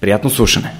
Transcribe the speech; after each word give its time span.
Приятно 0.00 0.30
слушане! 0.30 0.72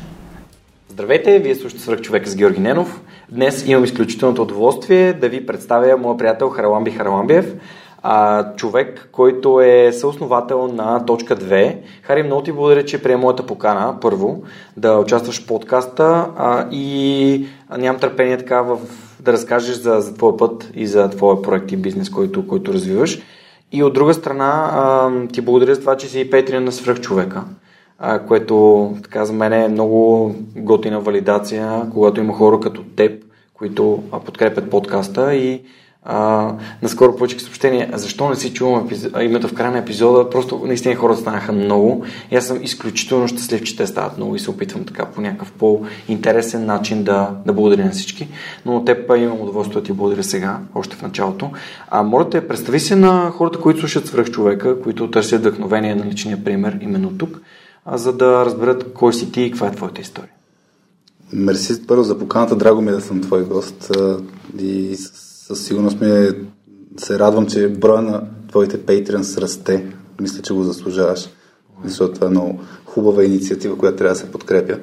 Здравейте, 0.89 1.39
вие 1.39 1.55
слушате 1.55 1.83
Свърх 1.83 2.01
човека 2.01 2.31
с 2.31 2.37
Георги 2.37 2.61
Ненов. 2.61 3.01
Днес 3.31 3.67
имам 3.67 3.85
изключителното 3.85 4.43
удоволствие 4.43 5.13
да 5.13 5.29
ви 5.29 5.47
представя 5.47 5.97
моя 5.97 6.17
приятел 6.17 6.49
Хараламби 6.49 6.91
Хараламбиев, 6.91 7.55
човек, 8.57 9.09
който 9.13 9.61
е 9.61 9.93
съосновател 9.93 10.69
на 10.69 11.07
Точка 11.07 11.37
2. 11.37 11.77
Хари, 12.03 12.23
много 12.23 12.43
ти 12.43 12.53
благодаря, 12.53 12.85
че 12.85 13.03
приема 13.03 13.23
моята 13.23 13.47
покана, 13.47 14.01
първо, 14.01 14.43
да 14.77 14.98
участваш 14.98 15.43
в 15.43 15.47
подкаста 15.47 16.27
а, 16.37 16.69
и 16.71 17.47
нямам 17.79 18.01
търпение 18.01 18.39
така 18.39 18.63
в, 18.63 18.79
да 19.21 19.33
разкажеш 19.33 19.77
за, 19.77 20.01
за 20.01 20.15
твоя 20.15 20.37
път 20.37 20.71
и 20.75 20.87
за 20.87 21.11
твоя 21.11 21.43
проект 21.43 21.73
и 21.73 21.77
бизнес, 21.77 22.11
който, 22.11 22.47
който 22.47 22.73
развиваш. 22.73 23.23
И 23.73 23.83
от 23.83 23.93
друга 23.93 24.15
страна, 24.15 24.71
а, 24.73 25.11
ти 25.33 25.41
благодаря 25.41 25.75
за 25.75 25.81
това, 25.81 25.97
че 25.97 26.07
си 26.07 26.31
петрия 26.31 26.61
на 26.61 26.73
свръхчовека 26.73 27.45
което 28.29 28.91
така 29.03 29.25
за 29.25 29.33
мен 29.33 29.53
е 29.53 29.69
много 29.69 30.34
готина 30.56 31.01
валидация, 31.01 31.87
когато 31.93 32.20
има 32.20 32.33
хора 32.33 32.61
като 32.61 32.83
теб, 32.83 33.25
които 33.55 34.03
подкрепят 34.25 34.70
подкаста 34.70 35.34
и 35.34 35.62
а, 36.03 36.53
наскоро 36.83 37.17
получих 37.17 37.41
съобщение, 37.41 37.91
защо 37.92 38.29
не 38.29 38.37
си 38.37 38.53
чувам 38.53 38.89
името 39.20 39.48
в 39.48 39.55
края 39.55 39.70
на 39.70 39.79
епизода, 39.79 40.30
просто 40.30 40.63
наистина 40.67 40.95
хората 40.95 41.20
станаха 41.20 41.52
много 41.52 42.05
и 42.30 42.36
аз 42.36 42.47
съм 42.47 42.63
изключително 42.63 43.29
щастлив, 43.29 43.63
че 43.63 43.77
те 43.77 43.86
стават 43.86 44.17
много 44.17 44.36
и 44.36 44.39
се 44.39 44.51
опитвам 44.51 44.85
така 44.85 45.05
по 45.05 45.20
някакъв 45.20 45.53
по-интересен 45.53 46.67
начин 46.67 47.05
да, 47.05 47.30
да 47.47 47.53
благодаря 47.53 47.85
на 47.85 47.91
всички. 47.91 48.29
Но 48.67 48.77
от 48.77 48.85
теб 48.85 49.11
имам 49.17 49.41
удоволствие 49.41 49.80
да 49.80 49.86
ти 49.86 49.92
благодаря 49.92 50.24
сега, 50.24 50.58
още 50.74 50.97
в 50.97 51.03
началото. 51.03 51.51
А 51.89 52.03
моля 52.03 52.30
те, 52.30 52.48
представи 52.48 52.80
се 52.80 52.97
на 52.97 53.30
хората, 53.30 53.58
които 53.58 53.80
слушат 53.80 54.07
свръх 54.07 54.30
човека, 54.30 54.83
които 54.83 55.11
търсят 55.11 55.41
вдъхновение 55.41 55.95
на 55.95 56.05
личния 56.05 56.45
пример 56.45 56.79
именно 56.83 57.11
тук 57.19 57.41
за 57.86 58.13
да 58.13 58.45
разберат 58.45 58.92
кой 58.92 59.13
си 59.13 59.33
ти 59.33 59.42
и 59.42 59.51
каква 59.51 59.67
е 59.67 59.74
твоята 59.74 60.01
история. 60.01 60.30
Мерси 61.33 61.86
първо 61.86 62.02
за 62.02 62.18
поканата, 62.18 62.57
драго 62.57 62.83
ми 62.83 62.89
е 62.89 62.95
да 62.95 63.01
съм 63.01 63.20
твой 63.20 63.45
гост 63.45 63.92
и 64.58 64.96
със 64.96 65.64
сигурност 65.64 66.01
ми 66.01 66.11
е, 66.11 66.33
се 66.96 67.18
радвам, 67.18 67.46
че 67.46 67.68
броя 67.68 68.02
на 68.02 68.23
твоите 68.48 68.86
патреонс 68.86 69.39
расте. 69.39 69.86
Мисля, 70.20 70.42
че 70.42 70.55
го 70.55 70.63
заслужаваш, 70.63 71.29
защото 71.85 72.14
това 72.14 72.27
е 72.27 72.30
много 72.30 72.61
хубава 72.85 73.24
инициатива, 73.24 73.79
която 73.79 73.98
трябва 73.98 74.14
да 74.14 74.20
се 74.20 74.30
подкрепя. 74.30 74.79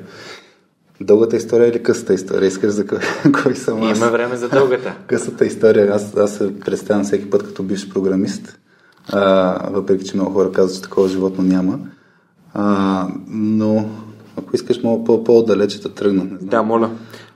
Дългата 1.01 1.37
история 1.37 1.67
или 1.67 1.83
късата 1.83 2.13
история? 2.13 2.47
Искаш 2.47 2.69
за 2.71 2.87
кой, 2.87 2.99
кой 3.43 3.55
съм 3.55 3.83
аз? 3.83 3.97
Има 3.97 4.09
време 4.09 4.37
за 4.37 4.49
дългата. 4.49 4.95
късата 5.07 5.45
история. 5.45 5.95
Аз, 5.95 6.17
аз 6.17 6.35
се 6.35 6.59
представям 6.59 7.03
всеки 7.03 7.29
път 7.29 7.43
като 7.43 7.63
бивш 7.63 7.89
програмист, 7.89 8.59
а, 9.09 9.69
въпреки 9.71 10.05
че 10.05 10.15
много 10.15 10.33
хора 10.33 10.51
казват, 10.51 10.75
че 10.75 10.81
такова 10.81 11.07
животно 11.07 11.43
няма. 11.43 11.79
А, 12.59 13.07
но 13.29 13.85
ако 14.37 14.55
искаш 14.55 14.83
мога 14.83 15.23
по-далече 15.23 15.81
да 15.81 15.89
тръгна. 15.89 16.25
Да, 16.41 16.63
моля. 16.63 16.89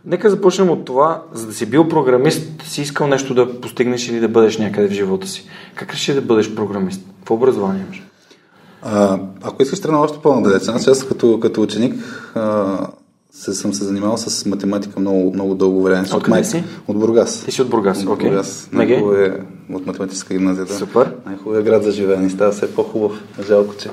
Нека 0.05 0.29
започнем 0.29 0.69
от 0.69 0.85
това, 0.85 1.23
за 1.33 1.47
да 1.47 1.53
си 1.53 1.65
бил 1.65 1.87
програмист, 1.87 2.63
си 2.63 2.81
искал 2.81 3.07
нещо 3.07 3.33
да 3.33 3.61
постигнеш 3.61 4.09
или 4.09 4.19
да 4.19 4.27
бъдеш 4.27 4.57
някъде 4.57 4.87
в 4.87 4.91
живота 4.91 5.27
си. 5.27 5.45
Как 5.75 5.93
реши 5.93 6.13
да 6.13 6.21
бъдеш 6.21 6.55
програмист? 6.55 7.01
Какво 7.19 7.35
образование 7.35 7.83
имаш? 7.85 8.03
А, 8.81 9.19
ако 9.41 9.63
искаш 9.63 9.81
тръгна 9.81 9.99
още 9.99 10.19
по-надалече, 10.23 10.71
аз 10.71 11.03
като, 11.07 11.39
като 11.39 11.61
ученик 11.61 11.95
а, 12.35 12.77
се, 13.31 13.53
съм 13.53 13.73
се 13.73 13.83
занимавал 13.83 14.17
с 14.17 14.45
математика 14.45 14.99
много, 14.99 15.33
много 15.33 15.55
дълго 15.55 15.83
време. 15.83 16.07
От 16.13 16.23
къде 16.23 16.43
си? 16.43 16.63
От 16.87 16.99
Бургас. 16.99 17.43
Ти 17.45 17.51
си 17.51 17.61
от 17.61 17.69
Бургас, 17.69 18.05
окей. 18.05 18.27
Okay. 18.27 18.29
Бургас. 18.29 18.69
Най-хубаво 18.71 19.13
е 19.13 19.39
от 19.73 19.85
математическа 19.85 20.33
гимназия. 20.33 20.65
Да. 20.65 20.73
Супер. 20.73 21.15
Най-хубавият 21.25 21.65
град 21.65 21.83
за 21.83 21.91
живеене. 21.91 22.29
Става 22.29 22.51
все 22.51 22.75
по-хубав. 22.75 23.23
Жалко, 23.47 23.73
че 23.79 23.89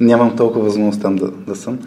нямам 0.00 0.36
толкова 0.36 0.64
възможност 0.64 1.02
там 1.02 1.16
да, 1.16 1.30
да 1.30 1.56
съм. 1.56 1.78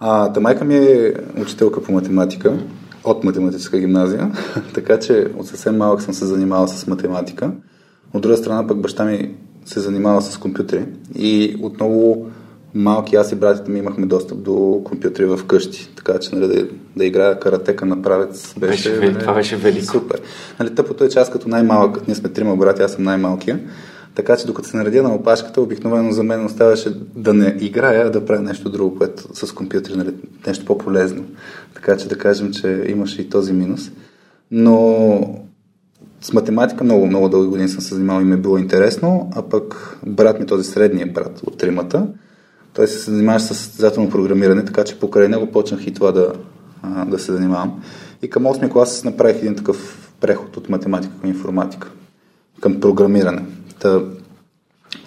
А, 0.00 0.32
та 0.32 0.40
майка 0.40 0.64
ми 0.64 0.76
е 0.76 1.14
учителка 1.42 1.82
по 1.82 1.92
математика 1.92 2.58
от 3.04 3.24
математическа 3.24 3.78
гимназия, 3.78 4.32
така 4.74 4.98
че 4.98 5.26
от 5.38 5.46
съвсем 5.46 5.76
малък 5.76 6.02
съм 6.02 6.14
се 6.14 6.26
занимавал 6.26 6.68
с 6.68 6.86
математика. 6.86 7.50
От 8.14 8.22
друга 8.22 8.36
страна 8.36 8.66
пък 8.66 8.80
баща 8.80 9.04
ми 9.04 9.34
се 9.64 9.80
занимава 9.80 10.22
с 10.22 10.38
компютри 10.38 10.84
и 11.14 11.56
отново 11.62 12.26
малки 12.74 13.16
аз 13.16 13.32
и 13.32 13.36
братите 13.36 13.70
ми 13.70 13.78
имахме 13.78 14.06
достъп 14.06 14.42
до 14.42 14.82
компютри 14.84 15.24
в 15.24 15.40
къщи, 15.46 15.90
така 15.96 16.18
че 16.18 16.34
нали, 16.34 16.46
да, 16.46 16.66
да 16.96 17.04
играя 17.04 17.40
каратека 17.40 17.86
на 17.86 18.02
правец 18.02 18.54
беше, 18.58 18.90
беше, 18.90 19.06
нали, 19.06 19.18
това 19.18 19.34
беше 19.34 19.56
велико. 19.56 19.92
Супер. 19.92 20.20
Нали, 20.60 20.74
тъпото 20.74 21.04
е, 21.04 21.08
че 21.08 21.18
аз 21.18 21.30
като 21.30 21.48
най-малък, 21.48 22.06
ние 22.08 22.14
сме 22.14 22.28
трима 22.28 22.56
брати, 22.56 22.82
аз 22.82 22.92
съм 22.92 23.04
най-малкия, 23.04 23.60
така 24.14 24.36
че 24.36 24.46
докато 24.46 24.68
се 24.68 24.76
наредя 24.76 25.02
на 25.02 25.14
опашката, 25.14 25.60
обикновено 25.60 26.12
за 26.12 26.22
мен 26.22 26.44
оставаше 26.44 26.94
да 27.16 27.34
не 27.34 27.56
играя, 27.60 28.06
а 28.06 28.10
да 28.10 28.24
правя 28.24 28.42
нещо 28.42 28.70
друго, 28.70 28.98
което 28.98 29.36
с 29.36 29.52
компютър, 29.52 29.94
нали, 29.94 30.14
нещо 30.46 30.64
по-полезно. 30.64 31.24
Така 31.74 31.96
че 31.96 32.08
да 32.08 32.18
кажем, 32.18 32.52
че 32.52 32.84
имаше 32.88 33.22
и 33.22 33.30
този 33.30 33.52
минус. 33.52 33.90
Но 34.50 35.42
с 36.20 36.32
математика 36.32 36.84
много, 36.84 37.06
много 37.06 37.28
дълги 37.28 37.48
години 37.48 37.68
съм 37.68 37.80
се 37.80 37.94
занимавал 37.94 38.22
и 38.22 38.24
ми 38.24 38.34
е 38.34 38.36
било 38.36 38.58
интересно, 38.58 39.30
а 39.36 39.42
пък 39.42 39.98
брат 40.06 40.40
ми, 40.40 40.46
този 40.46 40.70
средния 40.70 41.06
брат 41.06 41.40
от 41.46 41.58
тримата, 41.58 42.06
той 42.74 42.86
се 42.86 43.10
занимаваше 43.10 43.44
с 43.44 43.54
състезателно 43.54 44.10
програмиране, 44.10 44.64
така 44.64 44.84
че 44.84 44.98
покрай 44.98 45.28
него 45.28 45.46
почнах 45.46 45.86
и 45.86 45.94
това 45.94 46.12
да, 46.12 46.32
да 47.06 47.18
се 47.18 47.32
занимавам. 47.32 47.82
И 48.22 48.30
към 48.30 48.44
8 48.44 48.72
клас 48.72 49.04
направих 49.04 49.36
един 49.36 49.56
такъв 49.56 50.10
преход 50.20 50.56
от 50.56 50.68
математика 50.68 51.14
към 51.20 51.30
информатика, 51.30 51.90
към 52.60 52.80
програмиране. 52.80 53.42
Та, 53.82 54.00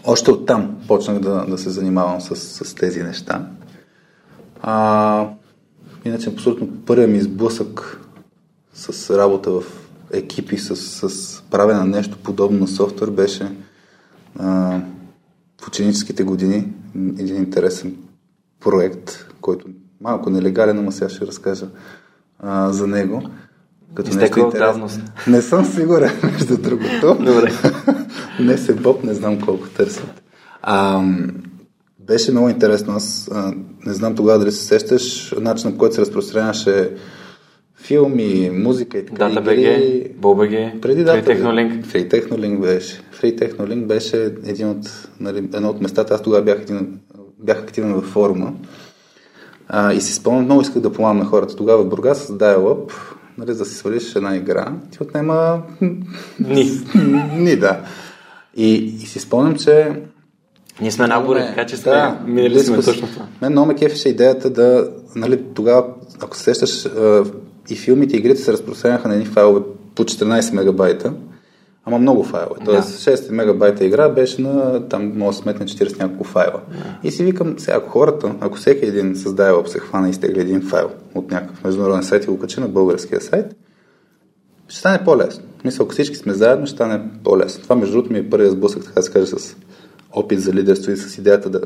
още 0.03 0.31
оттам 0.31 0.77
почнах 0.87 1.19
да, 1.19 1.45
да 1.45 1.57
се 1.57 1.69
занимавам 1.69 2.21
с, 2.21 2.35
с 2.35 2.75
тези 2.75 3.03
неща. 3.03 3.47
А, 4.61 5.29
иначе, 6.05 6.29
абсолютно 6.29 6.69
първият 6.85 7.11
ми 7.11 7.21
сблъсък 7.21 8.01
с 8.73 9.17
работа 9.17 9.51
в 9.51 9.63
екипи, 10.11 10.57
с, 10.57 10.75
с 11.09 11.41
правене 11.51 11.79
на 11.79 11.85
нещо 11.85 12.17
подобно 12.23 12.59
на 12.59 12.67
софтуер 12.67 13.09
беше 13.09 13.51
а, 14.39 14.79
в 15.61 15.67
ученическите 15.67 16.23
години 16.23 16.73
един 16.95 17.35
интересен 17.35 17.97
проект, 18.59 19.25
който 19.41 19.67
малко 20.01 20.29
нелегален, 20.29 20.85
но 20.85 20.91
сега 20.91 21.09
ще 21.09 21.27
разкажа 21.27 21.67
а, 22.39 22.71
за 22.71 22.87
него. 22.87 23.23
Като 23.95 24.09
Изтекла 24.09 24.43
от 24.43 24.53
давност. 24.53 25.01
Не 25.27 25.41
съм 25.41 25.65
сигурен, 25.65 26.11
между 26.23 26.57
другото. 26.57 27.17
Добре. 27.19 27.51
не 28.39 28.57
се 28.57 28.73
боб, 28.73 29.03
не 29.03 29.13
знам 29.13 29.41
колко 29.41 29.69
търсят. 29.69 30.23
А, 30.61 31.03
беше 31.99 32.31
много 32.31 32.49
интересно. 32.49 32.93
Аз 32.93 33.29
а, 33.33 33.53
не 33.85 33.93
знам 33.93 34.15
тогава 34.15 34.39
дали 34.39 34.51
се 34.51 34.65
сещаш, 34.65 35.35
начинът 35.41 35.73
по 35.73 35.79
който 35.79 35.95
се 35.95 36.01
разпространяваше 36.01 36.91
филми, 37.75 38.49
музика 38.53 38.97
и 38.97 39.05
така. 39.05 39.29
Дата 39.29 39.53
игри. 39.53 40.03
БГ, 40.03 40.21
БОБГ, 40.21 40.81
Преди 40.81 41.03
дата. 41.03 41.25
Технолинк. 41.25 41.85
Free 41.85 42.11
Technolink 42.11 42.59
беше. 42.61 43.01
Free 43.21 43.39
Technolink 43.39 43.85
беше 43.85 44.23
един 44.45 44.69
от, 44.69 45.09
нали, 45.19 45.37
едно 45.37 45.69
от 45.69 45.81
местата. 45.81 46.13
Аз 46.13 46.21
тогава 46.21 46.43
бях, 46.43 46.61
един, 46.61 46.99
бях 47.39 47.57
активен 47.57 47.93
във 47.93 48.05
форума. 48.05 48.53
А, 49.67 49.93
и 49.93 50.01
си 50.01 50.13
спомням, 50.13 50.45
много 50.45 50.61
исках 50.61 50.81
да 50.81 50.91
помагам 50.91 51.17
на 51.17 51.25
хората. 51.25 51.55
Тогава 51.55 51.83
в 51.83 51.89
Бургас 51.89 52.23
с 52.23 52.37
Dial-Up, 52.37 52.91
нали, 53.37 53.53
за 53.53 53.59
да 53.59 53.65
си 53.65 53.75
свалиш 53.75 54.15
една 54.15 54.35
игра, 54.35 54.73
ти 54.91 54.97
отнема 55.01 55.61
Ни. 56.39 56.71
ни, 57.35 57.55
да. 57.55 57.79
И, 58.55 58.73
и 58.75 58.99
си 58.99 59.19
спомням, 59.19 59.55
че 59.55 60.01
Ние 60.81 60.91
сме 60.91 61.07
набори, 61.07 61.39
така 61.39 61.65
че 61.65 61.77
сме, 61.77 61.91
да, 61.91 62.19
минали 62.25 62.59
сме 62.59 62.81
точно 62.81 63.07
това. 63.07 63.25
Мен 63.41 63.51
много 63.51 63.67
ме 63.67 63.75
кефеше 63.75 64.09
идеята 64.09 64.49
да, 64.49 64.89
нали, 65.15 65.43
тогава, 65.55 65.85
ако 66.21 66.37
се 66.37 66.43
сещаш, 66.43 66.87
и 67.69 67.75
филмите, 67.75 68.15
и 68.15 68.19
игрите 68.19 68.41
се 68.41 68.53
разпространяха 68.53 69.07
на 69.07 69.13
едни 69.13 69.25
файлове 69.25 69.61
по 69.95 70.03
14 70.03 70.53
мегабайта, 70.53 71.13
ама 71.85 71.99
много 71.99 72.23
файлове. 72.23 72.55
Тоест 72.65 72.99
6 72.99 73.31
мегабайта 73.31 73.85
игра 73.85 74.09
беше 74.09 74.41
на, 74.41 74.87
там 74.89 75.17
може 75.17 75.37
да 75.37 75.43
сметне 75.43 75.65
40 75.65 75.99
няколко 75.99 76.23
файла. 76.23 76.61
И 77.03 77.11
си 77.11 77.23
викам, 77.23 77.59
сега, 77.59 77.77
ако 77.77 77.89
хората, 77.89 78.35
ако 78.39 78.57
всеки 78.57 78.85
един 78.85 79.15
с 79.15 79.23
dial 79.23 79.65
се 79.65 79.79
хвана 79.79 80.07
и 80.07 80.11
изтегли 80.11 80.41
един 80.41 80.61
файл 80.61 80.89
от 81.15 81.31
някакъв 81.31 81.63
международен 81.63 82.03
сайт 82.03 82.23
и 82.23 82.27
го 82.27 82.39
качи 82.39 82.59
на 82.59 82.67
българския 82.67 83.21
сайт, 83.21 83.55
ще 84.67 84.79
стане 84.79 85.03
по-лесно. 85.03 85.43
Мисля, 85.65 85.83
ако 85.83 85.91
всички 85.91 86.15
сме 86.15 86.33
заедно, 86.33 86.65
ще 86.65 86.75
стане 86.75 87.01
по-лесно. 87.23 87.63
Това, 87.63 87.75
между 87.75 87.93
другото, 87.93 88.13
ми 88.13 88.19
е 88.19 88.29
първият 88.29 88.53
сблъсък, 88.53 88.83
така 88.83 88.99
да 88.99 89.03
се 89.03 89.11
каже, 89.11 89.25
с 89.25 89.55
опит 90.11 90.41
за 90.41 90.53
лидерство 90.53 90.91
и 90.91 90.97
с 90.97 91.17
идеята 91.17 91.49
да, 91.49 91.61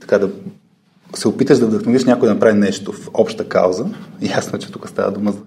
така 0.00 0.18
да 0.18 0.30
се 1.14 1.28
опиташ 1.28 1.58
да 1.58 1.66
вдъхновиш 1.66 2.04
някой 2.04 2.28
да 2.28 2.34
направи 2.34 2.58
нещо 2.58 2.92
в 2.92 3.10
обща 3.14 3.48
кауза. 3.48 3.86
Ясно, 4.20 4.58
че 4.58 4.72
тук 4.72 4.88
става 4.88 5.10
дума 5.10 5.32
за 5.32 5.38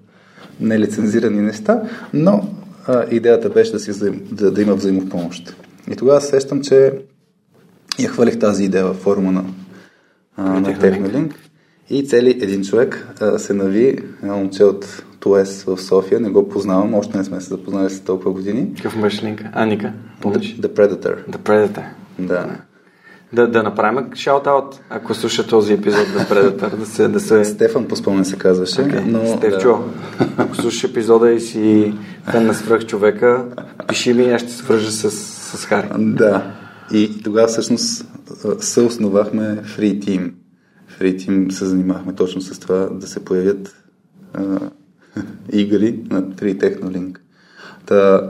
нелицензирани 0.59 1.41
неща, 1.41 1.81
но 2.13 2.47
а, 2.87 3.05
идеята 3.11 3.49
беше 3.49 3.71
да, 3.71 3.79
си 3.79 3.91
да, 4.31 4.51
да 4.51 4.61
има 4.61 4.75
взаимопомощ. 4.75 5.55
И 5.91 5.95
тогава 5.95 6.21
се 6.21 6.27
сещам, 6.27 6.61
че 6.61 6.93
я 7.99 8.09
хвалих 8.09 8.39
тази 8.39 8.63
идея 8.63 8.85
във 8.85 8.97
форума 8.97 9.31
на, 9.31 9.45
а, 10.37 10.59
на. 10.59 10.75
Technolink 10.75 11.33
и 11.89 12.07
цели 12.07 12.29
един 12.29 12.63
човек 12.63 13.07
а, 13.21 13.39
се 13.39 13.53
нави, 13.53 14.03
едно 14.23 14.37
момче 14.37 14.63
от 14.63 15.03
ТУЕС 15.19 15.63
в 15.63 15.81
София, 15.81 16.19
не 16.19 16.29
го 16.29 16.49
познавам, 16.49 16.93
още 16.93 17.17
не 17.17 17.23
сме 17.23 17.41
се 17.41 17.47
запознали 17.47 17.89
с 17.89 18.01
толкова 18.01 18.31
години. 18.31 18.73
Какъв 18.75 18.95
имаш 18.95 19.23
линк? 19.23 19.43
Аника, 19.53 19.93
помниш? 20.21 20.57
The, 20.57 20.61
The 20.61 20.67
Predator. 20.67 21.27
The 21.29 21.37
Predator. 21.37 21.83
Да. 22.19 22.57
Да, 23.35 23.47
да 23.47 23.63
направим 23.63 24.09
шаут-аут, 24.13 24.79
ако 24.89 25.13
слуша 25.13 25.47
този 25.47 25.73
епизод 25.73 26.07
на 26.15 26.21
Predator, 26.21 26.75
да 26.75 26.85
се... 26.85 27.07
Да 27.07 27.19
се... 27.19 27.45
Стефан 27.45 27.87
по 27.87 27.95
се 28.23 28.37
казваше, 28.37 28.75
Okay. 28.75 29.03
но... 29.05 29.37
Стевчо, 29.37 29.83
ако 30.37 30.55
слушаш 30.55 30.83
епизода 30.83 31.31
и 31.31 31.39
си 31.39 31.93
фен 32.31 32.45
на 32.45 32.53
свръх 32.53 32.85
човека, 32.85 33.45
пиши 33.87 34.13
ми 34.13 34.23
и 34.23 34.31
аз 34.31 34.41
ще 34.41 34.51
се 34.51 34.57
свържа 34.57 34.91
с, 34.91 35.11
с 35.57 35.65
Хари. 35.65 35.87
Да. 35.97 36.53
И 36.91 37.23
тогава 37.23 37.47
всъщност 37.47 38.05
съосновахме 38.59 39.43
Free 39.43 39.99
Team. 40.05 40.31
Free 40.99 41.15
Team 41.15 41.49
се 41.49 41.65
занимахме 41.65 42.13
точно 42.13 42.41
с 42.41 42.59
това 42.59 42.89
да 42.91 43.07
се 43.07 43.25
появят 43.25 43.75
а, 44.33 44.43
игри 45.51 45.99
на 46.09 46.23
Free 46.23 46.57
Technolink. 46.57 47.17
Та, 47.85 48.29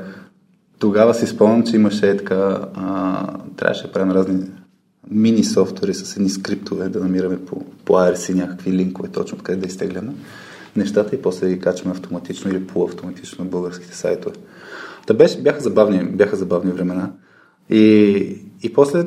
тогава 0.80 1.14
си 1.14 1.28
спомням, 1.28 1.64
че 1.64 1.76
имаше 1.76 2.18
така, 2.18 2.60
а, 2.76 3.28
трябваше 3.58 3.84
да 3.84 3.92
правим 3.92 4.12
разни 4.12 4.46
мини 5.12 5.44
софтуери 5.44 5.94
с 5.94 6.16
едни 6.16 6.30
скриптове, 6.30 6.90
да 6.90 7.00
намираме 7.00 7.46
по, 7.46 7.66
по 7.86 7.94
IRC 7.94 8.34
някакви 8.34 8.72
линкове, 8.72 9.10
точно 9.10 9.38
къде 9.38 9.58
да 9.58 9.68
изтегляме 9.68 10.14
нещата 10.76 11.16
и 11.16 11.22
после 11.22 11.50
ги 11.50 11.60
качваме 11.60 11.96
автоматично 11.96 12.52
или 12.52 12.68
полуавтоматично 12.68 13.44
на 13.44 13.50
българските 13.50 13.96
сайтове. 13.96 14.36
Та 15.08 15.14
беше, 15.14 15.42
бяха, 15.42 15.62
забавни, 15.62 16.04
бяха 16.04 16.36
забавни 16.36 16.72
времена. 16.72 17.12
И, 17.70 17.80
и 18.64 18.74
после, 18.74 19.06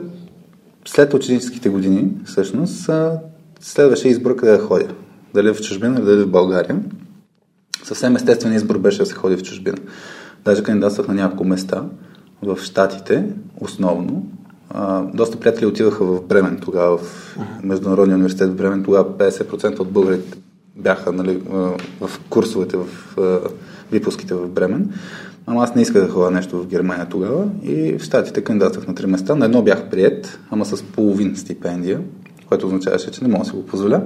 след 0.84 1.14
ученическите 1.14 1.68
години, 1.68 2.10
всъщност, 2.24 2.90
следваше 3.60 4.08
избор 4.08 4.36
къде 4.36 4.52
да 4.52 4.58
ходя. 4.58 4.94
Дали 5.34 5.54
в 5.54 5.60
чужбина, 5.60 6.00
дали 6.00 6.22
в 6.22 6.30
България. 6.30 6.80
Съвсем 7.84 8.16
естествен 8.16 8.54
избор 8.54 8.78
беше 8.78 8.98
да 8.98 9.06
се 9.06 9.14
ходи 9.14 9.36
в 9.36 9.42
чужбина. 9.42 9.76
Даже 10.44 10.62
кандидатствах 10.62 11.08
на 11.08 11.14
няколко 11.14 11.44
места 11.44 11.84
в 12.42 12.58
Штатите, 12.62 13.24
основно. 13.60 14.26
А, 14.70 15.02
доста 15.02 15.40
приятели 15.40 15.66
отиваха 15.66 16.04
в 16.04 16.22
Бремен 16.22 16.58
тогава, 16.64 16.98
в 16.98 17.36
Международния 17.62 18.14
университет 18.14 18.50
в 18.50 18.56
Бремен. 18.56 18.84
Тогава 18.84 19.04
50% 19.10 19.80
от 19.80 19.90
българите 19.90 20.38
бяха 20.76 21.12
нали, 21.12 21.42
в 22.00 22.10
курсовете, 22.30 22.76
в 22.76 22.86
випуските 23.92 24.34
в 24.34 24.48
Бремен. 24.48 24.92
Ама 25.46 25.64
аз 25.64 25.74
не 25.74 25.82
исках 25.82 26.02
да 26.02 26.12
ходя 26.12 26.30
нещо 26.30 26.62
в 26.62 26.66
Германия 26.66 27.06
тогава 27.10 27.44
и 27.62 27.98
в 27.98 28.02
Штатите 28.02 28.44
кандидатствах 28.44 28.86
на 28.86 28.94
три 28.94 29.06
места. 29.06 29.34
На 29.34 29.44
едно 29.44 29.62
бях 29.62 29.90
прият, 29.90 30.38
ама 30.50 30.64
с 30.64 30.82
половин 30.82 31.36
стипендия, 31.36 32.00
което 32.48 32.66
означаваше, 32.66 33.10
че 33.10 33.24
не 33.24 33.28
мога 33.28 33.44
да 33.44 33.50
си 33.50 33.56
го 33.56 33.66
позволя. 33.66 34.02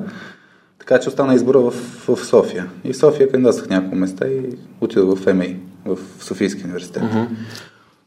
Така 0.78 1.00
че 1.00 1.08
остана 1.08 1.34
избора 1.34 1.58
в, 1.58 1.70
в 2.08 2.24
София. 2.24 2.66
И 2.84 2.92
в 2.92 2.96
София 2.96 3.30
кандидатствах 3.30 3.70
няколко 3.70 3.96
места 3.96 4.28
и 4.28 4.56
отидох 4.80 5.18
в 5.18 5.34
МА, 5.34 5.44
в 5.84 5.98
Софийския 6.20 6.64
университет. 6.64 7.02
Mm-hmm. 7.02 7.26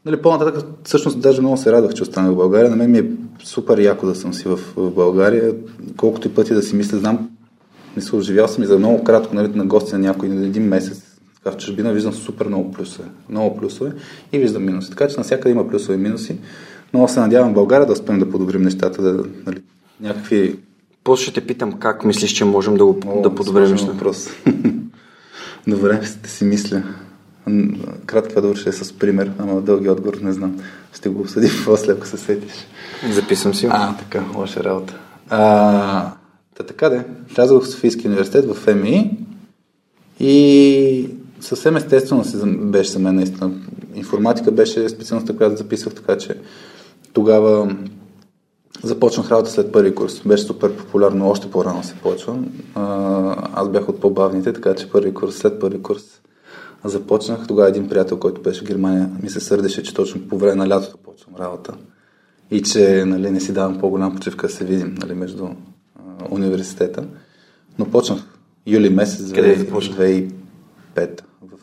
Нали, 0.06 0.22
по-нататък, 0.22 0.64
всъщност, 0.84 1.20
даже 1.20 1.40
много 1.40 1.56
се 1.56 1.72
радвах, 1.72 1.94
че 1.94 2.02
останах 2.02 2.32
в 2.32 2.36
България. 2.36 2.70
На 2.70 2.76
мен 2.76 2.90
ми 2.90 2.98
е 2.98 3.04
супер 3.44 3.78
яко 3.78 4.06
да 4.06 4.14
съм 4.14 4.34
си 4.34 4.48
в, 4.48 4.60
в 4.76 4.90
България. 4.90 5.54
Колкото 5.96 6.28
и 6.28 6.34
пъти 6.34 6.54
да 6.54 6.62
си 6.62 6.76
мисля, 6.76 6.98
знам, 6.98 7.30
мисля, 7.96 8.18
оживял 8.18 8.48
съм 8.48 8.64
и 8.64 8.66
за 8.66 8.78
много 8.78 9.04
кратко, 9.04 9.34
нали, 9.34 9.48
на 9.48 9.66
гости 9.66 9.92
на 9.92 9.98
някой 9.98 10.28
на 10.28 10.46
един 10.46 10.62
месец 10.62 11.02
така 11.34 11.56
в 11.56 11.60
чужбина, 11.60 11.92
виждам 11.92 12.12
супер 12.12 12.46
много 12.46 12.72
плюсове. 12.72 13.08
Много 13.28 13.56
плюсове 13.56 13.92
и 14.32 14.38
виждам 14.38 14.64
минуси. 14.64 14.90
Така 14.90 15.08
че 15.08 15.16
навсякъде 15.16 15.50
има 15.50 15.68
плюсове 15.68 15.94
и 15.94 16.00
минуси. 16.00 16.38
Много 16.92 17.08
се 17.08 17.20
надявам 17.20 17.50
в 17.50 17.54
България 17.54 17.86
да 17.86 17.92
успеем 17.92 18.18
да 18.18 18.30
подобрим 18.30 18.62
нещата, 18.62 19.02
да, 19.02 19.24
нали, 19.46 19.62
някакви 20.00 20.56
После 21.04 21.22
ще 21.22 21.40
те 21.40 21.46
питам 21.46 21.72
как 21.72 22.04
мислиш, 22.04 22.32
че 22.32 22.44
можем 22.44 22.76
да, 22.76 22.84
го, 22.84 23.00
О, 23.06 23.22
да 23.22 23.34
подобрим 23.34 23.70
нещата. 23.70 24.12
Добре, 25.66 26.00
ще 26.04 26.30
си 26.30 26.44
мисля. 26.44 26.82
Краткият 28.06 28.36
отговор 28.36 28.56
ще 28.56 28.68
е 28.68 28.72
с 28.72 28.92
пример, 28.92 29.32
ама 29.38 29.60
дълги 29.60 29.88
отговор 29.88 30.18
не 30.22 30.32
знам. 30.32 30.60
Ще 30.92 31.08
го 31.08 31.20
обсъдим 31.20 31.50
после, 31.64 31.92
ако 31.92 32.06
се 32.06 32.16
сетиш. 32.16 32.52
Записвам 33.12 33.54
си. 33.54 33.66
А, 33.70 33.96
така, 33.96 34.24
лоша 34.36 34.64
работа. 34.64 34.98
А, 35.28 36.12
та 36.54 36.62
така 36.62 36.88
де. 36.88 37.04
Влязох 37.34 37.64
в 37.64 37.68
Софийския 37.68 38.08
университет 38.08 38.44
в 38.54 38.74
МИ 38.74 39.18
и 40.20 41.10
съвсем 41.40 41.76
естествено 41.76 42.24
беше 42.46 42.90
за 42.90 42.98
мен 42.98 43.14
наистина. 43.14 43.50
Информатика 43.94 44.52
беше 44.52 44.88
специалността, 44.88 45.36
която 45.36 45.56
записвах, 45.56 45.94
така 45.94 46.18
че 46.18 46.34
тогава 47.12 47.76
започнах 48.82 49.30
работа 49.30 49.50
след 49.50 49.72
първи 49.72 49.94
курс. 49.94 50.22
Беше 50.26 50.44
супер 50.44 50.76
популярно, 50.76 51.30
още 51.30 51.50
по-рано 51.50 51.84
се 51.84 51.94
почва. 51.94 52.38
Аз 53.54 53.68
бях 53.68 53.88
от 53.88 54.00
по-бавните, 54.00 54.52
така 54.52 54.74
че 54.74 54.90
първи 54.90 55.14
курс, 55.14 55.36
след 55.36 55.60
първи 55.60 55.82
курс 55.82 56.20
започнах. 56.88 57.46
Тогава 57.46 57.68
един 57.68 57.88
приятел, 57.88 58.18
който 58.18 58.42
беше 58.42 58.64
в 58.64 58.66
Германия, 58.66 59.10
ми 59.22 59.30
се 59.30 59.40
сърдеше, 59.40 59.82
че 59.82 59.94
точно 59.94 60.28
по 60.28 60.38
време 60.38 60.54
на 60.54 60.68
лятото 60.68 60.96
почвам 60.96 61.36
работа. 61.36 61.74
И 62.50 62.62
че 62.62 63.04
нали, 63.06 63.30
не 63.30 63.40
си 63.40 63.52
давам 63.52 63.78
по-голям 63.78 64.14
почивка 64.14 64.46
да 64.46 64.52
се 64.52 64.64
видим 64.64 64.94
нали, 65.00 65.14
между 65.14 65.44
а, 65.44 65.50
университета. 66.30 67.04
Но 67.78 67.84
почнах 67.84 68.20
юли 68.66 68.90
месец 68.90 69.32
Къде 69.32 69.56
2000 69.56 69.58
започна? 69.58 69.96
2005 69.96 70.30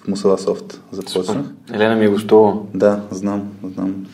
в 0.03 0.07
Мусала 0.07 0.37
Софт 0.37 0.81
започнах. 0.91 1.45
Елена 1.73 1.95
ми 1.95 2.05
е 2.05 2.09
гостувала. 2.09 2.61
Да, 2.73 3.01
знам, 3.11 3.51
знам. 3.75 4.05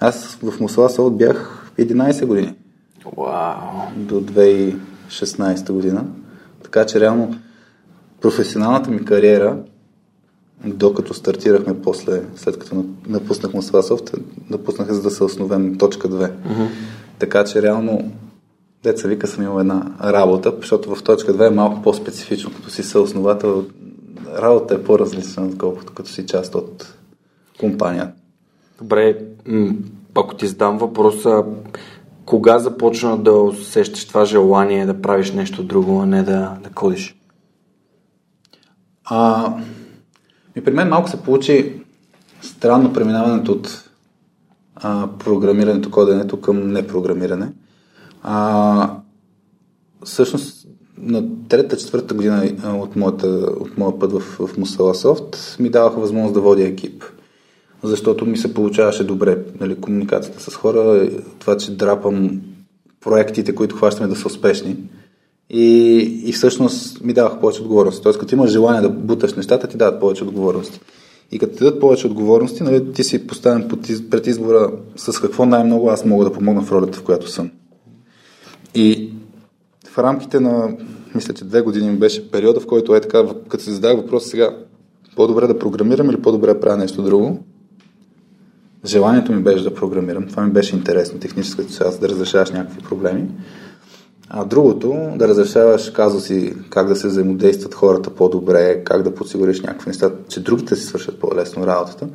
Аз 0.00 0.38
в 0.42 0.60
Мусала 0.60 0.90
Софт 0.90 1.16
бях 1.16 1.70
11 1.78 2.26
години 2.26 2.54
Вау. 3.16 3.56
до 3.96 4.20
2016 4.20 5.72
година. 5.72 6.04
Така 6.62 6.86
че 6.86 7.00
реално 7.00 7.34
професионалната 8.20 8.90
ми 8.90 9.04
кариера, 9.04 9.56
докато 10.64 11.14
стартирахме 11.14 11.82
после, 11.82 12.22
след 12.36 12.58
като 12.58 12.84
напуснах 13.06 13.54
Мосвасофт, 13.54 14.14
напуснах 14.50 14.92
за 14.92 15.02
да 15.02 15.10
се 15.10 15.24
основем 15.24 15.78
точка 15.78 16.08
2. 16.08 16.32
Mm-hmm. 16.32 16.68
Така 17.18 17.44
че 17.44 17.62
реално 17.62 18.12
деца 18.82 19.08
вика 19.08 19.26
съм 19.26 19.44
имал 19.44 19.60
една 19.60 19.92
работа, 20.02 20.52
защото 20.58 20.94
в 20.94 21.02
точка 21.02 21.34
2 21.34 21.46
е 21.46 21.54
малко 21.54 21.82
по-специфично, 21.82 22.52
като 22.56 22.70
си 22.70 22.82
съосновател. 22.82 23.64
Работа 24.38 24.74
е 24.74 24.82
по-различна, 24.82 25.46
отколкото 25.46 25.92
като 25.92 26.10
си 26.10 26.26
част 26.26 26.54
от 26.54 26.94
компанията. 27.60 28.12
Добре, 28.78 29.18
ако 30.14 30.34
ти 30.34 30.46
задам 30.46 30.78
въпроса, 30.78 31.44
кога 32.26 32.58
започна 32.58 33.18
да 33.18 33.32
усещаш 33.32 34.06
това 34.06 34.24
желание 34.24 34.86
да 34.86 35.02
правиш 35.02 35.32
нещо 35.32 35.62
друго, 35.62 36.00
а 36.00 36.06
не 36.06 36.22
да, 36.22 36.56
да 36.62 36.70
кодиш? 36.70 37.16
А, 39.04 39.52
и 40.58 40.64
при 40.64 40.72
мен 40.72 40.88
малко 40.88 41.10
се 41.10 41.22
получи 41.22 41.72
странно 42.42 42.92
преминаването 42.92 43.52
от 43.52 43.90
а, 44.76 45.08
програмирането, 45.18 45.90
коденето 45.90 46.40
към 46.40 46.72
непрограмиране. 46.72 47.48
А, 48.22 48.90
всъщност, 50.04 50.66
на 50.98 51.24
трета, 51.48 51.76
четвърта 51.76 52.14
година 52.14 52.52
от, 52.64 52.96
моята, 52.96 53.28
от 53.60 53.78
моя 53.78 53.98
път 53.98 54.12
в, 54.12 54.20
в 54.20 54.56
Musala 54.56 54.94
Soft 55.04 55.60
ми 55.60 55.70
даваха 55.70 56.00
възможност 56.00 56.34
да 56.34 56.40
водя 56.40 56.64
екип. 56.64 57.04
Защото 57.82 58.26
ми 58.26 58.36
се 58.36 58.54
получаваше 58.54 59.04
добре 59.04 59.38
нали, 59.60 59.80
комуникацията 59.80 60.42
с 60.42 60.54
хора, 60.54 61.10
това, 61.38 61.56
че 61.56 61.76
драпам 61.76 62.40
проектите, 63.00 63.54
които 63.54 63.76
хващаме 63.76 64.08
да 64.08 64.16
са 64.16 64.26
успешни. 64.26 64.76
И, 65.50 65.96
и 66.24 66.32
всъщност 66.32 67.04
ми 67.04 67.12
давах 67.12 67.40
повече 67.40 67.62
отговорности. 67.62 68.02
Тоест, 68.02 68.18
като 68.18 68.34
имаш 68.34 68.50
желание 68.50 68.80
да 68.80 68.88
буташ 68.88 69.34
нещата, 69.34 69.66
ти 69.66 69.76
дават 69.76 70.00
повече 70.00 70.24
отговорности. 70.24 70.80
И 71.32 71.38
като 71.38 71.52
ти 71.52 71.58
дадат 71.58 71.80
повече 71.80 72.06
отговорности, 72.06 72.62
нали, 72.62 72.92
ти 72.92 73.04
си 73.04 73.26
поставен 73.26 73.68
пред 74.10 74.26
избора 74.26 74.72
с 74.96 75.20
какво 75.20 75.46
най-много 75.46 75.90
аз 75.90 76.04
мога 76.04 76.24
да 76.24 76.32
помогна 76.32 76.62
в 76.62 76.72
ролята, 76.72 76.98
в 76.98 77.02
която 77.02 77.30
съм. 77.30 77.50
И 78.74 79.12
в 79.88 79.98
рамките 79.98 80.40
на, 80.40 80.76
мисля, 81.14 81.34
че 81.34 81.44
две 81.44 81.60
години 81.60 81.96
беше 81.96 82.30
периода, 82.30 82.60
в 82.60 82.66
който 82.66 82.94
е 82.94 83.00
така, 83.00 83.24
като 83.48 83.64
се 83.64 83.72
задах 83.72 83.96
въпрос 83.96 84.24
сега, 84.24 84.56
по-добре 85.16 85.46
да 85.46 85.58
програмирам 85.58 86.10
или 86.10 86.22
по-добре 86.22 86.54
да 86.54 86.60
правя 86.60 86.76
нещо 86.76 87.02
друго, 87.02 87.38
желанието 88.84 89.32
ми 89.32 89.42
беше 89.42 89.64
да 89.64 89.74
програмирам. 89.74 90.28
Това 90.28 90.42
ми 90.42 90.52
беше 90.52 90.76
интересно, 90.76 91.20
техническата 91.20 91.74
част, 91.74 92.00
да 92.00 92.08
разрешаваш 92.08 92.50
някакви 92.50 92.82
проблеми. 92.82 93.28
А 94.30 94.44
другото, 94.44 95.12
да 95.16 95.28
разрешаваш 95.28 95.90
казуси, 95.90 96.54
как 96.70 96.88
да 96.88 96.96
се 96.96 97.08
взаимодействат 97.08 97.74
хората 97.74 98.10
по-добре, 98.10 98.84
как 98.84 99.02
да 99.02 99.14
подсигуриш 99.14 99.60
някакви 99.60 99.88
неща, 99.88 100.10
че 100.28 100.42
другите 100.42 100.76
си 100.76 100.86
свършат 100.86 101.20
по-лесно 101.20 101.66
работата. 101.66 102.08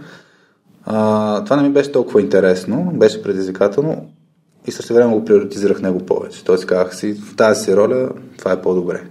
А, 0.85 1.43
това 1.43 1.55
не 1.55 1.63
ми 1.63 1.73
беше 1.73 1.91
толкова 1.91 2.21
интересно, 2.21 2.91
беше 2.93 3.23
предизвикателно 3.23 4.09
и 4.67 4.71
също 4.71 4.93
време 4.93 5.13
го 5.13 5.25
приоритизирах 5.25 5.81
него 5.81 5.99
повече. 5.99 6.43
Тоест 6.43 6.65
казах 6.65 6.95
си, 6.95 7.13
в 7.13 7.35
тази 7.35 7.63
си 7.63 7.75
роля 7.75 8.09
това 8.37 8.51
е 8.51 8.61
по-добре. 8.61 9.03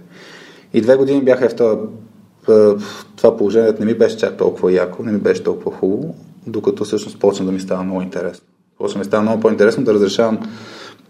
И 0.73 0.81
две 0.81 0.95
години 0.95 1.23
бяха 1.23 1.49
в 1.49 1.55
това, 1.55 1.77
в 2.47 2.81
това 3.15 3.37
положение, 3.37 3.73
не 3.79 3.85
ми 3.85 3.93
беше 3.93 4.17
чак 4.17 4.37
толкова 4.37 4.71
яко, 4.71 5.03
не 5.03 5.11
ми 5.11 5.19
беше 5.19 5.43
толкова 5.43 5.77
хубаво, 5.77 6.15
докато 6.47 6.83
всъщност 6.83 7.19
почна 7.19 7.45
да 7.45 7.51
ми 7.51 7.59
става 7.59 7.83
много 7.83 8.01
интересно. 8.01 8.45
Почна 8.77 8.93
да 8.93 8.99
ми 8.99 9.05
става 9.05 9.23
много 9.23 9.41
по-интересно 9.41 9.83
да 9.83 9.93
разрешавам 9.93 10.39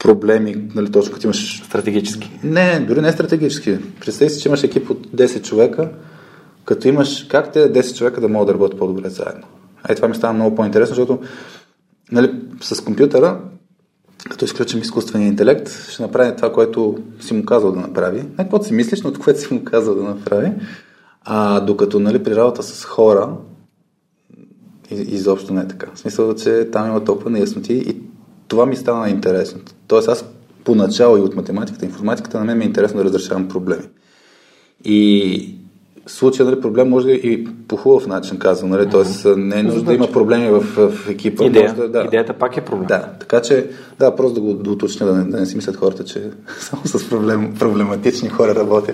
проблеми, 0.04 0.68
нали, 0.76 0.92
точно 0.92 1.14
като 1.14 1.28
имаш... 1.28 1.64
Стратегически? 1.66 2.32
Не, 2.44 2.80
дори 2.80 3.02
не 3.02 3.12
стратегически. 3.12 3.78
Представи 4.00 4.30
си, 4.30 4.42
че 4.42 4.50
имаш 4.50 4.64
екип 4.64 4.90
от 4.90 5.08
10 5.08 5.42
човека, 5.42 5.90
като 6.66 6.88
имаш 6.88 7.24
как 7.24 7.52
те 7.52 7.74
10 7.74 7.98
човека 7.98 8.22
да 8.22 8.30
могат 8.30 8.48
да 8.48 8.54
работят 8.54 8.80
по-добре 8.80 9.10
заедно. 9.10 9.48
Е, 9.90 9.96
това 9.96 10.08
ми 10.08 10.16
става 10.16 10.34
много 10.34 10.56
по-интересно, 10.56 10.96
защото 10.96 11.20
нали, 12.12 12.32
с 12.62 12.82
компютъра, 12.82 13.40
като 14.30 14.46
изключим 14.46 14.80
изкуствения 14.80 15.28
интелект, 15.28 15.90
ще 15.90 16.02
направи 16.02 16.36
това, 16.36 16.54
което 16.54 16.98
си 17.20 17.34
му 17.34 17.46
казал 17.46 17.72
да 17.72 17.80
направи. 17.80 18.18
Не 18.18 18.38
каквото 18.38 18.66
си 18.66 18.74
мислиш, 18.74 19.02
но 19.02 19.10
от 19.10 19.20
което 19.20 19.40
си 19.40 19.54
му 19.54 19.64
казал 19.64 19.96
да 19.96 20.04
направи. 20.04 20.52
А 21.22 21.60
докато 21.60 22.00
нали, 22.00 22.24
при 22.24 22.36
работа 22.36 22.64
с 22.64 22.86
хора, 22.86 23.30
изобщо 24.92 25.54
не 25.54 25.62
е 25.62 25.68
така. 25.68 25.88
В 25.94 26.00
смисъл, 26.00 26.36
че 26.36 26.70
там 26.72 26.88
има 26.88 27.04
толкова 27.04 27.30
неясноти 27.30 27.74
и 27.74 28.02
това 28.54 28.66
ми 28.66 28.76
стана 28.76 29.10
интересно. 29.10 29.62
Тоест 29.88 30.08
аз 30.08 30.26
поначало 30.64 31.18
и 31.18 31.22
от 31.22 31.36
математиката 31.36 31.86
и 31.86 31.88
информатиката 31.88 32.40
на 32.40 32.46
мен 32.46 32.58
ми 32.58 32.64
е 32.64 32.68
интересно 32.68 32.98
да 32.98 33.06
разрешавам 33.06 33.48
проблеми. 33.48 33.84
И 34.86 35.56
случая 36.08 36.46
нали, 36.46 36.62
проблем 36.62 36.90
може 36.90 37.08
да 37.08 37.14
и 37.14 37.48
по 37.68 37.76
хубав 37.76 38.08
начин 38.08 38.40
казвам, 38.40 38.70
нали? 38.70 38.90
т.е. 38.90 39.30
не 39.36 39.60
е 39.60 39.64
нужда 39.64 39.82
да 39.82 39.94
има 39.94 40.12
проблеми 40.12 40.50
в, 40.50 40.62
в 40.62 41.10
екипа. 41.10 41.46
Идея. 41.46 41.64
Може 41.64 41.76
да, 41.76 41.90
да. 41.90 42.04
Идеята 42.08 42.34
пак 42.34 42.58
е 42.58 42.62
проблем. 42.62 42.88
Да, 42.88 43.10
така 43.20 43.42
че, 43.42 43.70
да, 44.00 44.16
просто 44.16 44.34
да 44.34 44.42
го 44.42 44.54
да 44.54 44.72
уточня, 44.72 45.06
да 45.06 45.14
не, 45.14 45.24
да 45.24 45.40
не 45.40 45.46
си 45.46 45.56
мислят 45.56 45.76
хората, 45.76 46.04
че 46.04 46.32
само 46.60 46.86
с 46.86 47.10
проблем, 47.10 47.54
проблематични 47.60 48.30
хора 48.30 48.56
работя. 48.56 48.94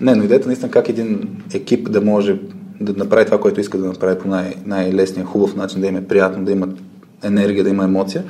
Не, 0.00 0.14
но 0.14 0.24
идеята 0.24 0.46
наистина 0.46 0.70
как 0.70 0.88
един 0.88 1.36
екип 1.54 1.90
да 1.90 2.00
може 2.00 2.38
да 2.80 2.92
направи 2.92 3.24
това, 3.24 3.40
което 3.40 3.60
иска 3.60 3.78
да 3.78 3.86
направи 3.86 4.18
по 4.18 4.28
най- 4.28 4.54
най-лесния, 4.66 5.26
хубав 5.26 5.56
начин, 5.56 5.80
да 5.80 5.86
им 5.86 5.96
е 5.96 6.06
приятно, 6.06 6.44
да 6.44 6.52
имат 6.52 6.70
енергия, 7.22 7.64
да 7.64 7.70
има 7.70 7.84
емоция, 7.84 8.24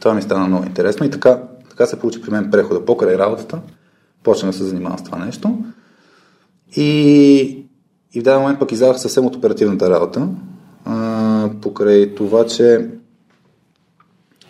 това 0.00 0.14
ми 0.14 0.22
стана 0.22 0.46
много 0.46 0.64
интересно 0.64 1.06
и 1.06 1.10
така, 1.10 1.42
така 1.70 1.86
се 1.86 1.98
получи 1.98 2.22
при 2.22 2.30
мен 2.30 2.50
прехода 2.50 2.84
покрай 2.84 3.18
работата. 3.18 3.60
Почна 4.22 4.48
да 4.48 4.52
се 4.52 4.64
занимавам 4.64 4.98
с 4.98 5.04
това 5.04 5.18
нещо. 5.18 5.58
И, 6.76 7.66
и 8.14 8.20
в 8.20 8.22
даден 8.22 8.40
момент 8.40 8.58
пък 8.58 8.72
издавах 8.72 9.00
съвсем 9.00 9.26
от 9.26 9.36
оперативната 9.36 9.90
работа. 9.90 10.28
А, 10.84 11.50
покрай 11.62 12.14
това, 12.14 12.46
че 12.46 12.88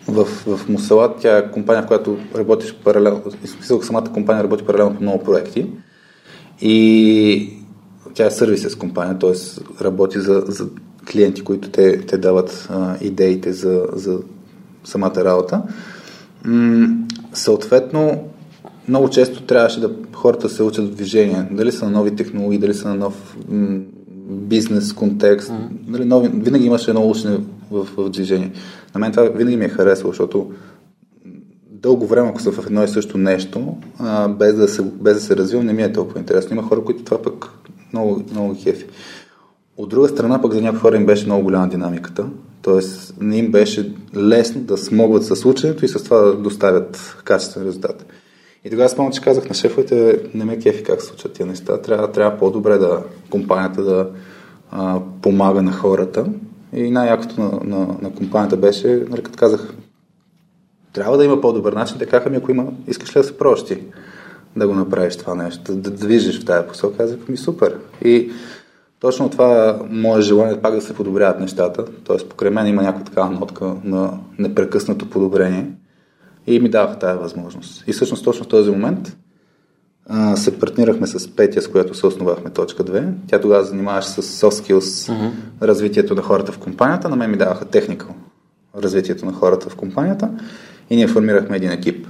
в, 0.07 0.25
в 0.25 0.69
Мусала, 0.69 1.15
тя 1.21 1.37
е 1.37 1.51
компания, 1.51 1.83
в 1.83 1.87
която 1.87 2.17
работиш 2.35 2.75
паралелно, 2.83 3.21
смисъл 3.45 3.81
самата 3.81 4.13
компания 4.13 4.43
работи 4.43 4.65
паралелно 4.65 4.95
по 4.95 5.01
много 5.01 5.23
проекти. 5.23 5.71
И 6.61 7.57
тя 8.13 8.25
е 8.25 8.31
сервисес 8.31 8.75
компания, 8.75 9.19
т.е. 9.19 9.33
работи 9.83 10.19
за, 10.19 10.43
за 10.47 10.67
клиенти, 11.11 11.43
които 11.43 11.69
те, 11.69 12.05
те 12.05 12.17
дават 12.17 12.67
а, 12.69 12.97
идеите 13.01 13.53
за, 13.53 13.87
за 13.93 14.19
самата 14.83 15.15
работа. 15.15 15.61
М- 16.45 16.87
съответно, 17.33 18.23
много 18.87 19.09
често 19.09 19.43
трябваше 19.43 19.79
да 19.79 19.91
хората 20.13 20.49
се 20.49 20.63
учат 20.63 20.85
в 20.85 20.95
движение. 20.95 21.47
Дали 21.51 21.71
са 21.71 21.85
на 21.85 21.91
нови 21.91 22.15
технологии, 22.15 22.59
дали 22.59 22.73
са 22.73 22.87
на 22.87 22.95
нов 22.95 23.37
м- 23.49 23.79
бизнес 24.29 24.93
контекст. 24.93 25.49
Mm-hmm. 25.49 25.91
Дали 25.91 26.05
нови, 26.05 26.29
винаги 26.33 26.65
имаше 26.65 26.91
едно 26.91 27.09
учене 27.09 27.37
в, 27.71 27.87
в 27.97 28.09
движение. 28.09 28.51
На 28.95 28.99
мен 28.99 29.11
това 29.11 29.23
винаги 29.23 29.57
ми 29.57 29.65
е 29.65 29.69
харесало, 29.69 30.11
защото 30.11 30.51
дълго 31.69 32.05
време, 32.05 32.29
ако 32.29 32.41
са 32.41 32.51
в 32.51 32.65
едно 32.65 32.83
и 32.83 32.87
също 32.87 33.17
нещо, 33.17 33.77
а, 33.99 34.27
без, 34.27 34.55
да 34.55 34.67
се, 34.67 34.81
без 34.81 35.13
да 35.13 35.21
се 35.21 35.35
развивам, 35.35 35.65
не 35.65 35.73
ми 35.73 35.83
е 35.83 35.93
толкова 35.93 36.19
интересно. 36.19 36.53
Има 36.53 36.63
хора, 36.63 36.83
които 36.83 37.03
това 37.03 37.21
пък 37.21 37.49
много, 37.93 38.23
много 38.31 38.55
хефи. 38.59 38.85
От 39.77 39.89
друга 39.89 40.07
страна, 40.07 40.41
пък 40.41 40.53
за 40.53 40.61
някои 40.61 40.79
хора 40.79 40.95
им 40.95 41.05
беше 41.05 41.25
много 41.25 41.43
голяма 41.43 41.67
динамиката. 41.67 42.25
Тоест, 42.61 43.13
не 43.21 43.37
им 43.37 43.51
беше 43.51 43.93
лесно 44.15 44.61
да 44.61 44.77
смогват 44.77 45.25
с 45.25 45.45
ученето 45.45 45.85
и 45.85 45.87
с 45.87 46.03
това 46.03 46.17
да 46.17 46.35
доставят 46.35 47.17
качествен 47.23 47.67
резултат. 47.67 48.05
И 48.65 48.69
тогава 48.69 48.89
спомням, 48.89 49.13
че 49.13 49.21
казах 49.21 49.49
на 49.49 49.55
шефовете, 49.55 50.23
не 50.33 50.45
ме 50.45 50.59
кефи 50.59 50.83
как 50.83 51.01
се 51.01 51.07
случват 51.07 51.33
тия 51.33 51.45
неща. 51.45 51.81
Трябва, 51.81 52.11
трябва 52.11 52.37
по-добре 52.37 52.77
да 52.77 53.03
компанията 53.29 53.83
да 53.83 54.09
а, 54.71 54.99
помага 55.21 55.61
на 55.61 55.71
хората. 55.71 56.25
И 56.73 56.91
най-якото 56.91 57.41
на, 57.41 57.51
на, 57.63 57.87
на 58.01 58.13
компанията 58.15 58.57
беше, 58.57 59.05
нали, 59.09 59.23
като 59.23 59.37
казах, 59.37 59.73
трябва 60.93 61.17
да 61.17 61.25
има 61.25 61.41
по-добър 61.41 61.73
начин. 61.73 61.97
Казаха 61.99 62.29
ми, 62.29 62.37
ако 62.37 62.51
има, 62.51 62.65
искаш 62.87 63.15
ли 63.15 63.19
да 63.19 63.27
се 63.27 63.37
прощи 63.37 63.79
да 64.55 64.67
го 64.67 64.73
направиш 64.73 65.15
това 65.15 65.35
нещо, 65.35 65.75
да 65.75 65.91
движиш 65.91 66.41
в 66.41 66.45
тази 66.45 66.67
посока. 66.67 66.97
Казах 66.97 67.27
ми, 67.29 67.37
супер. 67.37 67.77
И 68.01 68.31
точно 69.01 69.29
това 69.29 69.79
мое 69.89 70.21
желание 70.21 70.61
пак 70.61 70.75
да 70.75 70.81
се 70.81 70.93
подобряват 70.93 71.39
нещата. 71.39 71.85
Тоест, 72.03 72.29
покрай 72.29 72.51
мен 72.51 72.67
има 72.67 72.81
някаква 72.81 73.05
такава 73.05 73.29
нотка 73.29 73.75
на 73.83 74.19
непрекъснато 74.39 75.09
подобрение. 75.09 75.71
И 76.47 76.59
ми 76.59 76.69
даваха 76.69 76.99
тази 76.99 77.19
възможност. 77.19 77.83
И 77.87 77.93
всъщност 77.93 78.23
точно 78.23 78.45
в 78.45 78.47
този 78.47 78.71
момент 78.71 79.17
а, 80.09 80.35
се 80.35 80.59
партнирахме 80.59 81.07
с 81.07 81.35
Петя, 81.35 81.61
с 81.61 81.67
която 81.67 81.93
се 81.93 82.07
основахме 82.07 82.49
точка 82.49 82.83
2. 82.83 83.13
Тя 83.27 83.41
тогава 83.41 83.63
занимаваше 83.63 84.09
с 84.09 84.21
soft 84.21 84.63
skills, 84.63 84.79
uh-huh. 84.79 85.31
развитието 85.61 86.15
на 86.15 86.21
хората 86.21 86.51
в 86.51 86.57
компанията. 86.57 87.09
На 87.09 87.15
мен 87.15 87.31
ми 87.31 87.37
даваха 87.37 87.65
техника 87.65 88.07
развитието 88.77 89.25
на 89.25 89.33
хората 89.33 89.69
в 89.69 89.75
компанията. 89.75 90.29
И 90.89 90.95
ние 90.95 91.07
формирахме 91.07 91.57
един 91.57 91.71
екип. 91.71 92.07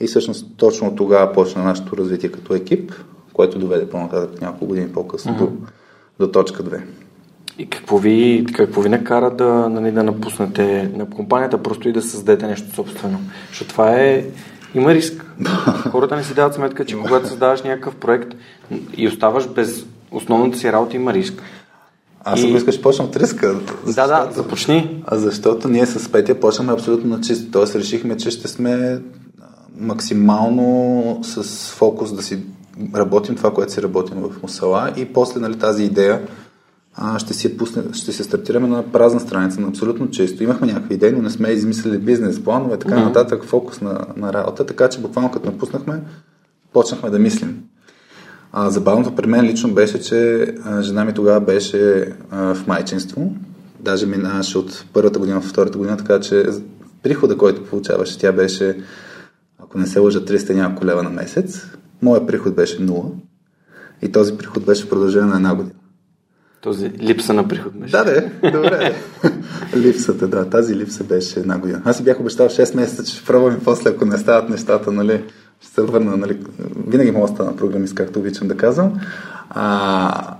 И 0.00 0.06
всъщност 0.06 0.56
точно 0.56 0.96
тогава 0.96 1.32
почна 1.32 1.64
нашето 1.64 1.96
развитие 1.96 2.30
като 2.30 2.54
екип, 2.54 2.92
което 3.32 3.58
доведе 3.58 3.88
по-нататък 3.88 4.40
няколко 4.40 4.66
години 4.66 4.92
по-късно 4.92 5.32
uh-huh. 5.32 5.68
До, 6.20 6.28
точка 6.28 6.64
2. 6.64 6.82
И 7.58 7.70
какво 7.70 7.98
ви, 7.98 8.46
какво 8.52 8.80
ви 8.80 8.88
накара 8.88 9.30
да, 9.30 9.68
нали, 9.68 9.92
да 9.92 10.02
напуснете 10.02 10.90
на 10.96 11.10
компанията, 11.10 11.62
просто 11.62 11.88
и 11.88 11.92
да 11.92 12.02
създадете 12.02 12.46
нещо 12.46 12.74
собствено? 12.74 13.18
Защото 13.48 13.70
това 13.70 14.00
е... 14.00 14.24
Има 14.74 14.94
риск. 14.94 15.26
Хората 15.90 16.16
не 16.16 16.24
си 16.24 16.34
дават 16.34 16.54
сметка, 16.54 16.84
че 16.84 16.96
когато 16.96 17.28
създаваш 17.28 17.62
някакъв 17.62 17.94
проект 17.94 18.34
и 18.96 19.08
оставаш 19.08 19.48
без 19.48 19.86
основната 20.10 20.58
си 20.58 20.72
работа, 20.72 20.96
има 20.96 21.12
риск. 21.12 21.42
Аз 22.24 22.42
и... 22.42 22.46
искаш 22.46 22.80
почнем 22.80 23.08
от 23.08 23.16
риска. 23.16 23.60
Да, 23.86 24.06
да, 24.06 24.30
започни. 24.32 25.02
А 25.06 25.16
защото 25.16 25.68
ние 25.68 25.86
с 25.86 26.12
Петя 26.12 26.40
почнахме 26.40 26.72
абсолютно 26.72 27.10
на 27.16 27.20
чисто. 27.20 27.50
Тоест 27.50 27.76
решихме, 27.76 28.16
че 28.16 28.30
ще 28.30 28.48
сме 28.48 29.00
максимално 29.78 31.18
с 31.22 31.70
фокус 31.70 32.12
да 32.12 32.22
си 32.22 32.38
работим 32.94 33.36
това, 33.36 33.54
което 33.54 33.72
си 33.72 33.82
работим 33.82 34.16
в 34.16 34.42
Мусала 34.42 34.92
и 34.96 35.04
после 35.04 35.40
нали, 35.40 35.58
тази 35.58 35.84
идея 35.84 36.20
а, 36.96 37.18
ще, 37.18 37.34
си 37.34 37.56
пусне, 37.56 37.82
ще 37.92 38.12
се 38.12 38.24
стартираме 38.24 38.68
на 38.68 38.92
празна 38.92 39.20
страница, 39.20 39.60
на 39.60 39.68
абсолютно 39.68 40.10
често. 40.10 40.42
Имахме 40.42 40.66
някакви 40.66 40.94
идеи, 40.94 41.12
но 41.12 41.22
не 41.22 41.30
сме 41.30 41.48
измислили 41.48 41.98
бизнес 41.98 42.44
планове, 42.44 42.78
така 42.78 42.94
mm-hmm. 42.94 43.04
нататък, 43.04 43.44
фокус 43.44 43.80
на, 43.80 44.06
на 44.16 44.32
работа, 44.32 44.66
така 44.66 44.88
че 44.88 45.00
буквално 45.00 45.30
като 45.30 45.50
напуснахме, 45.50 46.02
почнахме 46.72 47.10
да 47.10 47.18
мислим. 47.18 47.62
А, 48.52 48.70
забавното 48.70 49.14
при 49.14 49.26
мен 49.26 49.44
лично 49.44 49.74
беше, 49.74 50.00
че 50.00 50.48
а, 50.64 50.82
жена 50.82 51.04
ми 51.04 51.14
тогава 51.14 51.40
беше 51.40 52.12
а, 52.30 52.54
в 52.54 52.66
майчинство, 52.66 53.32
даже 53.80 54.06
минаваше 54.06 54.58
от 54.58 54.84
първата 54.92 55.18
година 55.18 55.40
в 55.40 55.48
втората 55.48 55.78
година, 55.78 55.96
така 55.96 56.20
че 56.20 56.46
прихода, 57.02 57.36
който 57.36 57.64
получаваше, 57.64 58.18
тя 58.18 58.32
беше, 58.32 58.76
ако 59.58 59.78
не 59.78 59.86
се 59.86 59.98
лъжа, 59.98 60.24
300 60.24 60.54
няколко 60.54 60.86
лева 60.86 61.02
на 61.02 61.10
месец, 61.10 61.66
моят 62.04 62.26
приход 62.26 62.54
беше 62.54 62.82
нула 62.82 63.10
и 64.02 64.12
този 64.12 64.36
приход 64.36 64.64
беше 64.64 64.88
продължен 64.88 65.28
на 65.28 65.36
една 65.36 65.54
година. 65.54 65.74
Този 66.60 66.90
липса 66.90 67.32
на 67.32 67.48
приход 67.48 67.72
беше. 67.80 67.92
Да, 67.92 68.04
да, 68.04 68.50
добре. 68.50 68.94
Липсата, 69.76 70.28
да, 70.28 70.50
тази 70.50 70.76
липса 70.76 71.04
беше 71.04 71.40
една 71.40 71.58
година. 71.58 71.82
Аз 71.84 71.96
си 71.96 72.04
бях 72.04 72.20
обещал 72.20 72.48
6 72.48 72.76
месеца, 72.76 73.04
че 73.04 73.24
пробвам 73.24 73.54
и 73.54 73.64
после, 73.64 73.90
ако 73.90 74.04
не 74.04 74.18
стават 74.18 74.50
нещата, 74.50 74.92
нали, 74.92 75.24
ще 75.60 75.74
се 75.74 75.82
върна, 75.82 76.16
нали, 76.16 76.40
винаги 76.86 77.10
мога 77.10 77.26
да 77.26 77.34
стана 77.34 77.56
програмист, 77.56 77.94
както 77.94 78.18
обичам 78.18 78.48
да 78.48 78.56
казвам. 78.56 79.00
А, 79.50 80.36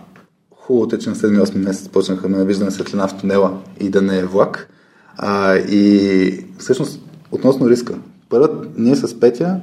хубавото 0.50 0.97
е, 0.97 0.99
че 0.99 1.09
на 1.09 1.16
7-8 1.16 1.56
месец 1.56 1.88
почнаха 1.88 2.28
да 2.28 2.44
виждаме 2.44 2.71
светлина 2.71 3.09
в 3.09 3.21
тунела 3.21 3.59
и 3.80 3.90
да 3.90 4.02
не 4.02 4.18
е 4.18 4.25
влак. 4.25 4.68
А, 5.16 5.56
и 5.56 6.47
всъщност, 6.59 7.00
относно 7.33 7.71
риска, 7.71 7.94
първът, 8.28 8.68
ние 8.78 8.97
с 8.97 9.21
Петя 9.21 9.61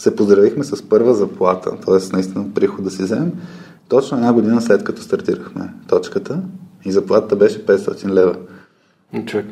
се 0.00 0.16
поздравихме 0.16 0.64
с 0.64 0.88
първа 0.88 1.14
заплата, 1.14 1.70
т.е. 1.86 2.12
наистина 2.12 2.44
приход 2.54 2.84
да 2.84 2.90
си 2.90 3.02
вземем, 3.02 3.32
точно 3.88 4.16
една 4.16 4.32
година 4.32 4.60
след 4.60 4.84
като 4.84 5.02
стартирахме 5.02 5.72
точката 5.88 6.42
и 6.84 6.92
заплатата 6.92 7.36
беше 7.36 7.66
500 7.66 8.08
лева. 8.08 8.34
На 9.12 9.24
човек. 9.24 9.46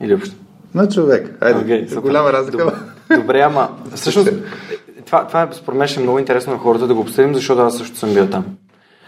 Или 0.00 0.14
общо. 0.14 0.34
На 0.74 0.88
човек. 0.88 1.38
Айде, 1.40 1.60
okay, 1.60 2.00
голяма 2.00 2.32
разлика. 2.32 2.58
Добре, 2.58 2.74
добре 3.16 3.40
ама 3.40 3.68
всъщност 3.94 4.30
това, 5.06 5.26
това 5.26 5.42
е 5.42 5.48
според 5.52 5.78
мен 5.78 5.88
ще 5.88 6.00
е 6.00 6.02
много 6.02 6.18
интересно 6.18 6.52
на 6.52 6.58
хората 6.58 6.86
да 6.86 6.94
го 6.94 7.00
обсъдим, 7.00 7.34
защото 7.34 7.60
аз 7.60 7.78
също 7.78 7.96
съм 7.96 8.14
бил 8.14 8.26
там. 8.26 8.44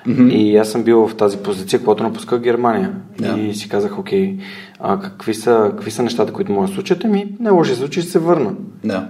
Mm-hmm. 0.06 0.32
И 0.32 0.56
аз 0.56 0.70
съм 0.70 0.82
бил 0.82 1.08
в 1.08 1.16
тази 1.16 1.38
позиция, 1.38 1.80
когато 1.80 2.02
напусках 2.02 2.40
Германия. 2.40 2.92
Yeah. 3.16 3.36
И 3.36 3.54
си 3.54 3.68
казах, 3.68 3.98
окей, 3.98 4.38
а 4.80 5.00
какви 5.00 5.34
са, 5.34 5.68
какви 5.70 5.90
са 5.90 6.02
нещата, 6.02 6.32
които 6.32 6.52
могат 6.52 6.70
да 6.70 6.74
случат? 6.74 7.04
Ами, 7.04 7.36
не 7.40 7.50
лоши 7.50 7.74
случаи 7.74 8.02
ще 8.02 8.12
се 8.12 8.18
върна. 8.18 8.54
Yeah. 8.84 9.04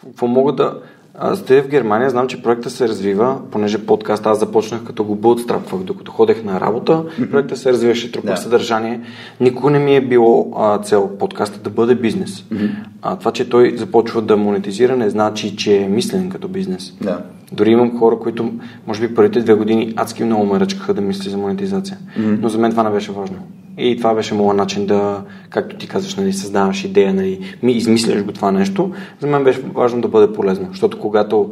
Какво 0.00 0.26
мога 0.26 0.52
да... 0.52 0.80
Аз 1.18 1.38
сте 1.38 1.62
в 1.62 1.68
Германия, 1.68 2.10
знам, 2.10 2.26
че 2.26 2.42
проектът 2.42 2.72
се 2.72 2.88
развива, 2.88 3.38
понеже 3.50 3.86
подкаст 3.86 4.26
аз 4.26 4.38
започнах 4.38 4.84
като 4.84 5.04
го 5.04 5.14
бълтстрапвах, 5.14 5.82
докато 5.82 6.12
ходех 6.12 6.44
на 6.44 6.60
работа, 6.60 7.04
проектът 7.30 7.58
се 7.58 7.72
развиваше, 7.72 8.12
трупах 8.12 8.34
yeah. 8.34 8.42
съдържание. 8.42 9.00
Никога 9.40 9.70
не 9.70 9.78
ми 9.78 9.96
е 9.96 10.00
било 10.00 10.52
а, 10.56 10.78
цел 10.78 11.10
подкаста 11.18 11.58
да 11.58 11.70
бъде 11.70 11.94
бизнес. 11.94 12.30
Mm-hmm. 12.30 12.70
А, 13.02 13.16
това, 13.16 13.32
че 13.32 13.48
той 13.48 13.76
започва 13.76 14.22
да 14.22 14.36
монетизира, 14.36 14.96
не 14.96 15.10
значи, 15.10 15.56
че 15.56 15.76
е 15.76 15.88
мислен 15.88 16.30
като 16.30 16.48
бизнес. 16.48 16.90
Yeah. 16.90 17.18
Дори 17.52 17.70
имам 17.70 17.98
хора, 17.98 18.18
които, 18.18 18.52
може 18.86 19.08
би, 19.08 19.14
първите 19.14 19.40
две 19.40 19.54
години 19.54 19.94
адски 19.96 20.24
много 20.24 20.44
ме 20.44 20.60
ръчкаха 20.60 20.94
да 20.94 21.00
мисли 21.00 21.30
за 21.30 21.38
монетизация. 21.38 21.98
Mm-hmm. 21.98 22.38
Но 22.40 22.48
за 22.48 22.58
мен 22.58 22.70
това 22.70 22.82
не 22.82 22.90
беше 22.90 23.12
важно. 23.12 23.36
И 23.78 23.96
това 23.96 24.14
беше 24.14 24.34
моят 24.34 24.56
начин 24.56 24.86
да, 24.86 25.22
както 25.50 25.76
ти 25.76 25.88
казваш, 25.88 26.14
нали, 26.14 26.32
създаваш 26.32 26.84
идея, 26.84 27.14
нали, 27.14 27.56
ми 27.62 27.72
измисляш 27.72 28.24
го 28.24 28.32
това 28.32 28.52
нещо. 28.52 28.90
За 29.20 29.26
мен 29.26 29.44
беше 29.44 29.60
важно 29.60 30.00
да 30.00 30.08
бъде 30.08 30.32
полезно, 30.32 30.66
защото 30.70 31.00
когато 31.00 31.50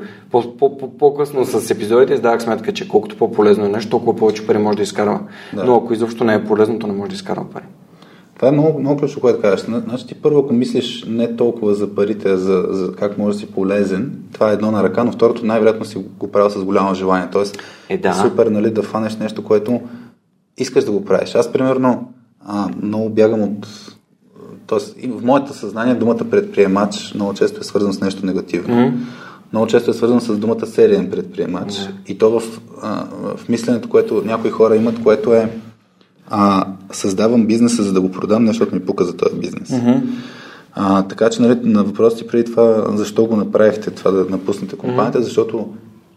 по-късно 0.99 1.45
с 1.45 1.71
епизодите 1.71 2.14
издавах 2.14 2.43
сметка, 2.43 2.73
че 2.73 2.88
колкото 2.88 3.17
по-полезно 3.17 3.64
е 3.64 3.69
нещо, 3.69 3.91
толкова 3.91 4.17
повече 4.17 4.47
пари 4.47 4.59
може 4.59 4.76
да 4.76 4.83
изкарва. 4.83 5.21
Да. 5.55 5.64
Но 5.64 5.76
ако 5.76 5.93
изобщо 5.93 6.25
не 6.25 6.35
е 6.35 6.45
полезно, 6.45 6.79
то 6.79 6.87
не 6.87 6.93
може 6.93 7.09
да 7.09 7.14
изкарва 7.14 7.50
пари. 7.50 7.64
Това 8.37 8.49
е 8.49 8.52
много, 8.52 8.81
много 8.81 9.00
ключово, 9.00 9.21
което 9.21 9.41
кажеш. 9.41 9.61
Значи 9.61 10.07
ти 10.07 10.14
първо, 10.14 10.38
ако 10.38 10.52
мислиш 10.52 11.05
не 11.09 11.37
толкова 11.37 11.75
за 11.75 11.95
парите, 11.95 12.29
а 12.29 12.37
за, 12.37 12.64
за 12.71 12.93
как 12.93 13.19
можеш 13.19 13.41
да 13.41 13.47
си 13.47 13.52
полезен, 13.52 14.12
това 14.33 14.50
е 14.50 14.55
едно 14.55 14.71
на 14.71 14.83
ръка, 14.83 15.05
но 15.05 15.12
второто 15.12 15.47
най-вероятно 15.47 15.85
си 15.85 15.99
го 16.19 16.33
правил 16.33 16.50
с 16.50 16.64
голямо 16.64 16.95
желание. 16.95 17.29
Тоест, 17.33 17.59
е, 17.88 17.99
да. 17.99 18.12
супер 18.14 18.47
нали, 18.47 18.71
да 18.71 18.83
фанеш 18.83 19.17
нещо, 19.17 19.45
което 19.45 19.81
искаш 20.59 20.85
да 20.85 20.93
го 20.93 21.05
правиш. 21.05 21.35
Аз, 21.35 21.53
примерно, 21.53 22.13
а, 22.47 22.69
много 22.83 23.09
бягам 23.09 23.43
от... 23.43 23.67
Тоест, 24.67 24.97
в 25.09 25.25
моето 25.25 25.55
съзнание 25.55 25.95
думата 25.95 26.31
предприемач 26.31 27.15
много 27.15 27.35
често 27.35 27.61
е 27.61 27.65
свързан 27.65 27.93
с 27.93 28.01
нещо 28.01 28.27
негативно. 28.27 28.75
Mm-hmm. 28.75 28.93
Много 29.53 29.67
често 29.67 29.91
е 29.91 29.95
свързан 29.95 30.21
с 30.21 30.39
думата 30.39 30.67
сериен 30.67 31.11
предприемач. 31.11 31.73
Mm-hmm. 31.73 31.91
И 32.07 32.19
то 32.19 32.41
в, 32.41 32.61
а, 32.83 33.05
в 33.37 33.49
мисленето, 33.49 33.89
което 33.89 34.23
някои 34.25 34.51
хора 34.51 34.77
имат, 34.77 35.03
което 35.03 35.35
е 35.35 35.59
а, 36.31 36.67
създавам 36.93 37.47
бизнеса, 37.47 37.83
за 37.83 37.93
да 37.93 38.01
го 38.01 38.11
продам, 38.11 38.47
защото 38.47 38.75
ми 38.75 38.81
пука 38.81 39.05
за 39.05 39.17
този 39.17 39.37
бизнес. 39.37 39.69
Mm-hmm. 39.69 40.03
А, 40.75 41.03
така 41.03 41.31
че 41.31 41.43
нали, 41.43 41.59
на 41.62 41.85
въпросите 41.85 42.27
преди 42.27 42.45
това, 42.45 42.85
защо 42.95 43.27
го 43.27 43.37
направихте 43.37 43.91
това 43.91 44.11
да 44.11 44.25
напуснете 44.31 44.77
компанията, 44.77 45.19
mm-hmm. 45.19 45.25
защото 45.25 45.69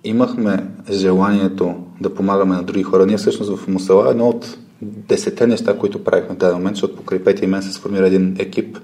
имахме 0.05 0.67
желанието 0.91 1.75
да 2.01 2.13
помагаме 2.13 2.55
на 2.55 2.63
други 2.63 2.83
хора. 2.83 3.05
Ние 3.05 3.17
всъщност 3.17 3.57
в 3.57 3.67
Мусала 3.67 4.11
едно 4.11 4.29
от 4.29 4.57
десете 4.81 5.47
неща, 5.47 5.77
които 5.77 6.03
правихме 6.03 6.35
в 6.35 6.37
този 6.37 6.53
момент, 6.53 6.75
защото 6.75 6.95
покрай 6.95 7.23
петия 7.23 7.49
мен 7.49 7.63
се 7.63 7.73
сформира 7.73 8.07
един 8.07 8.35
екип, 8.39 8.77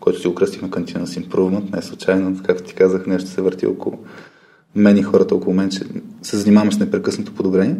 който 0.00 0.46
си 0.46 0.60
кантина 0.70 1.06
с 1.06 1.14
Improvement. 1.14 1.76
Не 1.76 1.82
случайно, 1.82 2.36
както 2.46 2.62
ти 2.62 2.74
казах, 2.74 3.06
нещо 3.06 3.30
се 3.30 3.42
върти 3.42 3.66
около 3.66 3.98
мен 4.74 4.96
и 4.96 5.02
хората 5.02 5.34
около 5.34 5.54
мен, 5.54 5.70
че 5.70 5.80
се 6.22 6.36
занимаваме 6.36 6.72
с 6.72 6.78
непрекъснато 6.78 7.34
подобрение. 7.34 7.76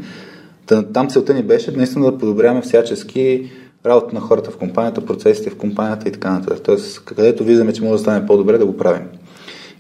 Там 0.93 1.09
целта 1.09 1.35
ни 1.35 1.43
беше 1.43 1.71
наистина 1.71 2.13
да 2.13 2.19
подобряваме 2.19 2.63
всячески 2.63 3.51
работа 3.87 4.15
на 4.15 4.21
хората 4.21 4.51
в 4.51 4.57
компанията, 4.57 5.07
процесите 5.07 5.51
в 5.51 5.57
компанията 5.57 6.09
и 6.09 6.13
така 6.13 6.33
нататък. 6.33 6.63
Тоест, 6.65 7.05
където 7.05 7.45
виждаме, 7.45 7.73
че 7.73 7.83
може 7.83 7.93
да 7.93 7.99
стане 7.99 8.27
по-добре, 8.27 8.59
да 8.59 8.67
го 8.67 8.77
правим. 8.77 9.07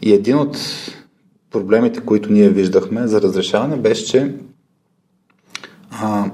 И 0.03 0.13
един 0.13 0.37
от 0.37 0.59
проблемите, 1.55 2.01
които 2.01 2.33
ние 2.33 2.49
виждахме 2.49 3.07
за 3.07 3.23
разрешаване, 3.23 3.77
беше, 3.77 4.07
че 4.07 4.35
а, 5.91 6.31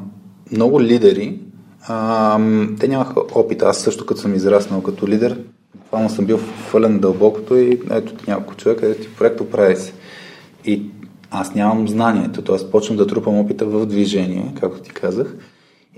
много 0.53 0.83
лидери, 0.83 1.41
а, 1.89 2.39
те 2.81 2.89
нямаха 2.89 3.21
опит. 3.35 3.63
Аз 3.63 3.79
също 3.79 4.07
като 4.07 4.21
съм 4.21 4.35
израснал 4.35 4.83
като 4.83 5.09
лидер, 5.09 5.39
буквално 5.75 6.11
съм 6.11 6.27
бил 6.27 6.39
фълен 6.39 6.99
дълбокото 6.99 7.57
и 7.57 7.81
ето 7.91 8.15
няколко 8.27 8.55
човека, 8.55 8.87
ето 8.87 9.03
ти 9.03 9.09
проект 9.19 9.41
оправи 9.41 9.77
се. 9.77 9.93
И 10.65 10.83
аз 11.31 11.55
нямам 11.55 11.89
знанието, 11.89 12.43
т.е. 12.43 12.71
почвам 12.71 12.97
да 12.97 13.07
трупам 13.07 13.39
опита 13.39 13.67
в 13.67 13.87
движение, 13.87 14.55
както 14.61 14.83
ти 14.83 14.91
казах. 14.91 15.35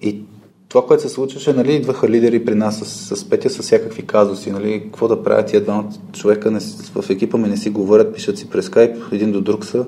И 0.02 0.22
това, 0.72 0.86
което 0.86 1.02
се 1.02 1.08
случваше, 1.08 1.52
нали, 1.52 1.74
идваха 1.74 2.08
лидери 2.08 2.44
при 2.44 2.54
нас 2.54 2.78
с, 2.78 3.16
с 3.16 3.30
Петя 3.30 3.50
с 3.50 3.62
всякакви 3.62 4.06
казуси, 4.06 4.50
нали, 4.50 4.82
какво 4.84 5.08
да 5.08 5.22
правят 5.22 5.46
тия 5.46 5.60
двамата 5.60 5.90
човека 6.12 6.50
не, 6.50 6.60
в 6.94 7.10
екипа 7.10 7.38
ми 7.38 7.48
не 7.48 7.56
си 7.56 7.70
говорят, 7.70 8.14
пишат 8.14 8.38
си 8.38 8.50
през 8.50 8.64
скайп, 8.64 8.96
един 9.12 9.32
до 9.32 9.40
друг 9.40 9.64
са, 9.64 9.86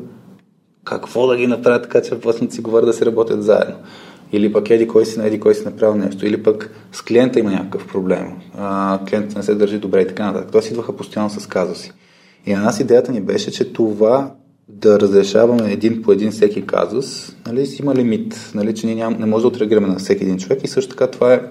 какво 0.85 1.27
да 1.27 1.37
ги 1.37 1.47
направят 1.47 1.83
така, 1.83 2.03
че 2.03 2.21
после 2.21 2.51
си 2.51 2.61
говорят 2.61 2.87
да 2.87 2.93
си 2.93 3.07
работят 3.07 3.43
заедно. 3.43 3.75
Или 4.33 4.53
пък 4.53 4.71
еди 4.71 4.89
кой 4.89 5.07
си, 5.07 5.21
еди 5.21 5.41
кой 5.41 5.55
си 5.55 5.65
направил 5.65 5.95
нещо. 5.95 6.27
Или 6.27 6.43
пък 6.43 6.71
с 6.93 7.03
клиента 7.03 7.39
има 7.41 7.51
някакъв 7.51 7.87
проблем. 7.87 8.33
А, 8.59 8.99
клиентът 9.09 9.37
не 9.37 9.43
се 9.43 9.55
държи 9.55 9.79
добре 9.79 10.01
и 10.01 10.07
така 10.07 10.27
нататък. 10.27 10.49
Тоест 10.53 10.71
идваха 10.71 10.97
постоянно 10.97 11.31
с 11.31 11.47
казуси. 11.47 11.93
И 12.47 12.55
на 12.55 12.63
нас 12.63 12.81
идеята 12.81 13.13
ни 13.13 13.21
беше, 13.21 13.51
че 13.51 13.73
това 13.73 14.35
да 14.69 15.01
разрешаваме 15.01 15.73
един 15.73 16.03
по 16.03 16.13
един 16.13 16.31
всеки 16.31 16.67
казус, 16.67 17.37
нали, 17.47 17.67
си 17.67 17.83
има 17.83 17.95
лимит, 17.95 18.53
нали, 18.55 18.75
че 18.75 18.87
ние 18.87 18.95
ням, 18.95 19.17
не 19.19 19.27
може 19.27 19.43
да 19.43 19.49
отреагираме 19.49 19.87
на 19.87 19.97
всеки 19.97 20.25
един 20.25 20.39
човек 20.39 20.65
и 20.65 20.69
също 20.69 20.91
така 20.91 21.07
това 21.07 21.35
е 21.35 21.43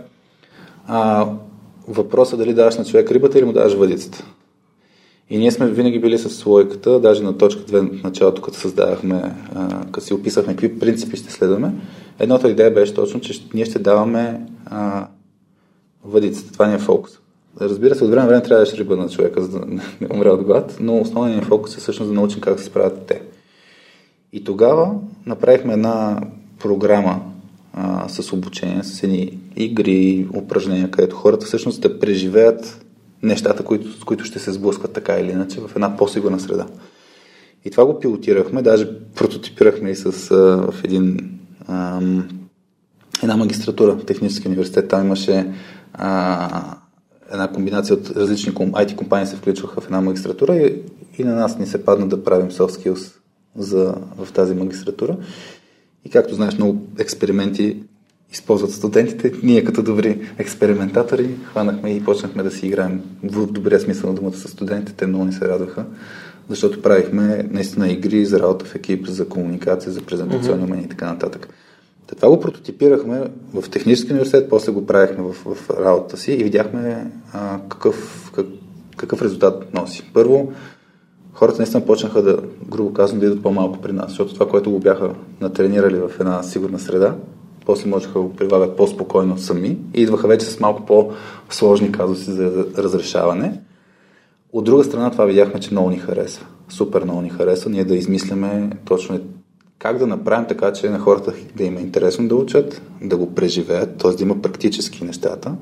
а, 0.88 1.30
въпроса 1.88 2.38
дали 2.38 2.54
даваш 2.54 2.78
на 2.78 2.86
човек 2.86 3.12
рибата 3.12 3.40
или 3.40 3.46
му 3.46 3.54
даваш 3.54 3.74
въдицата. 3.74 4.26
И 5.30 5.38
ние 5.38 5.52
сме 5.52 5.70
винаги 5.70 6.00
били 6.00 6.18
с 6.18 6.46
логиката, 6.46 7.00
даже 7.00 7.24
на 7.24 7.38
точка 7.38 7.62
2 7.62 8.00
в 8.00 8.04
началото, 8.04 8.42
като 8.42 8.58
създавахме, 8.58 9.36
а, 9.56 9.86
като 9.92 10.06
си 10.06 10.14
описахме 10.14 10.54
какви 10.54 10.80
принципи 10.80 11.18
ще 11.18 11.32
следваме, 11.32 11.74
едната 12.20 12.50
идея 12.50 12.74
беше 12.74 12.94
точно, 12.94 13.20
че 13.20 13.48
ние 13.54 13.66
ще 13.66 13.80
даваме 13.80 14.46
а, 14.66 15.08
въдицата. 16.04 16.54
Това 16.54 16.68
ни 16.68 16.76
е 16.76 16.80
фокус. 16.80 17.20
Разбира 17.62 17.96
се, 17.96 18.04
от 18.04 18.10
време 18.10 18.28
време 18.28 18.44
трябва 18.44 18.66
да 18.66 18.72
риба 18.72 18.98
на 18.98 19.10
човека, 19.10 19.42
за 19.42 19.60
да 19.60 19.66
не 20.02 20.08
умре 20.14 20.30
от 20.30 20.44
глад, 20.44 20.78
но 20.80 21.02
основният 21.02 21.42
ни 21.42 21.48
фокус 21.48 21.78
е 21.78 21.80
всъщност 21.80 22.10
да 22.10 22.16
научим 22.16 22.42
как 22.42 22.60
се 22.60 22.66
справят 22.66 23.06
те. 23.06 23.22
И 24.34 24.44
тогава 24.44 24.92
направихме 25.26 25.74
една 25.74 26.22
програма 26.60 27.22
а, 27.74 28.10
с 28.10 28.34
обучение, 28.34 28.84
с 28.84 29.04
едни 29.04 29.40
игри, 29.56 30.28
упражнения, 30.34 30.92
където 30.92 31.16
хората 31.16 31.46
всъщност 31.46 31.82
да 31.82 32.00
преживеят 32.00 32.86
нещата, 33.24 33.64
които, 33.64 34.00
с 34.00 34.04
които 34.04 34.24
ще 34.24 34.40
се 34.40 34.52
сблъскват 34.52 34.94
така 34.94 35.14
или 35.14 35.32
иначе 35.32 35.60
в 35.60 35.72
една 35.76 35.98
по-сигурна 35.98 36.40
среда. 36.40 36.66
И 37.66 37.72
това 37.72 37.86
го 37.86 38.00
пилотирахме, 38.00 38.62
даже 38.62 38.90
прототипирахме 39.16 39.90
и 39.90 39.96
с, 39.96 40.32
а, 40.32 40.72
в 40.72 40.84
един, 40.84 41.32
а, 41.68 42.02
една 43.24 43.38
магистратура 43.38 43.92
в 43.92 44.06
Техническия 44.06 44.50
университет. 44.50 44.88
Там 44.88 45.06
имаше 45.06 45.54
а, 45.94 46.78
една 47.32 47.48
комбинация 47.48 47.96
от 47.96 48.10
различни 48.10 48.54
IT 48.54 48.96
компании 48.96 49.28
се 49.28 49.36
включваха 49.36 49.82
в 49.82 49.86
една 49.86 50.02
магистратура 50.02 50.56
и, 50.56 50.82
и 51.18 51.24
на 51.24 51.36
нас 51.36 51.60
ни 51.60 51.68
се 51.68 51.86
падна 51.86 52.08
да 52.08 52.24
правим 52.24 52.52
soft 52.52 52.70
skills 52.70 53.14
за, 53.56 53.96
в 54.18 54.34
тази 54.34 54.56
магистратура. 54.56 55.18
И 56.06 56.10
както 56.10 56.36
знаеш, 56.36 56.58
много 56.58 56.82
експерименти 57.00 57.84
използват 58.34 58.72
студентите. 58.72 59.32
Ние 59.44 59.64
като 59.64 59.84
добри 59.84 60.32
експериментатори 60.38 61.36
хванахме 61.46 61.90
и 61.90 62.04
почнахме 62.04 62.44
да 62.44 62.52
си 62.52 62.68
играем 62.68 63.02
в 63.24 63.52
добрия 63.52 63.80
смисъл 63.80 64.10
на 64.10 64.16
думата 64.16 64.34
с 64.34 64.48
студентите. 64.48 64.94
Те 64.98 65.08
много 65.08 65.26
ни 65.26 65.34
се 65.34 65.48
радваха, 65.48 65.86
защото 66.50 66.82
правихме 66.82 67.48
наистина 67.52 67.92
игри 67.92 68.26
за 68.26 68.40
работа 68.40 68.66
в 68.66 68.76
екип, 68.76 69.08
за 69.08 69.30
комуникация, 69.30 69.92
за 69.92 70.02
презентационни 70.02 70.64
умения 70.64 70.84
mm-hmm. 70.84 70.86
и 70.86 70.90
така 70.90 71.06
нататък. 71.06 71.48
Това 72.08 72.30
го 72.30 72.40
прототипирахме 72.40 73.24
в 73.54 73.70
Технически 73.70 74.12
университет, 74.12 74.50
после 74.50 74.72
го 74.72 74.86
правихме 74.86 75.24
в, 75.24 75.34
в 75.34 75.70
работата 75.70 76.18
си 76.18 76.32
и 76.34 76.44
видяхме 76.44 77.12
а, 77.34 77.60
какъв, 77.70 78.32
как, 78.36 78.46
какъв 78.98 79.22
резултат 79.22 79.74
носи. 79.74 80.12
Първо, 80.14 80.52
хората 81.34 81.58
наистина 81.58 81.86
почнаха 81.86 82.22
да, 82.22 82.38
грубо 82.70 82.94
казвам, 82.94 83.20
да 83.20 83.26
идват 83.26 83.44
по-малко 83.44 83.82
при 83.82 83.92
нас, 83.92 84.10
защото 84.10 84.34
това, 84.34 84.50
което 84.50 84.72
го 84.72 84.80
бяха 84.80 85.12
натренирали 85.42 85.96
в 85.96 86.12
една 86.20 86.44
сигурна 86.44 86.80
среда, 86.80 87.16
после 87.66 87.90
можеха 87.90 88.14
да 88.14 88.20
го 88.20 88.36
прилагат 88.36 88.78
по-спокойно 88.78 89.38
сами 89.38 89.78
и 89.94 90.02
идваха 90.02 90.28
вече 90.28 90.46
с 90.46 90.60
малко 90.60 90.86
по-сложни 90.86 91.92
казуси 91.92 92.32
за 92.32 92.66
разрешаване. 92.78 93.62
От 94.54 94.64
друга 94.64 94.84
страна 94.84 95.12
това 95.12 95.26
видяхме, 95.26 95.60
че 95.60 95.72
много 95.72 95.90
ни 95.90 95.98
харесва. 95.98 96.46
Супер 96.70 97.04
много 97.04 97.22
ни 97.22 97.30
харесва. 97.30 97.70
Ние 97.70 97.84
да 97.84 97.96
измисляме 97.96 98.70
точно 98.86 99.20
как 99.84 99.98
да 99.98 100.08
направим 100.08 100.48
така, 100.48 100.74
че 100.74 100.90
на 100.90 101.00
хората 101.00 101.34
да 101.56 101.64
им 101.64 101.78
е 101.78 101.82
интересно 101.82 102.28
да 102.28 102.36
учат, 102.36 102.82
да 103.02 103.18
го 103.18 103.36
преживеят, 103.36 103.98
т.е. 103.98 104.12
да 104.12 104.24
има 104.24 104.42
практически 104.42 105.04
нещата 105.04 105.56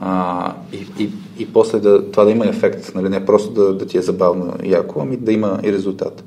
а, 0.00 0.54
и, 0.72 1.04
и, 1.04 1.10
и 1.38 1.52
после 1.52 1.78
да, 1.80 2.10
това 2.10 2.24
да 2.24 2.30
има 2.30 2.46
ефект, 2.46 2.92
нали? 2.94 3.08
не 3.08 3.24
просто 3.24 3.50
да, 3.52 3.74
да 3.74 3.86
ти 3.86 3.98
е 3.98 4.02
забавно 4.02 4.54
и 4.62 4.70
яко, 4.70 5.00
ами 5.02 5.16
да 5.16 5.32
има 5.32 5.60
и 5.64 5.72
резултат. 5.72 6.24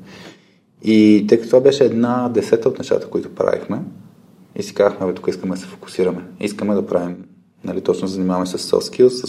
И 0.84 1.26
тъй 1.30 1.38
като 1.38 1.50
това 1.50 1.62
беше 1.62 1.86
една 1.86 2.30
десета 2.30 2.70
от 2.70 2.78
нещата, 2.78 3.08
които 3.08 3.36
правихме, 3.36 3.82
и 4.56 4.64
си 4.64 4.74
казахме, 4.74 5.08
бе, 5.08 5.14
тук 5.14 5.28
искаме 5.28 5.56
да 5.56 5.62
се 5.62 5.68
фокусираме. 5.68 6.26
Искаме 6.40 6.76
да 6.76 6.86
правим, 6.86 7.16
нали, 7.64 7.82
точно 7.82 8.08
занимаваме 8.08 8.46
с 8.46 8.58
soft 8.58 8.98
skills, 8.98 9.26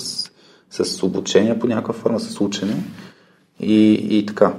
с, 0.71 0.85
с 0.85 1.03
обучение 1.03 1.59
по 1.59 1.67
някаква 1.67 1.95
форма, 1.95 2.21
с 2.21 2.41
учене 2.41 2.85
и, 3.61 3.93
и 3.93 4.27
така. 4.27 4.55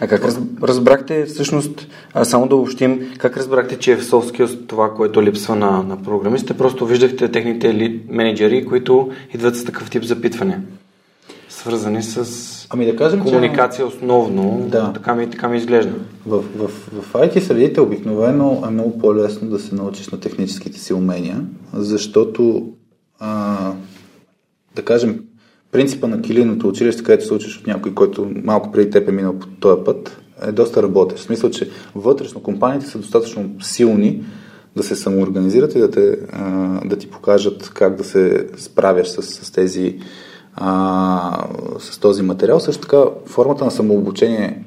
А 0.00 0.06
как 0.06 0.24
раз, 0.24 0.38
разбрахте 0.62 1.24
всъщност, 1.24 1.86
а 2.14 2.24
само 2.24 2.48
да 2.48 2.56
общим, 2.56 3.12
как 3.18 3.36
разбрахте, 3.36 3.78
че 3.78 3.92
е 3.92 3.96
в 3.96 4.04
soft 4.04 4.36
skills 4.36 4.66
това, 4.66 4.94
което 4.94 5.22
липсва 5.22 5.56
на, 5.56 5.82
на 5.82 6.02
програмистите? 6.02 6.56
Просто 6.56 6.86
виждахте 6.86 7.30
техните 7.30 7.74
ли, 7.74 8.02
менеджери, 8.08 8.66
които 8.66 9.10
идват 9.34 9.56
с 9.56 9.64
такъв 9.64 9.90
тип 9.90 10.04
запитване, 10.04 10.60
свързани 11.48 12.02
с 12.02 12.48
Ами 12.70 12.86
да 12.86 12.96
кажем, 12.96 13.20
комуникация 13.20 13.86
че... 13.86 13.94
основно, 13.94 14.66
да. 14.70 14.92
така, 14.92 15.14
ми, 15.14 15.30
така 15.30 15.48
ми 15.48 15.56
изглежда. 15.56 15.94
В, 16.26 16.42
в, 16.56 16.68
в 16.68 17.12
IT 17.12 17.38
средите 17.38 17.80
обикновено 17.80 18.62
е 18.66 18.70
много 18.70 18.98
по-лесно 18.98 19.48
да 19.48 19.58
се 19.58 19.74
научиш 19.74 20.08
на 20.08 20.20
техническите 20.20 20.78
си 20.78 20.92
умения, 20.92 21.44
защото 21.74 22.72
а, 23.18 23.72
да 24.76 24.84
кажем, 24.84 25.24
принципа 25.72 26.06
на 26.06 26.22
килийното 26.22 26.68
училище, 26.68 27.02
където 27.02 27.26
се 27.26 27.34
учиш 27.34 27.58
от 27.58 27.66
някой, 27.66 27.94
който 27.94 28.30
малко 28.44 28.72
преди 28.72 28.90
теб 28.90 29.08
е 29.08 29.12
минал 29.12 29.38
по 29.38 29.46
този 29.46 29.84
път, 29.84 30.20
е 30.46 30.52
доста 30.52 30.82
работещ. 30.82 31.18
В 31.18 31.26
смисъл, 31.26 31.50
че 31.50 31.70
вътрешно 31.94 32.42
компаниите 32.42 32.86
са 32.86 32.98
достатъчно 32.98 33.50
силни 33.60 34.24
да 34.76 34.82
се 34.82 34.96
самоорганизират 34.96 35.74
и 35.74 35.78
да, 35.78 35.90
те, 35.90 36.18
да 36.84 36.96
ти 36.98 37.10
покажат 37.10 37.70
как 37.74 37.96
да 37.96 38.04
се 38.04 38.48
справяш 38.56 39.08
с, 39.08 39.22
с 39.22 39.50
тези 39.50 39.98
а, 40.54 41.46
с 41.78 41.98
този 41.98 42.22
материал. 42.22 42.60
Също 42.60 42.82
така, 42.82 43.04
формата 43.26 43.64
на 43.64 43.70
самообучение 43.70 44.64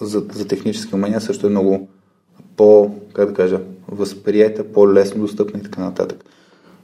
за, 0.00 0.24
за 0.32 0.48
технически 0.48 0.94
умения 0.94 1.20
също 1.20 1.46
е 1.46 1.50
много 1.50 1.88
по, 2.56 2.94
как 3.12 3.28
да 3.28 3.34
кажа, 3.34 3.60
възприета, 3.88 4.64
по-лесно 4.64 5.22
достъпна 5.22 5.60
и 5.60 5.62
така 5.62 5.80
нататък. 5.80 6.24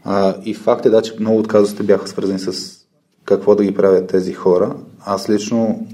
А, 0.04 0.34
и 0.44 0.54
факт 0.54 0.86
е, 0.86 0.90
да, 0.90 1.02
че 1.02 1.16
много 1.20 1.38
от 1.38 1.48
казусите 1.48 1.82
бяха 1.82 2.08
свързани 2.08 2.38
с 2.38 2.78
какво 3.26 3.54
да 3.54 3.64
ги 3.64 3.74
правят 3.74 4.06
тези 4.06 4.32
хора. 4.32 4.74
Аз 5.04 5.30
лично, 5.30 5.86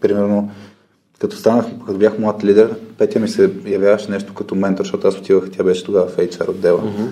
примерно, 0.00 0.50
като 1.18 1.36
станах, 1.36 1.66
като 1.86 1.98
бях 1.98 2.18
млад 2.18 2.44
лидер, 2.44 2.74
Петя 2.98 3.20
ми 3.20 3.28
се 3.28 3.50
явяваше 3.66 4.10
нещо 4.10 4.34
като 4.34 4.54
ментор, 4.54 4.84
защото 4.84 5.08
аз 5.08 5.18
отивах, 5.18 5.50
тя 5.50 5.64
беше 5.64 5.84
тогава 5.84 6.06
в 6.06 6.16
HR 6.16 6.48
отдела. 6.48 6.80
Uh-huh. 6.80 7.08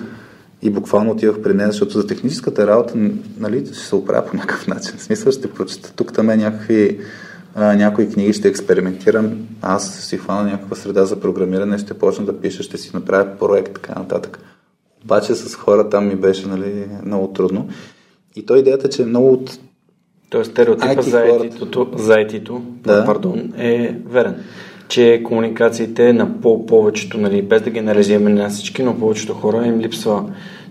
И 0.61 0.69
буквално 0.69 1.11
отивах 1.11 1.41
при 1.41 1.53
нея, 1.53 1.71
защото 1.71 1.91
за 1.91 2.07
техническата 2.07 2.67
работа 2.67 2.93
нали, 3.37 3.65
ще 3.65 3.75
се 3.75 3.95
оправя 3.95 4.25
по 4.25 4.37
някакъв 4.37 4.67
начин. 4.67 4.97
В 4.97 5.03
смисъл 5.03 5.31
ще 5.31 5.51
прочета 5.51 5.93
тук 5.95 6.13
там 6.13 6.29
е 6.29 6.37
някакви 6.37 6.99
а, 7.55 7.75
някои 7.75 8.09
книги, 8.09 8.33
ще 8.33 8.47
експериментирам, 8.47 9.47
аз 9.61 9.99
си 9.99 10.17
хвана 10.17 10.43
някаква 10.43 10.75
среда 10.75 11.05
за 11.05 11.19
програмиране, 11.19 11.77
ще 11.77 11.93
почна 11.93 12.25
да 12.25 12.39
пиша, 12.41 12.63
ще 12.63 12.77
си 12.77 12.91
направя 12.93 13.27
проект, 13.39 13.73
така 13.73 13.99
нататък. 13.99 14.39
Обаче 15.03 15.35
с 15.35 15.55
хора 15.55 15.89
там 15.89 16.07
ми 16.07 16.15
беше 16.15 16.47
нали, 16.47 16.87
много 17.05 17.33
трудно. 17.33 17.69
И 18.35 18.45
то 18.45 18.55
идеята, 18.55 18.89
че 18.89 19.05
много 19.05 19.33
от 19.33 19.59
Тоест 20.35 20.51
стереотипа 20.51 21.01
за 21.01 21.17
IT-то, 21.17 21.87
за 21.95 22.13
IT-то 22.13 22.61
да. 22.83 23.05
пардон, 23.05 23.53
е 23.57 23.95
верен. 24.09 24.35
Че 24.87 25.21
комуникациите 25.25 26.13
на 26.13 26.41
по- 26.41 26.65
повечето, 26.65 27.17
нали, 27.17 27.41
без 27.41 27.61
да 27.61 27.69
генерализираме 27.69 28.29
на 28.29 28.49
всички, 28.49 28.83
но 28.83 28.99
повечето 28.99 29.33
хора 29.33 29.65
им 29.65 29.79
липсва 29.79 30.23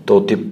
този 0.06 0.26
тип 0.26 0.46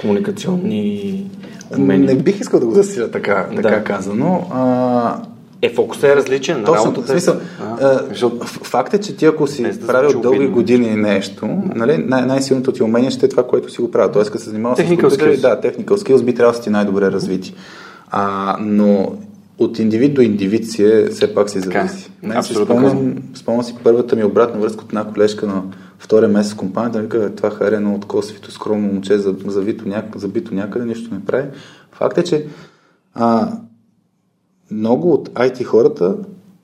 комуникационни 0.00 1.30
умения. 1.78 2.14
Не 2.14 2.22
бих 2.22 2.40
искал 2.40 2.60
да 2.60 2.66
го 2.66 2.72
засиля 2.72 3.10
така, 3.10 3.46
така 3.56 3.70
да. 3.70 3.84
казано. 3.84 4.46
А, 4.50 5.22
е, 5.62 5.72
фокусът 5.74 6.04
е 6.04 6.16
различен. 6.16 6.64
Точно, 6.64 6.74
работата 6.74 7.08
смисъл, 7.08 7.34
е... 7.34 8.46
факт 8.46 8.94
е, 8.94 8.98
че 8.98 9.16
ти 9.16 9.26
ако 9.26 9.46
си 9.46 9.62
да 9.62 9.86
правил 9.86 10.20
дълги 10.20 10.38
обидно. 10.38 10.54
години 10.54 10.96
нещо, 10.96 11.46
нали, 11.74 11.98
най- 11.98 12.26
най-силното 12.26 12.72
ти 12.72 12.82
умение 12.82 13.10
ще 13.10 13.26
е 13.26 13.28
това, 13.28 13.46
което 13.46 13.72
си 13.72 13.80
го 13.80 13.90
правил. 13.90 14.12
Тоест, 14.12 14.30
като 14.30 14.44
се 14.44 14.50
занимава 14.50 14.76
с 14.76 14.88
компютъри, 14.88 15.36
да, 15.36 15.60
technical 15.60 15.84
skills 15.84 16.24
би 16.24 16.34
трябвало 16.34 16.58
да 16.58 16.62
си 16.62 16.70
най-добре 16.70 17.10
развити. 17.10 17.54
А, 18.18 18.56
но 18.60 19.12
от 19.58 19.78
индивид 19.78 20.14
до 20.14 20.20
индивид 20.20 20.70
си 20.70 20.84
е, 20.84 21.06
все 21.06 21.34
пак 21.34 21.50
си 21.50 21.60
зависи. 21.60 22.10
Си 22.42 22.54
спомням, 22.54 23.16
спомням 23.34 23.62
си 23.62 23.74
първата 23.84 24.16
ми 24.16 24.24
обратна 24.24 24.60
връзка 24.60 24.84
от 24.84 24.88
една 24.88 25.04
колежка 25.04 25.46
на 25.46 25.62
втория 25.98 26.28
месец 26.28 26.52
в 26.52 26.56
компанията, 26.56 27.00
вика, 27.00 27.34
това 27.34 27.50
харе 27.50 27.76
едно 27.76 27.94
от 27.94 28.24
свито 28.24 28.50
скромно 28.50 28.86
момче, 28.86 29.18
завито 29.46 29.88
няк... 29.88 30.16
забито 30.16 30.54
някъде, 30.54 30.84
нищо 30.84 31.14
не 31.14 31.24
прави. 31.24 31.48
Факт 31.92 32.18
е, 32.18 32.24
че 32.24 32.46
а, 33.14 33.52
много 34.70 35.12
от 35.12 35.28
IT 35.28 35.64
хората 35.64 36.16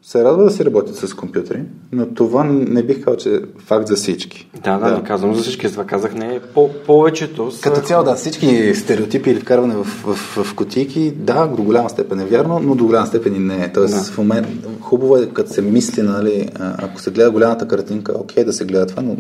се 0.03 0.25
радва 0.25 0.45
да 0.45 0.51
си 0.51 0.65
работят 0.65 0.97
с 0.97 1.15
компютри, 1.15 1.63
но 1.93 2.07
това 2.07 2.45
не 2.45 2.83
бих 2.83 3.05
казал, 3.05 3.17
че 3.17 3.35
е 3.35 3.41
факт 3.59 3.89
за 3.89 3.97
всички. 3.97 4.51
Да, 4.65 4.79
да, 4.79 4.91
да. 4.91 4.97
не 4.97 5.05
казвам 5.05 5.35
за 5.35 5.43
всички, 5.43 5.67
това 5.67 5.85
казах 5.85 6.15
не. 6.15 6.41
По- 6.55 6.71
повечето 6.87 7.51
са... 7.51 7.63
Като 7.63 7.81
цяло, 7.81 8.05
да, 8.05 8.15
всички 8.15 8.75
стереотипи 8.75 9.31
или 9.31 9.41
вкарване 9.41 9.77
в, 9.77 9.85
в, 9.85 10.15
в, 10.15 10.45
в 10.45 10.55
кутийки, 10.55 11.11
да, 11.11 11.47
до 11.47 11.63
голяма 11.63 11.91
степен 11.91 12.21
е 12.21 12.25
вярно, 12.25 12.61
но 12.63 12.75
до 12.75 12.87
голяма 12.87 13.07
степен 13.07 13.35
и 13.35 13.39
не 13.39 13.65
е. 13.65 13.73
Тоест, 13.73 13.95
да. 13.95 14.03
в 14.03 14.19
момент, 14.19 14.47
хубаво 14.81 15.17
е, 15.17 15.27
като 15.27 15.51
се 15.51 15.63
мисли, 15.63 16.03
нали, 16.03 16.49
ако 16.59 17.01
се 17.01 17.11
гледа 17.11 17.31
голямата 17.31 17.69
картинка, 17.69 18.13
окей 18.19 18.45
да 18.45 18.53
се 18.53 18.65
гледа 18.65 18.87
това, 18.87 19.03
но 19.03 19.17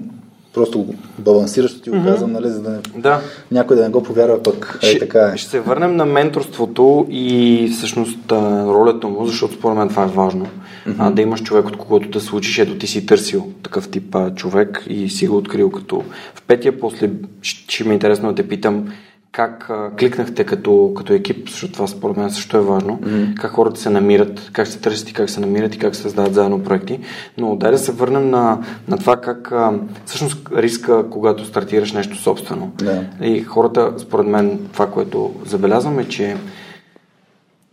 просто 0.55 0.87
балансиращо 1.19 1.81
ти 1.81 1.91
го 1.91 1.97
mm-hmm. 1.97 2.05
казвам, 2.05 2.33
нали, 2.33 2.49
за 2.49 2.63
да, 2.63 2.71
не, 2.71 2.79
да 2.97 3.21
някой 3.51 3.77
да 3.77 3.83
не 3.83 3.89
го 3.89 4.03
повярва 4.03 4.43
пък. 4.43 4.79
Е, 4.83 4.87
ще, 4.87 4.99
така 4.99 5.33
е. 5.35 5.37
ще 5.37 5.51
се 5.51 5.61
върнем 5.61 5.97
на 5.97 6.07
менторството 6.07 7.07
и 7.11 7.69
всъщност 7.73 8.33
ролята 8.33 9.09
му, 9.09 9.27
защото 9.27 9.55
според 9.55 9.79
мен 9.79 9.89
това 9.89 10.05
е 10.05 10.07
важно. 10.07 10.47
Mm-hmm. 10.47 10.95
А, 10.99 11.11
да 11.11 11.23
имаш 11.23 11.43
човек, 11.43 11.67
от 11.67 11.77
когото 11.77 12.09
да 12.09 12.21
се 12.21 12.37
учиш. 12.37 12.59
Ето 12.59 12.79
ти 12.79 12.87
си 12.87 13.07
търсил 13.07 13.49
такъв 13.63 13.89
тип 13.89 14.15
а, 14.15 14.35
човек 14.35 14.85
и 14.87 15.09
си 15.09 15.27
го 15.27 15.37
открил 15.37 15.71
като 15.71 16.05
в 16.35 16.43
петия. 16.43 16.81
После 16.81 17.11
ще, 17.43 17.75
ще 17.75 17.85
ми 17.85 17.91
е 17.91 17.95
интересно 17.95 18.29
да 18.29 18.35
те 18.35 18.49
питам 18.49 18.89
как 19.33 19.71
а, 19.71 19.91
кликнахте 19.99 20.45
като, 20.45 20.93
като 20.97 21.13
екип, 21.13 21.49
защото 21.49 21.73
това 21.73 21.87
според 21.87 22.17
мен 22.17 22.31
също 22.31 22.57
е 22.57 22.61
важно, 22.61 22.99
mm-hmm. 22.99 23.35
как 23.35 23.51
хората 23.51 23.81
се 23.81 23.91
намират, 23.91 24.51
как 24.53 24.67
се 24.67 24.81
търсят 24.81 25.11
и 25.11 25.13
как 25.13 25.31
се 25.31 25.41
намират 25.41 25.75
и 25.75 25.79
как 25.79 25.97
се 25.97 26.03
създават 26.03 26.35
заедно 26.35 26.65
проекти. 26.65 27.01
Но 27.39 27.57
дай 27.57 27.71
да 27.71 27.79
се 27.79 27.93
върнем 27.93 28.31
на, 28.31 28.59
на 28.89 28.99
това 28.99 29.17
как 29.17 29.53
а, 29.53 29.73
всъщност 30.07 30.49
риска, 30.57 31.05
когато 31.11 31.45
стартираш 31.45 31.93
нещо 31.93 32.17
собствено. 32.17 32.73
Yeah. 32.77 33.23
И 33.23 33.43
хората, 33.43 33.93
според 33.99 34.27
мен, 34.27 34.61
това, 34.73 34.91
което 34.91 35.35
забелязвам 35.47 35.99
е, 35.99 36.09
че 36.09 36.37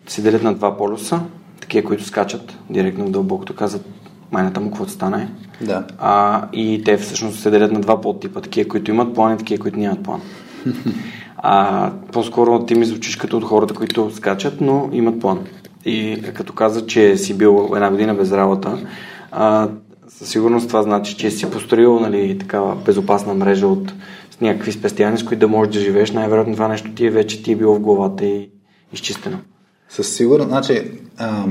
се 0.08 0.22
делят 0.22 0.44
на 0.44 0.54
два 0.54 0.78
полюса, 0.78 1.22
такива, 1.62 1.88
които 1.88 2.04
скачат 2.04 2.58
директно 2.70 3.06
в 3.06 3.12
дълбокото, 3.12 3.56
казват 3.56 3.86
майната 4.32 4.60
му, 4.60 4.70
какво 4.70 4.88
стане. 4.88 5.30
Да. 5.62 5.84
А, 5.98 6.48
и 6.54 6.82
те 6.86 6.98
всъщност 6.98 7.40
се 7.40 7.50
делят 7.50 7.72
на 7.72 7.80
два 7.80 8.02
подтипа, 8.02 8.42
такива, 8.42 8.70
които 8.70 8.92
имат 8.92 9.14
план 9.14 9.34
и 9.34 9.38
такива, 9.38 9.62
които 9.62 9.80
нямат 9.80 10.04
план. 10.04 10.22
А, 11.42 11.92
по-скоро 12.12 12.66
ти 12.66 12.76
ми 12.76 12.86
звучиш 12.86 13.16
като 13.16 13.38
от 13.38 13.44
хората, 13.44 13.74
които 13.74 14.12
скачат, 14.12 14.62
но 14.62 14.90
имат 14.92 15.20
план. 15.20 15.40
И 15.86 16.22
като 16.36 16.54
каза, 16.54 16.86
че 16.86 17.18
си 17.18 17.38
бил 17.38 17.72
една 17.76 17.92
година 17.92 18.16
без 18.16 18.32
работа, 18.32 18.78
а, 19.32 19.70
със 20.08 20.30
сигурност 20.30 20.68
това 20.68 20.84
значи, 20.84 21.18
че 21.18 21.32
си 21.32 21.52
построил 21.52 22.00
нали, 22.00 22.38
такава 22.38 22.76
безопасна 22.76 23.34
мрежа 23.34 23.68
от 23.68 23.94
с 24.32 24.42
някакви 24.42 24.72
спестявания, 24.72 25.18
с 25.18 25.24
които 25.24 25.40
да 25.40 25.48
можеш 25.48 25.74
да 25.74 25.80
живееш. 25.80 26.12
Най-вероятно 26.12 26.54
това 26.54 26.68
нещо 26.68 26.92
ти 26.92 27.06
е 27.06 27.12
вече 27.12 27.44
ти 27.44 27.52
е 27.52 27.56
било 27.56 27.76
в 27.76 27.80
главата 27.80 28.26
и 28.26 28.50
изчистено. 28.94 29.38
Със 29.90 30.16
сигурност, 30.16 30.50
значи, 30.50 30.92
а, 31.18 31.46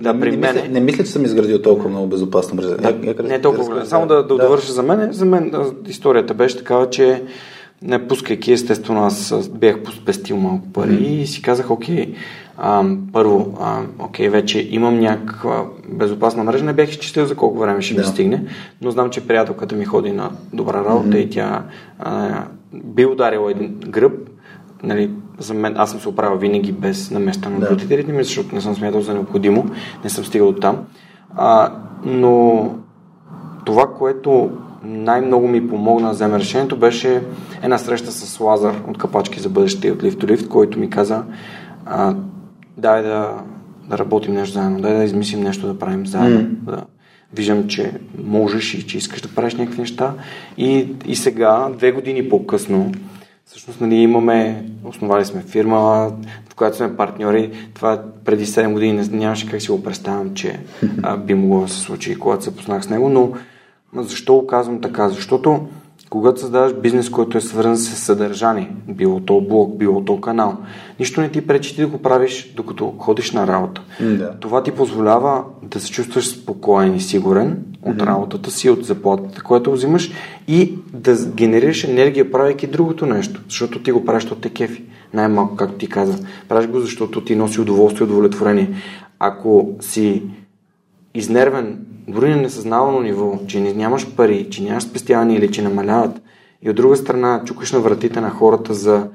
да, 0.00 0.20
при 0.20 0.30
не, 0.30 0.36
мен... 0.36 0.54
мисля, 0.54 0.68
не 0.68 0.80
мисля, 0.80 1.04
че 1.04 1.10
съм 1.10 1.24
изградил 1.24 1.62
толкова 1.62 1.90
много 1.90 2.06
безопасна 2.06 2.54
мрежа. 2.54 2.76
Да, 2.76 2.88
я, 2.88 3.14
я, 3.18 3.22
не 3.22 3.34
е 3.34 3.40
толкова. 3.40 3.86
Само 3.86 4.06
да, 4.06 4.14
да, 4.14 4.22
да 4.22 4.36
довърша 4.36 4.72
за 4.72 4.82
мен. 4.82 5.12
За 5.12 5.24
мен 5.24 5.52
историята 5.88 6.34
беше 6.34 6.58
такава, 6.58 6.90
че 6.90 7.22
не 7.82 8.08
пускайки, 8.08 8.52
естествено, 8.52 9.04
аз 9.04 9.48
бях 9.48 9.82
поспестил 9.82 10.36
малко 10.36 10.72
пари 10.72 10.90
mm-hmm. 10.90 11.22
и 11.22 11.26
си 11.26 11.42
казах, 11.42 11.70
окей, 11.70 12.14
а, 12.56 12.84
първо, 13.12 13.58
а, 13.60 13.80
окей, 13.98 14.28
вече 14.28 14.68
имам 14.70 15.00
някаква 15.00 15.66
безопасна 15.88 16.44
мрежа, 16.44 16.64
не 16.64 16.72
бях 16.72 16.90
изчистил 16.90 17.26
за 17.26 17.36
колко 17.36 17.58
време 17.58 17.82
ще 17.82 17.94
да. 17.94 18.00
ми 18.00 18.06
стигне, 18.06 18.44
но 18.82 18.90
знам, 18.90 19.10
че 19.10 19.26
приятелката 19.26 19.76
ми 19.76 19.84
ходи 19.84 20.12
на 20.12 20.30
добра 20.52 20.84
работа 20.84 21.08
mm-hmm. 21.08 21.26
и 21.26 21.30
тя 21.30 21.64
а, 21.98 22.44
би 22.72 23.06
ударила 23.06 23.50
един 23.50 23.80
гръб, 23.86 24.12
нали, 24.82 25.10
за 25.38 25.54
мен, 25.54 25.74
аз 25.76 25.90
съм 25.90 26.00
се 26.00 26.08
оправил 26.08 26.38
винаги 26.38 26.72
без 26.72 27.10
наместа 27.10 27.50
на 27.50 27.60
да. 27.60 27.68
другите 27.68 27.98
ритми, 27.98 28.24
защото 28.24 28.54
не 28.54 28.60
съм 28.60 28.74
смятал 28.74 29.00
за 29.00 29.14
необходимо, 29.14 29.66
не 30.04 30.10
съм 30.10 30.24
стигал 30.24 30.52
до 30.52 30.60
там. 30.60 30.78
А, 31.36 31.72
но 32.04 32.70
това, 33.64 33.86
което 33.86 34.50
най-много 34.84 35.48
ми 35.48 35.68
помогна 35.68 36.08
да 36.08 36.14
взема 36.14 36.38
решението, 36.38 36.76
беше 36.76 37.22
една 37.62 37.78
среща 37.78 38.12
с 38.12 38.40
Лазар 38.40 38.74
от 38.88 38.98
Капачки 38.98 39.40
за 39.40 39.48
бъдеще 39.48 39.90
от 39.90 40.02
Lift 40.02 40.24
to 40.24 40.36
Lift, 40.36 40.48
който 40.48 40.78
ми 40.78 40.90
каза 40.90 41.22
а, 41.86 42.14
дай 42.76 43.02
да, 43.02 43.34
да 43.88 43.98
работим 43.98 44.34
нещо 44.34 44.54
заедно, 44.54 44.80
дай 44.80 44.96
да 44.96 45.04
измислим 45.04 45.40
нещо 45.40 45.66
да 45.66 45.78
правим 45.78 46.06
заедно. 46.06 46.40
Mm. 46.40 46.48
Да. 46.48 46.84
Виждам, 47.34 47.68
че 47.68 47.92
можеш 48.24 48.74
и 48.74 48.86
че 48.86 48.98
искаш 48.98 49.20
да 49.20 49.34
правиш 49.34 49.54
някакви 49.54 49.80
неща. 49.80 50.14
И, 50.58 50.88
и 51.06 51.16
сега, 51.16 51.68
две 51.78 51.92
години 51.92 52.28
по-късно, 52.28 52.92
всъщност 53.44 53.80
нали, 53.80 53.94
имаме, 53.94 54.64
основали 54.84 55.24
сме 55.24 55.42
фирма, 55.42 56.12
в 56.48 56.54
която 56.54 56.76
сме 56.76 56.96
партньори. 56.96 57.50
Това 57.74 58.02
преди 58.24 58.46
7 58.46 58.72
години 58.72 59.08
нямаше 59.10 59.48
как 59.48 59.62
си 59.62 59.70
го 59.70 59.82
представям, 59.82 60.34
че 60.34 60.60
а, 61.02 61.16
би 61.16 61.34
могло 61.34 61.60
да 61.60 61.68
се 61.68 61.80
случи, 61.80 62.18
когато 62.18 62.44
се 62.44 62.56
познах 62.56 62.84
с 62.84 62.90
него, 62.90 63.08
но 63.08 63.32
защо 63.96 64.34
го 64.34 64.46
казвам 64.46 64.80
така? 64.80 65.08
Защото 65.08 65.60
когато 66.10 66.40
създаваш 66.40 66.74
бизнес, 66.74 67.10
който 67.10 67.38
е 67.38 67.40
свързан 67.40 67.76
с 67.76 67.96
съдържание, 67.96 68.72
било 68.88 69.20
то 69.20 69.40
блог, 69.40 69.76
било 69.76 70.04
то 70.04 70.20
канал, 70.20 70.56
нищо 71.00 71.20
не 71.20 71.30
ти 71.30 71.46
пречи 71.46 71.74
ти 71.74 71.80
да 71.80 71.86
го 71.86 71.98
правиш 71.98 72.52
докато 72.56 72.94
ходиш 72.98 73.32
на 73.32 73.46
работа. 73.46 73.82
Да. 74.00 74.34
Това 74.40 74.62
ти 74.62 74.70
позволява 74.70 75.44
да 75.62 75.80
се 75.80 75.90
чувстваш 75.90 76.28
спокоен 76.28 76.94
и 76.94 77.00
сигурен 77.00 77.64
от 77.82 77.96
mm-hmm. 77.96 78.06
работата 78.06 78.50
си, 78.50 78.70
от 78.70 78.84
заплатата, 78.84 79.42
която 79.42 79.72
взимаш 79.72 80.12
и 80.48 80.74
да 80.92 81.26
генерираш 81.26 81.84
енергия, 81.84 82.30
правейки 82.30 82.66
другото 82.66 83.06
нещо, 83.06 83.40
защото 83.48 83.82
ти 83.82 83.92
го 83.92 84.04
правиш, 84.04 84.22
защото 84.22 84.40
те 84.40 84.50
кефи. 84.50 84.84
Най-малко, 85.14 85.56
както 85.56 85.78
ти 85.78 85.86
каза. 85.86 86.18
Правиш 86.48 86.68
го, 86.68 86.80
защото 86.80 87.24
ти 87.24 87.36
носи 87.36 87.60
удоволствие 87.60 88.06
и 88.06 88.10
удовлетворение. 88.10 88.70
Ако 89.18 89.76
си 89.80 90.22
изнервен 91.14 91.78
дори 92.08 92.30
на 92.30 92.36
несъзнавано 92.36 93.00
ниво, 93.00 93.38
че 93.46 93.60
нямаш 93.60 94.06
пари, 94.16 94.46
че 94.50 94.62
нямаш 94.62 94.82
спестявания 94.82 95.38
или 95.38 95.52
че 95.52 95.62
намаляват, 95.62 96.22
и 96.62 96.70
от 96.70 96.76
друга 96.76 96.96
страна 96.96 97.42
чукаш 97.44 97.72
на 97.72 97.80
вратите 97.80 98.20
на 98.20 98.30
хората 98.30 98.74
за 98.74 99.08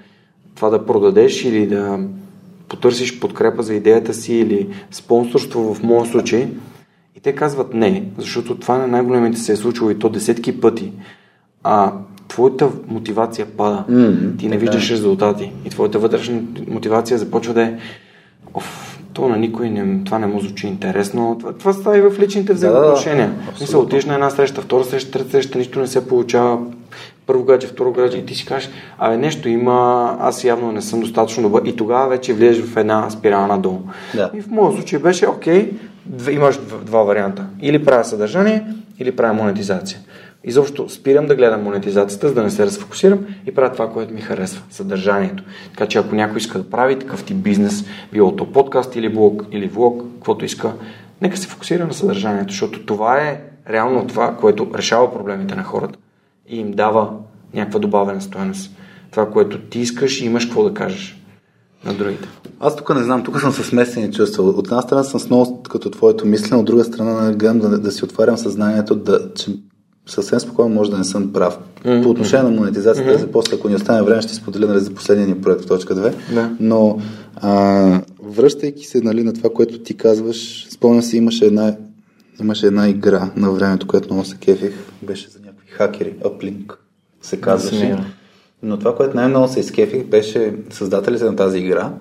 това 0.56 0.70
да 0.70 0.86
продадеш 0.86 1.46
или 1.46 1.68
да 1.68 2.00
потърсиш 2.70 3.20
подкрепа 3.20 3.64
за 3.64 3.74
идеята 3.74 4.14
си 4.14 4.34
или 4.34 4.70
спонсорство 4.92 5.74
в 5.74 5.84
моят 5.84 6.12
случай, 6.12 6.48
и 7.16 7.20
те 7.20 7.36
казват 7.36 7.74
не, 7.74 8.04
защото 8.18 8.58
това 8.58 8.78
на 8.78 8.88
най-големите 8.88 9.40
се 9.40 9.52
е 9.52 9.56
случило 9.56 9.90
и 9.90 10.00
то 10.00 10.10
десетки 10.10 10.62
пъти, 10.62 10.92
а 11.64 11.94
твоята 12.28 12.70
мотивация 12.88 13.46
пада. 13.46 13.86
Mm-hmm, 13.90 14.40
Ти 14.40 14.48
не 14.48 14.58
виждаш 14.58 14.90
е. 14.90 14.94
резултати. 14.94 15.52
И 15.66 15.70
твоята 15.70 16.00
вътрешна 16.00 16.42
мотивация 16.68 17.18
започва 17.18 17.54
да 17.54 17.64
е 17.64 17.78
оф, 18.54 18.93
то 19.14 19.30
на 19.30 19.38
никой 19.38 19.70
не, 19.70 20.04
това 20.04 20.20
не 20.20 20.28
му 20.28 20.40
звучи 20.40 20.68
интересно. 20.68 21.38
Това, 21.40 21.54
това 21.54 21.74
става 21.74 21.98
и 21.98 22.02
в 22.02 22.20
личните 22.20 22.54
взаимоотношения. 22.54 23.28
Да, 23.28 23.52
да, 23.52 23.62
Мисля, 23.62 23.80
отиш 23.80 24.06
на 24.06 24.14
една 24.14 24.30
среща, 24.30 24.62
втора 24.62 24.84
среща, 24.84 25.12
трета 25.12 25.30
среща, 25.32 25.58
нищо 25.58 25.80
не 25.80 25.88
се 25.88 26.08
получава. 26.08 26.60
Първо 27.26 27.44
гадже, 27.44 27.68
второ 27.68 27.92
гадже 27.92 28.18
и 28.18 28.26
ти 28.26 28.36
си 28.36 28.46
кажеш, 28.46 28.70
абе 29.00 29.18
нещо 29.18 29.50
има, 29.50 30.18
аз 30.20 30.44
явно 30.44 30.72
не 30.72 30.82
съм 30.82 31.00
достатъчно 31.00 31.44
добър 31.44 31.62
и 31.66 31.76
тогава 31.76 32.10
вече 32.10 32.34
влезеш 32.34 32.66
в 32.66 32.78
една 32.78 33.10
спирала 33.10 33.48
надолу. 33.48 33.80
Да. 34.16 34.32
И 34.34 34.42
в 34.42 34.48
моят 34.48 34.76
случай 34.76 35.00
беше, 35.00 35.28
окей, 35.28 35.72
имаш 36.32 36.60
два 36.86 37.04
варианта. 37.04 37.46
Или 37.62 37.86
правя 37.86 38.04
съдържание, 38.04 38.64
или 39.00 39.16
правя 39.16 39.34
монетизация. 39.34 40.00
Изобщо 40.44 40.90
спирам 40.90 41.26
да 41.26 41.36
гледам 41.36 41.64
монетизацията, 41.64 42.28
за 42.28 42.34
да 42.34 42.44
не 42.44 42.50
се 42.50 42.66
разфокусирам 42.66 43.20
и 43.46 43.54
правя 43.54 43.74
това, 43.74 43.90
което 43.90 44.14
ми 44.14 44.22
харесва 44.22 44.64
съдържанието. 44.70 45.44
Така 45.70 45.88
че 45.88 45.98
ако 45.98 46.16
някой 46.16 46.38
иска 46.38 46.58
да 46.58 46.70
прави 46.70 47.00
такъв 47.00 47.24
тип 47.24 47.38
бизнес, 47.38 47.86
било 48.12 48.36
то 48.36 48.52
подкаст 48.52 48.96
или 48.96 49.10
блог, 49.10 49.46
или 49.52 49.68
влог, 49.68 50.04
каквото 50.14 50.46
иска, 50.46 50.74
нека 51.22 51.38
се 51.38 51.48
фокусира 51.48 51.88
на 51.88 51.94
съдържанието, 51.94 52.52
защото 52.54 52.86
това 52.86 53.18
е 53.22 53.42
реално 53.70 54.08
това, 54.08 54.38
което 54.40 54.72
решава 54.76 55.14
проблемите 55.14 55.56
на 55.56 55.64
хората 55.64 56.00
и 56.48 56.60
им 56.60 56.72
дава 56.72 57.10
някаква 57.54 57.80
добавена 57.80 58.22
стоеност. 58.22 58.72
Това, 59.12 59.30
което 59.30 59.60
ти 59.60 59.80
искаш 59.80 60.22
и 60.22 60.26
имаш 60.26 60.46
какво 60.46 60.64
да 60.64 60.74
кажеш 60.74 61.24
на 61.86 61.94
другите. 61.94 62.28
Аз 62.60 62.76
тук 62.76 62.96
не 62.96 63.04
знам, 63.04 63.24
тук 63.24 63.40
съм 63.40 63.52
със 63.52 63.68
смесени 63.68 64.12
чувства. 64.12 64.44
От 64.44 64.68
една 64.68 64.82
страна 64.82 65.04
съм 65.04 65.20
с 65.20 65.30
много 65.30 65.64
като 65.64 65.90
твоето 65.90 66.28
мислене, 66.28 66.60
от 66.60 66.66
друга 66.66 66.84
страна 66.84 67.32
гледам 67.32 67.60
да, 67.60 67.80
да 67.80 67.92
си 67.92 68.04
отварям 68.04 68.38
съзнанието, 68.38 68.96
да, 68.96 69.34
че 69.34 69.52
съвсем 70.06 70.40
спокойно 70.40 70.76
може 70.76 70.92
да 70.92 70.98
не 70.98 71.04
съм 71.04 71.34
прав. 71.34 71.60
Mm-hmm. 71.86 72.04
По 72.04 72.10
отношение 72.10 72.52
на 72.52 72.52
монетизацията, 72.52 73.20
mm-hmm. 73.20 73.32
после 73.32 73.56
ако 73.56 73.70
ни 73.70 73.76
остане 73.76 74.04
време, 74.04 74.22
ще 74.22 74.34
споделя 74.34 74.68
нали, 74.68 74.80
за 74.80 74.94
последния 74.94 75.28
ни 75.28 75.42
проект 75.42 75.62
в 75.62 75.68
точка 75.68 75.96
2. 75.96 76.14
Yeah. 76.14 76.50
Но 76.60 77.00
а, 77.36 78.02
връщайки 78.24 78.86
се 78.86 79.02
нали, 79.02 79.24
на 79.24 79.34
това, 79.34 79.50
което 79.50 79.80
ти 79.80 79.98
казваш, 79.98 80.68
спомням 80.70 81.02
си, 81.02 81.18
имаше 81.18 81.46
една, 81.46 81.76
имаше 82.42 82.68
една 82.68 82.90
игра 82.90 83.32
на 83.36 83.52
времето, 83.52 83.88
която 83.88 84.14
много 84.14 84.28
се 84.28 84.38
кефих. 84.38 84.74
Беше 85.02 85.30
за 85.30 85.40
някакви 85.40 85.68
хакери, 85.68 86.14
Uplink 86.14 86.74
се 87.22 87.42
казваше. 87.42 87.76
Yeah. 87.76 88.04
Но 88.64 88.80
това, 88.80 88.96
което 88.96 89.16
най-много 89.16 89.48
се 89.48 89.60
изкефих, 89.60 90.06
беше 90.06 90.56
създателите 90.70 91.24
на 91.24 91.36
тази 91.36 91.58
игра 91.58 91.94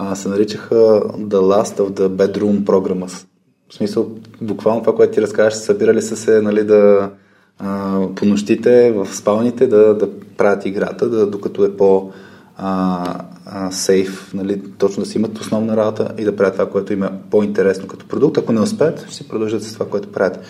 а, 0.00 0.14
се 0.14 0.28
наричаха 0.28 0.74
The 1.16 1.40
Last 1.40 1.78
of 1.78 1.90
the 1.90 2.08
Bedroom 2.08 2.64
Programmers. 2.64 3.26
В 3.68 3.74
смисъл, 3.74 4.10
буквално 4.40 4.80
това, 4.80 4.94
което 4.94 5.14
ти 5.14 5.22
разказваш, 5.22 5.54
събирали 5.54 6.02
са 6.02 6.16
се 6.16 6.40
нали, 6.40 6.64
да 6.64 7.10
а, 7.58 8.00
по 8.14 8.26
нощите 8.26 8.92
в 8.92 9.06
спалните 9.16 9.66
да, 9.66 9.94
да 9.94 10.08
правят 10.36 10.66
играта, 10.66 11.08
да, 11.08 11.26
докато 11.26 11.64
е 11.64 11.76
по 11.76 12.12
а, 12.56 13.04
а, 13.46 13.70
сейф, 13.70 14.34
нали, 14.34 14.62
точно 14.78 15.02
да 15.02 15.08
си 15.08 15.18
имат 15.18 15.38
основна 15.38 15.76
работа 15.76 16.12
и 16.18 16.24
да 16.24 16.36
правят 16.36 16.54
това, 16.54 16.70
което 16.70 16.92
им 16.92 17.02
е 17.02 17.10
по-интересно 17.30 17.88
като 17.88 18.06
продукт. 18.06 18.38
Ако 18.38 18.52
не 18.52 18.60
успеят, 18.60 19.04
ще 19.04 19.14
си 19.14 19.28
продължат 19.28 19.62
с 19.62 19.72
това, 19.72 19.86
което 19.88 20.12
правят. 20.12 20.40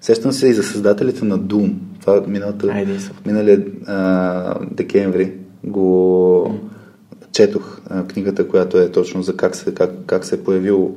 Сещам 0.00 0.32
се 0.32 0.48
и 0.48 0.54
за 0.54 0.62
създателите 0.62 1.24
на 1.24 1.38
Doom. 1.38 1.74
Това 2.00 2.22
миналата, 2.26 2.86
миналия 3.26 3.64
а, 3.86 4.54
декември 4.70 5.32
го 5.64 6.58
четох 7.32 7.80
а, 7.90 8.04
книгата, 8.04 8.48
която 8.48 8.78
е 8.78 8.90
точно 8.90 9.22
за 9.22 9.36
как 9.36 9.56
се, 9.56 9.74
как, 9.74 9.90
как 10.06 10.24
се 10.24 10.34
е 10.34 10.42
появил 10.42 10.96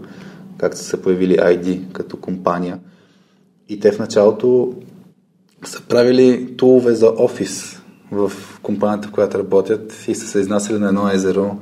как 0.62 0.78
са 0.78 0.84
се 0.84 1.02
появили 1.02 1.38
ID 1.38 1.92
като 1.92 2.18
компания. 2.18 2.80
И 3.70 3.80
те 3.80 3.92
в 3.92 4.00
началото 4.00 4.74
са 5.63 5.82
правили 5.82 6.58
тулове 6.58 6.93
за 6.93 7.13
офис 7.17 7.82
в 8.12 8.32
компанията, 8.63 9.08
в 9.08 9.12
която 9.12 9.39
работят 9.39 10.06
и 10.08 10.15
са 10.15 10.28
се 10.28 10.39
изнасяли 10.39 10.80
на 10.80 10.88
едно 10.88 11.10
езеро. 11.10 11.58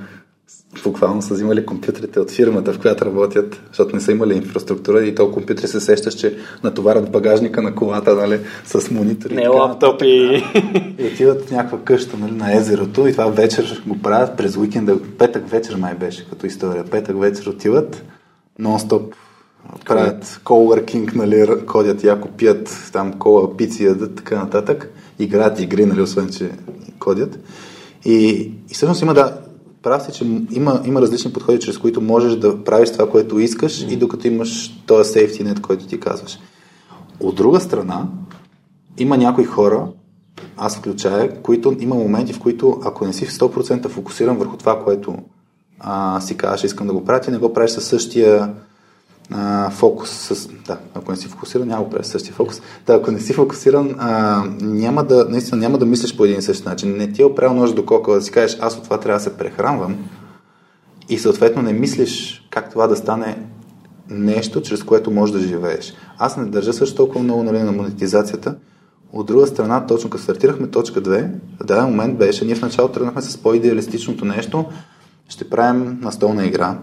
Буквално 0.83 1.21
са 1.21 1.33
взимали 1.33 1.65
компютрите 1.65 2.19
от 2.19 2.31
фирмата, 2.31 2.73
в 2.73 2.79
която 2.79 3.05
работят, 3.05 3.61
защото 3.67 3.95
не 3.95 4.01
са 4.01 4.11
имали 4.11 4.35
инфраструктура 4.35 5.05
и 5.05 5.15
то 5.15 5.31
компютри 5.31 5.67
се 5.67 5.79
сещаш, 5.79 6.13
че 6.13 6.37
натоварят 6.63 7.11
багажника 7.11 7.61
на 7.61 7.75
колата, 7.75 8.15
нали, 8.15 8.39
с 8.65 8.91
монитори. 8.91 9.35
Не 9.35 9.47
лаптопи. 9.47 10.43
И 10.99 11.05
отиват 11.13 11.45
в 11.45 11.51
някаква 11.51 11.79
къща 11.79 12.17
нали, 12.17 12.31
на 12.31 12.55
езерото 12.55 13.07
и 13.07 13.11
това 13.11 13.25
вечер 13.25 13.83
го 13.87 14.01
правят 14.01 14.37
през 14.37 14.57
уикенда. 14.57 14.99
Петък 15.17 15.49
вечер 15.49 15.75
май 15.75 15.95
беше 15.95 16.29
като 16.29 16.45
история. 16.45 16.83
Петък 16.83 17.19
вечер 17.19 17.47
отиват, 17.47 18.03
нон-стоп 18.59 19.13
правят 19.85 20.41
коуъркинг, 20.43 21.15
нали, 21.15 21.47
ходят 21.67 22.03
яко, 22.03 22.27
пият 22.37 22.89
там 22.93 23.13
кола, 23.13 23.57
пици, 23.57 23.85
ядат, 23.85 24.15
така 24.15 24.35
нататък. 24.35 24.93
Играят 25.19 25.59
игри, 25.59 25.85
нали, 25.85 26.01
освен, 26.01 26.29
че 26.29 26.51
кодят. 26.99 27.39
И, 28.05 28.29
и 28.69 28.73
всъщност 28.73 29.01
има 29.01 29.13
да, 29.13 29.37
прав 29.83 30.03
си, 30.03 30.11
че 30.11 30.25
има, 30.51 30.81
има 30.85 31.01
различни 31.01 31.33
подходи, 31.33 31.59
чрез 31.59 31.77
които 31.77 32.01
можеш 32.01 32.35
да 32.35 32.63
правиш 32.63 32.91
това, 32.91 33.09
което 33.09 33.39
искаш 33.39 33.85
mm. 33.85 33.89
и 33.89 33.95
докато 33.95 34.27
имаш 34.27 34.81
този 34.85 35.13
safety 35.13 35.43
net, 35.43 35.61
който 35.61 35.87
ти 35.87 35.99
казваш. 35.99 36.39
От 37.19 37.35
друга 37.35 37.59
страна, 37.59 38.07
има 38.97 39.17
някои 39.17 39.45
хора, 39.45 39.87
аз 40.57 40.77
включая, 40.77 41.41
които 41.41 41.75
има 41.79 41.95
моменти, 41.95 42.33
в 42.33 42.39
които 42.39 42.79
ако 42.83 43.05
не 43.05 43.13
си 43.13 43.25
в 43.25 43.31
100% 43.31 43.87
фокусиран 43.87 44.37
върху 44.37 44.57
това, 44.57 44.83
което 44.83 45.15
а, 45.79 46.21
си 46.21 46.37
казваш, 46.37 46.63
искам 46.63 46.87
да 46.87 46.93
го 46.93 47.05
правя, 47.05 47.19
ти 47.19 47.31
не 47.31 47.37
го 47.37 47.53
правиш 47.53 47.71
със 47.71 47.85
същия 47.85 48.53
а, 49.31 49.69
фокус. 49.69 50.09
С, 50.09 50.49
да, 50.67 50.77
ако 50.93 51.11
не 51.11 51.17
си 51.17 51.27
фокусиран, 51.27 51.67
няма 51.67 51.89
правиш 51.89 52.07
същия 52.07 52.33
фокус. 52.33 52.61
Да, 52.85 52.93
ако 52.93 53.11
не 53.11 53.19
си 53.19 53.33
фокусиран, 53.33 53.95
а, 53.97 54.43
няма 54.61 55.03
да, 55.03 55.25
наистина 55.29 55.57
няма 55.57 55.77
да 55.77 55.85
мислиш 55.85 56.17
по 56.17 56.25
един 56.25 56.39
и 56.39 56.41
същи 56.41 56.67
начин. 56.67 56.97
Не 56.97 57.11
ти 57.11 57.21
е 57.21 57.25
опрял 57.25 57.53
нож 57.53 57.73
до 57.73 57.85
кока 57.85 58.11
да 58.11 58.21
си 58.21 58.31
кажеш, 58.31 58.57
аз 58.61 58.77
от 58.77 58.83
това 58.83 58.99
трябва 58.99 59.19
да 59.19 59.23
се 59.23 59.37
прехранвам 59.37 59.97
и 61.09 61.19
съответно 61.19 61.61
не 61.61 61.73
мислиш 61.73 62.45
как 62.49 62.71
това 62.71 62.87
да 62.87 62.95
стане 62.95 63.37
нещо, 64.09 64.61
чрез 64.61 64.83
което 64.83 65.11
можеш 65.11 65.33
да 65.33 65.47
живееш. 65.47 65.93
Аз 66.17 66.37
не 66.37 66.45
държа 66.45 66.73
също 66.73 66.95
толкова 66.95 67.23
много 67.23 67.43
нали, 67.43 67.63
на 67.63 67.71
монетизацията. 67.71 68.55
От 69.13 69.25
друга 69.25 69.47
страна, 69.47 69.85
точно 69.85 70.09
като 70.09 70.23
стартирахме 70.23 70.67
точка 70.67 71.01
2, 71.01 71.29
в 71.59 71.65
даден 71.65 71.85
момент 71.85 72.17
беше, 72.17 72.45
ние 72.45 72.55
в 72.55 72.61
началото 72.61 72.93
тръгнахме 72.93 73.21
с 73.21 73.37
по-идеалистичното 73.37 74.25
нещо, 74.25 74.65
ще 75.29 75.49
правим 75.49 75.99
настолна 76.01 76.45
игра, 76.45 76.77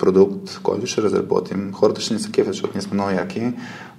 продукт, 0.00 0.60
който 0.62 0.86
ще 0.86 1.02
разработим. 1.02 1.72
Хората 1.72 2.00
ще 2.00 2.14
ни 2.14 2.20
са 2.20 2.30
кефят, 2.30 2.52
защото 2.52 2.74
ние 2.74 2.82
сме 2.82 2.94
много 2.94 3.10
яки. 3.10 3.52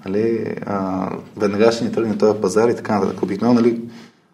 Нали, 0.06 0.56
а, 0.66 1.10
веднага 1.38 1.72
ще 1.72 1.84
ни 1.84 1.92
тръгне 1.92 2.18
този 2.18 2.42
пазар 2.42 2.70
и 2.70 2.76
така 2.76 3.00
нататък. 3.00 3.24
Обикновено 3.24 3.62
нали, 3.62 3.82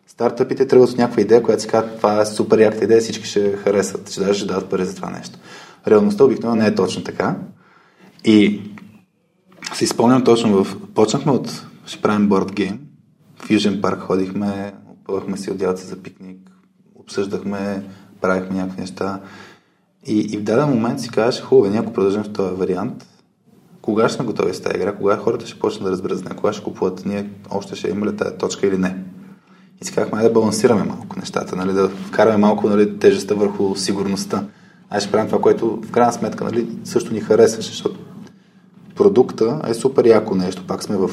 стартъпите 0.07 0.67
тръгват 0.67 0.89
от 0.89 0.97
някаква 0.97 1.21
идея, 1.21 1.43
която 1.43 1.61
си 1.61 1.67
казват, 1.67 1.97
това 1.97 2.21
е 2.21 2.25
супер 2.25 2.59
яката 2.59 2.83
идея, 2.83 3.01
всички 3.01 3.25
ще 3.27 3.57
харесат, 3.57 4.11
че 4.11 4.19
даже 4.19 4.39
ще 4.39 4.47
дадат 4.47 4.69
пари 4.69 4.85
за 4.85 4.95
това 4.95 5.09
нещо. 5.09 5.39
Реалността 5.87 6.23
обикновено 6.23 6.61
не 6.61 6.67
е 6.67 6.75
точно 6.75 7.03
така. 7.03 7.35
И 8.25 8.61
си 9.73 9.87
спомням 9.87 10.23
точно 10.23 10.63
в... 10.63 10.77
Почнахме 10.95 11.31
от... 11.31 11.65
Ще 11.85 12.01
правим 12.01 12.27
борд 12.27 12.53
гейм. 12.53 12.79
В 13.35 13.49
Южен 13.49 13.81
парк 13.81 13.99
ходихме, 13.99 14.73
опъвахме 14.91 15.37
си 15.37 15.51
отделци 15.51 15.85
за 15.85 15.95
пикник, 15.95 16.51
обсъждахме, 16.95 17.83
правихме 18.21 18.55
някакви 18.55 18.81
неща. 18.81 19.21
И, 20.07 20.19
и 20.19 20.37
в 20.37 20.43
даден 20.43 20.69
момент 20.69 20.99
си 20.99 21.09
казваш, 21.09 21.41
хубаво, 21.41 21.69
ние 21.69 21.79
ако 21.79 21.93
продължим 21.93 22.23
в 22.23 22.33
този 22.33 22.55
вариант, 22.55 23.05
кога 23.81 24.09
ще 24.09 24.15
сме 24.15 24.25
готови 24.25 24.53
с 24.53 24.61
тази 24.61 24.75
игра, 24.75 24.95
кога 24.95 25.17
хората 25.17 25.47
ще 25.47 25.59
почнат 25.59 25.83
да 25.83 25.91
разберат 25.91 26.17
за 26.17 26.25
кога 26.25 26.53
ще 26.53 26.63
купуват, 26.63 27.05
ние 27.05 27.29
още 27.49 27.75
ще 27.75 27.89
имаме 27.89 28.11
ли 28.11 28.15
тази 28.15 28.35
точка 28.35 28.67
или 28.67 28.77
не. 28.77 29.03
И 29.81 29.85
си 29.85 29.93
казахме, 29.93 30.23
да 30.23 30.29
балансираме 30.29 30.83
малко 30.83 31.19
нещата, 31.19 31.55
нали, 31.55 31.73
да 31.73 31.89
вкараме 31.89 32.37
малко 32.37 32.69
нали, 32.69 32.99
тежестта 32.99 33.35
върху 33.35 33.75
сигурността. 33.75 34.43
Аз 34.89 35.03
ще 35.03 35.11
правим 35.11 35.27
това, 35.27 35.41
което 35.41 35.81
в 35.83 35.91
крайна 35.91 36.13
сметка 36.13 36.43
нали, 36.43 36.67
също 36.83 37.13
ни 37.13 37.19
харесваше, 37.19 37.69
защото 37.69 37.99
продукта 38.95 39.61
е 39.67 39.73
супер 39.73 40.05
яко 40.05 40.35
нещо, 40.35 40.67
пак 40.67 40.83
сме 40.83 40.97
в 40.97 41.09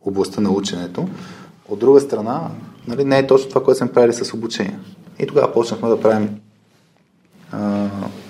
областта 0.00 0.40
на 0.40 0.50
ученето. 0.50 1.08
От 1.68 1.78
друга 1.78 2.00
страна, 2.00 2.50
нали, 2.86 3.04
не 3.04 3.18
е 3.18 3.26
точно 3.26 3.48
това, 3.48 3.64
което 3.64 3.78
сме 3.78 3.92
правили 3.92 4.12
с 4.12 4.34
обучение. 4.34 4.78
И 5.18 5.26
тогава 5.26 5.52
почнахме 5.52 5.88
да 5.88 6.00
правим 6.00 6.40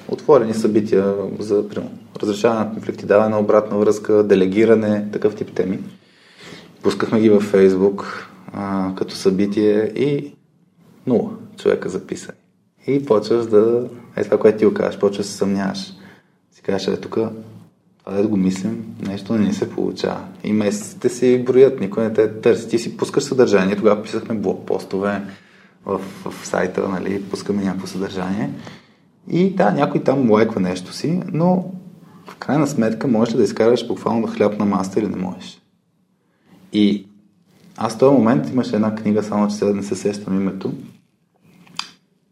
отворени 0.09 0.55
събития 0.55 1.15
за 1.39 1.69
примерно, 1.69 1.99
разрешаване 2.23 2.65
на 2.65 2.73
конфликти, 2.73 3.07
даване 3.07 3.31
на 3.31 3.41
обратна 3.41 3.79
връзка, 3.79 4.23
делегиране, 4.23 5.09
такъв 5.13 5.37
тип 5.37 5.53
теми. 5.53 5.79
Пускахме 6.83 7.21
ги 7.21 7.31
във 7.31 7.43
Фейсбук 7.43 8.29
а, 8.53 8.95
като 8.95 9.15
събитие 9.15 9.93
и 9.97 10.35
нула 11.07 11.31
човека 11.57 11.89
записани. 11.89 12.39
И 12.87 13.05
почваш 13.05 13.47
да... 13.47 13.89
Е 14.17 14.25
това, 14.25 14.39
което 14.39 14.59
ти 14.59 14.67
го 14.67 14.75
кажеш, 14.75 14.99
почваш 14.99 15.27
да 15.27 15.33
се 15.33 15.39
съмняваш. 15.39 15.79
Си 16.53 16.63
кажеш, 16.63 16.89
е 16.89 17.01
тук 17.01 17.19
това 18.05 18.23
да 18.23 18.29
го 18.29 18.37
мислим, 18.37 18.97
нещо 19.01 19.35
не 19.35 19.53
се 19.53 19.71
получава. 19.71 20.21
И 20.45 20.53
месеците 20.53 21.09
си 21.09 21.45
броят, 21.45 21.81
никой 21.81 22.05
не 22.05 22.13
те 22.13 22.41
търси. 22.41 22.69
Ти 22.69 22.79
си 22.79 22.97
пускаш 22.97 23.25
съдържание, 23.25 23.77
тогава 23.77 24.03
писахме 24.03 24.35
блокпостове 24.35 25.23
в, 25.87 26.01
в 26.25 26.47
сайта, 26.47 26.89
нали, 26.89 27.23
пускаме 27.23 27.65
някакво 27.65 27.87
съдържание. 27.87 28.51
И 29.31 29.51
да, 29.51 29.71
някой 29.71 30.05
там 30.05 30.31
лайква 30.31 30.61
нещо 30.61 30.93
си, 30.93 31.23
но 31.33 31.71
в 32.27 32.37
крайна 32.37 32.67
сметка 32.67 33.09
можеш 33.09 33.35
да 33.35 33.43
изкараш 33.43 33.87
буквално 33.87 34.27
хляб 34.27 34.59
на 34.59 34.65
маста 34.65 35.01
или 35.01 35.09
не 35.09 35.17
можеш. 35.17 35.63
И 36.73 37.07
аз 37.77 37.95
в 37.95 37.99
този 37.99 38.17
момент 38.17 38.51
имаше 38.51 38.77
една 38.77 38.95
книга, 38.95 39.23
само 39.23 39.49
че 39.49 39.55
сега 39.55 39.73
не 39.73 39.83
се 39.83 39.97
сещам 39.97 40.41
името, 40.41 40.73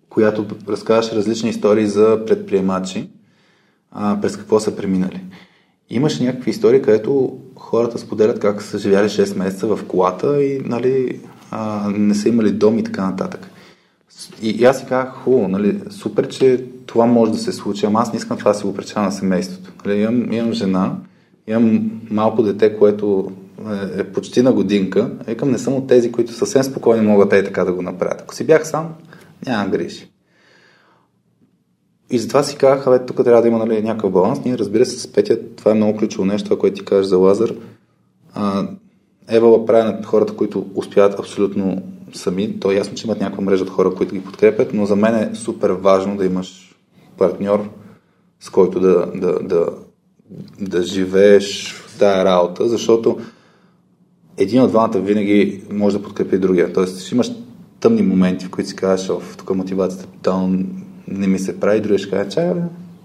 която 0.08 0.46
разказваше 0.68 1.16
различни 1.16 1.50
истории 1.50 1.86
за 1.86 2.24
предприемачи, 2.26 3.10
а, 3.90 4.20
през 4.20 4.36
какво 4.36 4.60
са 4.60 4.76
преминали. 4.76 5.20
Имаше 5.90 6.24
някакви 6.24 6.50
истории, 6.50 6.82
където 6.82 7.38
хората 7.56 7.98
споделят 7.98 8.40
как 8.40 8.62
са 8.62 8.78
живяли 8.78 9.08
6 9.08 9.38
месеца 9.38 9.76
в 9.76 9.86
колата 9.88 10.44
и 10.44 10.60
нали, 10.64 11.20
а, 11.50 11.90
не 11.90 12.14
са 12.14 12.28
имали 12.28 12.52
дом 12.52 12.78
и 12.78 12.84
така 12.84 13.10
нататък. 13.10 13.50
И, 14.42 14.50
и 14.50 14.64
аз 14.64 14.78
си 14.78 14.86
казах, 14.88 15.14
хубаво, 15.14 15.48
нали, 15.48 15.80
супер, 15.90 16.28
че 16.28 16.64
това 16.86 17.06
може 17.06 17.32
да 17.32 17.38
се 17.38 17.52
случи, 17.52 17.86
ама 17.86 18.00
аз 18.00 18.12
не 18.12 18.16
искам 18.16 18.38
това 18.38 18.52
да 18.52 18.58
се 18.58 18.66
го 18.66 18.74
преча 18.74 19.00
на 19.00 19.12
семейството. 19.12 19.72
Нали, 19.84 20.00
имам, 20.00 20.32
имам 20.32 20.52
жена, 20.52 20.96
имам 21.46 21.90
малко 22.10 22.42
дете, 22.42 22.78
което 22.78 23.32
е, 23.96 24.00
е 24.00 24.04
почти 24.04 24.42
на 24.42 24.52
годинка. 24.52 25.10
Викам, 25.26 25.50
не 25.50 25.58
съм 25.58 25.74
от 25.74 25.86
тези, 25.86 26.12
които 26.12 26.32
съвсем 26.32 26.62
спокойно 26.62 27.10
могат 27.10 27.32
и 27.32 27.44
така 27.44 27.64
да 27.64 27.72
го 27.72 27.82
направят. 27.82 28.20
Ако 28.20 28.34
си 28.34 28.46
бях 28.46 28.68
сам, 28.68 28.94
нямам 29.46 29.70
грижи. 29.70 30.10
И 32.10 32.18
затова 32.18 32.42
си 32.42 32.56
казах, 32.56 32.90
бе, 32.90 33.06
тук 33.06 33.24
трябва 33.24 33.42
да 33.42 33.48
има 33.48 33.58
нали, 33.58 33.82
някакъв 33.82 34.12
баланс. 34.12 34.44
Ние, 34.44 34.58
разбира 34.58 34.86
се, 34.86 34.98
с 35.00 35.12
Петя, 35.12 35.38
това 35.56 35.70
е 35.70 35.74
много 35.74 35.98
ключово 35.98 36.24
нещо, 36.24 36.48
това, 36.48 36.58
което 36.58 36.76
ти 36.76 36.84
кажеш 36.84 37.06
за 37.06 37.18
Лазар. 37.18 37.50
А, 38.34 38.68
Евала 39.28 39.66
прави 39.66 39.84
на 39.84 40.02
хората, 40.04 40.36
които 40.36 40.66
успяват 40.74 41.18
абсолютно 41.18 41.82
сами. 42.14 42.60
То 42.60 42.70
е 42.70 42.74
ясно, 42.74 42.94
че 42.94 43.06
имат 43.06 43.20
някаква 43.20 43.44
мрежа 43.44 43.64
от 43.64 43.70
хора, 43.70 43.94
които 43.94 44.14
ги 44.14 44.24
подкрепят, 44.24 44.74
но 44.74 44.86
за 44.86 44.96
мен 44.96 45.14
е 45.14 45.34
супер 45.34 45.70
важно 45.70 46.16
да 46.16 46.24
имаш 46.24 46.65
партньор, 47.18 47.68
с 48.40 48.50
който 48.50 48.80
да, 48.80 49.06
да, 49.14 49.38
да, 49.42 49.68
да 50.60 50.82
живееш 50.82 51.72
в 51.72 51.98
тая 51.98 52.24
работа, 52.24 52.68
защото 52.68 53.18
един 54.36 54.62
от 54.62 54.70
двамата 54.70 54.98
винаги 55.00 55.62
може 55.72 55.98
да 55.98 56.02
подкрепи 56.02 56.38
другия. 56.38 56.72
Тоест, 56.72 57.00
ще 57.00 57.14
имаш 57.14 57.30
тъмни 57.80 58.02
моменти, 58.02 58.46
в 58.46 58.50
които 58.50 58.70
си 58.70 58.76
казваш, 58.76 59.18
тук 59.38 59.54
мотивацията 59.54 60.06
тотално 60.06 60.64
не 61.08 61.26
ми 61.26 61.38
се 61.38 61.60
прави, 61.60 61.80
другия 61.80 61.98
ще 61.98 62.10
каже, 62.10 62.30
чай, 62.30 62.52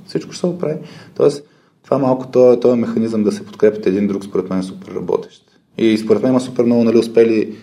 всичко 0.07 0.31
ще 0.31 0.39
се 0.39 0.47
оправи. 0.47 0.77
Тоест, 1.15 1.43
това 1.83 1.97
малко, 1.97 2.27
този, 2.27 2.59
този 2.59 2.79
механизъм 2.79 3.23
да 3.23 3.31
се 3.31 3.45
подкрепят 3.45 3.85
един 3.85 4.07
друг, 4.07 4.23
според 4.23 4.49
мен 4.49 4.59
е 4.59 4.63
супер 4.63 4.95
работещ. 4.95 5.43
И 5.77 5.97
според 5.97 6.21
мен 6.21 6.31
има 6.31 6.41
супер 6.41 6.63
много 6.63 6.83
нали, 6.83 6.97
успели 6.97 7.55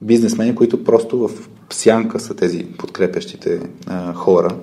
бизнесмени, 0.00 0.54
които 0.54 0.84
просто 0.84 1.28
в 1.28 1.30
сянка 1.70 2.20
са 2.20 2.34
тези 2.34 2.66
подкрепящите 2.78 3.60
а, 3.86 4.12
хора. 4.12 4.56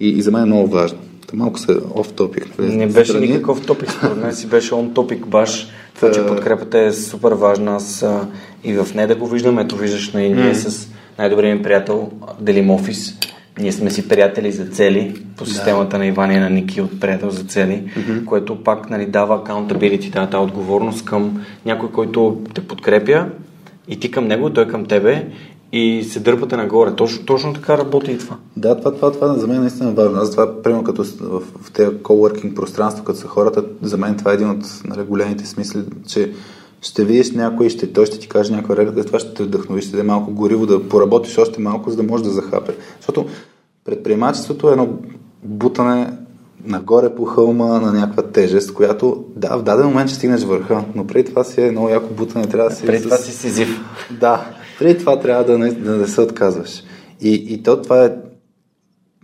И, 0.00 0.08
и 0.08 0.22
за 0.22 0.30
мен 0.30 0.42
е 0.42 0.46
много 0.46 0.68
важно. 0.68 0.98
Та 1.26 1.36
малко 1.36 1.58
се 1.58 1.76
оф 1.94 2.12
топик. 2.12 2.58
Не 2.58 2.86
беше 2.86 3.10
страни. 3.10 3.26
никакъв 3.26 3.66
топик, 3.66 3.90
според 3.92 4.16
мен 4.16 4.34
си 4.34 4.46
беше 4.46 4.74
он 4.74 4.94
топик 4.94 5.26
баш. 5.26 5.68
Това, 5.94 6.12
че 6.12 6.26
подкрепата 6.26 6.78
е 6.78 6.92
супер 6.92 7.32
важна. 7.32 7.76
Аз 7.76 8.02
а, 8.02 8.28
и 8.64 8.72
в 8.72 8.94
нея 8.94 9.08
да 9.08 9.14
го 9.14 9.26
виждам. 9.26 9.58
Ето 9.58 9.76
виждаш 9.76 10.12
на 10.12 10.22
и 10.22 10.32
ние 10.32 10.54
с 10.54 10.88
най-добрият 11.18 11.58
ми 11.58 11.62
приятел 11.62 12.10
Делим 12.40 12.70
Офис. 12.70 13.14
Ние 13.58 13.72
сме 13.72 13.90
си 13.90 14.08
приятели 14.08 14.52
за 14.52 14.66
цели 14.66 15.22
по 15.36 15.46
системата 15.46 15.90
да. 15.90 15.98
на 15.98 16.06
Иван 16.06 16.30
и 16.30 16.38
на 16.38 16.50
Ники 16.50 16.80
от 16.80 17.00
приятел 17.00 17.30
за 17.30 17.44
цели, 17.44 17.82
mm-hmm. 17.96 18.24
което 18.24 18.64
пак 18.64 18.90
нали, 18.90 19.06
дава 19.06 19.44
accountability, 19.44 20.10
дава 20.10 20.30
тази 20.30 20.42
отговорност 20.42 21.04
към 21.04 21.44
някой, 21.66 21.90
който 21.90 22.42
те 22.54 22.60
подкрепя 22.60 23.26
и 23.88 24.00
ти 24.00 24.10
към 24.10 24.26
него, 24.26 24.50
той 24.50 24.68
към 24.68 24.86
тебе 24.86 25.26
и 25.76 26.04
се 26.04 26.20
дърпате 26.20 26.56
нагоре. 26.56 26.94
Точно, 26.96 27.26
точно 27.26 27.52
така 27.52 27.78
работи 27.78 28.12
и 28.12 28.18
това. 28.18 28.36
Да, 28.56 28.78
това, 28.78 28.94
това, 28.94 29.12
това 29.12 29.34
за 29.34 29.46
мен 29.46 29.56
е 29.56 29.60
наистина 29.60 29.90
важно. 29.92 30.18
Аз 30.18 30.30
това, 30.30 30.62
примерно, 30.62 30.84
като 30.84 31.04
в, 31.04 31.42
в 31.60 31.72
тези 31.72 31.90
coworking 31.90 32.54
пространства, 32.54 33.04
като 33.04 33.18
са 33.18 33.26
хората, 33.26 33.64
за 33.82 33.96
мен 33.96 34.16
това 34.16 34.30
е 34.30 34.34
един 34.34 34.50
от 34.50 34.64
нали, 34.84 35.02
големите 35.02 35.46
смисли, 35.46 35.82
че 36.08 36.32
ще 36.80 37.04
видиш 37.04 37.30
някой, 37.30 37.68
ще, 37.68 37.92
той 37.92 38.06
ще 38.06 38.18
ти 38.18 38.28
каже 38.28 38.52
някаква 38.52 38.76
реплика, 38.76 39.04
това 39.04 39.18
ще 39.18 39.34
те 39.34 39.42
вдъхнови, 39.42 39.82
ще 39.82 39.90
даде 39.90 40.02
малко 40.02 40.30
гориво 40.30 40.66
да 40.66 40.88
поработиш 40.88 41.38
още 41.38 41.60
малко, 41.60 41.90
за 41.90 41.96
да 41.96 42.02
можеш 42.02 42.26
да 42.26 42.32
захапе. 42.32 42.74
Защото 42.96 43.26
предприемачеството 43.84 44.68
е 44.68 44.72
едно 44.72 44.88
бутане 45.42 46.12
нагоре 46.66 47.14
по 47.14 47.24
хълма 47.24 47.80
на 47.80 47.92
някаква 47.92 48.22
тежест, 48.22 48.74
която, 48.74 49.24
да, 49.36 49.56
в 49.56 49.62
даден 49.62 49.86
момент 49.86 50.08
ще 50.08 50.18
стигнеш 50.18 50.42
върха, 50.42 50.84
но 50.94 51.06
преди 51.06 51.30
това 51.30 51.44
си 51.44 51.62
е 51.62 51.70
много 51.70 51.88
яко 51.88 52.14
бутане, 52.14 52.46
трябва 52.46 52.70
да 52.70 52.76
си... 52.76 52.86
Преди 52.86 53.02
това 53.02 53.16
си 53.16 53.32
сизив. 53.32 53.80
Да, 54.20 54.44
преди 54.78 54.98
това 54.98 55.20
трябва 55.20 55.44
да 55.44 55.58
не, 55.58 55.72
да 55.72 55.96
не 55.96 56.06
се 56.06 56.20
отказваш. 56.20 56.82
И, 57.20 57.44
и 57.48 57.62
то 57.62 57.82
това 57.82 58.04
е 58.04 58.12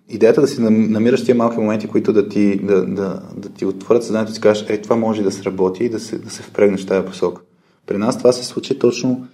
идеята 0.09 0.41
да 0.41 0.49
си 0.49 0.61
намираш 0.61 1.25
тия 1.25 1.35
малки 1.35 1.59
моменти, 1.59 1.87
които 1.87 2.13
да 2.13 2.29
ти, 2.29 2.57
да, 2.57 2.87
да, 2.87 3.23
да 3.37 3.49
ти 3.49 3.65
отворят 3.65 4.05
съзнанието 4.05 4.33
и 4.33 4.35
си 4.35 4.41
кажеш, 4.41 4.65
е, 4.69 4.81
това 4.81 4.97
може 4.97 5.23
да 5.23 5.33
сработи 5.33 5.85
и 5.85 5.89
да 5.89 6.01
се, 6.01 6.19
да 6.19 6.31
се 6.31 6.43
впрегнеш 6.43 6.85
в 6.85 6.87
тази 6.87 7.07
посока. 7.07 7.43
При 7.87 7.99
нас 7.99 8.19
това 8.19 8.33
се 8.33 8.45
случи 8.45 8.79
точно 8.79 9.27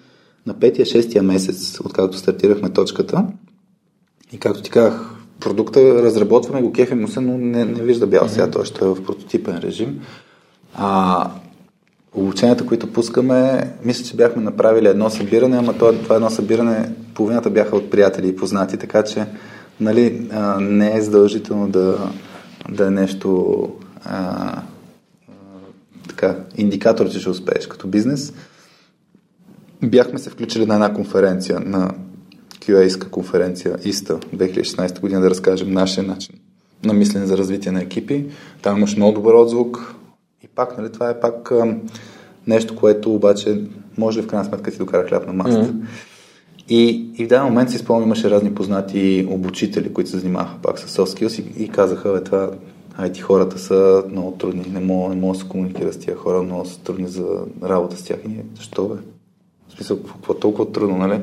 на 0.46 0.54
5-6 0.54 1.20
месец, 1.20 1.80
откакто 1.80 2.18
стартирахме 2.18 2.70
точката. 2.70 3.26
И 4.32 4.38
както 4.38 4.62
ти 4.62 4.70
казах, 4.70 5.16
продукта 5.40 6.02
разработваме 6.02 6.62
го, 6.62 6.72
кефим 6.72 7.00
му 7.00 7.08
се, 7.08 7.20
но 7.20 7.38
не, 7.38 7.64
не 7.64 7.82
вижда 7.82 8.06
бял 8.06 8.28
сега, 8.28 8.50
той 8.50 8.64
ще 8.64 8.84
е 8.84 8.88
в 8.88 9.04
прототипен 9.04 9.58
режим. 9.58 10.00
А, 10.74 11.30
обученията, 12.16 12.66
които 12.66 12.92
пускаме, 12.92 13.70
мисля, 13.84 14.04
че 14.04 14.16
бяхме 14.16 14.42
направили 14.42 14.88
едно 14.88 15.10
събиране, 15.10 15.56
ама 15.56 15.72
това, 15.72 15.92
това 15.92 16.16
едно 16.16 16.30
събиране, 16.30 16.92
половината 17.14 17.50
бяха 17.50 17.76
от 17.76 17.90
приятели 17.90 18.28
и 18.28 18.36
познати, 18.36 18.76
така 18.76 19.02
че 19.02 19.26
нали, 19.80 20.28
не 20.60 20.96
е 20.96 21.02
задължително 21.02 21.68
да, 21.68 22.10
да 22.70 22.86
е 22.86 22.90
нещо 22.90 23.56
а, 24.04 24.62
така, 26.08 26.36
индикатор, 26.56 27.10
че 27.10 27.20
ще 27.20 27.30
успееш 27.30 27.66
като 27.66 27.88
бизнес. 27.88 28.32
Бяхме 29.82 30.18
се 30.18 30.30
включили 30.30 30.66
на 30.66 30.74
една 30.74 30.94
конференция, 30.94 31.60
на 31.60 31.90
QA-ска 32.60 33.10
конференция 33.10 33.76
ИСТА 33.84 34.18
2016 34.18 35.00
година 35.00 35.20
да 35.20 35.30
разкажем 35.30 35.72
нашия 35.72 36.04
начин 36.04 36.34
на 36.84 36.92
мислене 36.92 37.26
за 37.26 37.38
развитие 37.38 37.72
на 37.72 37.82
екипи. 37.82 38.26
Там 38.62 38.76
имаш 38.76 38.96
много 38.96 39.14
добър 39.14 39.34
отзвук 39.34 39.94
пак, 40.56 40.78
нали, 40.78 40.92
това 40.92 41.10
е 41.10 41.20
пак 41.20 41.50
а, 41.50 41.76
нещо, 42.46 42.76
което 42.76 43.14
обаче 43.14 43.64
може 43.98 44.22
в 44.22 44.26
крайна 44.26 44.44
сметка 44.44 44.70
ти 44.70 44.78
докара 44.78 45.08
хляб 45.08 45.26
на 45.26 45.32
масата. 45.32 45.72
Mm-hmm. 45.72 45.84
И, 46.68 47.10
и 47.18 47.24
в 47.24 47.28
даден 47.28 47.44
момент 47.44 47.70
си 47.70 47.78
спомням, 47.78 48.08
имаше 48.08 48.30
разни 48.30 48.54
познати 48.54 49.28
обучители, 49.30 49.92
които 49.92 50.10
се 50.10 50.18
занимаваха 50.18 50.56
пак 50.62 50.78
с 50.78 50.96
soft 50.96 51.18
skills 51.18 51.42
и, 51.42 51.64
и 51.64 51.68
казаха, 51.68 52.12
бе, 52.12 52.24
това, 52.24 52.50
IT 53.00 53.20
хората 53.20 53.58
са 53.58 54.04
много 54.10 54.32
трудни, 54.32 54.64
не 54.72 54.80
мога, 54.80 55.14
не 55.14 55.20
мога 55.20 55.34
да 55.34 55.40
се 55.40 55.48
комуникира 55.48 55.92
с 55.92 55.98
тия 55.98 56.16
хора, 56.16 56.42
много 56.42 56.64
са 56.64 56.80
трудни 56.80 57.08
за 57.08 57.26
работа 57.62 57.96
с 57.96 58.02
тях. 58.02 58.18
И 58.24 58.28
ние, 58.28 58.44
защо 58.56 58.88
бе? 58.88 58.94
В 59.68 59.72
смисъл, 59.72 60.02
какво 60.02 60.34
толкова 60.34 60.72
трудно, 60.72 60.96
нали? 60.96 61.20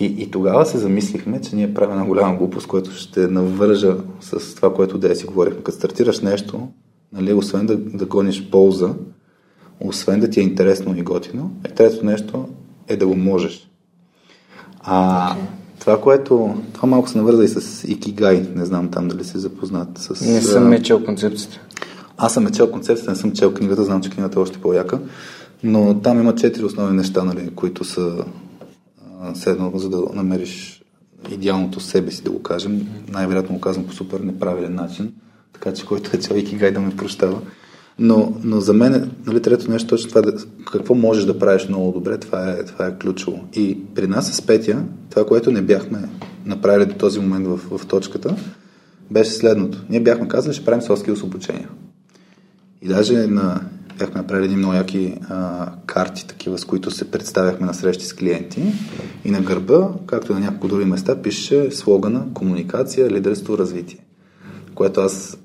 И, 0.00 0.04
и 0.04 0.30
тогава 0.30 0.66
се 0.66 0.78
замислихме, 0.78 1.40
че 1.40 1.56
ние 1.56 1.74
правим 1.74 1.92
една 1.92 2.06
голяма 2.06 2.36
глупост, 2.36 2.66
която 2.66 2.90
ще 2.90 3.20
навържа 3.20 3.96
с 4.20 4.54
това, 4.54 4.74
което 4.74 4.98
да 4.98 5.16
си 5.16 5.26
говорихме. 5.26 5.62
Като 5.62 5.78
стартираш 5.78 6.20
нещо, 6.20 6.68
нали, 7.14 7.32
освен 7.32 7.66
да, 7.66 7.76
да 7.76 8.06
гониш 8.06 8.50
полза, 8.50 8.94
освен 9.80 10.20
да 10.20 10.30
ти 10.30 10.40
е 10.40 10.42
интересно 10.42 10.96
и 10.96 11.02
готино, 11.02 11.50
е 11.64 11.68
третото 11.68 12.06
нещо 12.06 12.48
е 12.88 12.96
да 12.96 13.06
го 13.06 13.16
можеш. 13.16 13.70
А 14.80 15.30
okay. 15.34 15.38
това, 15.80 16.00
което... 16.00 16.54
Това 16.72 16.88
малко 16.88 17.08
се 17.08 17.18
навърза 17.18 17.44
и 17.44 17.48
с 17.48 17.84
Икигай. 17.88 18.46
Не 18.54 18.64
знам 18.64 18.90
там 18.90 19.08
дали 19.08 19.24
си 19.24 19.38
запознат 19.38 19.98
с... 19.98 20.26
Не 20.26 20.40
съм 20.40 20.68
мечел 20.68 21.04
концепцията. 21.04 21.60
Аз 22.16 22.34
съм 22.34 22.50
чел 22.50 22.70
концепцията, 22.70 23.10
не 23.10 23.16
съм 23.16 23.32
чел 23.32 23.54
книгата, 23.54 23.84
знам, 23.84 24.02
че 24.02 24.10
книгата 24.10 24.38
е 24.38 24.42
още 24.42 24.60
по-яка, 24.60 25.00
но 25.64 26.00
там 26.00 26.20
има 26.20 26.34
четири 26.34 26.64
основни 26.64 26.96
неща, 26.96 27.24
нали, 27.24 27.50
които 27.54 27.84
са 27.84 28.24
седнал, 29.34 29.72
за 29.74 29.90
да 29.90 30.02
намериш 30.14 30.82
идеалното 31.30 31.80
себе 31.80 32.10
си, 32.10 32.22
да 32.22 32.30
го 32.30 32.42
кажем. 32.42 32.88
Най-вероятно 33.08 33.54
го 33.54 33.60
казвам 33.60 33.86
по 33.86 33.92
супер 33.92 34.20
неправилен 34.20 34.74
начин, 34.74 35.12
така 35.64 35.76
че 35.76 35.86
който 35.86 36.10
е 36.16 36.20
чел 36.20 36.34
Икигай 36.34 36.70
да 36.70 36.80
ме 36.80 36.96
прощава. 36.96 37.40
Но, 37.98 38.36
но 38.44 38.60
за 38.60 38.72
мен, 38.72 39.10
нали, 39.26 39.42
трето 39.42 39.70
нещо, 39.70 39.88
точно 39.88 40.08
това, 40.08 40.22
какво 40.72 40.94
можеш 40.94 41.24
да 41.24 41.38
правиш 41.38 41.68
много 41.68 41.92
добре, 41.92 42.18
това 42.18 42.50
е, 42.50 42.64
това 42.64 42.86
е 42.86 42.98
ключово. 42.98 43.44
И 43.54 43.78
при 43.94 44.06
нас 44.06 44.32
с 44.32 44.42
Петя, 44.42 44.82
това, 45.10 45.26
което 45.26 45.50
не 45.50 45.62
бяхме 45.62 46.08
направили 46.46 46.86
до 46.86 46.94
този 46.94 47.20
момент 47.20 47.46
в, 47.46 47.78
в 47.78 47.86
точката, 47.86 48.36
беше 49.10 49.30
следното. 49.30 49.82
Ние 49.90 50.00
бяхме 50.00 50.28
казали, 50.28 50.54
ще 50.54 50.64
правим 50.64 50.80
skills 50.80 51.24
обучения. 51.24 51.68
И 52.82 52.88
даже 52.88 53.26
на, 53.26 53.60
бяхме 53.98 54.20
направили 54.20 54.44
едни 54.44 54.56
много 54.56 54.74
яки 54.74 55.14
а, 55.28 55.68
карти, 55.86 56.26
такива, 56.26 56.58
с 56.58 56.64
които 56.64 56.90
се 56.90 57.10
представяхме 57.10 57.66
на 57.66 57.74
срещи 57.74 58.04
с 58.04 58.12
клиенти. 58.12 58.62
И 59.24 59.30
на 59.30 59.40
гърба, 59.40 59.88
както 60.06 60.32
и 60.32 60.34
на 60.34 60.40
няколко 60.40 60.68
други 60.68 60.84
места, 60.84 61.22
пише 61.22 61.70
слогана 61.70 62.26
комуникация, 62.34 63.10
лидерство, 63.10 63.58
развитие. 63.58 64.04
Което 64.74 65.00
аз, 65.00 65.38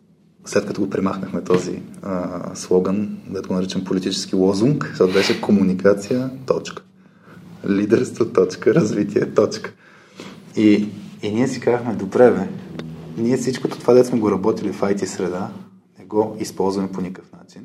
след 0.50 0.66
като 0.66 0.82
го 0.82 0.90
премахнахме 0.90 1.44
този 1.44 1.82
а, 2.02 2.42
слоган, 2.56 3.18
да 3.30 3.42
го 3.42 3.54
наричам 3.54 3.84
политически 3.84 4.36
лозунг, 4.36 4.86
защото 4.90 5.14
беше 5.14 5.42
комуникация, 5.42 6.30
точка. 6.46 6.84
Лидерство, 7.70 8.26
точка, 8.26 8.74
развитие, 8.74 9.34
точка. 9.34 9.74
И, 10.56 10.90
и 11.22 11.32
ние 11.32 11.48
си 11.48 11.60
казахме, 11.60 11.96
добре 11.96 12.32
бе, 12.32 12.48
ние 13.18 13.38
всичкото 13.38 13.80
това, 13.80 13.94
да 13.94 14.06
сме 14.06 14.20
го 14.20 14.32
работили 14.32 14.74
в 14.74 14.82
IT 14.82 15.06
среда, 15.06 15.50
го 16.06 16.38
използваме 16.40 16.92
по 16.92 17.02
никакъв 17.02 17.32
начин. 17.40 17.62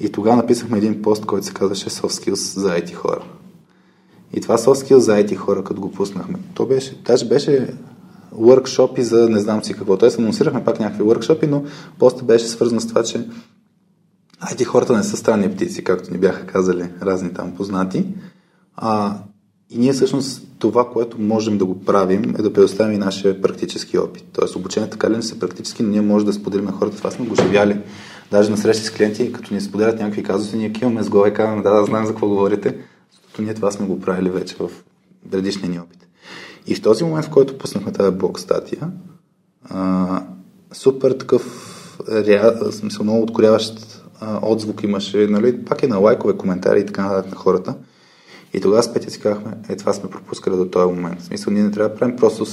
И 0.00 0.12
тогава 0.12 0.36
написахме 0.36 0.78
един 0.78 1.02
пост, 1.02 1.26
който 1.26 1.46
се 1.46 1.54
казваше 1.54 1.90
Soft 1.90 2.24
Skills 2.24 2.58
за 2.60 2.68
IT 2.68 2.94
хора. 2.94 3.24
И 4.32 4.40
това 4.40 4.58
Soft 4.58 4.88
Skills 4.88 4.98
за 4.98 5.12
IT 5.12 5.34
хора, 5.36 5.64
като 5.64 5.80
го 5.80 5.92
пуснахме, 5.92 6.38
то 6.54 6.66
беше, 6.66 7.02
даже 7.02 7.28
беше 7.28 7.74
workshopи 8.36 9.00
за 9.00 9.28
не 9.28 9.40
знам 9.40 9.64
си 9.64 9.74
какво. 9.74 9.96
Тоест 9.96 10.18
анонсирахме 10.18 10.64
пак 10.64 10.80
някакви 10.80 11.02
workshopи, 11.02 11.46
но 11.46 11.64
постът 11.98 12.26
беше 12.26 12.46
свързан 12.46 12.80
с 12.80 12.86
това, 12.86 13.02
че 13.02 13.26
IT 14.42 14.64
хората 14.64 14.96
не 14.96 15.02
са 15.02 15.16
странни 15.16 15.54
птици, 15.54 15.84
както 15.84 16.12
ни 16.12 16.18
бяха 16.18 16.46
казали 16.46 16.90
разни 17.02 17.34
там 17.34 17.54
познати. 17.56 18.06
А, 18.76 19.18
и 19.70 19.78
ние 19.78 19.92
всъщност 19.92 20.42
това, 20.58 20.90
което 20.90 21.20
можем 21.20 21.58
да 21.58 21.64
го 21.64 21.80
правим, 21.84 22.34
е 22.38 22.42
да 22.42 22.52
предоставим 22.52 22.94
и 22.94 22.98
нашия 22.98 23.42
практически 23.42 23.98
опит. 23.98 24.24
Тоест 24.32 24.56
обучението 24.56 24.90
така 24.90 25.10
ли 25.10 25.16
не 25.16 25.22
са 25.22 25.38
практически, 25.38 25.82
но 25.82 25.88
ние 25.88 26.00
можем 26.00 26.26
да 26.26 26.32
споделим 26.32 26.64
на 26.64 26.72
хората. 26.72 26.96
Това 26.96 27.10
сме 27.10 27.26
го 27.26 27.34
живяли. 27.34 27.80
Даже 28.30 28.50
на 28.50 28.56
срещи 28.56 28.84
с 28.84 28.90
клиенти, 28.90 29.32
като 29.32 29.54
ни 29.54 29.60
споделят 29.60 30.00
някакви 30.00 30.22
казуси, 30.22 30.56
ние 30.56 30.72
киваме 30.72 31.02
с 31.02 31.08
глава 31.08 31.28
и 31.28 31.34
казваме, 31.34 31.62
да, 31.62 31.70
да, 31.70 31.84
знаем 31.84 32.06
за 32.06 32.12
какво 32.12 32.28
говорите, 32.28 32.76
защото 33.12 33.42
ние 33.42 33.54
това 33.54 33.70
сме 33.70 33.86
го 33.86 34.00
правили 34.00 34.30
вече 34.30 34.56
в 34.58 34.70
предишния 35.30 35.70
ни 35.70 35.78
опит. 35.78 36.05
И 36.66 36.74
в 36.74 36.82
този 36.82 37.04
момент, 37.04 37.26
в 37.26 37.30
който 37.30 37.58
пуснахме 37.58 37.92
тази 37.92 38.16
блок 38.16 38.40
статия, 38.40 38.90
а, 39.64 40.22
супер 40.72 41.12
такъв 41.12 41.42
rea, 42.08 42.70
смисъл, 42.70 43.04
много 43.04 43.22
откоряващ 43.22 44.02
а, 44.20 44.38
отзвук 44.42 44.82
имаше, 44.82 45.26
нали, 45.26 45.64
пак 45.64 45.82
е 45.82 45.86
на 45.86 45.98
лайкове, 45.98 46.36
коментари 46.36 46.80
и 46.80 46.86
така 46.86 47.02
нататък 47.02 47.30
на 47.30 47.36
хората. 47.36 47.74
И 48.54 48.60
тогава 48.60 48.82
с 48.82 48.92
Петя 48.92 49.10
си 49.10 49.20
казахме, 49.20 49.52
е 49.68 49.76
това 49.76 49.92
сме 49.92 50.10
пропускали 50.10 50.56
до 50.56 50.68
този 50.68 50.94
момент. 50.94 51.20
В 51.20 51.24
смисъл, 51.24 51.52
ние 51.52 51.62
не 51.62 51.70
трябва 51.70 51.88
да 51.88 51.94
правим 51.94 52.16
просто 52.16 52.46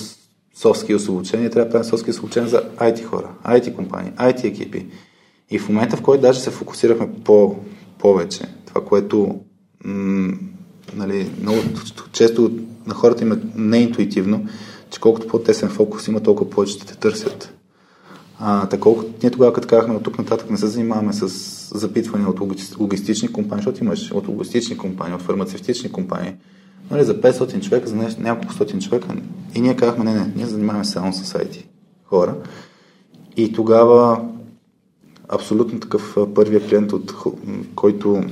skills 0.55 1.09
обучение, 1.09 1.49
трябва 1.49 1.65
да 1.65 1.71
правим 1.71 1.91
skills 1.91 2.19
обучение 2.19 2.49
за 2.49 2.63
IT 2.77 3.03
хора, 3.03 3.29
IT 3.45 3.75
компании, 3.75 4.11
IT 4.11 4.43
екипи. 4.43 4.87
И 5.51 5.59
в 5.59 5.69
момента, 5.69 5.97
в 5.97 6.01
който 6.01 6.21
даже 6.21 6.39
се 6.39 6.49
фокусирахме 6.49 7.09
по, 7.25 7.55
повече, 7.99 8.43
това, 8.65 8.85
което 8.85 9.39
м- 9.85 10.33
нали, 10.95 11.31
много 11.41 11.57
често 12.11 12.51
на 12.87 12.93
хората 12.93 13.23
има 13.23 13.37
неинтуитивно, 13.55 14.45
че 14.89 14.99
колкото 14.99 15.27
по-тесен 15.27 15.69
фокус 15.69 16.07
има, 16.07 16.19
толкова 16.19 16.49
повече 16.49 16.73
ще 16.73 16.85
те 16.85 16.95
търсят. 16.95 17.53
А, 18.39 18.67
такова, 18.67 19.03
ние 19.23 19.31
тогава, 19.31 19.53
като 19.53 19.67
казахме, 19.67 19.95
от 19.95 20.03
тук 20.03 20.17
нататък 20.17 20.49
не 20.49 20.57
се 20.57 20.67
занимаваме 20.67 21.13
с 21.13 21.27
запитване 21.79 22.27
от 22.27 22.39
логистични 22.79 23.31
компании, 23.31 23.63
защото 23.63 23.83
имаш 23.83 24.11
от 24.11 24.27
логистични 24.27 24.77
компании, 24.77 25.15
от 25.15 25.21
фармацевтични 25.21 25.91
компании, 25.91 26.35
нали, 26.91 27.03
за 27.03 27.21
500 27.21 27.61
човека, 27.61 27.87
за 27.87 27.95
няколко 28.19 28.53
стотин 28.53 28.81
човека. 28.81 29.07
И 29.55 29.61
ние 29.61 29.75
казахме, 29.75 30.03
не, 30.03 30.13
не, 30.13 30.33
ние 30.35 30.45
занимаваме 30.45 30.85
само 30.85 31.13
с 31.13 31.33
IT 31.33 31.63
хора. 32.05 32.35
И 33.37 33.53
тогава 33.53 34.25
абсолютно 35.29 35.79
такъв 35.79 36.17
първия 36.35 36.67
клиент, 36.67 36.93
от 36.93 37.13
който 37.75 38.23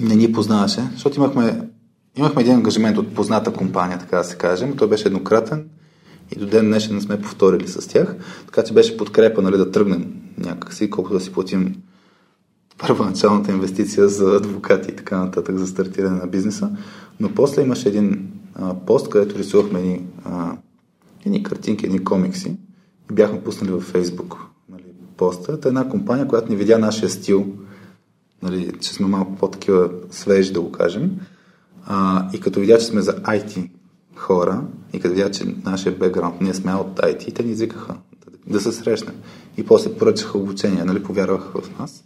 не 0.00 0.16
ни 0.16 0.32
познаваше, 0.32 0.88
защото 0.92 1.16
имахме, 1.16 1.68
имахме 2.20 2.42
един 2.42 2.54
ангажимент 2.54 2.98
от 2.98 3.14
позната 3.14 3.52
компания, 3.52 3.98
така 3.98 4.16
да 4.16 4.24
се 4.24 4.36
каже, 4.36 4.76
той 4.76 4.88
беше 4.88 5.08
еднократен 5.08 5.68
и 6.36 6.38
до 6.38 6.46
ден 6.46 6.66
днешен 6.66 6.94
не 6.94 7.00
сме 7.00 7.20
повторили 7.20 7.68
с 7.68 7.88
тях, 7.88 8.16
така 8.46 8.62
че 8.62 8.74
беше 8.74 8.96
подкрепа 8.96 9.42
нали, 9.42 9.56
да 9.56 9.70
тръгнем 9.70 10.12
някакси, 10.38 10.90
колкото 10.90 11.14
да 11.14 11.20
си 11.20 11.32
платим 11.32 11.82
първоначалната 12.78 13.52
инвестиция 13.52 14.08
за 14.08 14.36
адвокати 14.36 14.90
и 14.90 14.96
така 14.96 15.18
нататък 15.18 15.56
за 15.56 15.66
стартиране 15.66 16.20
на 16.20 16.26
бизнеса. 16.26 16.70
Но 17.20 17.34
после 17.34 17.62
имаше 17.62 17.88
един 17.88 18.30
а, 18.54 18.74
пост, 18.74 19.08
където 19.10 19.38
рисувахме 19.38 19.78
едни, 19.78 20.06
а, 20.24 20.56
едни 21.26 21.42
картинки, 21.42 21.86
едни 21.86 22.04
комикси 22.04 22.56
и 23.10 23.14
бяхме 23.14 23.44
пуснали 23.44 23.72
във 23.72 23.82
Фейсбук 23.82 24.36
нали, 24.68 24.84
поста. 25.16 25.60
Та 25.60 25.68
една 25.68 25.88
компания, 25.88 26.28
която 26.28 26.50
ни 26.50 26.56
видя 26.56 26.78
нашия 26.78 27.08
стил, 27.08 27.46
нали, 28.42 28.72
че 28.80 28.92
сме 28.92 29.06
малко 29.06 29.36
по-такива 29.36 29.90
свежи, 30.10 30.52
да 30.52 30.60
го 30.60 30.72
кажем, 30.72 31.10
а, 31.92 32.28
и 32.32 32.40
като 32.40 32.60
видя, 32.60 32.78
че 32.78 32.86
сме 32.86 33.00
за 33.00 33.12
IT 33.12 33.70
хора, 34.16 34.62
и 34.92 35.00
като 35.00 35.14
видя, 35.14 35.30
че 35.30 35.54
нашия 35.64 35.92
бекграунд, 35.92 36.40
ние 36.40 36.54
сме 36.54 36.74
от 36.74 36.98
IT, 36.98 37.34
те 37.34 37.42
ни 37.42 37.50
извикаха 37.50 37.94
да, 38.26 38.52
да 38.52 38.60
се 38.60 38.72
срещнем. 38.72 39.14
И 39.56 39.66
после 39.66 39.92
поръчаха 39.92 40.38
обучение, 40.38 40.84
нали, 40.84 41.02
повярваха 41.02 41.60
в 41.62 41.78
нас. 41.78 42.04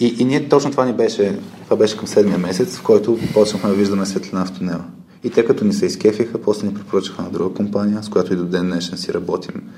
И, 0.00 0.16
и 0.18 0.24
ние 0.24 0.48
точно 0.48 0.70
това 0.70 0.84
ни 0.84 0.92
беше, 0.92 1.38
това 1.64 1.76
беше 1.76 1.96
към 1.96 2.06
седмия 2.06 2.38
месец, 2.38 2.76
в 2.76 2.82
който 2.82 3.18
почнахме 3.34 3.70
да 3.70 3.76
виждаме 3.76 4.06
светлина 4.06 4.44
в 4.44 4.52
тунела. 4.52 4.84
И 5.24 5.30
те 5.30 5.44
като 5.44 5.64
ни 5.64 5.72
се 5.72 5.86
изкефиха, 5.86 6.42
после 6.42 6.66
ни 6.66 6.74
препоръчаха 6.74 7.22
на 7.22 7.30
друга 7.30 7.54
компания, 7.54 8.02
с 8.02 8.08
която 8.08 8.32
и 8.32 8.36
до 8.36 8.44
ден 8.44 8.66
днешен 8.66 8.98
си 8.98 9.14
работим 9.14 9.70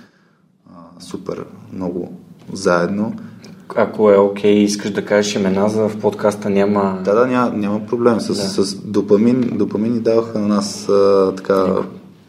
а, 0.70 1.00
супер 1.00 1.44
много 1.72 2.20
заедно. 2.52 3.16
Ако 3.76 4.10
е 4.10 4.16
окей, 4.16 4.54
okay, 4.54 4.58
искаш 4.58 4.90
да 4.90 5.04
кажеш 5.04 5.34
имена, 5.34 5.68
за 5.68 5.88
в 5.88 5.96
подкаста 6.00 6.50
няма... 6.50 6.98
Да, 7.04 7.14
да, 7.14 7.26
няма, 7.26 7.52
няма 7.52 7.86
проблем. 7.86 8.20
С, 8.20 8.26
да. 8.26 8.34
с 8.34 8.74
допамин, 8.74 9.50
допамин 9.54 9.92
ни 9.92 10.00
даваха 10.00 10.38
на 10.38 10.48
нас 10.48 10.88
а, 10.88 11.32
така 11.36 11.66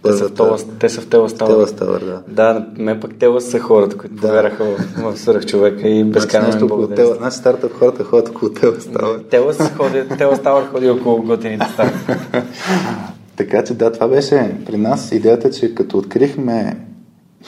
са, 0.09 0.29
това, 0.29 0.57
те 0.79 0.89
са 0.89 1.01
в 1.01 1.07
Телас 1.07 1.33
Тауър. 1.33 1.53
Телас 1.53 1.73
Тауър, 1.73 1.99
да. 1.99 2.21
Да, 2.27 2.65
мен 2.77 2.99
пък 2.99 3.15
Телас 3.15 3.45
са 3.45 3.59
хората, 3.59 3.97
които 3.97 4.15
да. 4.15 4.21
повярваха 4.21 4.65
в, 4.65 5.13
в 5.13 5.19
свърх 5.19 5.45
човека 5.45 5.87
и 5.87 6.03
безкрайно 6.03 6.51
значи, 6.51 6.65
благодаря. 6.65 7.15
Значи 7.15 7.37
стартъп 7.37 7.73
хората 7.73 8.03
ходят 8.03 8.29
около 8.29 8.51
Телас 8.51 8.85
Тауър. 8.85 9.19
Телас, 9.29 9.71
ходи, 9.77 10.03
Телас 10.17 10.41
Тауър 10.41 10.67
ходи 10.71 10.89
около 10.89 11.23
готините 11.23 11.65
стартъп. 11.73 12.17
така 13.35 13.63
че 13.63 13.73
да, 13.73 13.91
това 13.91 14.07
беше 14.07 14.55
при 14.65 14.77
нас 14.77 15.11
идеята, 15.11 15.51
че 15.51 15.75
като 15.75 15.97
открихме 15.97 16.77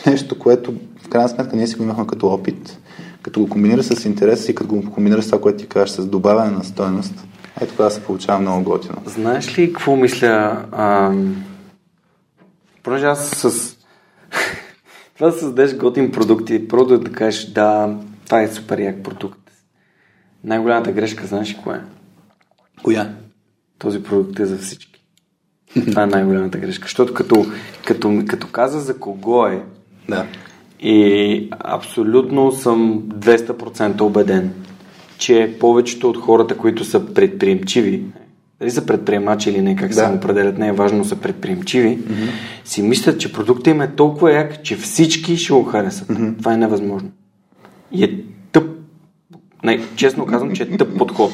нещо, 0.05 0.39
което 0.39 0.73
в 1.05 1.09
крайна 1.09 1.29
сметка 1.29 1.55
ние 1.55 1.67
си 1.67 1.75
го 1.75 1.83
имахме 1.83 2.07
като 2.07 2.27
опит, 2.27 2.79
като 3.23 3.39
го 3.39 3.49
комбинира 3.49 3.83
с 3.83 4.05
интерес 4.05 4.49
и 4.49 4.55
като 4.55 4.75
го 4.75 4.91
комбинира 4.91 5.21
с 5.21 5.25
това, 5.25 5.41
което 5.41 5.59
ти 5.59 5.67
кажеш, 5.67 5.95
с 5.95 6.05
добавяне 6.05 6.51
на 6.51 6.63
стойност, 6.63 7.13
ето 7.61 7.71
тогава 7.71 7.91
се 7.91 8.03
получава 8.03 8.39
много 8.39 8.63
готино. 8.63 8.95
Знаеш 9.05 9.59
ли 9.59 9.73
какво 9.73 9.95
мисля? 9.95 10.65
Ам 10.71 11.43
Понеже 12.83 13.05
аз 13.05 13.29
с... 13.29 13.75
това 15.15 15.27
да 15.27 15.37
създадеш 15.37 15.77
готин 15.77 16.11
продукт 16.11 16.49
и 16.49 16.67
просто 16.67 16.99
да 16.99 17.11
кажеш, 17.11 17.45
да, 17.45 17.97
това 18.25 18.41
е 18.41 18.47
супер 18.47 18.79
як 18.79 19.03
продукт. 19.03 19.39
Най-голямата 20.43 20.91
грешка, 20.91 21.27
знаеш 21.27 21.49
ли 21.49 21.57
кое 21.63 21.75
е? 21.75 21.81
Коя? 22.83 23.13
Този 23.79 24.03
продукт 24.03 24.39
е 24.39 24.45
за 24.45 24.57
всички. 24.57 25.05
Това 25.89 26.03
е 26.03 26.07
най-голямата 26.07 26.57
грешка. 26.57 26.85
Защото 26.85 27.13
като, 27.13 27.45
като, 27.85 28.23
като 28.27 28.47
каза 28.47 28.79
за 28.79 28.99
кого 28.99 29.47
е, 29.47 29.63
да. 30.09 30.27
И 30.83 31.47
абсолютно 31.59 32.51
съм 32.51 33.03
200% 33.03 34.01
убеден, 34.01 34.53
че 35.17 35.57
повечето 35.59 36.09
от 36.09 36.17
хората, 36.17 36.57
които 36.57 36.83
са 36.85 37.05
предприемчиви, 37.13 38.03
дали 38.59 38.71
са 38.71 38.85
предприемачи 38.85 39.49
или 39.49 39.61
не, 39.61 39.75
как 39.75 39.89
Да. 39.89 39.93
се 39.93 40.05
определят, 40.17 40.57
не 40.57 40.67
е 40.67 40.71
важно, 40.71 40.97
но 40.97 41.03
са 41.03 41.15
предприемчиви, 41.15 41.99
си 42.65 42.81
мислят, 42.81 43.19
че 43.19 43.33
продуктът 43.33 43.67
им 43.67 43.81
е 43.81 43.95
толкова 43.95 44.31
як, 44.31 44.63
че 44.63 44.75
всички 44.75 45.37
ще 45.37 45.53
го 45.53 45.63
харесат. 45.63 46.07
Това 46.37 46.53
е 46.53 46.57
невъзможно. 46.57 47.11
И 47.91 48.03
е 48.03 48.23
тъп, 48.51 48.65
не, 49.63 49.79
честно 49.95 50.25
казвам, 50.25 50.53
че 50.53 50.63
е 50.63 50.77
тъп 50.77 50.97
подход. 50.97 51.31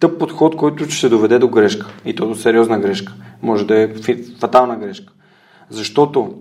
Тъп 0.00 0.18
подход, 0.18 0.56
който 0.56 0.90
ще 0.90 1.08
доведе 1.08 1.38
до 1.38 1.48
грешка. 1.48 1.86
И 2.04 2.14
то 2.14 2.26
до 2.26 2.34
сериозна 2.34 2.78
грешка. 2.78 3.12
Може 3.42 3.66
да 3.66 3.78
е 3.78 3.88
фатална 4.40 4.76
грешка. 4.76 5.12
Защото 5.70 6.34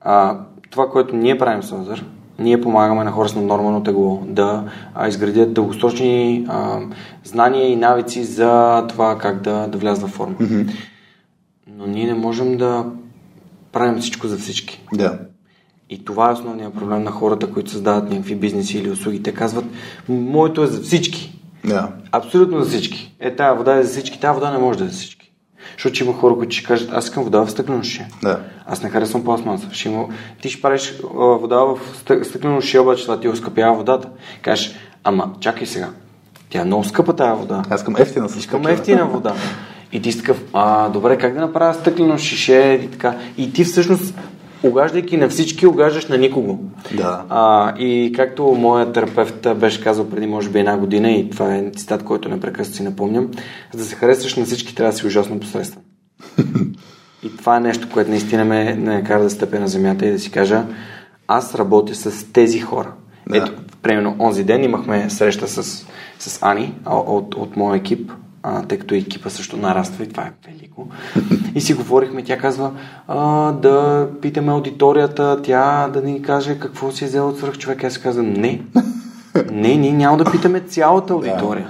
а, 0.00 0.38
това, 0.70 0.90
което 0.90 1.16
ние 1.16 1.38
правим 1.38 1.62
с 1.62 1.72
Озър, 1.72 2.04
ние 2.38 2.60
помагаме 2.60 3.04
на 3.04 3.10
хора 3.10 3.28
с 3.28 3.34
наднормално 3.34 3.82
тегло 3.82 4.22
да 4.26 4.64
изградят 5.08 5.52
дългосрочни 5.52 6.46
а, 6.48 6.80
знания 7.24 7.68
и 7.68 7.76
навици 7.76 8.24
за 8.24 8.84
това 8.88 9.18
как 9.18 9.40
да, 9.42 9.66
да 9.66 9.78
влязат 9.78 10.08
в 10.08 10.12
форма. 10.12 10.36
Но 11.76 11.86
ние 11.86 12.06
не 12.06 12.14
можем 12.14 12.56
да 12.56 12.86
правим 13.72 14.00
всичко 14.00 14.26
за 14.26 14.38
всички. 14.38 14.82
Да. 14.94 15.18
И 15.90 16.04
това 16.04 16.30
е 16.30 16.32
основният 16.32 16.74
проблем 16.74 17.02
на 17.02 17.10
хората, 17.10 17.52
които 17.52 17.70
създават 17.70 18.10
някакви 18.10 18.34
бизнеси 18.34 18.78
или 18.78 18.90
услуги. 18.90 19.22
Те 19.22 19.34
казват, 19.34 19.64
моето 20.08 20.62
е 20.62 20.66
за 20.66 20.82
всички. 20.82 21.38
Да. 21.64 21.92
Абсолютно 22.12 22.60
за 22.62 22.68
всички. 22.68 23.16
Е, 23.20 23.36
тая 23.36 23.54
вода 23.54 23.76
е 23.76 23.82
за 23.82 23.88
всички, 23.88 24.20
тая 24.20 24.34
вода 24.34 24.50
не 24.50 24.58
може 24.58 24.78
да 24.78 24.84
е 24.84 24.88
за 24.88 24.94
всички. 24.94 25.17
Защото 25.72 25.94
ще 25.94 26.04
има 26.04 26.12
хора, 26.12 26.34
които 26.34 26.54
ще 26.54 26.66
кажат, 26.66 26.90
аз 26.92 27.04
искам 27.04 27.24
вода 27.24 27.40
в 27.40 27.50
стъклено 27.50 27.82
шише. 27.82 28.08
Да. 28.22 28.40
Аз 28.66 28.82
не 28.82 28.90
харесвам 28.90 29.24
пластмаса. 29.24 29.66
Ще 29.72 29.88
има... 29.88 30.04
Ти 30.42 30.50
ще 30.50 30.62
правиш 30.62 30.94
а, 31.02 31.24
вода 31.24 31.56
в 31.56 31.78
стъ- 32.04 32.22
стъклено 32.22 32.60
шише, 32.60 32.78
обаче 32.78 33.02
това 33.02 33.20
ти 33.20 33.28
оскъпява 33.28 33.76
водата. 33.76 34.08
Кажеш, 34.42 34.74
ама 35.04 35.30
чакай 35.40 35.66
сега. 35.66 35.88
Тя 36.50 36.60
е 36.60 36.64
много 36.64 36.84
скъпа 36.84 37.16
тая 37.16 37.34
вода. 37.34 37.62
Аз 37.70 37.80
искам 37.80 37.96
ефтина 37.98 38.28
Искам 38.38 38.66
ефтина 38.66 39.06
вода. 39.06 39.34
И 39.92 40.02
ти 40.02 40.12
си 40.12 40.18
такъв, 40.18 40.42
а, 40.52 40.88
добре, 40.88 41.18
как 41.18 41.34
да 41.34 41.40
направя 41.40 41.74
стъклено 41.74 42.18
шише 42.18 42.80
и 42.84 42.90
така. 42.90 43.16
И 43.38 43.52
ти 43.52 43.64
всъщност, 43.64 44.14
угаждайки 44.62 45.16
на 45.16 45.28
всички, 45.28 45.66
угаждаш 45.66 46.06
на 46.06 46.18
никого. 46.18 46.58
Да. 46.94 47.24
А, 47.28 47.74
и 47.78 48.12
както 48.16 48.44
моят 48.44 48.92
терапевт 48.92 49.46
беше 49.56 49.82
казал 49.82 50.10
преди 50.10 50.26
може 50.26 50.48
би 50.48 50.58
една 50.58 50.76
година, 50.76 51.10
и 51.10 51.30
това 51.30 51.54
е 51.54 51.70
цитат, 51.76 52.04
който 52.04 52.28
непрекъснато 52.28 52.76
си 52.76 52.82
напомням, 52.82 53.30
за 53.72 53.78
да 53.78 53.84
се 53.84 53.94
харесваш 53.94 54.36
на 54.36 54.44
всички, 54.44 54.74
трябва 54.74 54.92
да 54.92 54.98
си 54.98 55.06
ужасно 55.06 55.40
посредствен. 55.40 55.82
и 57.22 57.36
това 57.36 57.56
е 57.56 57.60
нещо, 57.60 57.88
което 57.92 58.10
наистина 58.10 58.44
ме, 58.44 58.74
ме 58.74 59.04
кара 59.04 59.22
да 59.22 59.30
стъпя 59.30 59.60
на 59.60 59.68
земята 59.68 60.06
и 60.06 60.12
да 60.12 60.18
си 60.18 60.30
кажа, 60.30 60.64
аз 61.28 61.54
работя 61.54 61.94
с 61.94 62.32
тези 62.32 62.60
хора. 62.60 62.92
Да. 63.28 63.36
Ето, 63.36 63.52
примерно, 63.82 64.16
онзи 64.18 64.44
ден 64.44 64.64
имахме 64.64 65.10
среща 65.10 65.48
с, 65.48 65.86
с 66.18 66.38
Ани 66.42 66.74
от, 66.86 67.34
от 67.34 67.56
моя 67.56 67.76
екип, 67.76 68.12
а, 68.48 68.62
тъй 68.62 68.78
като 68.78 68.94
екипа 68.94 69.30
също 69.30 69.56
нараства 69.56 70.04
и 70.04 70.08
това 70.08 70.22
е 70.22 70.32
велико. 70.50 70.86
И 71.54 71.60
си 71.60 71.74
говорихме, 71.74 72.24
тя 72.24 72.38
казва 72.38 72.70
а, 73.08 73.52
да 73.52 74.08
питаме 74.22 74.52
аудиторията, 74.52 75.42
тя 75.42 75.88
да 75.88 76.02
ни 76.02 76.22
каже 76.22 76.58
какво 76.58 76.90
си 76.90 77.04
е 77.04 77.06
взела 77.06 77.28
от 77.28 77.38
свръх 77.38 77.58
човек. 77.58 77.84
Аз 77.84 77.98
казвам, 77.98 78.32
не. 78.32 78.60
Не, 79.52 79.76
ние 79.76 79.92
няма 79.92 80.16
да 80.16 80.30
питаме 80.30 80.60
цялата 80.60 81.12
аудитория. 81.12 81.68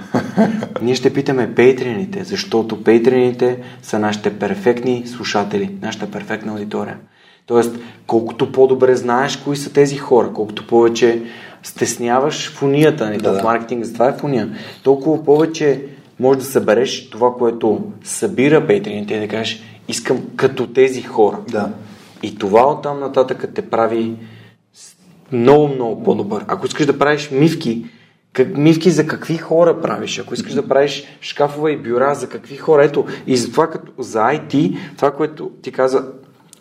Ние 0.81 0.95
ще 0.95 1.13
питаме 1.13 1.55
пейтрините, 1.55 2.23
защото 2.23 2.83
пейтрините 2.83 3.59
са 3.81 3.99
нашите 3.99 4.39
перфектни 4.39 5.07
слушатели, 5.07 5.75
нашата 5.81 6.11
перфектна 6.11 6.51
аудитория. 6.51 6.97
Тоест, 7.45 7.75
колкото 8.07 8.51
по-добре 8.51 8.95
знаеш 8.95 9.37
кои 9.37 9.55
са 9.55 9.73
тези 9.73 9.97
хора, 9.97 10.31
колкото 10.33 10.67
повече 10.67 11.21
стесняваш 11.63 12.53
фунията, 12.55 13.09
ни, 13.09 13.17
Да, 13.17 13.33
в 13.33 13.37
да. 13.37 13.43
маркетинг 13.43 13.83
за 13.83 13.93
това 13.93 14.09
е 14.09 14.17
фуния, 14.17 14.49
толкова 14.83 15.23
повече 15.23 15.85
можеш 16.19 16.43
да 16.43 16.49
събереш 16.49 17.09
това, 17.09 17.33
което 17.33 17.91
събира 18.03 18.67
пейтрините 18.67 19.13
и 19.13 19.19
да 19.19 19.27
кажеш, 19.27 19.63
искам 19.87 20.21
като 20.35 20.67
тези 20.67 21.01
хора. 21.01 21.39
Да. 21.49 21.69
И 22.23 22.37
това 22.37 22.71
оттам 22.71 22.99
нататък 22.99 23.45
те 23.55 23.61
прави 23.61 24.15
много, 25.31 25.67
много 25.67 26.03
по-добър. 26.03 26.45
Ако 26.47 26.65
искаш 26.65 26.85
да 26.85 26.99
правиш 26.99 27.31
мивки, 27.31 27.85
как, 28.33 28.57
мивки 28.57 28.91
за 28.91 29.07
какви 29.07 29.37
хора 29.37 29.81
правиш? 29.81 30.19
Ако 30.19 30.33
искаш 30.33 30.53
да 30.53 30.67
правиш 30.67 31.03
шкафове 31.21 31.71
и 31.71 31.77
бюра, 31.77 32.15
за 32.15 32.29
какви 32.29 32.57
хора? 32.57 32.85
Ето, 32.85 33.05
и 33.27 33.37
затова 33.37 33.69
като 33.69 33.91
за 33.97 34.19
IT, 34.19 34.77
това, 34.97 35.11
което 35.11 35.51
ти 35.61 35.71
каза, 35.71 36.05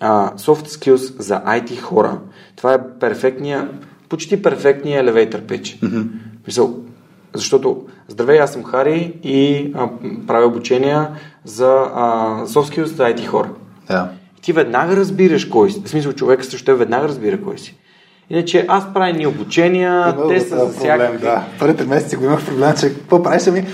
а, 0.01 0.33
soft 0.37 0.67
skills 0.67 1.21
за 1.21 1.41
IT 1.41 1.81
хора, 1.81 2.19
това 2.57 2.75
е 2.75 2.99
перфектния, 3.01 3.71
почти 4.09 4.43
перфектния 4.43 5.05
elevator 5.05 5.43
pitch. 5.43 5.81
Mm-hmm. 5.81 6.88
Защото, 7.35 7.83
здравей, 8.09 8.41
аз 8.41 8.53
съм 8.53 8.65
Хари 8.65 9.13
и 9.23 9.71
а, 9.75 9.89
правя 10.27 10.47
обучения 10.47 11.09
за 11.45 11.67
skills 12.47 12.85
за 12.85 13.03
IT 13.03 13.27
хора. 13.27 13.51
Да. 13.89 14.11
Ти 14.43 14.53
веднага 14.53 14.97
разбираш 14.97 15.45
кой 15.45 15.71
си. 15.71 15.83
В 15.85 15.89
смисъл, 15.89 16.13
човека 16.13 16.45
също 16.45 16.65
той 16.65 16.75
веднага 16.75 17.09
разбира 17.09 17.43
кой 17.43 17.59
си. 17.59 17.77
Иначе 18.31 18.65
аз 18.69 18.95
правя 18.95 19.13
ни 19.13 19.27
обучения, 19.27 20.15
Имал 20.17 20.29
те 20.29 20.41
са 20.41 20.67
за 20.67 20.79
всякакви. 20.79 21.19
Да. 21.19 21.45
Първите 21.59 21.85
месеци 21.85 22.17
го 22.17 22.25
имах 22.25 22.47
проблем, 22.47 22.73
че 22.81 22.95
какво 22.95 23.23
правиш 23.23 23.47
ми? 23.47 23.67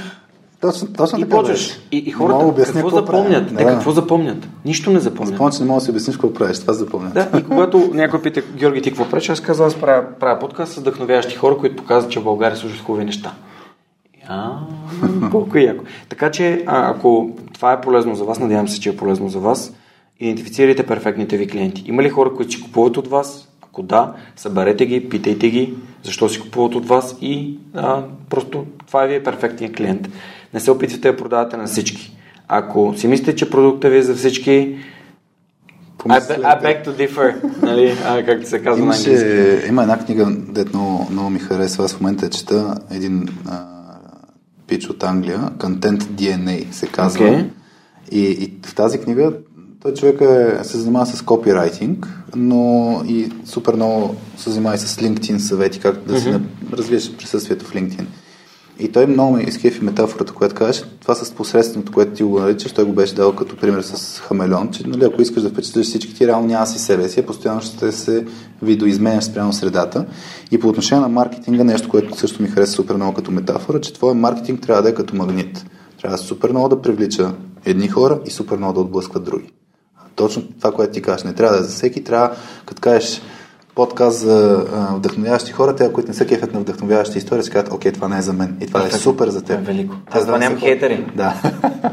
Точно, 0.65 0.89
точно 0.93 1.19
И 1.19 1.23
така 1.23 1.37
почваш. 1.37 1.59
беше. 1.59 1.81
И, 1.93 1.99
и 1.99 2.11
хората 2.11 2.47
обясня 2.47 2.75
какво 2.75 2.89
запомнят? 2.89 3.51
Да. 3.51 3.57
Те 3.57 3.65
какво 3.65 3.91
запомнят? 3.91 4.49
Нищо 4.65 4.91
не 4.91 5.01
запомнят. 5.01 5.35
Спомня, 5.35 5.53
че 5.53 5.63
не 5.63 5.69
мога 5.69 5.81
да 5.81 5.85
си 5.85 5.91
обясниш 5.91 6.17
какво 6.17 6.33
правиш. 6.33 6.59
Това 6.59 6.73
запомнят. 6.73 7.15
Да, 7.15 7.29
и 7.39 7.45
когато 7.45 7.91
някой 7.95 8.23
пита, 8.23 8.43
Георги, 8.57 8.83
ти 8.83 8.91
какво 8.91 9.09
правиш, 9.09 9.29
аз 9.29 9.41
казвам, 9.41 9.69
аз 9.69 9.75
правя, 9.75 10.05
правя 10.21 10.39
подкаст 10.39 10.73
с 10.73 10.77
вдъхновяващи 10.77 11.35
хора, 11.35 11.57
които 11.59 11.77
показват, 11.77 12.13
че 12.13 12.21
в 12.21 12.25
България 12.25 12.57
слушат 12.57 12.81
хубави 12.81 13.05
неща. 13.05 13.35
А, 14.29 14.59
колко 15.31 15.59
яко. 15.59 15.85
Така 16.09 16.31
че, 16.31 16.65
а, 16.67 16.91
ако 16.91 17.31
това 17.55 17.73
е 17.73 17.81
полезно 17.81 18.15
за 18.15 18.25
вас, 18.25 18.39
надявам 18.39 18.69
се, 18.69 18.81
че 18.81 18.89
е 18.89 18.97
полезно 18.97 19.29
за 19.29 19.39
вас, 19.39 19.75
идентифицирайте 20.21 20.87
перфектните 20.87 21.37
ви 21.37 21.49
клиенти. 21.49 21.85
Има 21.87 22.03
ли 22.03 22.09
хора, 22.09 22.35
които 22.35 22.53
си 22.53 22.63
купуват 22.63 22.97
от 22.97 23.09
вас? 23.09 23.49
Ако 23.63 23.83
да, 23.83 24.13
съберете 24.37 24.87
ги, 24.87 25.09
питайте 25.09 25.51
ги, 25.51 25.75
защо 26.03 26.29
си 26.29 26.41
купуват 26.41 26.75
от 26.75 26.89
вас 26.89 27.17
и 27.21 27.59
а, 27.75 28.03
просто 28.31 28.65
това 28.87 29.05
ви 29.05 29.15
е 29.15 29.23
перфектният 29.23 29.77
клиент. 29.77 30.09
Не 30.55 30.61
се 30.61 30.71
опитвайте 30.71 31.11
да 31.11 31.17
продавате 31.17 31.57
на 31.57 31.67
всички. 31.67 32.17
Ако 32.49 32.95
си 32.97 33.09
мислите, 33.09 33.37
че 33.37 33.51
продуктът 33.51 33.91
ви 33.91 33.99
е 33.99 34.03
за 34.03 34.15
всички, 34.15 34.79
I, 35.99 35.99
Помислете. 35.99 36.41
I 36.43 36.63
beg 36.63 36.87
to 36.87 37.09
differ, 37.09 37.35
нали, 37.63 37.97
а, 38.07 38.25
както 38.25 38.49
се 38.49 38.63
казва 38.63 38.85
на 38.85 38.93
английски. 38.93 39.11
Имаше, 39.11 39.65
има 39.69 39.83
една 39.83 39.99
книга, 39.99 40.27
дет 40.49 40.75
много, 40.75 41.07
много 41.11 41.31
ми 41.31 41.39
харесва. 41.39 41.85
Аз 41.85 41.95
в 41.95 42.01
момента 42.01 42.31
чета 42.31 42.75
един 42.91 43.29
а, 43.47 43.65
пич 44.67 44.89
от 44.89 45.03
Англия, 45.03 45.39
Content 45.39 46.03
DNA 46.03 46.73
се 46.73 46.87
казва. 46.87 47.29
Окей. 47.29 47.51
И, 48.13 48.21
и 48.21 48.53
в 48.67 48.75
тази 48.75 48.99
книга 48.99 49.33
той 49.83 49.95
човек 49.95 50.21
е, 50.21 50.65
се 50.65 50.79
занимава 50.79 51.07
с 51.07 51.23
копирайтинг, 51.23 52.09
но 52.37 53.03
и 53.09 53.33
супер 53.45 53.75
много 53.75 54.17
се 54.37 54.51
занимава 54.51 54.75
и 54.75 54.79
с 54.79 54.97
LinkedIn 54.97 55.37
съвети, 55.37 55.81
как 55.81 55.97
да 56.07 56.21
си 56.21 56.29
mm-hmm. 56.29 56.73
развиеш 56.73 57.17
присъствието 57.17 57.65
в 57.65 57.75
LinkedIn. 57.75 58.05
И 58.79 58.93
той 58.93 59.07
много 59.07 59.33
ме 59.37 59.43
изкефи 59.43 59.85
метафората, 59.85 60.33
която 60.33 60.55
казваш. 60.55 60.85
Това 61.01 61.15
с 61.15 61.31
посредственото, 61.31 61.93
което 61.93 62.13
ти 62.13 62.23
го 62.23 62.41
наричаш, 62.41 62.73
той 62.73 62.85
го 62.85 62.93
беше 62.93 63.15
дал 63.15 63.37
като 63.37 63.57
пример 63.57 63.83
с 63.83 64.21
хамелеон, 64.21 64.71
че 64.71 64.87
нали, 64.87 65.05
ако 65.05 65.23
искаш 65.23 65.43
да 65.43 65.49
впечатлиш 65.49 65.87
всички, 65.87 66.15
ти 66.15 66.27
реално 66.27 66.47
няма 66.47 66.67
си 66.67 66.79
себе 66.79 67.09
си, 67.09 67.27
постоянно 67.27 67.61
ще 67.61 67.93
се 67.93 68.27
видоизменяш 68.63 69.25
спрямо 69.25 69.53
средата. 69.53 70.07
И 70.51 70.61
по 70.61 70.69
отношение 70.69 71.03
на 71.03 71.09
маркетинга, 71.09 71.65
нещо, 71.65 71.89
което 71.89 72.19
също 72.19 72.43
ми 72.43 72.49
хареса 72.49 72.73
супер 72.73 72.95
много 72.95 73.15
като 73.15 73.31
метафора, 73.31 73.81
че 73.81 73.93
твоя 73.93 74.15
маркетинг 74.15 74.61
трябва 74.61 74.83
да 74.83 74.89
е 74.89 74.95
като 74.95 75.17
магнит. 75.17 75.67
Трябва 76.03 76.19
супер 76.19 76.51
много 76.51 76.69
да 76.69 76.83
привлича 76.83 77.33
едни 77.65 77.89
хора 77.89 78.21
и 78.27 78.31
супер 78.31 78.57
много 78.57 78.73
да 78.73 78.81
отблъсква 78.81 79.21
други. 79.21 79.53
Точно 80.17 80.43
това, 80.43 80.73
което 80.73 80.93
ти 80.93 81.03
кажеш. 81.03 81.25
Не 81.25 81.35
трябва 81.35 81.57
да 81.57 81.61
е 81.61 81.67
за 81.67 81.73
всеки, 81.73 82.05
трябва, 82.05 82.37
като 82.67 82.81
кажеш 82.81 83.23
подкаст 83.75 84.19
за 84.19 84.67
а, 84.75 84.95
вдъхновяващи 84.97 85.53
хора, 85.53 85.77
те, 85.77 85.93
които 85.93 86.09
не 86.09 86.15
са 86.15 86.27
кефят 86.27 86.55
на 86.55 86.61
вдъхновяващи 86.61 87.19
истории, 87.19 87.43
си 87.43 87.51
казват, 87.51 87.73
окей, 87.73 87.93
това 87.93 88.09
не 88.09 88.19
е 88.19 88.23
за 88.23 88.33
мен. 88.33 88.57
И 88.61 88.67
това 88.67 88.81
е 88.81 88.85
Така, 88.85 88.97
супер 88.97 89.29
за 89.29 89.43
теб. 89.43 89.59
е 89.59 89.63
велико. 89.63 89.95
Аз 90.11 90.21
това 90.21 90.33
да 90.33 90.39
нямам 90.39 90.59
хейтери. 90.59 91.07
Да. 91.17 91.35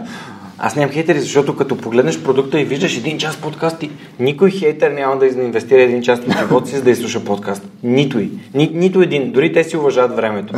Аз 0.64 0.76
нямам 0.76 0.91
хейтери, 0.93 1.20
защото 1.20 1.55
като 1.55 1.78
погледнеш 1.78 2.20
продукта 2.20 2.59
и 2.59 2.64
виждаш 2.64 2.97
един 2.97 3.18
час 3.18 3.38
подкаст, 3.38 3.84
никой 4.20 4.51
хейтер 4.51 4.91
няма 4.91 5.18
да 5.18 5.26
инвестира 5.26 5.82
един 5.82 6.01
час 6.01 6.20
от 6.20 6.38
живота 6.38 6.68
си, 6.68 6.76
за 6.76 6.84
да 6.84 6.91
изслуша 6.91 7.26
подкаст. 7.26 7.70
Нито 7.84 8.20
и. 8.20 8.30
Ни, 8.53 8.72
нито 8.74 9.01
един. 9.01 9.32
Дори 9.32 9.53
те 9.53 9.64
си 9.64 9.78
уважават 9.78 10.16
времето. 10.16 10.53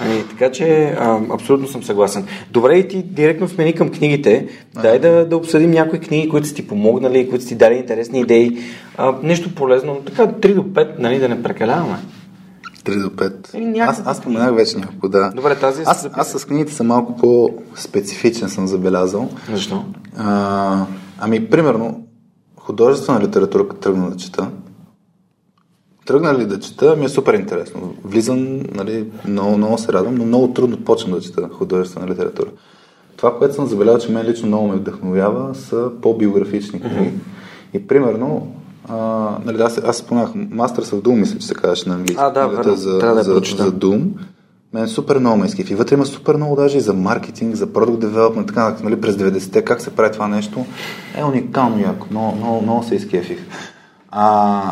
Ами, 0.00 0.24
така 0.30 0.52
че 0.52 0.94
а, 0.98 1.20
абсолютно 1.34 1.68
съм 1.68 1.82
съгласен. 1.82 2.26
Добре, 2.50 2.78
и 2.78 2.88
ти 2.88 3.02
директно 3.02 3.48
смени 3.48 3.72
към 3.72 3.90
книгите. 3.90 4.46
Дай 4.82 4.98
да, 4.98 5.26
да 5.26 5.36
обсъдим 5.36 5.70
някои 5.70 5.98
книги, 5.98 6.28
които 6.28 6.46
са 6.46 6.54
ти 6.54 6.68
помогнали, 6.68 7.28
които 7.28 7.42
са 7.42 7.48
ти 7.48 7.54
дали 7.54 7.74
интересни 7.74 8.20
идеи. 8.20 8.58
А, 8.96 9.14
нещо 9.22 9.54
полезно. 9.54 9.94
Така, 9.94 10.26
3 10.26 10.54
до 10.54 10.62
5, 10.62 10.98
нали, 10.98 11.18
да 11.18 11.28
не 11.28 11.42
прекаляваме. 11.42 11.96
3 12.88 13.02
до 13.02 13.10
5. 13.10 13.54
Еми, 13.54 13.64
някакво- 13.64 14.00
Аз, 14.00 14.06
аз 14.06 14.16
споменах 14.18 14.54
вече 14.54 14.78
няколко, 14.78 15.08
да. 15.08 15.32
Добре, 15.34 15.58
тази 15.58 15.82
аз, 15.86 16.02
се 16.02 16.10
аз 16.12 16.30
с 16.30 16.44
книгите 16.44 16.72
съм 16.72 16.86
малко 16.86 17.16
по-специфичен, 17.16 18.48
съм 18.48 18.66
забелязал. 18.66 19.28
Защо? 19.50 19.84
А, 20.16 20.84
ами, 21.20 21.50
примерно, 21.50 22.06
художествена 22.56 23.20
литература, 23.20 23.68
като 23.68 23.80
тръгна 23.80 24.10
да 24.10 24.16
чета, 24.16 24.50
тръгна 26.06 26.38
ли 26.38 26.46
да 26.46 26.60
чета, 26.60 26.96
ми 26.96 27.04
е 27.04 27.08
супер 27.08 27.34
интересно. 27.34 27.94
Влизам, 28.04 28.60
нали, 28.74 29.06
много, 29.28 29.56
много 29.56 29.78
се 29.78 29.92
радвам, 29.92 30.14
но 30.14 30.24
много 30.24 30.52
трудно 30.52 30.76
почвам 30.84 31.12
да 31.12 31.20
чета 31.20 31.48
художествена 31.52 32.06
литература. 32.06 32.48
това, 33.16 33.38
което 33.38 33.54
съм 33.54 33.66
забелязал, 33.66 34.00
че 34.00 34.12
мен 34.12 34.26
лично 34.26 34.48
много 34.48 34.68
ме 34.68 34.76
вдъхновява, 34.76 35.54
са 35.54 35.90
по-биографични 36.02 36.80
книги. 36.80 36.96
Mm-hmm. 36.96 37.76
И 37.76 37.86
примерно, 37.86 38.54
а, 38.88 38.96
нали, 39.44 39.62
аз, 39.62 39.78
аз 39.78 39.96
спомнях 39.96 40.28
Masters 40.28 40.94
of 40.94 41.02
Doom, 41.02 41.14
мисля, 41.14 41.38
че 41.38 41.46
се 41.46 41.54
казваше 41.54 41.88
на 41.88 41.94
английски. 41.94 42.22
А, 42.24 42.30
да, 42.30 42.46
верно. 42.46 42.76
за, 42.76 42.98
Трябва 42.98 43.16
да 43.16 43.22
за, 43.22 43.34
прочета. 43.34 43.64
за 43.64 43.72
Doom. 43.72 44.08
Мен 44.72 44.88
супер 44.88 45.18
много 45.18 45.36
ме 45.36 45.46
изкефи. 45.46 45.74
Вътре 45.74 45.94
има 45.94 46.06
супер 46.06 46.36
много 46.36 46.56
даже 46.56 46.78
и 46.78 46.80
за 46.80 46.94
маркетинг, 46.94 47.54
за 47.54 47.72
продукт 47.72 48.00
девелопмент, 48.00 48.48
така 48.48 48.76
нали, 48.82 49.00
през 49.00 49.16
90-те, 49.16 49.64
как 49.64 49.80
се 49.80 49.96
прави 49.96 50.12
това 50.12 50.28
нещо. 50.28 50.64
Е 51.16 51.24
уникално 51.24 51.80
яко. 51.80 52.06
Много, 52.10 52.36
много, 52.36 52.62
много 52.62 52.82
се 52.82 52.94
изкефих. 52.94 53.38
А, 54.10 54.62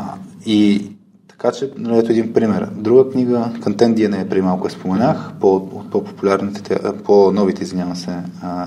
и 0.46 0.90
така 1.28 1.52
че, 1.52 1.70
нали, 1.76 1.98
ето 1.98 2.12
един 2.12 2.32
пример. 2.32 2.68
Друга 2.72 3.10
книга, 3.10 3.50
Content 3.60 3.94
DNA, 3.94 4.28
преди 4.28 4.42
малко 4.42 4.66
я 4.66 4.70
споменах, 4.70 5.32
по, 5.40 5.56
от 5.56 5.90
по-популярните, 5.90 6.78
по-новите, 7.04 7.62
извинявам 7.62 7.96
се, 7.96 8.18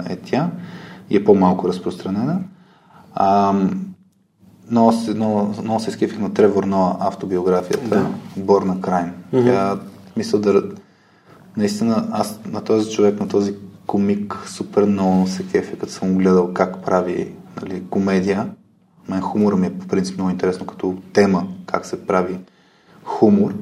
е 0.09 0.15
тя 0.15 0.49
и 1.09 1.17
е 1.17 1.23
по-малко 1.23 1.67
разпространена. 1.67 2.39
А, 3.13 3.53
много, 4.71 4.91
се- 4.91 5.13
много, 5.13 5.53
много 5.63 5.79
се 5.79 5.89
изкефих 5.89 6.19
на 6.19 6.33
Тревор 6.33 6.63
Ноа 6.63 6.97
автобиографията, 6.99 7.87
да. 7.89 8.07
Born 8.39 8.73
a 8.73 8.79
Crime. 8.79 9.11
Mm-hmm. 9.33 9.45
Тя, 9.45 9.79
мисля 10.17 10.39
да... 10.39 10.63
Наистина, 11.57 12.07
аз 12.11 12.39
на 12.51 12.61
този 12.63 12.91
човек, 12.91 13.19
на 13.19 13.27
този 13.27 13.53
комик, 13.87 14.37
супер 14.47 14.85
много 14.85 15.27
се 15.27 15.47
кефя, 15.47 15.77
като 15.77 15.91
съм 15.91 16.17
гледал 16.17 16.53
как 16.53 16.85
прави 16.85 17.31
нали, 17.61 17.83
комедия. 17.89 18.49
Мен 19.09 19.21
хумора 19.21 19.55
ми 19.55 19.67
е 19.67 19.73
по 19.79 19.87
принцип 19.87 20.17
много 20.17 20.31
интересно 20.31 20.65
като 20.65 20.97
тема, 21.13 21.47
как 21.65 21.85
се 21.85 22.05
прави 22.07 22.39
хумор. 23.03 23.53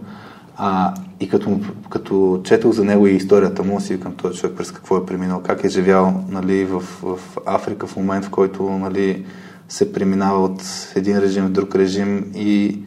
А, 0.57 0.93
и 1.19 1.29
като, 1.29 1.59
като 1.89 2.41
четох 2.43 2.71
за 2.71 2.83
него 2.83 3.07
и 3.07 3.11
историята 3.11 3.63
му, 3.63 3.81
си 3.81 3.93
викам 3.93 4.15
този 4.15 4.39
човек 4.39 4.57
през 4.57 4.71
какво 4.71 4.97
е 4.97 5.05
преминал, 5.05 5.41
как 5.41 5.63
е 5.63 5.69
живял 5.69 6.23
нали, 6.29 6.65
в, 6.65 6.79
в 6.79 7.19
Африка 7.45 7.87
в 7.87 7.95
момент, 7.95 8.25
в 8.25 8.29
който 8.29 8.63
нали, 8.69 9.25
се 9.69 9.93
преминава 9.93 10.43
от 10.43 10.61
един 10.95 11.19
режим 11.19 11.45
в 11.45 11.51
друг 11.51 11.75
режим 11.75 12.31
и 12.35 12.79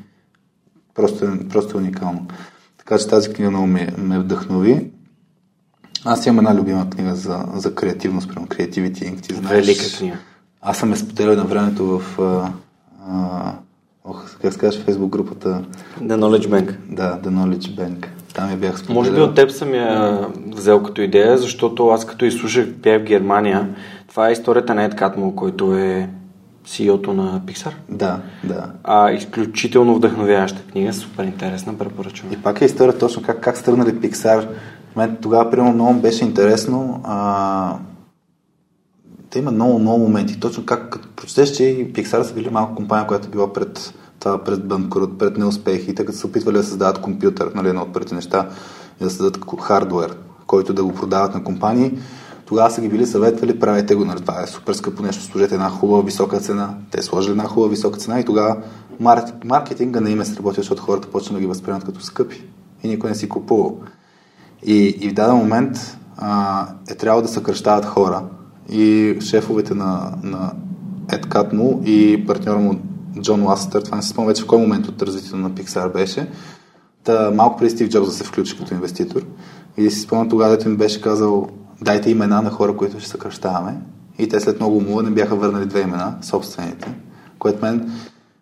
просто, 0.95 1.39
просто 1.51 1.77
е 1.77 1.81
уникално. 1.81 2.27
Така 2.79 2.99
че 2.99 3.09
тази 3.09 3.33
книга 3.33 3.51
много 3.51 3.67
ме, 3.67 3.89
ме 3.99 4.19
вдъхнови. 4.19 4.91
Аз 6.05 6.27
имам 6.27 6.39
една 6.39 6.61
любима 6.61 6.91
книга 6.91 7.15
за, 7.15 7.45
за 7.55 7.75
креативност, 7.75 8.29
прямо 8.29 8.47
Creativity 8.47 9.15
Inc. 9.15 9.21
Ти 9.21 9.35
знаеш. 9.35 9.67
Велика 9.67 9.99
книга. 9.99 10.17
Аз 10.63 10.79
съм 10.79 10.91
я 10.91 10.97
споделял 10.97 11.37
на 11.37 11.45
времето 11.45 11.99
в 11.99 12.19
а, 12.21 12.53
а, 13.09 13.53
ох, 14.05 14.39
как 14.43 14.53
се 14.53 14.59
казваш, 14.59 14.85
фейсбук 14.85 15.11
групата 15.11 15.65
The 16.03 16.17
Knowledge 16.17 16.49
Bank. 16.49 16.77
да, 16.89 17.21
The 17.23 17.29
Knowledge 17.29 17.77
Bank. 17.77 18.07
Там 18.35 18.51
я 18.51 18.57
бях 18.57 18.79
споделял. 18.79 19.03
Може 19.03 19.13
би 19.13 19.21
от 19.21 19.35
теб 19.35 19.51
съм 19.51 19.75
я 19.75 20.21
взел 20.47 20.83
като 20.83 21.01
идея, 21.01 21.39
защото 21.39 21.89
аз 21.89 22.07
като 22.07 22.25
изслушах 22.25 22.69
бях 22.69 23.03
в 23.03 23.05
Германия. 23.05 23.75
Това 24.09 24.29
е 24.29 24.33
историята 24.33 24.75
на 24.75 24.85
Ед 24.85 24.97
Катмул, 24.97 25.35
който 25.35 25.75
е 25.75 26.11
CEO-то 26.67 27.15
на 27.15 27.41
Pixar. 27.41 27.73
Да, 27.89 28.21
да. 28.45 28.71
А, 28.85 29.11
изключително 29.11 29.95
вдъхновяваща 29.95 30.63
книга, 30.63 30.93
супер 30.93 31.25
интересна, 31.25 31.79
препоръчвам. 31.79 32.33
И 32.33 32.37
пак 32.37 32.61
е 32.61 32.65
история 32.65 32.99
точно 32.99 33.23
как, 33.23 33.41
как 33.41 33.57
стърнали 33.57 33.95
Pixar. 33.95 34.49
Мен 34.97 35.17
тогава, 35.23 35.51
примерно, 35.51 35.73
много 35.73 36.01
беше 36.01 36.25
интересно. 36.25 37.01
А, 37.05 37.77
да 39.33 39.39
има 39.39 39.51
много, 39.51 39.79
много 39.79 39.99
моменти. 39.99 40.41
Точно 40.41 40.67
как, 40.67 40.91
като 40.91 41.09
прочетеш, 41.09 41.51
че 41.51 41.65
и 41.65 41.93
Pixar 41.93 42.23
са 42.23 42.35
били 42.35 42.51
малко 42.51 42.75
компания, 42.75 43.07
която 43.07 43.27
е 43.27 43.31
била 43.31 43.53
пред 43.53 43.95
това, 44.21 44.45
пред 44.45 44.65
банкрут, 44.65 45.19
пред 45.19 45.37
неуспехи, 45.39 45.95
като 45.95 46.13
са 46.13 46.27
опитвали 46.27 46.57
да 46.57 46.65
създадат 46.65 47.01
компютър, 47.01 47.53
нали, 47.55 47.69
едно 47.69 47.83
от 47.83 47.93
първите 47.93 48.15
неща, 48.15 48.49
и 49.01 49.05
да 49.05 49.11
създадат 49.11 49.45
хардуер, 49.61 50.17
който 50.47 50.73
да 50.73 50.85
го 50.85 50.95
продават 50.95 51.35
на 51.35 51.45
компании. 51.45 51.99
Тогава 52.51 52.71
са 52.71 52.81
ги 52.81 52.89
били 52.89 53.07
съветвали, 53.07 53.59
правете 53.59 53.95
го, 53.95 54.05
нали, 54.05 54.21
това 54.21 54.43
е 54.43 54.47
супер 54.47 54.73
скъпо 54.73 55.03
нещо, 55.03 55.23
сложете 55.23 55.55
една 55.55 55.71
хубава 55.71 56.03
висока 56.03 56.41
цена. 56.41 56.75
Те 56.91 57.03
сложили 57.03 57.31
една 57.31 57.45
хубава 57.45 57.71
висока 57.71 57.99
цена 57.99 58.21
и 58.21 58.25
тогава 58.25 58.57
мар- 59.03 59.45
маркетинга 59.45 60.01
не 60.01 60.11
им 60.11 60.21
е 60.21 60.25
сработил, 60.25 60.63
защото 60.63 60.83
хората 60.83 61.11
почнаха 61.11 61.35
да 61.35 61.41
ги 61.41 61.47
възприемат 61.47 61.85
като 61.85 62.01
скъпи 62.01 62.45
и 62.83 62.89
никой 62.89 63.11
не 63.11 63.17
си 63.17 63.29
купувал. 63.29 63.79
И, 64.67 64.97
и 65.01 65.09
в 65.09 65.15
даден 65.15 65.37
момент 65.37 65.99
а, 66.17 66.67
е 66.91 66.95
трябвало 66.95 67.23
да 67.23 67.29
съкръщават 67.29 67.85
хора. 67.85 68.23
И 68.69 69.17
шефовете 69.21 69.75
на, 69.75 70.13
на 70.23 70.53
Ед 71.13 71.29
Катмул 71.29 71.81
и 71.85 72.27
партньора 72.27 72.59
му 72.59 72.81
Джон 73.21 73.45
Ластър, 73.45 73.83
това 73.83 73.97
не 73.97 74.03
си 74.03 74.09
спомням 74.09 74.29
вече 74.29 74.43
в 74.43 74.47
кой 74.47 74.59
момент 74.59 74.89
от 74.89 75.03
развитието 75.03 75.37
на 75.37 75.51
Pixar 75.51 75.93
беше, 75.93 76.29
Та, 77.05 77.31
малко 77.31 77.59
преди 77.59 77.71
Стив 77.71 77.89
Джобс 77.89 78.09
да 78.09 78.15
се 78.15 78.25
включи 78.25 78.59
като 78.59 78.75
инвеститор. 78.75 79.23
И 79.77 79.91
си 79.91 80.01
спомням 80.01 80.29
тогава, 80.29 80.51
дето 80.51 80.69
им 80.69 80.77
беше 80.77 81.01
казал, 81.01 81.49
дайте 81.83 82.11
имена 82.11 82.43
на 82.43 82.51
хора, 82.51 82.77
които 82.77 83.01
ще 83.01 83.09
съкръщаваме. 83.09 83.77
И 84.19 84.29
те 84.29 84.41
след 84.41 84.61
много 84.61 84.77
умува 84.77 85.03
не 85.03 85.11
бяха 85.11 85.37
върнали 85.37 85.67
две 85.67 85.81
имена, 85.81 86.15
собствените, 86.23 86.95
което 87.39 87.65
мен 87.65 87.93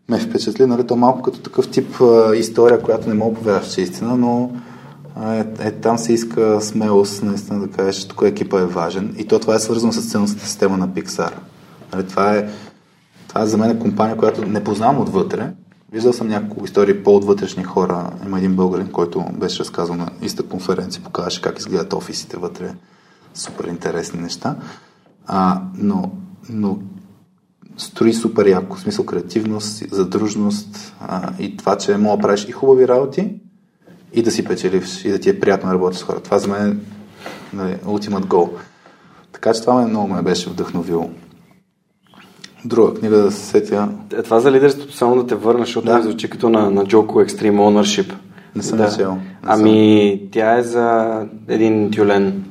ме 0.09 0.21
впечатли, 0.21 0.67
нали, 0.67 0.87
то 0.87 0.97
малко 0.97 1.23
като 1.23 1.41
такъв 1.41 1.71
тип 1.71 2.01
а, 2.01 2.37
история, 2.37 2.83
която 2.83 3.09
не 3.09 3.15
мога 3.15 3.37
повярваш, 3.37 3.75
че 3.75 3.81
е 3.81 3.85
истина, 3.85 4.17
но 4.17 4.51
е, 5.23 5.47
е, 5.59 5.71
там 5.73 5.99
се 5.99 6.13
иска 6.13 6.61
смелост, 6.61 7.23
наистина 7.23 7.61
да 7.61 7.69
кажеш, 7.69 7.97
че 7.97 8.09
тук 8.09 8.23
екипа 8.25 8.61
е 8.61 8.65
важен. 8.65 9.15
И 9.19 9.25
то 9.25 9.39
това 9.39 9.55
е 9.55 9.59
свързано 9.59 9.93
с 9.93 10.11
ценностната 10.11 10.47
система 10.47 10.77
на 10.77 10.89
Pixar. 10.89 11.33
Нали, 11.93 12.07
това, 12.07 12.37
е, 12.37 12.49
това 13.29 13.43
е 13.43 13.47
за 13.47 13.57
мен 13.57 13.79
компания, 13.79 14.17
която 14.17 14.47
не 14.47 14.65
познавам 14.65 15.01
отвътре. 15.01 15.51
Виждал 15.93 16.13
съм 16.13 16.29
няколко 16.29 16.65
истории 16.65 17.03
по-отвътрешни 17.03 17.65
хора. 17.65 18.11
Има 18.27 18.39
един 18.39 18.57
българин, 18.57 18.93
който 18.93 19.25
беше 19.33 19.61
разказал 19.61 19.97
на 19.97 20.09
иста 20.23 20.43
конференция, 20.43 21.03
показваше 21.03 21.43
как 21.43 21.59
изгледат 21.59 21.93
офисите 21.93 22.37
вътре. 22.37 22.75
Супер 23.35 23.65
интересни 23.65 24.21
неща. 24.21 24.57
А, 25.27 25.63
но, 25.79 26.13
но 26.49 26.79
строи 27.77 28.15
супер 28.15 28.47
яко. 28.47 28.77
В 28.77 28.81
смисъл 28.81 29.07
креативност, 29.07 29.95
задружност 29.95 30.95
а, 31.01 31.33
и 31.39 31.57
това, 31.57 31.79
че 31.79 31.97
мога 31.97 32.17
да 32.17 32.23
правиш 32.23 32.47
и 32.49 32.53
хубави 32.53 32.89
работи, 32.89 33.35
и 34.13 34.23
да 34.23 34.31
си 34.31 34.45
печеливш, 34.45 35.05
и 35.05 35.11
да 35.11 35.19
ти 35.19 35.31
е 35.31 35.41
приятно 35.41 35.69
да 35.69 35.75
работиш 35.75 35.99
с 35.99 36.03
хора. 36.03 36.21
Това 36.21 36.39
за 36.39 36.49
мен 36.49 36.71
е 36.71 36.77
нали, 37.57 37.75
ultimate 37.75 38.25
goal. 38.25 38.51
Така 39.33 39.53
че 39.53 39.61
това 39.61 39.75
ме 39.75 39.87
много 39.87 40.09
ме 40.09 40.23
беше 40.23 40.51
вдъхновило. 40.51 41.11
Друга 42.65 42.95
книга 42.95 43.17
да 43.17 43.33
се 43.33 43.47
сетя. 43.47 43.89
Е, 44.19 44.23
това 44.23 44.41
за 44.41 44.53
лидерството 44.53 44.97
само 44.97 45.17
да 45.17 45.27
те 45.27 45.35
върна, 45.35 45.65
защото 45.65 45.87
Да. 45.87 45.97
ми 45.97 46.03
звучи 46.03 46.31
като 46.31 46.49
на, 46.49 46.71
на 46.71 46.85
Джоко 46.85 47.19
Extreme 47.21 47.57
Ownership. 47.57 48.15
Не 48.57 48.63
съм 48.63 48.79
да. 48.79 48.97
чел. 48.97 49.19
Ами, 49.43 50.23
тя 50.33 50.59
е 50.59 50.63
за 50.63 51.17
един 51.49 51.91
тюлен. 51.91 52.45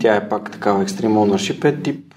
Тя 0.00 0.14
е 0.14 0.28
пак 0.28 0.50
такава 0.50 0.84
Extreme 0.84 1.06
Ownership, 1.08 1.64
е 1.64 1.82
тип 1.82 2.14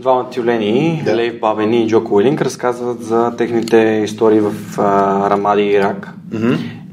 двама 0.00 0.30
тюлени, 0.30 1.02
Да. 1.04 1.16
Лейв 1.16 1.40
Бабени 1.40 1.82
и 1.82 1.88
Джоко 1.88 2.14
Уилинг, 2.14 2.40
разказват 2.40 3.02
за 3.02 3.32
техните 3.38 3.76
истории 4.04 4.40
в 4.40 4.52
а, 4.78 5.30
Рамади, 5.30 5.62
Ирак. 5.62 6.12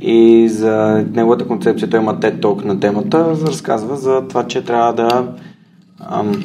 И 0.02 0.50
за 0.50 1.06
неговата 1.12 1.48
концепция 1.48 1.90
той 1.90 2.00
има 2.00 2.16
TED 2.16 2.40
Talk 2.40 2.66
на 2.66 2.80
темата, 2.80 3.26
разказва 3.42 3.96
за 3.98 4.24
това, 4.30 4.48
че 4.48 4.64
трябва 4.64 4.94
да 4.94 5.28
ам, 6.02 6.44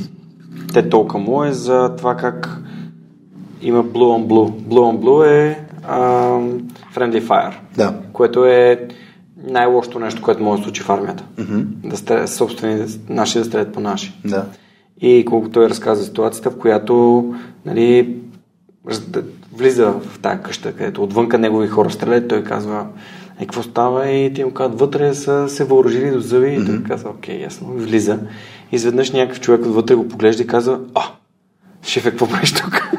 TED 0.67 0.89
Talk 0.89 1.15
му 1.17 1.45
е 1.45 1.53
за 1.53 1.95
това 1.97 2.17
как 2.17 2.59
има 3.63 3.85
Blue 3.85 3.93
on 4.19 4.27
Blue. 4.27 4.51
Blue 4.53 4.93
on 4.93 4.99
Blue 4.99 5.27
е 5.27 5.59
ам, 5.89 6.59
Friendly 6.95 7.23
Fire, 7.23 7.55
Да. 7.77 7.95
което 8.13 8.45
е 8.45 8.89
най-лошото 9.47 9.99
нещо, 9.99 10.23
което 10.23 10.43
може 10.43 10.61
да 10.61 10.65
случи 10.65 10.83
в 10.83 10.91
армията. 10.91 11.25
Да 11.85 11.97
стрелят 11.97 12.31
собствени, 12.31 12.87
наши 13.09 13.39
да 13.39 13.45
стрелят 13.45 13.73
по 13.73 13.81
наши. 13.81 14.13
Да. 14.25 14.47
И 15.01 15.25
колко 15.25 15.49
той 15.49 15.69
разказва 15.69 16.05
ситуацията, 16.05 16.51
в 16.51 16.59
която 16.59 17.25
нали, 17.67 18.17
влиза 19.53 19.93
в 19.93 20.19
тази 20.19 20.43
къща, 20.43 20.73
където 20.73 21.03
отвънка 21.03 21.39
негови 21.39 21.69
хора 21.69 21.91
стрелят, 21.91 22.29
той 22.29 22.45
казва, 22.45 22.87
е, 23.39 23.41
какво 23.41 23.63
става? 23.63 24.11
И 24.11 24.35
те 24.35 24.45
му 24.45 24.55
казват, 24.55 24.81
вътре 24.81 25.15
са 25.15 25.49
се 25.49 25.65
въоръжили 25.65 26.11
до 26.11 26.21
зъби. 26.21 26.55
И 26.55 26.67
той 26.67 26.83
казва, 26.83 27.11
окей, 27.11 27.41
ясно. 27.43 27.69
Влиза. 27.69 28.19
И 28.73 28.77
изведнъж 28.77 29.11
някакъв 29.11 29.41
човек 29.41 29.67
отвътре 29.67 29.95
го 29.95 30.09
поглежда 30.09 30.43
и 30.43 30.47
казва, 30.47 30.81
а, 30.95 31.03
шефе, 31.83 32.11
какво 32.11 32.29
правиш 32.29 32.53
тук? 32.53 32.91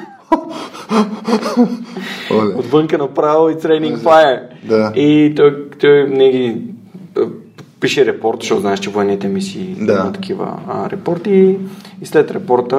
Оле. 2.32 2.54
Отвънка 2.56 2.98
направо 2.98 3.50
и 3.50 3.54
training 3.54 3.98
fire. 3.98 4.40
Да. 4.64 4.92
И 4.96 5.34
той, 5.36 5.70
той 5.80 6.10
не 6.10 6.32
ги 6.32 6.62
пише 7.80 8.06
репорт, 8.06 8.38
защото 8.42 8.62
знаеш, 8.62 8.80
че 8.80 8.90
военните 8.90 9.28
мисии 9.28 9.76
Да. 9.80 9.94
имат 9.94 10.14
такива 10.14 10.60
а, 10.68 10.90
репорти. 10.90 11.58
И 12.02 12.06
след 12.06 12.32
репорта, 12.32 12.76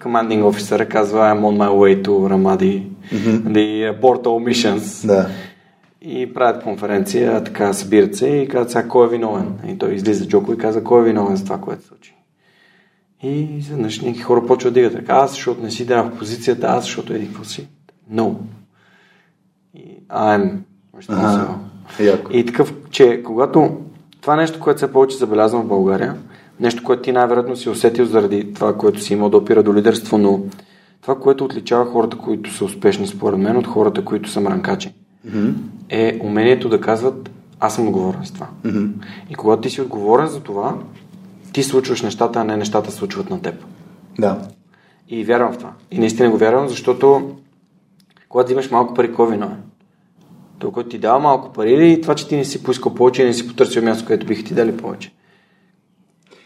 commanding 0.00 0.42
officer 0.42 0.88
казва 0.88 1.18
I'm 1.20 1.40
on 1.40 1.56
my 1.56 1.68
way 1.70 2.02
to 2.04 2.08
Ramadi, 2.10 2.82
the 3.46 3.94
abort 4.00 4.22
all 4.26 4.50
missions. 4.52 5.06
Да. 5.06 5.28
И 6.02 6.34
правят 6.34 6.62
конференция, 6.62 7.44
така 7.44 7.72
събират 7.72 8.16
се 8.16 8.28
и 8.28 8.48
казват 8.48 8.70
сега 8.70 8.88
кой 8.88 9.06
е 9.06 9.10
виновен. 9.10 9.46
И 9.68 9.78
той 9.78 9.92
излиза 9.94 10.28
Джоко 10.28 10.52
и 10.52 10.58
каза 10.58 10.84
кой 10.84 11.00
е 11.00 11.04
виновен 11.04 11.36
за 11.36 11.44
това, 11.44 11.58
което 11.58 11.82
се 11.82 11.88
случи. 11.88 12.14
И 13.22 13.56
изведнъж 13.58 14.00
някакви 14.00 14.22
хора 14.22 14.46
почват 14.46 14.74
да 14.74 14.92
така, 14.92 15.12
аз 15.12 15.30
защото 15.30 15.62
не 15.62 15.70
си 15.70 15.86
дадох 15.86 16.18
позицията, 16.18 16.66
аз 16.66 16.84
защото 16.84 17.12
еди 17.12 17.26
какво 17.26 17.44
си. 17.44 17.68
No. 18.12 18.34
И 19.74 20.00
I'm 20.08 20.56
responsible. 20.96 21.48
Ага, 21.98 22.10
яко. 22.10 22.30
И 22.32 22.46
такъв, 22.46 22.74
че 22.90 23.22
когато 23.22 23.76
това 24.20 24.36
нещо, 24.36 24.60
което 24.60 24.80
се 24.80 24.92
повече 24.92 25.16
забелязвам 25.16 25.62
в 25.62 25.68
България, 25.68 26.16
нещо, 26.60 26.82
което 26.82 27.02
ти 27.02 27.12
най-вероятно 27.12 27.56
си 27.56 27.68
усетил 27.68 28.04
заради 28.04 28.52
това, 28.54 28.76
което 28.76 29.00
си 29.00 29.12
имал 29.12 29.28
да 29.28 29.36
опира 29.36 29.62
до 29.62 29.74
лидерство, 29.74 30.18
но 30.18 30.40
това, 31.00 31.18
което 31.18 31.44
отличава 31.44 31.86
хората, 31.86 32.16
които 32.16 32.54
са 32.54 32.64
успешни 32.64 33.06
според 33.06 33.38
мен 33.38 33.56
от 33.56 33.66
хората, 33.66 34.04
които 34.04 34.30
са 34.30 34.40
мранкачи, 34.40 34.92
mm-hmm. 35.28 35.52
е 35.88 36.20
умението 36.22 36.68
да 36.68 36.80
казват 36.80 37.30
аз 37.60 37.74
съм 37.74 37.86
отговорен 37.86 38.24
с 38.24 38.32
това. 38.32 38.48
Mm-hmm. 38.64 38.90
И 39.30 39.34
когато 39.34 39.62
ти 39.62 39.70
си 39.70 39.80
отговорен 39.80 40.26
за 40.26 40.40
това, 40.40 40.76
ти 41.52 41.62
случваш 41.62 42.02
нещата, 42.02 42.40
а 42.40 42.44
не 42.44 42.56
нещата 42.56 42.90
случват 42.90 43.30
на 43.30 43.42
теб. 43.42 43.64
Да. 44.18 44.48
И 45.08 45.24
вярвам 45.24 45.52
в 45.52 45.58
това. 45.58 45.72
И 45.90 45.98
наистина 45.98 46.30
го 46.30 46.38
вярвам, 46.38 46.68
защото 46.68 47.36
когато 48.28 48.52
имаш 48.52 48.70
малко 48.70 48.94
пари, 48.94 49.14
кой 49.14 49.30
виновен? 49.30 49.62
Той, 50.58 50.72
който 50.72 50.88
ти 50.88 50.98
дава 50.98 51.18
малко 51.18 51.52
пари 51.52 51.72
или 51.72 52.00
това, 52.00 52.14
че 52.14 52.28
ти 52.28 52.36
не 52.36 52.44
си 52.44 52.62
поискал 52.62 52.94
повече 52.94 53.24
не 53.24 53.34
си 53.34 53.48
потърсил 53.48 53.82
място, 53.82 54.06
където 54.06 54.26
биха 54.26 54.44
ти 54.44 54.54
дали 54.54 54.76
повече? 54.76 55.12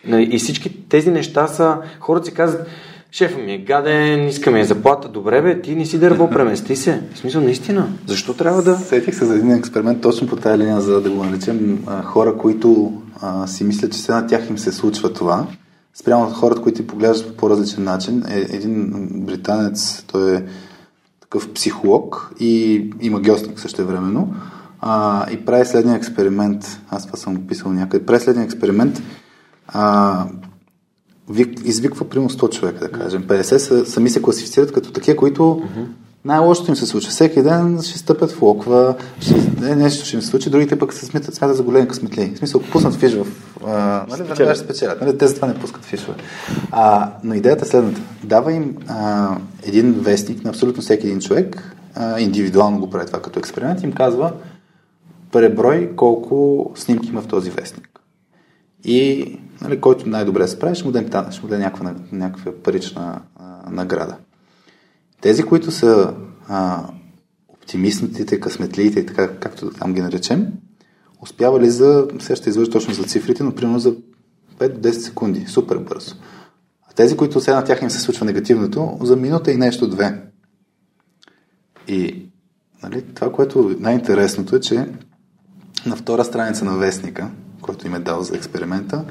Нали, 0.04 0.28
и 0.32 0.38
всички 0.38 0.88
тези 0.88 1.10
неща 1.10 1.46
са... 1.46 1.82
Хората 2.00 2.26
си 2.26 2.34
казват, 2.34 2.66
шефа 3.12 3.38
ми 3.38 3.52
е 3.52 3.58
гаден, 3.58 4.28
иска 4.28 4.50
ми 4.50 4.60
е 4.60 4.64
заплата, 4.64 5.08
добре 5.08 5.42
бе, 5.42 5.62
ти 5.62 5.74
не 5.74 5.86
си 5.86 5.98
дърво, 5.98 6.30
премести 6.30 6.76
се. 6.76 7.02
В 7.14 7.18
смисъл, 7.18 7.42
наистина, 7.42 7.88
защо 8.06 8.34
трябва 8.34 8.62
да... 8.62 8.76
Сетих 8.76 9.14
се 9.14 9.24
за 9.24 9.34
един 9.34 9.52
експеримент 9.52 10.00
точно 10.00 10.28
по 10.28 10.36
тази 10.36 10.58
линия, 10.58 10.80
за 10.80 11.00
да 11.00 11.10
го 11.10 11.24
наречем 11.24 11.86
хора, 12.04 12.36
които 12.36 12.92
а, 13.20 13.46
си 13.46 13.64
мислят, 13.64 13.92
че 13.92 13.98
сега 13.98 14.20
на 14.20 14.26
тях 14.26 14.50
им 14.50 14.58
се 14.58 14.72
случва 14.72 15.12
това. 15.12 15.46
Спрямо 15.94 16.24
от 16.24 16.32
хората, 16.32 16.62
които 16.62 16.76
ти 16.76 16.86
поглеждат 16.86 17.28
по 17.28 17.36
по-различен 17.36 17.84
начин. 17.84 18.22
Е, 18.28 18.38
един 18.38 18.90
британец, 19.12 20.04
той 20.12 20.36
е 20.36 20.42
такъв 21.20 21.52
психолог 21.52 22.32
и 22.40 22.84
има 23.00 23.20
геостник 23.20 23.60
също 23.60 23.86
времено. 23.86 24.28
А, 24.80 25.26
и 25.30 25.44
прави 25.44 25.64
следния 25.64 25.96
експеримент. 25.96 26.80
Аз 26.90 27.06
това 27.06 27.18
съм 27.18 27.36
описал 27.36 27.72
някъде. 27.72 28.06
Прави 28.06 28.20
следния 28.20 28.44
експеримент. 28.44 29.02
А, 29.68 30.26
извиква 31.64 32.08
примерно 32.08 32.30
100 32.30 32.58
човека, 32.58 32.78
да 32.78 32.88
кажем. 32.88 33.22
50 33.22 33.42
са, 33.42 33.86
сами 33.86 34.10
се 34.10 34.22
класифицират 34.22 34.72
като 34.72 34.92
такива, 34.92 35.16
които 35.16 35.62
най-лошото 36.24 36.70
им 36.70 36.76
се 36.76 36.86
случва. 36.86 37.10
Всеки 37.10 37.42
ден 37.42 37.78
ще 37.82 37.98
стъпят 37.98 38.32
в 38.32 38.42
локва, 38.42 38.94
ще, 39.20 39.34
не, 39.60 39.76
нещо 39.76 40.06
ще 40.06 40.16
им 40.16 40.22
се 40.22 40.28
случи, 40.28 40.50
другите 40.50 40.78
пък 40.78 40.92
се 40.92 41.06
смятат, 41.06 41.34
смятат 41.34 41.56
за 41.56 41.62
големи 41.62 41.88
късметли. 41.88 42.32
В 42.34 42.38
смисъл, 42.38 42.60
ако 42.60 42.70
пуснат 42.70 42.94
фиш 42.94 43.14
в... 43.14 43.26
А, 43.66 44.06
нали, 44.10 44.22
веднага 44.22 44.54
ще 44.54 44.64
спечелят. 44.64 45.00
Нали, 45.00 45.18
те 45.18 45.26
за 45.26 45.34
това 45.34 45.48
не 45.48 45.54
пускат 45.54 45.84
фишове. 45.84 46.14
А, 46.70 47.12
но 47.24 47.34
идеята 47.34 47.64
е 47.64 47.68
следната. 47.68 48.00
Дава 48.24 48.52
им 48.52 48.76
а, 48.88 49.36
един 49.62 49.92
вестник 49.92 50.44
на 50.44 50.50
абсолютно 50.50 50.82
всеки 50.82 51.06
един 51.06 51.20
човек, 51.20 51.76
а, 51.94 52.20
индивидуално 52.20 52.80
го 52.80 52.90
прави 52.90 53.06
това 53.06 53.22
като 53.22 53.38
експеримент, 53.38 53.82
им 53.82 53.92
казва 53.92 54.32
преброй 55.32 55.90
колко 55.96 56.70
снимки 56.74 57.08
има 57.08 57.20
в 57.22 57.26
този 57.26 57.50
вестник. 57.50 57.88
И 58.84 59.38
нали, 59.62 59.80
който 59.80 60.08
най-добре 60.08 60.48
се 60.48 60.58
прави, 60.58 60.74
ще 60.74 60.84
му 60.84 60.92
даде, 60.92 61.58
някаква, 61.58 61.94
някаква 62.12 62.52
парична 62.62 63.22
а, 63.36 63.70
награда. 63.70 64.16
Тези, 65.20 65.42
които 65.42 65.70
са 65.70 66.14
а, 66.48 66.86
оптимистните, 67.48 68.40
късметлиите 68.40 69.00
и 69.00 69.06
така, 69.06 69.28
както 69.28 69.70
там 69.70 69.94
ги 69.94 70.00
наречем, 70.00 70.46
успявали 71.22 71.70
за, 71.70 72.08
сега 72.20 72.36
ще 72.36 72.50
излъжа 72.50 72.70
точно 72.70 72.94
за 72.94 73.04
цифрите, 73.04 73.42
но 73.42 73.54
примерно 73.54 73.78
за 73.78 73.94
5-10 74.58 74.90
секунди, 74.90 75.46
супер 75.46 75.78
бързо. 75.78 76.14
А 76.90 76.94
тези, 76.94 77.16
които 77.16 77.40
сега 77.40 77.56
на 77.56 77.64
тях 77.64 77.82
им 77.82 77.90
се 77.90 78.00
случва 78.00 78.26
негативното, 78.26 78.98
за 79.00 79.16
минута 79.16 79.52
и 79.52 79.56
нещо 79.56 79.88
две. 79.88 80.22
И 81.88 82.26
нали, 82.82 83.02
това, 83.14 83.32
което 83.32 83.76
най-интересното 83.78 84.56
е, 84.56 84.60
че 84.60 84.86
на 85.86 85.96
втора 85.96 86.24
страница 86.24 86.64
на 86.64 86.76
вестника, 86.76 87.30
който 87.60 87.86
им 87.86 87.94
е 87.94 87.98
дал 87.98 88.22
за 88.22 88.36
експеримента, 88.36 89.04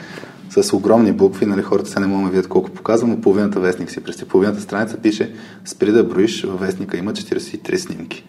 с 0.51 0.73
огромни 0.73 1.11
букви, 1.11 1.45
нали, 1.45 1.61
хората 1.61 1.89
се 1.89 1.99
не 1.99 2.07
могат 2.07 2.25
да 2.25 2.31
видят 2.31 2.47
колко 2.47 2.69
показва, 2.69 3.07
но 3.07 3.21
половината 3.21 3.59
вестник 3.59 3.91
си 3.91 4.03
през 4.03 4.25
половината 4.25 4.61
страница 4.61 4.97
пише 4.97 5.33
спри 5.65 5.91
да 5.91 6.03
броиш, 6.03 6.43
във 6.43 6.59
вестника 6.59 6.97
има 6.97 7.13
43 7.13 7.75
снимки. 7.75 8.27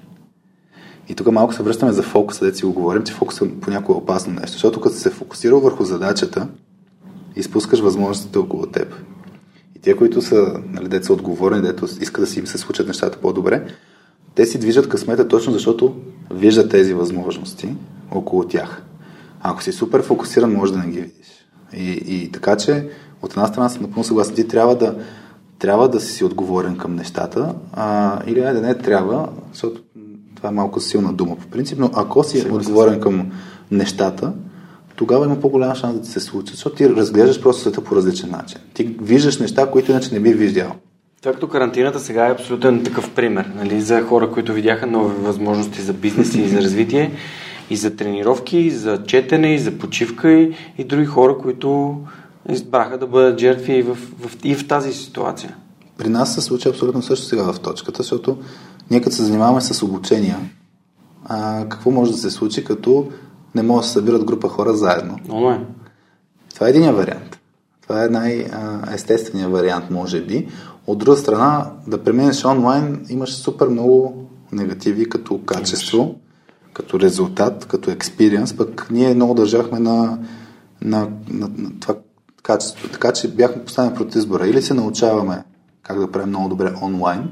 И 1.09 1.15
тук 1.15 1.33
малко 1.33 1.55
се 1.55 1.63
връщаме 1.63 1.93
за 1.93 2.03
фокуса, 2.03 2.45
да 2.45 2.55
си 2.55 2.65
го 2.65 2.73
говорим, 2.73 3.03
че 3.03 3.13
фокусът 3.13 3.49
е 3.49 3.61
понякога 3.61 3.99
опасно 3.99 4.33
нещо, 4.33 4.53
защото 4.53 4.81
като 4.81 4.97
се 4.97 5.11
фокусира 5.11 5.57
върху 5.57 5.85
задачата, 5.85 6.49
изпускаш 7.37 7.81
възможностите 7.81 8.39
около 8.39 8.67
теб. 8.67 8.95
И 9.77 9.79
те, 9.79 9.97
които 9.97 10.23
са, 10.23 10.61
нали, 10.67 10.89
деца 10.89 11.13
отговорни, 11.13 11.61
дето 11.61 11.85
искат 12.01 12.25
да 12.25 12.27
си 12.27 12.39
им 12.39 12.47
се 12.47 12.59
случат 12.59 12.87
нещата 12.87 13.19
по-добре, 13.19 13.67
те 14.35 14.47
си 14.47 14.59
движат 14.59 14.89
късмета 14.89 15.29
точно 15.29 15.53
защото 15.53 15.97
виждат 16.31 16.71
тези 16.71 16.95
възможности 16.95 17.75
около 18.11 18.45
тях. 18.45 18.83
А 19.41 19.51
ако 19.51 19.63
си 19.63 19.73
супер 19.73 20.03
фокусиран, 20.03 20.53
може 20.53 20.73
да 20.73 20.79
не 20.79 20.91
ги 20.91 21.01
видиш. 21.01 21.42
И, 21.77 21.91
и 22.07 22.33
така 22.33 22.57
че, 22.57 22.89
от 23.23 23.31
една 23.31 23.47
страна 23.47 23.69
съм 23.69 23.83
напълно 23.83 24.05
съгласен, 24.05 24.35
ти 24.35 24.49
трябва 24.49 24.77
да, 24.77 24.97
трябва 25.59 25.89
да 25.89 26.01
си 26.01 26.25
отговорен 26.25 26.77
към 26.77 26.95
нещата, 26.95 27.55
а, 27.73 28.19
или 28.27 28.41
не, 28.41 28.53
да 28.53 28.61
не 28.61 28.79
трябва, 28.79 29.29
защото 29.53 29.83
това 30.37 30.49
е 30.49 30.53
малко 30.53 30.81
силна 30.81 31.13
дума 31.13 31.37
по 31.37 31.47
принцип, 31.47 31.79
но 31.79 31.91
ако 31.95 32.25
си 32.25 32.39
Сигурно 32.39 32.57
отговорен 32.57 33.01
към 33.01 33.33
нещата, 33.71 34.33
тогава 34.97 35.25
има 35.25 35.41
по-голяма 35.41 35.75
шанс 35.75 36.01
да 36.01 36.07
се 36.07 36.21
случи, 36.21 36.53
защото 36.53 36.77
ти 36.77 36.91
разглеждаш 36.91 37.41
просто 37.41 37.63
света 37.63 37.85
по 37.85 37.97
различен 37.97 38.31
начин. 38.31 38.59
Ти 38.75 38.85
виждаш 38.85 39.39
неща, 39.39 39.71
които 39.71 39.91
иначе 39.91 40.15
не 40.15 40.21
би 40.21 40.33
виждал. 40.33 40.73
Както 41.23 41.49
карантината 41.49 42.01
сега 42.01 42.27
е 42.27 42.33
абсолютен 42.33 42.85
такъв 42.85 43.11
пример 43.11 43.51
нали, 43.57 43.81
за 43.81 44.03
хора, 44.03 44.31
които 44.31 44.53
видяха 44.53 44.87
нови 44.87 45.15
възможности 45.15 45.83
за 45.83 45.93
бизнес 45.93 46.35
и 46.35 46.49
за 46.49 46.63
развитие 46.63 47.13
и 47.71 47.77
за 47.77 47.97
тренировки, 47.97 48.59
и 48.59 48.71
за 48.71 49.03
четене, 49.07 49.55
и 49.55 49.59
за 49.59 49.79
почивка 49.79 50.33
и, 50.33 50.55
и 50.79 50.85
други 50.85 51.07
хора, 51.07 51.39
които 51.39 51.97
избраха 52.49 52.99
да 52.99 53.07
бъдат 53.07 53.41
жертви 53.41 53.73
и 53.73 53.83
в, 53.83 53.95
в, 53.95 54.37
и 54.45 54.55
в 54.55 54.69
тази 54.69 54.93
ситуация. 54.93 55.57
При 55.99 56.09
нас 56.09 56.35
се 56.35 56.41
случи 56.41 56.69
абсолютно 56.69 57.03
също 57.03 57.27
сега 57.27 57.53
в 57.53 57.61
точката, 57.61 58.03
защото 58.03 58.39
ние 58.91 59.01
като 59.01 59.17
се 59.17 59.23
занимаваме 59.23 59.61
с 59.61 59.83
обучения, 59.83 60.39
а, 61.25 61.67
какво 61.69 61.91
може 61.91 62.13
да 62.13 62.19
се 62.19 62.31
случи, 62.31 62.65
като 62.65 63.09
не 63.55 63.63
може 63.63 63.83
да 63.83 63.87
се 63.87 63.93
събират 63.93 64.25
група 64.25 64.49
хора 64.49 64.75
заедно? 64.75 65.19
Онлайн. 65.31 65.67
Това 66.55 66.67
е 66.67 66.71
един 66.71 66.93
вариант. 66.93 67.39
Това 67.83 68.05
е 68.05 68.09
най-естественият 68.09 69.53
вариант, 69.53 69.91
може 69.91 70.21
би. 70.21 70.49
От 70.87 70.99
друга 70.99 71.17
страна, 71.17 71.71
да 71.87 72.05
преминеш 72.05 72.45
онлайн, 72.45 73.07
имаш 73.09 73.35
супер 73.35 73.69
много 73.69 74.27
негативи 74.53 75.09
като 75.09 75.41
качество 75.45 76.15
като 76.73 77.01
резултат, 77.01 77.67
като 77.67 77.91
експириенс, 77.91 78.57
пък 78.57 78.87
ние 78.91 79.15
много 79.15 79.35
държахме 79.35 79.79
на, 79.79 80.19
на, 80.83 81.09
на, 81.29 81.51
на 81.57 81.71
това 81.81 81.95
качество. 82.43 82.89
Така 82.89 83.13
че 83.13 83.29
бяхме 83.29 83.65
поставени 83.65 83.95
пред 83.95 84.15
избора. 84.15 84.47
Или 84.47 84.63
се 84.63 84.75
научаваме 84.75 85.45
как 85.83 85.99
да 85.99 86.11
правим 86.11 86.29
много 86.29 86.49
добре 86.49 86.73
онлайн, 86.83 87.29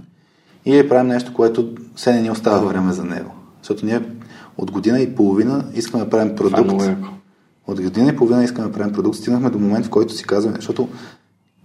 или 0.64 0.88
правим 0.88 1.06
нещо, 1.06 1.34
което 1.34 1.74
все 1.94 2.12
не 2.12 2.22
ни 2.22 2.30
остава 2.30 2.58
време 2.58 2.92
за 2.92 3.04
него. 3.04 3.30
Защото 3.62 3.86
ние 3.86 4.02
от 4.58 4.70
година 4.70 5.00
и 5.00 5.14
половина 5.14 5.64
искаме 5.74 6.04
да 6.04 6.10
правим 6.10 6.36
продукт. 6.36 6.82
Е 6.82 6.96
от 7.66 7.80
година 7.80 8.08
и 8.08 8.16
половина 8.16 8.44
искаме 8.44 8.68
да 8.68 8.72
правим 8.72 8.92
продукт. 8.92 9.16
Стигнахме 9.16 9.50
до 9.50 9.58
момент, 9.58 9.86
в 9.86 9.90
който 9.90 10.14
си 10.14 10.24
казваме, 10.24 10.56
защото 10.56 10.88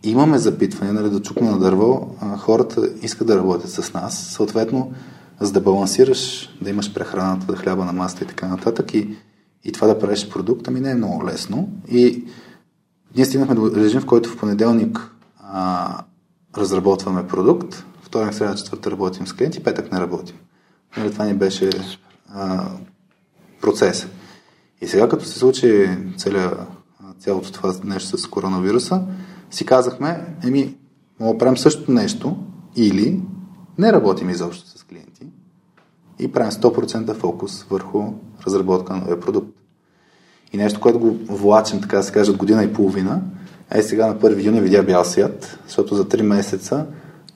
имаме 0.03 0.37
запитване, 0.37 0.91
нали, 0.91 1.09
да 1.09 1.21
чукаме 1.21 1.51
на 1.51 1.59
дърво, 1.59 2.15
хората 2.37 2.89
искат 3.01 3.27
да 3.27 3.37
работят 3.37 3.69
с 3.69 3.93
нас. 3.93 4.17
Съответно, 4.17 4.93
за 5.39 5.51
да 5.51 5.61
балансираш, 5.61 6.49
да 6.61 6.69
имаш 6.69 6.93
прехраната, 6.93 7.45
да 7.45 7.55
хляба 7.55 7.85
на 7.85 7.93
маста 7.93 8.23
и 8.23 8.27
така 8.27 8.47
нататък 8.47 8.93
и, 8.93 9.17
и 9.63 9.71
това 9.71 9.87
да 9.87 9.99
правиш 9.99 10.29
продукт, 10.29 10.67
ами 10.67 10.79
не 10.79 10.91
е 10.91 10.95
много 10.95 11.25
лесно. 11.25 11.69
И 11.91 12.23
ние 13.15 13.25
стигнахме 13.25 13.55
до 13.55 13.75
режим, 13.75 14.01
в 14.01 14.05
който 14.05 14.29
в 14.29 14.37
понеделник 14.37 15.11
а, 15.39 16.03
разработваме 16.57 17.27
продукт, 17.27 17.85
вторник, 18.01 18.33
среда, 18.33 18.55
четвърта 18.55 18.91
работим 18.91 19.27
с 19.27 19.33
клиенти, 19.33 19.63
петък 19.63 19.91
не 19.91 19.99
работим. 19.99 20.35
Нали, 20.97 21.11
това 21.11 21.25
ни 21.25 21.33
беше 21.33 21.69
а, 22.29 22.67
процес. 23.61 24.07
И 24.81 24.87
сега, 24.87 25.09
като 25.09 25.25
се 25.25 25.39
случи 25.39 25.89
целия, 26.17 26.51
цялото 27.19 27.51
това 27.51 27.73
нещо 27.83 28.17
с 28.17 28.27
коронавируса, 28.27 29.01
си 29.51 29.65
казахме, 29.65 30.35
еми, 30.43 30.77
мога 31.19 31.37
правим 31.37 31.57
същото 31.57 31.91
нещо 31.91 32.37
или 32.75 33.21
не 33.77 33.93
работим 33.93 34.29
изобщо 34.29 34.74
клиенти 34.95 35.27
и 36.19 36.31
правим 36.31 36.51
100% 36.51 37.13
фокус 37.13 37.63
върху 37.63 38.03
разработка 38.47 38.93
на 38.93 38.99
новия 38.99 39.19
продукт. 39.19 39.47
И 40.53 40.57
нещо, 40.57 40.79
което 40.79 40.99
го 40.99 41.17
влачим, 41.29 41.81
така 41.81 41.97
да 41.97 42.03
се 42.03 42.11
каже, 42.11 42.31
от 42.31 42.37
година 42.37 42.63
и 42.63 42.73
половина, 42.73 43.21
е 43.71 43.81
сега 43.81 44.07
на 44.07 44.15
1 44.15 44.45
юни 44.45 44.61
видя 44.61 44.83
бял 44.83 45.05
свят, 45.05 45.59
защото 45.65 45.95
за 45.95 46.05
3 46.05 46.21
месеца 46.21 46.85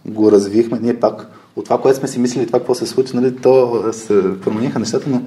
го 0.05 0.31
развихме. 0.31 0.79
Ние 0.79 0.99
пак 0.99 1.27
от 1.55 1.65
това, 1.65 1.81
което 1.81 1.99
сме 1.99 2.07
си 2.07 2.19
мислили, 2.19 2.47
това 2.47 2.59
какво 2.59 2.75
се 2.75 2.87
случи, 2.87 3.15
нали, 3.15 3.35
то 3.35 3.83
се 3.93 4.41
промениха 4.41 4.79
нещата, 4.79 5.09
но 5.09 5.21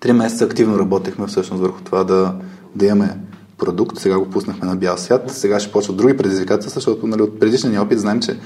3 0.00 0.12
месеца 0.12 0.44
активно 0.44 0.78
работехме 0.78 1.26
всъщност 1.26 1.62
върху 1.62 1.80
това 1.80 2.04
да, 2.04 2.34
да 2.74 2.86
имаме 2.86 3.18
продукт. 3.58 3.98
Сега 3.98 4.18
го 4.18 4.30
пуснахме 4.30 4.68
на 4.68 4.76
бял 4.76 4.96
свят. 4.96 5.30
Сега 5.30 5.60
ще 5.60 5.72
почват 5.72 5.96
други 5.96 6.16
предизвикателства, 6.16 6.80
защото 6.80 7.06
нали, 7.06 7.22
от 7.22 7.40
предишния 7.40 7.82
опит 7.82 7.98
знаем, 7.98 8.20
че 8.20 8.38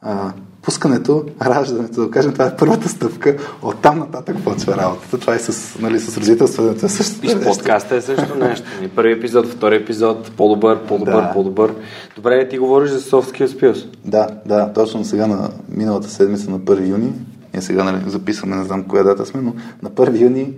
а, 0.00 0.32
пускането, 0.62 1.24
раждането, 1.42 2.04
да 2.04 2.10
кажем, 2.10 2.32
това 2.32 2.46
е 2.46 2.56
първата 2.56 2.88
стъпка, 2.88 3.36
оттам 3.62 3.98
нататък 3.98 4.36
почва 4.44 4.76
работата. 4.76 5.18
Това 5.18 5.34
е 5.34 5.38
с, 5.38 5.78
нали, 5.78 6.00
с 6.00 6.18
родителството 6.18 6.86
е 6.86 6.88
също. 6.88 7.26
И 7.26 7.28
с 7.28 7.40
подкаста 7.40 7.96
е 7.96 8.00
също 8.00 8.34
нещо. 8.34 8.66
Първи 8.94 9.12
епизод, 9.12 9.46
втори 9.46 9.76
епизод, 9.76 10.30
по-добър, 10.36 10.86
по-добър, 10.86 11.22
да. 11.22 11.32
по-добър. 11.32 11.74
Добре, 12.16 12.48
ти 12.48 12.58
говориш 12.58 12.90
за 12.90 13.00
soft 13.00 13.38
skills 13.38 13.46
skills. 13.46 13.86
Да, 14.04 14.28
да, 14.46 14.72
точно 14.72 15.04
сега 15.04 15.26
на 15.26 15.50
миналата 15.68 16.08
седмица 16.08 16.50
на 16.50 16.60
1 16.60 16.88
юни, 16.88 17.12
ние 17.54 17.62
сега 17.62 17.84
нали, 17.84 18.10
записваме, 18.10 18.56
не 18.56 18.64
знам 18.64 18.84
коя 18.84 19.02
дата 19.02 19.26
сме, 19.26 19.40
но 19.40 19.54
на 19.82 19.90
1 19.90 20.20
юни 20.20 20.54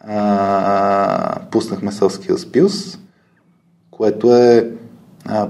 а, 0.00 1.36
пуснахме 1.50 1.92
Soft 1.92 2.30
Skills 2.36 2.98
което 3.90 4.36
е 4.36 4.70
а, 5.26 5.48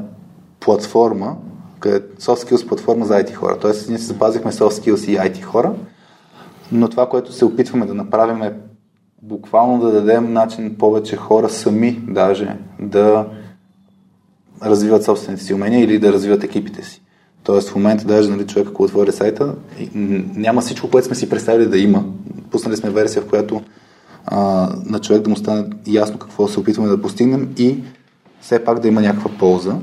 платформа, 0.61 1.36
къде, 1.82 2.00
Soft 2.00 2.50
Skills 2.50 2.68
платформа 2.68 3.04
за 3.04 3.14
IT 3.14 3.34
хора. 3.34 3.58
Тоест, 3.60 3.88
ние 3.88 3.98
си 3.98 4.04
запазихме 4.04 4.52
Soft 4.52 4.82
Skills 4.82 5.10
и 5.10 5.16
IT 5.16 5.42
хора, 5.42 5.74
но 6.72 6.88
това, 6.88 7.08
което 7.08 7.32
се 7.32 7.44
опитваме 7.44 7.86
да 7.86 7.94
направим 7.94 8.42
е 8.42 8.54
буквално 9.22 9.80
да 9.80 9.92
дадем 9.92 10.32
начин 10.32 10.76
повече 10.78 11.16
хора 11.16 11.48
сами 11.48 12.00
даже 12.08 12.56
да 12.80 13.26
развиват 14.64 15.04
собствените 15.04 15.44
си 15.44 15.54
умения 15.54 15.84
или 15.84 15.98
да 15.98 16.12
развиват 16.12 16.44
екипите 16.44 16.84
си. 16.84 17.02
Тоест 17.42 17.68
в 17.68 17.74
момента 17.74 18.04
даже 18.04 18.30
нали, 18.30 18.46
човек, 18.46 18.68
ако 18.68 18.82
отвори 18.82 19.12
сайта, 19.12 19.54
няма 20.36 20.60
всичко, 20.60 20.90
което 20.90 21.06
сме 21.06 21.16
си 21.16 21.28
представили 21.28 21.68
да 21.68 21.78
има. 21.78 22.04
Пуснали 22.50 22.76
сме 22.76 22.90
версия, 22.90 23.22
в 23.22 23.28
която 23.28 23.62
а, 24.26 24.68
на 24.86 25.00
човек 25.00 25.22
да 25.22 25.30
му 25.30 25.36
стане 25.36 25.64
ясно 25.86 26.18
какво 26.18 26.48
се 26.48 26.60
опитваме 26.60 26.88
да 26.88 27.02
постигнем 27.02 27.48
и 27.58 27.78
все 28.40 28.64
пак 28.64 28.80
да 28.80 28.88
има 28.88 29.00
някаква 29.00 29.30
полза. 29.38 29.76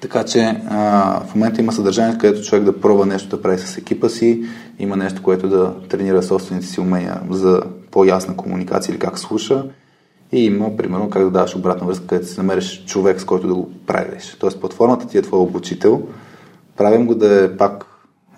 Така 0.00 0.24
че 0.24 0.62
а, 0.68 1.20
в 1.24 1.34
момента 1.34 1.60
има 1.60 1.72
съдържание, 1.72 2.18
където 2.18 2.46
човек 2.46 2.64
да 2.64 2.80
пробва 2.80 3.06
нещо 3.06 3.28
да 3.28 3.42
прави 3.42 3.58
с 3.58 3.78
екипа 3.78 4.08
си, 4.08 4.42
има 4.78 4.96
нещо, 4.96 5.22
което 5.22 5.48
да 5.48 5.74
тренира 5.88 6.22
собствените 6.22 6.66
си 6.66 6.80
умения 6.80 7.20
за 7.30 7.62
по-ясна 7.90 8.36
комуникация 8.36 8.92
или 8.92 8.98
как 8.98 9.18
слуша. 9.18 9.64
И 10.32 10.44
има, 10.44 10.76
примерно, 10.76 11.10
как 11.10 11.24
да 11.24 11.30
даваш 11.30 11.56
обратна 11.56 11.86
връзка, 11.86 12.06
където 12.06 12.28
си 12.28 12.38
намериш 12.38 12.84
човек, 12.86 13.20
с 13.20 13.24
който 13.24 13.46
да 13.46 13.54
го 13.54 13.70
правиш. 13.86 14.36
Тоест, 14.40 14.60
платформата 14.60 15.08
ти 15.08 15.18
е 15.18 15.22
твой 15.22 15.40
обучител. 15.40 16.02
Правим 16.76 17.06
го 17.06 17.14
да 17.14 17.44
е 17.44 17.56
пак 17.56 17.84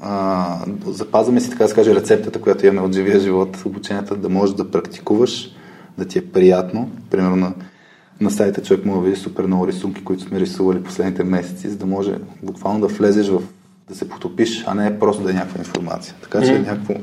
а, 0.02 0.56
запазваме 0.86 1.40
си, 1.40 1.50
така 1.50 1.64
да 1.64 1.68
се 1.68 1.74
каже, 1.74 1.94
рецептата, 1.94 2.40
която 2.40 2.66
имаме 2.66 2.86
от 2.86 2.94
живия 2.94 3.20
живот, 3.20 3.62
обученията, 3.64 4.16
да 4.16 4.28
можеш 4.28 4.54
да 4.54 4.70
практикуваш, 4.70 5.50
да 5.98 6.04
ти 6.04 6.18
е 6.18 6.26
приятно. 6.26 6.90
Примерно 7.10 7.54
на, 8.20 8.30
сайта 8.30 8.62
човек 8.62 8.84
му 8.84 9.00
види 9.00 9.16
супер 9.16 9.46
много 9.46 9.66
рисунки, 9.66 10.04
които 10.04 10.22
сме 10.22 10.40
рисували 10.40 10.82
последните 10.82 11.24
месеци, 11.24 11.68
за 11.68 11.76
да 11.76 11.86
може 11.86 12.14
буквално 12.42 12.80
да 12.80 12.86
влезеш 12.86 13.28
в 13.28 13.42
да 13.88 13.96
се 13.96 14.08
потопиш, 14.08 14.64
а 14.66 14.74
не 14.74 14.98
просто 14.98 15.22
да 15.22 15.30
е 15.30 15.34
някаква 15.34 15.58
информация. 15.58 16.14
Така 16.22 16.42
че 16.42 16.52
mm. 16.52 16.66
някакво... 16.66 16.94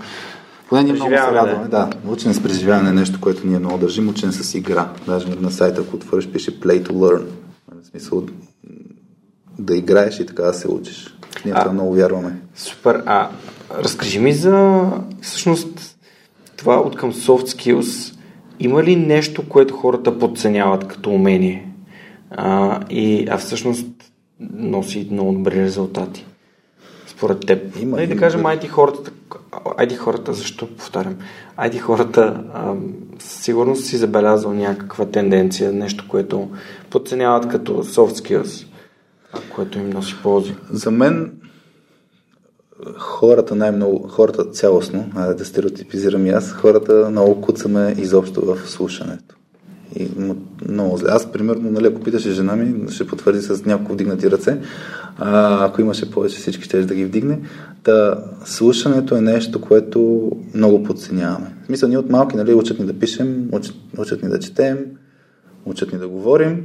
Поне 0.69 0.83
ние 0.83 0.93
много 0.93 1.09
се 1.09 1.17
радваме. 1.17 1.67
Да, 1.67 1.89
учене 2.07 2.33
с 2.33 2.43
преживяване 2.43 2.89
е 2.89 2.93
нещо, 2.93 3.21
което 3.21 3.47
ние 3.47 3.59
много 3.59 3.77
държим. 3.77 4.09
Учене 4.09 4.31
с 4.31 4.55
игра. 4.55 4.89
Даже 5.05 5.27
на 5.27 5.51
сайта, 5.51 5.81
ако 5.81 5.95
отвориш, 5.95 6.27
пише 6.27 6.59
Play 6.59 6.87
to 6.87 6.91
Learn. 6.91 7.23
В 7.83 7.87
смисъл 7.87 8.23
да 9.59 9.75
играеш 9.75 10.19
и 10.19 10.25
така 10.25 10.43
да 10.43 10.53
се 10.53 10.67
учиш. 10.67 11.17
Ние 11.45 11.53
а, 11.57 11.61
това 11.61 11.73
много 11.73 11.93
вярваме. 11.93 12.35
Супер. 12.55 13.03
А 13.05 13.29
разкажи 13.77 14.19
ми 14.19 14.33
за 14.33 14.85
всъщност 15.21 15.97
това 16.57 16.75
от 16.75 16.95
към 16.95 17.13
soft 17.13 17.47
skills. 17.47 18.16
Има 18.59 18.83
ли 18.83 18.95
нещо, 18.95 19.49
което 19.49 19.73
хората 19.73 20.19
подценяват 20.19 20.87
като 20.87 21.09
умение? 21.09 21.71
А, 22.31 22.79
и, 22.89 23.27
а 23.29 23.37
всъщност 23.37 23.87
носи 24.53 25.07
много 25.11 25.31
добри 25.31 25.55
резултати. 25.55 26.25
Според 27.07 27.39
теб. 27.39 27.81
Има, 27.81 28.03
и 28.03 28.07
да 28.07 28.17
кажем, 28.17 28.45
айди 28.45 28.67
хората, 28.67 29.11
айди 29.77 29.95
хората, 29.95 30.33
защо 30.33 30.67
повтарям? 30.67 31.15
Айди 31.57 31.77
хората 31.77 32.43
а, 32.53 32.73
сигурно 33.19 33.75
си 33.75 33.97
забелязал 33.97 34.53
някаква 34.53 35.05
тенденция, 35.05 35.73
нещо, 35.73 36.05
което 36.07 36.49
подценяват 36.89 37.47
като 37.47 37.83
soft 37.83 38.11
skills 38.11 38.67
което 39.55 39.79
им 39.79 39.89
носи 39.89 40.15
ползи. 40.23 40.55
За 40.69 40.91
мен 40.91 41.31
хората 42.97 43.55
най-много, 43.55 44.07
хората 44.07 44.45
цялостно, 44.45 45.05
а 45.15 45.33
да 45.33 45.45
стереотипизирам 45.45 46.25
и 46.25 46.29
аз, 46.29 46.51
хората 46.51 47.07
много 47.11 47.41
куцаме 47.41 47.95
изобщо 47.97 48.41
в 48.41 48.69
слушането. 48.69 49.35
И 49.95 50.09
много 50.69 50.97
зле. 50.97 51.09
Аз, 51.11 51.31
примерно, 51.31 51.71
нали, 51.71 51.87
ако 51.87 52.01
питаше 52.01 52.31
жена 52.31 52.55
ми, 52.55 52.91
ще 52.91 53.07
потвърди 53.07 53.41
с 53.41 53.65
няколко 53.65 53.93
вдигнати 53.93 54.31
ръце, 54.31 54.59
а, 55.17 55.65
ако 55.65 55.81
имаше 55.81 56.11
повече, 56.11 56.37
всички 56.37 56.63
ще 56.63 56.85
да 56.85 56.95
ги 56.95 57.05
вдигне. 57.05 57.39
Та, 57.83 58.23
слушането 58.45 59.15
е 59.15 59.21
нещо, 59.21 59.61
което 59.61 60.31
много 60.53 60.83
подценяваме. 60.83 61.53
В 61.63 61.65
смисъл, 61.65 61.89
ние 61.89 61.97
от 61.97 62.09
малки, 62.09 62.37
нали, 62.37 62.53
учат 62.53 62.79
ни 62.79 62.85
да 62.85 62.93
пишем, 62.93 63.49
учат, 63.51 63.75
учат 63.97 64.23
ни 64.23 64.29
да 64.29 64.39
четем, 64.39 64.77
учат 65.65 65.93
ни 65.93 65.99
да 65.99 66.07
говорим, 66.07 66.63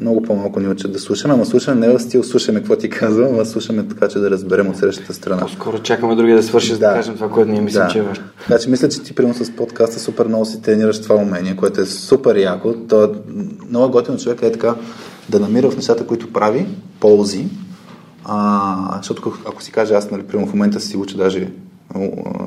много 0.00 0.22
по-малко 0.22 0.60
ни 0.60 0.68
учат 0.68 0.92
да 0.92 0.98
слушаме, 0.98 1.34
ама 1.34 1.46
слушаме 1.46 1.86
не 1.86 1.92
в 1.92 2.00
стил 2.00 2.22
слушаме 2.22 2.58
какво 2.58 2.76
ти 2.76 2.90
казвам, 2.90 3.40
а 3.40 3.44
слушаме 3.44 3.88
така, 3.88 4.08
че 4.08 4.18
да 4.18 4.30
разберем 4.30 4.68
от 4.68 4.76
срещата 4.76 5.14
страна. 5.14 5.40
По-скоро 5.40 5.78
чакаме 5.78 6.16
другия 6.16 6.36
да 6.36 6.42
свърши, 6.42 6.72
да, 6.72 6.78
да 6.78 6.94
кажем 6.94 7.14
това, 7.14 7.30
което 7.30 7.50
ние 7.50 7.60
мислим, 7.60 7.82
да. 7.82 7.88
че 7.88 7.98
е 7.98 8.02
важно. 8.02 8.24
Така 8.48 8.60
че 8.60 8.70
мисля, 8.70 8.88
че 8.88 9.02
ти 9.02 9.14
примерно 9.14 9.44
с 9.44 9.56
подкаста 9.56 10.00
супер 10.00 10.26
много 10.26 10.44
си 10.44 10.62
тренираш 10.62 11.02
това 11.02 11.14
умение, 11.14 11.56
което 11.56 11.80
е 11.80 11.86
супер 11.86 12.36
яко. 12.36 12.74
То 12.88 13.04
е 13.04 13.08
много 13.68 13.92
готино 13.92 14.18
човек 14.18 14.42
е 14.42 14.52
така 14.52 14.74
да 15.28 15.40
намира 15.40 15.70
в 15.70 15.76
нещата, 15.76 16.06
които 16.06 16.32
прави, 16.32 16.66
ползи. 17.00 17.46
А, 18.24 18.96
защото 18.96 19.32
ако 19.46 19.62
си 19.62 19.72
каже, 19.72 19.94
аз 19.94 20.10
нали, 20.10 20.22
примерно 20.22 20.50
в 20.50 20.54
момента 20.54 20.80
си 20.80 20.96
уча 20.96 21.16
даже 21.16 21.48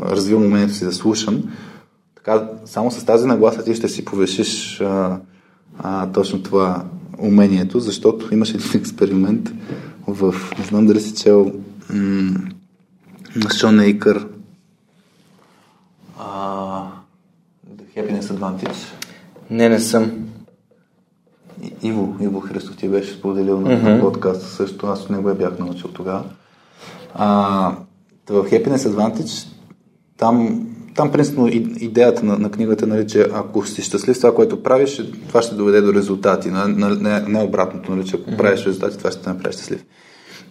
развивам 0.06 0.46
умението 0.46 0.74
си 0.74 0.86
да 0.86 0.94
слушам, 0.94 1.44
така, 2.16 2.50
само 2.66 2.92
с 2.92 3.06
тази 3.06 3.28
нагласа 3.28 3.64
ти 3.64 3.76
ще 3.76 3.88
си 3.88 4.06
повешиш 4.06 4.82
а, 4.82 5.18
а, 5.80 6.12
точно 6.12 6.44
това 6.44 6.84
умението, 7.18 7.80
защото 7.80 8.34
имаше 8.34 8.58
един 8.58 8.82
експеримент 8.82 9.52
в, 10.08 10.36
не 10.60 10.66
знам 10.66 10.86
дали 10.86 11.02
си 11.02 11.16
чел 11.16 11.52
м- 11.90 12.40
на 13.36 13.50
Шон 13.50 13.80
Ейкър 13.80 14.28
uh, 16.20 16.86
The 17.76 17.98
Happiness 17.98 18.22
Advantage. 18.22 18.78
Не, 19.50 19.70
не 19.70 19.80
съм. 19.80 20.12
Иво, 21.84 22.16
Иво 22.22 22.40
Христов 22.40 22.78
ти 22.78 22.90
беше 22.90 23.14
споделил 23.14 23.62
на 23.62 23.70
mm-hmm. 23.70 24.02
подкаста 24.02 24.46
също, 24.46 24.88
аз 24.88 25.04
от 25.04 25.10
него 25.10 25.30
я 25.30 25.36
бях 25.36 25.60
научил 25.60 25.90
тогава. 25.90 26.24
А, 27.14 27.28
в 28.30 28.44
Happiness 28.44 28.78
Advantage 28.78 29.48
там 30.18 30.68
там, 30.96 31.12
принципно, 31.12 31.48
идеята 31.80 32.26
на, 32.26 32.38
на 32.38 32.52
книгата 32.52 32.86
е, 32.86 32.88
нали, 32.88 33.08
че 33.08 33.28
ако 33.34 33.66
си 33.66 33.82
щастлив 33.82 34.18
това, 34.18 34.36
което 34.36 34.64
правиш, 34.64 35.02
това 35.28 35.42
ще 35.42 35.56
доведе 35.56 35.82
до 35.82 35.94
резултати. 35.94 36.50
Не, 36.52 37.20
не 37.20 37.44
обратното, 37.44 37.96
нали, 37.96 38.08
че 38.08 38.16
ако 38.16 38.30
mm-hmm. 38.30 38.38
правиш 38.38 38.66
резултати, 38.66 38.98
това 38.98 39.12
ще 39.12 39.22
те 39.22 39.30
направи 39.30 39.54
щастлив. 39.54 39.86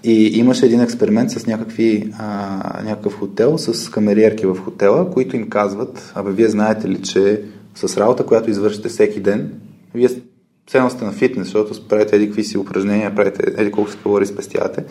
И 0.04 0.38
имаше 0.38 0.66
един 0.66 0.80
експеримент 0.80 1.30
с 1.30 1.46
някакви, 1.46 2.12
а, 2.18 2.82
някакъв 2.84 3.18
хотел, 3.18 3.58
с 3.58 3.90
камериерки 3.90 4.46
в 4.46 4.56
хотела, 4.56 5.10
които 5.10 5.36
им 5.36 5.48
казват, 5.48 6.12
абе, 6.14 6.30
вие 6.30 6.48
знаете 6.48 6.88
ли, 6.88 7.02
че 7.02 7.42
с 7.74 7.96
работа, 7.96 8.26
която 8.26 8.50
извършите 8.50 8.88
всеки 8.88 9.20
ден, 9.20 9.52
вие 9.94 10.08
все 10.08 10.90
сте 10.90 11.04
на 11.04 11.12
фитнес, 11.12 11.46
защото 11.46 11.88
правите 11.88 12.16
еди 12.16 12.26
какви 12.26 12.44
си 12.44 12.58
упражнения, 12.58 13.14
правите 13.14 13.42
еди 13.56 13.72
колко 13.72 13.90
си 13.90 13.96
калории 14.02 14.26
спестявате. 14.26 14.84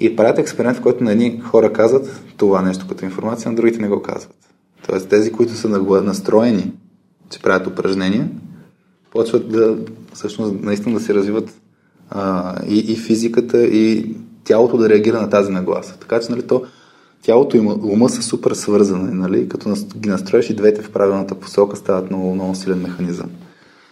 И 0.00 0.16
правят 0.16 0.38
експеримент, 0.38 0.78
в 0.78 0.82
който 0.82 1.04
на 1.04 1.12
едни 1.12 1.40
хора 1.40 1.72
казват 1.72 2.22
това 2.36 2.62
нещо 2.62 2.86
като 2.88 3.04
информация, 3.04 3.50
на 3.50 3.56
другите 3.56 3.82
не 3.82 3.88
го 3.88 4.02
казват. 4.02 4.45
Тоест 4.86 5.08
тези, 5.08 5.32
които 5.32 5.52
са 5.52 5.68
настроени, 5.68 6.72
че 7.30 7.42
правят 7.42 7.66
упражнения, 7.66 8.28
почват 9.10 9.52
да 9.52 9.76
всъщност 10.12 10.54
наистина 10.62 10.98
да 10.98 11.04
се 11.04 11.14
развиват 11.14 11.50
а, 12.10 12.54
и, 12.68 12.78
и 12.78 12.96
физиката, 12.96 13.64
и 13.64 14.14
тялото 14.44 14.76
да 14.76 14.88
реагира 14.88 15.20
на 15.20 15.30
тази 15.30 15.52
нагласа. 15.52 15.96
Така 16.00 16.20
че 16.20 16.30
нали, 16.30 16.42
то, 16.42 16.62
тялото 17.22 17.56
и 17.56 17.60
ума 17.60 18.08
са 18.08 18.22
супер 18.22 18.52
свързани. 18.52 19.14
Нали? 19.14 19.48
Като 19.48 19.74
ги 19.96 20.08
настроиш 20.08 20.50
и 20.50 20.54
двете 20.54 20.82
в 20.82 20.90
правилната 20.90 21.34
посока, 21.34 21.76
стават 21.76 22.10
много, 22.10 22.34
много 22.34 22.54
силен 22.54 22.80
механизъм. 22.80 23.30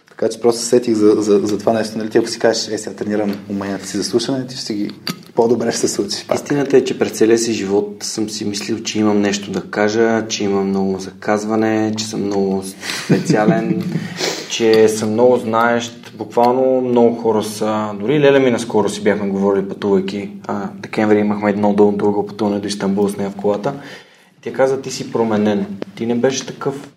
Така 0.09 0.29
че 0.29 0.41
просто 0.41 0.61
сетих 0.61 0.93
за, 0.93 1.15
за, 1.17 1.39
за 1.39 1.57
това 1.57 1.73
нещо. 1.73 1.97
Нали? 1.97 2.09
Ти 2.09 2.17
ако 2.17 2.27
си 2.27 2.39
кажеш, 2.39 2.67
е, 2.67 2.77
сега 2.77 2.95
тренирам 2.95 3.35
уменията 3.49 3.87
си 3.87 3.97
за 3.97 4.03
слушане, 4.03 4.47
ти 4.47 4.57
ще 4.57 4.73
ги 4.73 4.91
по-добре 5.35 5.71
ще 5.71 5.79
се 5.79 5.87
случи. 5.87 6.27
Пак. 6.27 6.37
Истината 6.37 6.77
е, 6.77 6.83
че 6.83 6.99
през 6.99 7.11
целия 7.11 7.37
си 7.37 7.53
живот 7.53 7.97
съм 8.03 8.29
си 8.29 8.45
мислил, 8.45 8.83
че 8.83 8.99
имам 8.99 9.21
нещо 9.21 9.51
да 9.51 9.61
кажа, 9.61 10.27
че 10.27 10.43
имам 10.43 10.67
много 10.67 10.99
заказване, 10.99 11.93
че 11.97 12.05
съм 12.05 12.25
много 12.25 12.63
специален, 13.05 13.83
че 14.49 14.87
съм 14.87 15.11
много 15.11 15.37
знаещ. 15.37 16.13
Буквално 16.17 16.81
много 16.81 17.15
хора 17.15 17.43
са... 17.43 17.91
Дори 17.99 18.19
Леля 18.19 18.39
ми 18.39 18.51
наскоро 18.51 18.89
си 18.89 19.03
бяхме 19.03 19.29
говорили 19.29 19.67
пътувайки. 19.67 20.29
А, 20.47 20.69
декември 20.73 21.19
имахме 21.19 21.49
едно 21.49 21.73
дълго, 21.73 21.97
дълго 21.97 22.25
пътуване 22.25 22.59
до 22.59 22.67
Истанбул 22.67 23.09
с 23.09 23.17
нея 23.17 23.29
в 23.29 23.35
колата. 23.35 23.73
И 24.37 24.41
тя 24.41 24.53
каза, 24.53 24.81
ти 24.81 24.91
си 24.91 25.11
променен. 25.11 25.65
Ти 25.95 26.05
не 26.05 26.15
беше 26.15 26.45
такъв. 26.45 26.89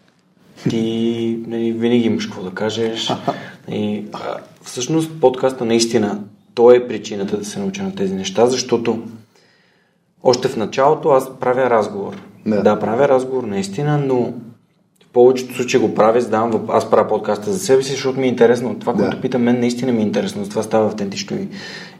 Ти 0.70 1.38
нали, 1.46 1.72
винаги 1.72 2.04
имаш 2.06 2.26
какво 2.26 2.42
да 2.42 2.50
кажеш. 2.50 3.12
И, 3.72 4.04
а, 4.12 4.36
всъщност 4.62 5.20
подкаста 5.20 5.64
наистина 5.64 6.20
той 6.58 6.76
е 6.76 6.88
причината 6.88 7.36
да 7.36 7.44
се 7.44 7.58
науча 7.60 7.82
на 7.82 7.94
тези 7.94 8.14
неща, 8.14 8.46
защото 8.46 9.02
още 10.22 10.48
в 10.48 10.56
началото 10.56 11.08
аз 11.08 11.38
правя 11.40 11.70
разговор. 11.70 12.16
Да. 12.46 12.62
да, 12.62 12.78
правя 12.78 13.08
разговор 13.08 13.44
наистина, 13.44 13.98
но 13.98 14.32
в 15.04 15.08
повечето 15.12 15.54
случаи 15.54 15.80
го 15.80 15.94
правя, 15.94 16.20
задавам 16.20 16.50
въп... 16.50 16.70
аз 16.70 16.90
правя 16.90 17.08
подкаста 17.08 17.52
за 17.52 17.58
себе 17.58 17.82
си, 17.82 17.92
защото 17.92 18.20
ми 18.20 18.26
е 18.26 18.30
интересно. 18.30 18.78
Това, 18.78 18.92
Да. 18.92 18.98
което 18.98 19.20
питам 19.20 19.42
мен, 19.42 19.60
наистина 19.60 19.92
ми 19.92 19.98
е 19.98 20.06
интересно. 20.06 20.48
Това 20.48 20.62
става 20.62 20.86
автентично 20.86 21.36
и, 21.36 21.48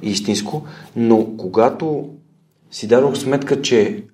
и 0.03 0.11
истинско. 0.11 0.63
Но 0.97 1.27
когато 1.37 2.09
си 2.71 2.89
дадох 2.89 3.17
сметка, 3.17 3.63
че 3.63 4.05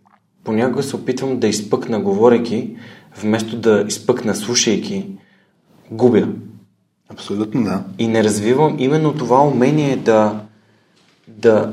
понякога 0.44 0.82
се 0.82 0.96
опитвам 0.96 1.38
да 1.38 1.46
изпъкна 1.46 2.00
говорейки, 2.00 2.76
вместо 3.22 3.56
да 3.56 3.84
изпъкна 3.88 4.34
слушайки, 4.34 5.06
губя. 5.90 6.28
Абсолютно 7.10 7.64
да. 7.64 7.84
И 7.98 8.08
не 8.08 8.24
развивам 8.24 8.76
именно 8.78 9.14
това 9.14 9.42
умение 9.42 9.96
да, 9.96 10.40
да... 11.28 11.72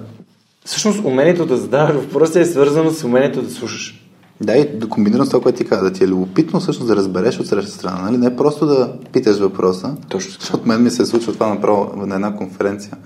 Всъщност 0.66 1.04
умението 1.04 1.46
да 1.46 1.58
задаваш 1.58 1.96
въпроса 1.96 2.40
е 2.40 2.46
свързано 2.46 2.92
с 2.92 3.04
умението 3.04 3.42
да 3.42 3.50
слушаш. 3.50 3.98
Да, 4.42 4.58
и 4.58 4.78
да 4.78 4.90
комбинирам 4.90 5.26
с 5.26 5.30
това, 5.30 5.44
което 5.44 5.58
ти 5.58 5.66
каза, 5.66 5.84
да 5.84 5.94
ти 5.94 6.04
е 6.04 6.08
любопитно 6.08 6.60
всъщност 6.60 6.88
да 6.88 6.96
разбереш 6.96 7.40
от 7.40 7.48
среща 7.48 7.72
страна, 7.72 8.02
нали? 8.02 8.18
Не 8.18 8.36
просто 8.36 8.66
да 8.66 8.94
питаш 9.12 9.40
въпроса, 9.40 9.96
Точно 10.10 10.32
защото 10.40 10.68
мен 10.68 10.84
ми 10.84 10.92
се 10.92 11.06
случва 11.06 11.34
това 11.34 11.48
направо 11.48 12.06
на 12.06 12.16
една 12.16 12.36
конференция. 12.36 12.98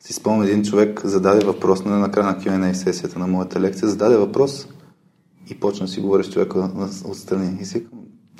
Си 0.00 0.12
спомням, 0.12 0.42
един 0.42 0.64
човек 0.64 1.00
зададе 1.04 1.44
въпрос 1.44 1.84
на 1.84 1.98
накрая 1.98 2.26
на 2.26 2.34
Q&A 2.34 2.72
сесията 2.72 3.18
на 3.18 3.26
моята 3.26 3.60
лекция, 3.60 3.88
зададе 3.88 4.16
въпрос 4.16 4.68
и 5.50 5.60
почна 5.60 5.86
да 5.86 5.92
си 5.92 6.00
говориш 6.00 6.26
с 6.26 6.32
човека 6.32 6.58
на- 6.58 6.88
отстрани. 7.04 7.58
И 7.60 7.64
си 7.64 7.86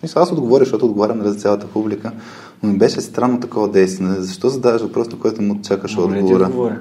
мисля, 0.03 0.20
аз 0.20 0.32
отговоря, 0.32 0.64
защото 0.64 0.86
отговарям 0.86 1.18
нали, 1.18 1.28
за 1.28 1.34
цялата 1.34 1.66
публика, 1.66 2.12
но 2.63 2.73
ми 2.73 2.79
беше 2.79 3.01
странно 3.01 3.41
такова 3.41 3.71
действие. 3.71 4.09
Защо 4.09 4.49
задаваш 4.49 4.83
въпрос, 4.83 5.11
на 5.11 5.19
който 5.19 5.43
му 5.43 5.61
чакаш 5.63 5.93
ти 5.93 6.01
отговора? 6.01 6.45
отговоря? 6.45 6.81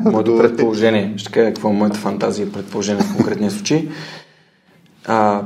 Моето 0.12 0.38
предположение, 0.38 1.14
ще 1.16 1.32
кажа 1.32 1.46
какво 1.46 1.68
е 1.68 1.72
моята 1.72 1.98
фантазия 1.98 2.46
и 2.46 2.52
предположение 2.52 3.02
в 3.02 3.16
конкретния 3.16 3.50
случай. 3.50 3.88
А, 5.06 5.42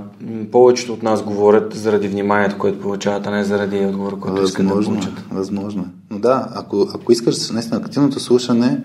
повечето 0.52 0.92
от 0.92 1.02
нас 1.02 1.22
говорят 1.22 1.74
заради 1.74 2.08
вниманието, 2.08 2.58
което 2.58 2.80
получават, 2.80 3.26
а 3.26 3.30
не 3.30 3.44
заради 3.44 3.86
отговора, 3.86 4.16
който 4.16 4.42
искат 4.42 4.66
да 4.66 4.72
е, 4.72 4.82
получат. 4.82 5.24
възможно. 5.30 5.82
е. 5.82 5.86
Но 6.10 6.18
да, 6.18 6.48
ако, 6.54 6.88
ако 6.94 7.12
искаш 7.12 7.50
наистина 7.50 7.80
активното 7.80 8.20
слушане, 8.20 8.82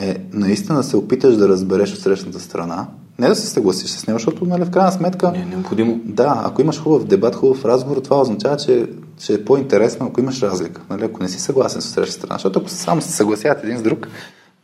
е 0.00 0.16
наистина 0.32 0.82
се 0.82 0.96
опиташ 0.96 1.36
да 1.36 1.48
разбереш 1.48 1.92
от 1.92 1.98
срещната 1.98 2.40
страна. 2.40 2.86
Не 3.20 3.28
да 3.28 3.34
се 3.34 3.46
съгласиш 3.46 3.90
с 3.90 4.06
него, 4.06 4.18
защото 4.18 4.44
нали, 4.44 4.64
в 4.64 4.70
крайна 4.70 4.92
сметка, 4.92 5.30
Не 5.30 5.38
е 5.38 5.44
необходимо. 5.44 6.00
да, 6.04 6.42
ако 6.44 6.62
имаш 6.62 6.80
хубав 6.80 7.04
дебат, 7.04 7.34
хубав 7.34 7.64
разговор, 7.64 7.96
това 7.96 8.20
означава, 8.20 8.56
че, 8.56 8.86
че 9.24 9.32
е 9.32 9.44
по-интересно, 9.44 10.06
ако 10.06 10.20
имаш 10.20 10.42
разлика. 10.42 10.82
Нали, 10.90 11.04
ако 11.04 11.22
не 11.22 11.28
си 11.28 11.40
съгласен 11.40 11.82
с 11.82 11.84
срещната 11.84 12.12
страна. 12.12 12.34
Защото 12.34 12.58
ако 12.58 12.68
само 12.68 13.00
се 13.00 13.12
съгласяват 13.12 13.64
един 13.64 13.78
с 13.78 13.82
друг, 13.82 14.08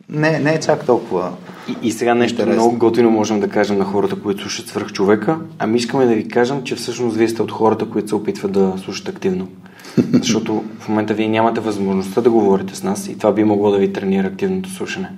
не, 0.08 0.38
не 0.38 0.54
е 0.54 0.60
чак 0.60 0.86
толкова. 0.86 1.32
И, 1.68 1.88
и 1.88 1.92
сега 1.92 2.14
нещо 2.14 2.40
Интересно. 2.40 2.62
много 2.62 2.78
готино 2.78 3.10
можем 3.10 3.40
да 3.40 3.48
кажем 3.48 3.78
на 3.78 3.84
хората, 3.84 4.16
които 4.22 4.42
слушат 4.42 4.68
свърх 4.68 4.92
човека. 4.92 5.38
Ами 5.58 5.76
искаме 5.76 6.06
да 6.06 6.14
ви 6.14 6.28
кажем, 6.28 6.62
че 6.62 6.74
всъщност 6.74 7.16
вие 7.16 7.28
сте 7.28 7.42
от 7.42 7.52
хората, 7.52 7.90
които 7.90 8.08
се 8.08 8.14
опитват 8.14 8.52
да 8.52 8.74
слушат 8.84 9.08
активно. 9.08 9.48
Защото 10.12 10.64
в 10.78 10.88
момента 10.88 11.14
вие 11.14 11.28
нямате 11.28 11.60
възможността 11.60 12.20
да 12.20 12.30
говорите 12.30 12.74
с 12.74 12.82
нас 12.82 13.08
и 13.08 13.18
това 13.18 13.32
би 13.32 13.44
могло 13.44 13.70
да 13.70 13.78
ви 13.78 13.92
тренира 13.92 14.26
активното 14.26 14.70
слушане. 14.70 15.08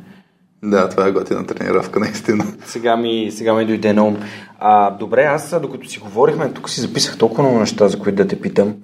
Да, 0.62 0.88
това 0.88 1.06
е 1.06 1.12
готина 1.12 1.46
тренировка, 1.46 2.00
наистина. 2.00 2.44
Сега 2.64 2.96
ми, 2.96 3.30
сега 3.30 3.54
ми 3.54 3.66
дойде 3.66 3.92
на 3.92 4.04
ум. 4.04 4.16
А, 4.58 4.90
добре, 4.90 5.22
аз 5.22 5.60
докато 5.62 5.88
си 5.88 5.98
говорихме, 5.98 6.52
тук 6.52 6.70
си 6.70 6.80
записах 6.80 7.18
толкова 7.18 7.42
много 7.42 7.58
неща, 7.58 7.88
за 7.88 7.98
които 7.98 8.16
да 8.16 8.26
те 8.28 8.40
питам. 8.40 8.74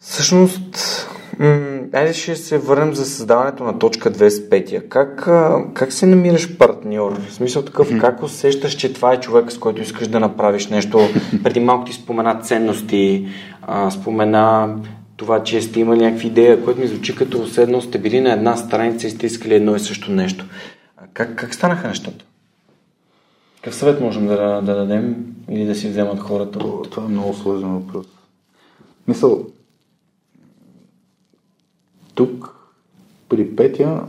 Всъщност, 0.00 1.08
м- 1.38 1.78
айде 1.92 2.12
ще 2.12 2.36
се 2.36 2.58
върнем 2.58 2.94
за 2.94 3.04
създаването 3.04 3.64
на 3.64 3.78
точка 3.78 4.10
2 4.12 4.28
с 4.28 4.50
Петя. 4.50 4.88
Как, 4.88 5.28
а, 5.28 5.64
как 5.74 5.92
се 5.92 6.06
намираш 6.06 6.58
партньор? 6.58 7.20
В 7.28 7.32
смисъл 7.32 7.62
такъв, 7.62 7.88
как 8.00 8.22
усещаш, 8.22 8.72
че 8.72 8.92
това 8.92 9.12
е 9.12 9.20
човек, 9.20 9.52
с 9.52 9.58
който 9.58 9.82
искаш 9.82 10.08
да 10.08 10.20
направиш 10.20 10.66
нещо? 10.66 11.00
Преди 11.42 11.60
малко 11.60 11.84
ти 11.84 11.92
спомена 11.92 12.40
ценности, 12.42 13.28
а, 13.62 13.90
спомена 13.90 14.76
това, 15.16 15.42
че 15.42 15.62
сте 15.62 15.80
имали 15.80 16.00
някакви 16.00 16.26
идея, 16.26 16.64
което 16.64 16.80
ми 16.80 16.86
звучи 16.86 17.16
като 17.16 17.46
все 17.46 17.80
сте 17.80 17.98
били 17.98 18.20
на 18.20 18.32
една 18.32 18.56
страница 18.56 19.06
и 19.06 19.10
сте 19.10 19.26
искали 19.26 19.54
едно 19.54 19.76
и 19.76 19.80
също 19.80 20.12
нещо. 20.12 20.46
А 20.96 21.06
как, 21.12 21.36
как 21.36 21.54
станаха 21.54 21.88
нещата? 21.88 22.24
Какъв 23.56 23.74
съвет 23.74 24.00
можем 24.00 24.26
да, 24.26 24.60
да 24.60 24.74
дадем 24.74 25.26
или 25.48 25.64
да 25.64 25.74
си 25.74 25.88
вземат 25.88 26.20
хората? 26.20 26.58
О, 26.64 26.82
това 26.82 27.04
е 27.04 27.08
много 27.08 27.34
сложен 27.34 27.68
въпрос. 27.68 28.06
Мисъл, 29.08 29.46
тук 32.14 32.54
при 33.28 33.56
Петя 33.56 34.00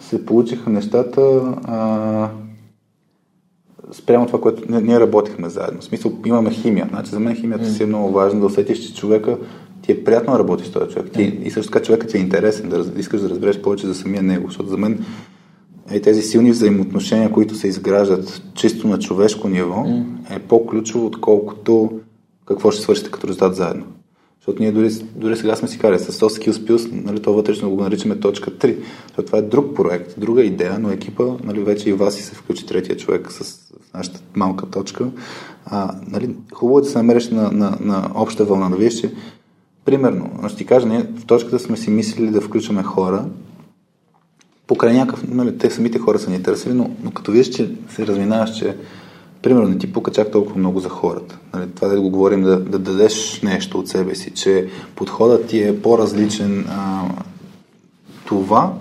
се 0.00 0.26
получиха 0.26 0.70
нещата 0.70 1.20
а, 1.64 2.30
спрямо 3.92 4.26
това, 4.26 4.40
което 4.40 4.62
ние, 4.68 4.80
ние 4.80 5.00
работихме 5.00 5.48
заедно. 5.48 5.80
В 5.80 5.84
смисъл, 5.84 6.12
имаме 6.26 6.50
химия. 6.50 6.86
Значи, 6.90 7.10
за 7.10 7.20
мен 7.20 7.36
химията 7.36 7.70
си 7.70 7.82
е 7.82 7.86
много 7.86 8.12
важна, 8.12 8.40
да 8.40 8.46
усетиш, 8.46 8.78
че 8.78 8.94
човека 8.94 9.38
ти 9.82 9.92
е 9.92 10.04
приятно 10.04 10.32
да 10.32 10.38
работиш 10.38 10.66
с 10.66 10.72
този 10.72 10.94
човек. 10.94 11.12
Ти, 11.12 11.22
и 11.44 11.50
също 11.50 11.72
така 11.72 11.84
човекът 11.84 12.10
ти 12.10 12.16
е 12.16 12.20
интересен, 12.20 12.68
да 12.68 13.00
искаш 13.00 13.20
да 13.20 13.30
разбереш 13.30 13.60
повече 13.60 13.86
за 13.86 13.94
самия 13.94 14.22
него. 14.22 14.46
Защото 14.46 14.68
за 14.68 14.76
мен 14.76 15.04
е 15.90 16.00
тези 16.00 16.22
силни 16.22 16.50
взаимоотношения, 16.50 17.32
които 17.32 17.54
се 17.54 17.68
изграждат 17.68 18.42
чисто 18.54 18.88
на 18.88 18.98
човешко 18.98 19.48
ниво, 19.48 19.86
е 20.30 20.38
по-ключово, 20.38 21.06
отколкото 21.06 22.00
какво 22.46 22.70
ще 22.70 22.82
свършите 22.82 23.10
като 23.10 23.28
резултат 23.28 23.56
заедно. 23.56 23.84
Защото 24.42 24.62
ние 24.62 24.72
дори, 24.72 24.90
дори 25.16 25.36
сега 25.36 25.56
сме 25.56 25.68
си 25.68 25.78
карали 25.78 25.98
с 25.98 26.12
Soft 26.12 26.50
Skills 26.50 26.52
Plus, 26.52 27.04
нали, 27.04 27.22
то 27.22 27.32
вътрешно 27.32 27.70
го 27.70 27.82
наричаме 27.82 28.20
точка 28.20 28.50
3. 28.50 28.76
Защото 29.06 29.26
това 29.26 29.38
е 29.38 29.42
друг 29.42 29.76
проект, 29.76 30.14
друга 30.20 30.44
идея, 30.44 30.78
но 30.78 30.90
екипа, 30.90 31.24
нали, 31.44 31.60
вече 31.60 31.90
и 31.90 31.92
вас 31.92 32.18
и 32.18 32.22
се 32.22 32.34
включи 32.34 32.66
третия 32.66 32.96
човек 32.96 33.32
с 33.32 33.58
нашата 33.94 34.20
малка 34.34 34.70
точка. 34.70 35.10
А, 35.64 35.94
нали, 36.08 36.34
хубаво 36.52 36.78
е 36.78 36.82
да 36.82 36.88
се 36.88 36.98
намериш 36.98 37.28
на, 37.28 37.52
на, 37.52 37.76
на 37.80 38.10
обща 38.14 38.44
вълна, 38.44 38.70
да 38.70 38.76
видиш, 38.76 39.00
че 39.00 39.10
примерно, 39.84 40.48
ще 40.48 40.58
ти 40.58 40.66
кажа, 40.66 40.86
ние 40.86 41.06
в 41.16 41.26
точката 41.26 41.58
сме 41.58 41.76
си 41.76 41.90
мислили 41.90 42.30
да 42.30 42.40
включваме 42.40 42.82
хора, 42.82 43.24
покрай 44.66 44.94
някакъв, 44.94 45.28
нали, 45.28 45.58
те 45.58 45.70
самите 45.70 45.98
хора 45.98 46.18
са 46.18 46.30
ни 46.30 46.36
интересили, 46.36 46.74
но, 46.74 46.90
но 47.02 47.10
като 47.10 47.32
видиш, 47.32 47.48
че 47.48 47.70
се 47.88 48.06
разминаваш, 48.06 48.58
че 48.58 48.76
примерно 49.42 49.68
не 49.68 49.78
ти 49.78 49.92
пука 49.92 50.10
чак 50.10 50.30
толкова 50.30 50.58
много 50.58 50.80
за 50.80 50.88
хората. 50.88 51.38
Нали, 51.54 51.70
това 51.74 51.88
да 51.88 52.00
го 52.00 52.10
говорим, 52.10 52.42
да, 52.42 52.60
да 52.60 52.78
дадеш 52.78 53.42
нещо 53.42 53.78
от 53.78 53.88
себе 53.88 54.14
си, 54.14 54.30
че 54.30 54.68
подходът 54.96 55.46
ти 55.46 55.62
е 55.62 55.82
по-различен, 55.82 56.66
а, 56.68 57.08
това, 58.24 58.74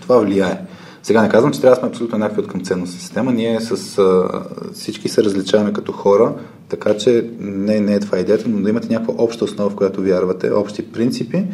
това 0.00 0.18
влияе. 0.18 0.65
Сега 1.06 1.22
не 1.22 1.28
казвам, 1.28 1.52
че 1.52 1.60
трябва 1.60 1.74
да 1.74 1.80
сме 1.80 1.88
абсолютно 1.88 2.16
еднакви 2.16 2.40
от 2.40 2.48
към 2.48 2.64
ценностна 2.64 3.00
система. 3.00 3.32
Ние 3.32 3.60
с 3.60 3.98
а, 3.98 4.28
всички 4.74 5.08
се 5.08 5.24
различаваме 5.24 5.72
като 5.72 5.92
хора, 5.92 6.34
така 6.68 6.96
че 6.96 7.30
не, 7.38 7.80
не 7.80 7.94
е 7.94 8.00
това 8.00 8.18
идеята, 8.18 8.48
но 8.48 8.62
да 8.62 8.70
имате 8.70 8.88
някаква 8.92 9.14
обща 9.18 9.44
основа, 9.44 9.70
в 9.70 9.74
която 9.74 10.02
вярвате, 10.02 10.52
общи 10.52 10.92
принципи, 10.92 11.44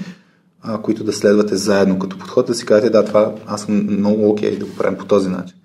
а, 0.62 0.78
които 0.82 1.04
да 1.04 1.12
следвате 1.12 1.56
заедно 1.56 1.98
като 1.98 2.18
подход, 2.18 2.46
да 2.46 2.54
си 2.54 2.66
кажете, 2.66 2.90
да, 2.90 3.04
това 3.04 3.32
аз 3.46 3.62
съм 3.62 3.86
много 3.86 4.30
окей 4.30 4.58
да 4.58 4.64
го 4.64 4.76
правим 4.78 4.98
по 4.98 5.04
този 5.04 5.28
начин. 5.28 5.56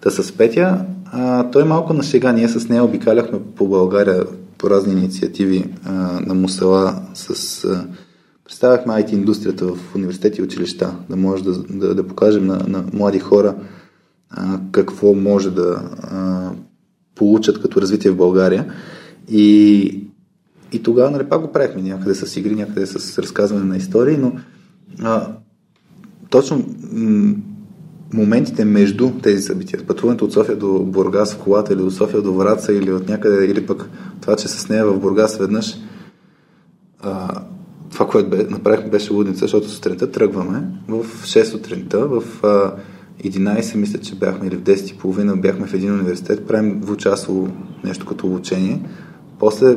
Та 0.00 0.10
с 0.10 0.32
Петя, 0.32 0.84
а, 1.12 1.50
той 1.50 1.64
малко 1.64 1.92
на 1.92 2.02
шега, 2.02 2.32
ние 2.32 2.48
с 2.48 2.68
нея 2.68 2.84
обикаляхме 2.84 3.38
по 3.56 3.68
България 3.68 4.24
по 4.58 4.70
разни 4.70 4.92
инициативи 4.92 5.64
а, 5.84 5.92
на 6.26 6.34
Мусела 6.34 7.02
с... 7.14 7.64
А, 7.64 7.86
представяхме 8.50 8.92
IT 8.92 9.12
индустрията 9.12 9.66
в 9.66 9.94
университети 9.94 10.40
и 10.40 10.44
училища, 10.44 10.94
да 11.10 11.16
може 11.16 11.44
да, 11.44 11.62
да, 11.62 11.94
да 11.94 12.06
покажем 12.06 12.46
на, 12.46 12.64
на 12.68 12.84
млади 12.92 13.18
хора 13.18 13.56
а, 14.30 14.60
какво 14.72 15.14
може 15.14 15.50
да 15.50 15.82
а, 16.02 16.50
получат 17.14 17.62
като 17.62 17.80
развитие 17.80 18.10
в 18.10 18.16
България. 18.16 18.72
И, 19.28 20.04
и 20.72 20.82
тогава 20.82 21.10
нали, 21.10 21.28
пак 21.28 21.40
го 21.40 21.52
правихме 21.52 21.82
някъде 21.82 22.14
с 22.14 22.36
игри, 22.36 22.54
някъде 22.54 22.86
с 22.86 23.18
разказване 23.18 23.64
на 23.64 23.76
истории, 23.76 24.16
но 24.16 24.32
а, 25.02 25.32
точно 26.30 26.64
м- 26.92 27.34
моментите 28.12 28.64
между 28.64 29.10
тези 29.22 29.42
събития, 29.42 29.86
пътуването 29.86 30.24
от 30.24 30.32
София 30.32 30.56
до 30.56 30.78
Бургас 30.78 31.34
в 31.34 31.38
колата 31.38 31.72
или 31.74 31.82
от 31.82 31.94
София 31.94 32.22
до 32.22 32.34
Враца 32.34 32.72
или 32.72 32.92
от 32.92 33.08
някъде, 33.08 33.46
или 33.46 33.66
пък 33.66 33.90
това, 34.20 34.36
че 34.36 34.48
с 34.48 34.68
нея 34.68 34.86
в 34.86 35.00
Бургас 35.00 35.38
веднъж 35.38 35.76
а, 37.02 37.42
това, 37.92 38.06
което 38.06 38.30
бе, 38.30 38.46
направихме 38.50 38.90
беше 38.90 39.12
лудница, 39.12 39.40
защото 39.40 39.68
сутринта 39.68 40.10
тръгваме 40.10 40.62
в 40.88 41.04
6 41.24 41.42
сутринта, 41.42 42.06
в 42.06 42.22
а, 42.42 42.72
11 43.24 43.74
мисля, 43.76 43.98
че 43.98 44.14
бяхме 44.14 44.46
или 44.46 44.56
в 44.56 44.62
10 44.62 44.94
и 44.94 44.98
половина 44.98 45.36
бяхме 45.36 45.66
в 45.66 45.74
един 45.74 45.92
университет, 45.94 46.46
правим 46.46 46.80
двучасово 46.80 47.48
нещо 47.84 48.06
като 48.06 48.26
обучение, 48.26 48.80
после 49.38 49.76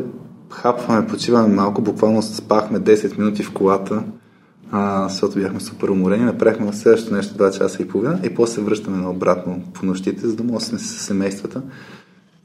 хапваме, 0.49 1.07
почиваме 1.07 1.55
малко, 1.55 1.81
буквално 1.81 2.21
спахме 2.21 2.79
10 2.79 3.17
минути 3.17 3.43
в 3.43 3.53
колата, 3.53 4.03
а, 4.71 5.07
защото 5.09 5.39
бяхме 5.39 5.59
супер 5.59 5.87
уморени, 5.87 6.23
направихме 6.23 6.73
следващото 6.73 7.15
нещо 7.15 7.35
2 7.37 7.57
часа 7.57 7.81
и 7.81 7.87
половина 7.87 8.19
и 8.23 8.35
после 8.35 8.61
връщаме 8.61 8.97
на 8.97 9.09
обратно 9.09 9.61
по 9.73 9.85
нощите, 9.85 10.27
за 10.27 10.35
да 10.35 10.43
може 10.43 10.65
с 10.65 10.79
семействата. 10.79 11.61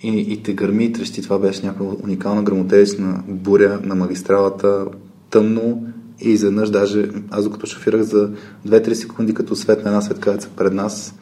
И, 0.02 0.18
и 0.32 0.42
те 0.42 0.52
гърми 0.52 0.84
и 0.84 0.92
трещи. 0.92 1.22
Това 1.22 1.38
беше 1.38 1.66
някаква 1.66 1.86
уникална 2.04 2.42
грамотевична 2.42 3.22
буря 3.28 3.80
на 3.84 3.94
магистралата, 3.94 4.86
тъмно 5.30 5.86
и 6.20 6.30
изведнъж 6.30 6.70
даже 6.70 7.10
аз 7.30 7.44
докато 7.44 7.66
шофирах 7.66 8.02
за 8.02 8.30
2-3 8.66 8.92
секунди 8.92 9.34
като 9.34 9.56
свет 9.56 9.84
на 9.84 9.90
една 9.90 10.00
светкавица 10.00 10.48
пред 10.56 10.72
нас, 10.72 11.14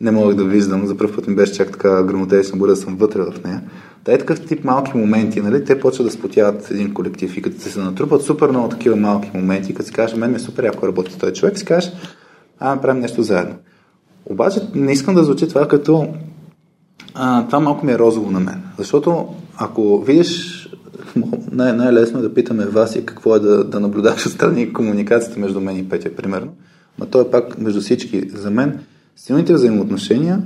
не 0.00 0.10
мога 0.10 0.34
да 0.34 0.44
виждам. 0.44 0.86
За 0.86 0.96
първ 0.96 1.14
път 1.14 1.26
ми 1.26 1.34
беше 1.34 1.52
чак 1.52 1.70
така 1.70 2.02
грамотеечно 2.02 2.58
бъде 2.58 2.72
да 2.72 2.76
съм 2.76 2.96
вътре 2.96 3.22
в 3.22 3.44
нея. 3.44 3.62
Та 4.04 4.12
е 4.12 4.18
такъв 4.18 4.46
тип 4.46 4.64
малки 4.64 4.96
моменти, 4.96 5.40
нали, 5.40 5.64
те 5.64 5.80
почват 5.80 6.06
да 6.06 6.12
спотяват 6.12 6.70
един 6.70 6.94
колектив 6.94 7.36
и 7.36 7.42
като 7.42 7.60
се 7.60 7.80
натрупат 7.80 8.22
супер 8.22 8.48
много 8.48 8.68
такива 8.68 8.96
малки 8.96 9.30
моменти, 9.34 9.74
като 9.74 9.86
си 9.86 9.92
кажеш, 9.92 10.16
мен 10.16 10.30
ми 10.30 10.36
е 10.36 10.40
супер 10.40 10.64
яко 10.64 10.86
работи 10.86 11.18
този 11.18 11.32
човек, 11.32 11.58
си 11.58 11.64
кажеш, 11.64 11.92
а, 12.58 12.80
правим 12.80 13.00
нещо 13.02 13.22
заедно. 13.22 13.54
Обаче 14.26 14.60
не 14.74 14.92
искам 14.92 15.14
да 15.14 15.24
звучи 15.24 15.48
това 15.48 15.68
като 15.68 16.08
а, 17.14 17.46
това 17.46 17.60
малко 17.60 17.86
ми 17.86 17.92
е 17.92 17.98
розово 17.98 18.30
на 18.30 18.40
мен. 18.40 18.62
Защото 18.78 19.26
ако 19.56 20.00
видиш, 20.00 20.51
най- 21.52 21.72
най-лесно 21.72 22.18
е 22.18 22.22
да 22.22 22.34
питаме 22.34 22.66
вас 22.66 22.96
и 22.96 23.06
какво 23.06 23.36
е 23.36 23.40
да, 23.40 23.64
да 23.64 23.80
наблюдаваш 23.80 24.26
отстрани 24.26 24.72
комуникацията 24.72 25.40
между 25.40 25.60
мен 25.60 25.78
и 25.78 25.88
Петя, 25.88 26.16
примерно. 26.16 26.52
Но 26.98 27.06
то 27.06 27.20
е 27.20 27.30
пак 27.30 27.58
между 27.58 27.80
всички. 27.80 28.28
За 28.34 28.50
мен 28.50 28.78
силните 29.16 29.54
взаимоотношения 29.54 30.42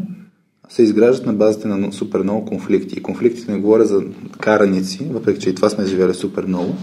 се 0.69 0.83
изграждат 0.83 1.27
на 1.27 1.33
базата 1.33 1.69
на 1.69 1.93
супер 1.93 2.23
много 2.23 2.45
конфликти. 2.45 2.99
И 2.99 3.03
конфликтите 3.03 3.53
не 3.53 3.59
говоря 3.59 3.85
за 3.85 4.03
караници, 4.41 5.09
въпреки 5.13 5.41
че 5.41 5.51
и 5.51 5.55
това 5.55 5.69
сме 5.69 5.87
живели 5.87 6.15
супер 6.15 6.45
много. 6.45 6.75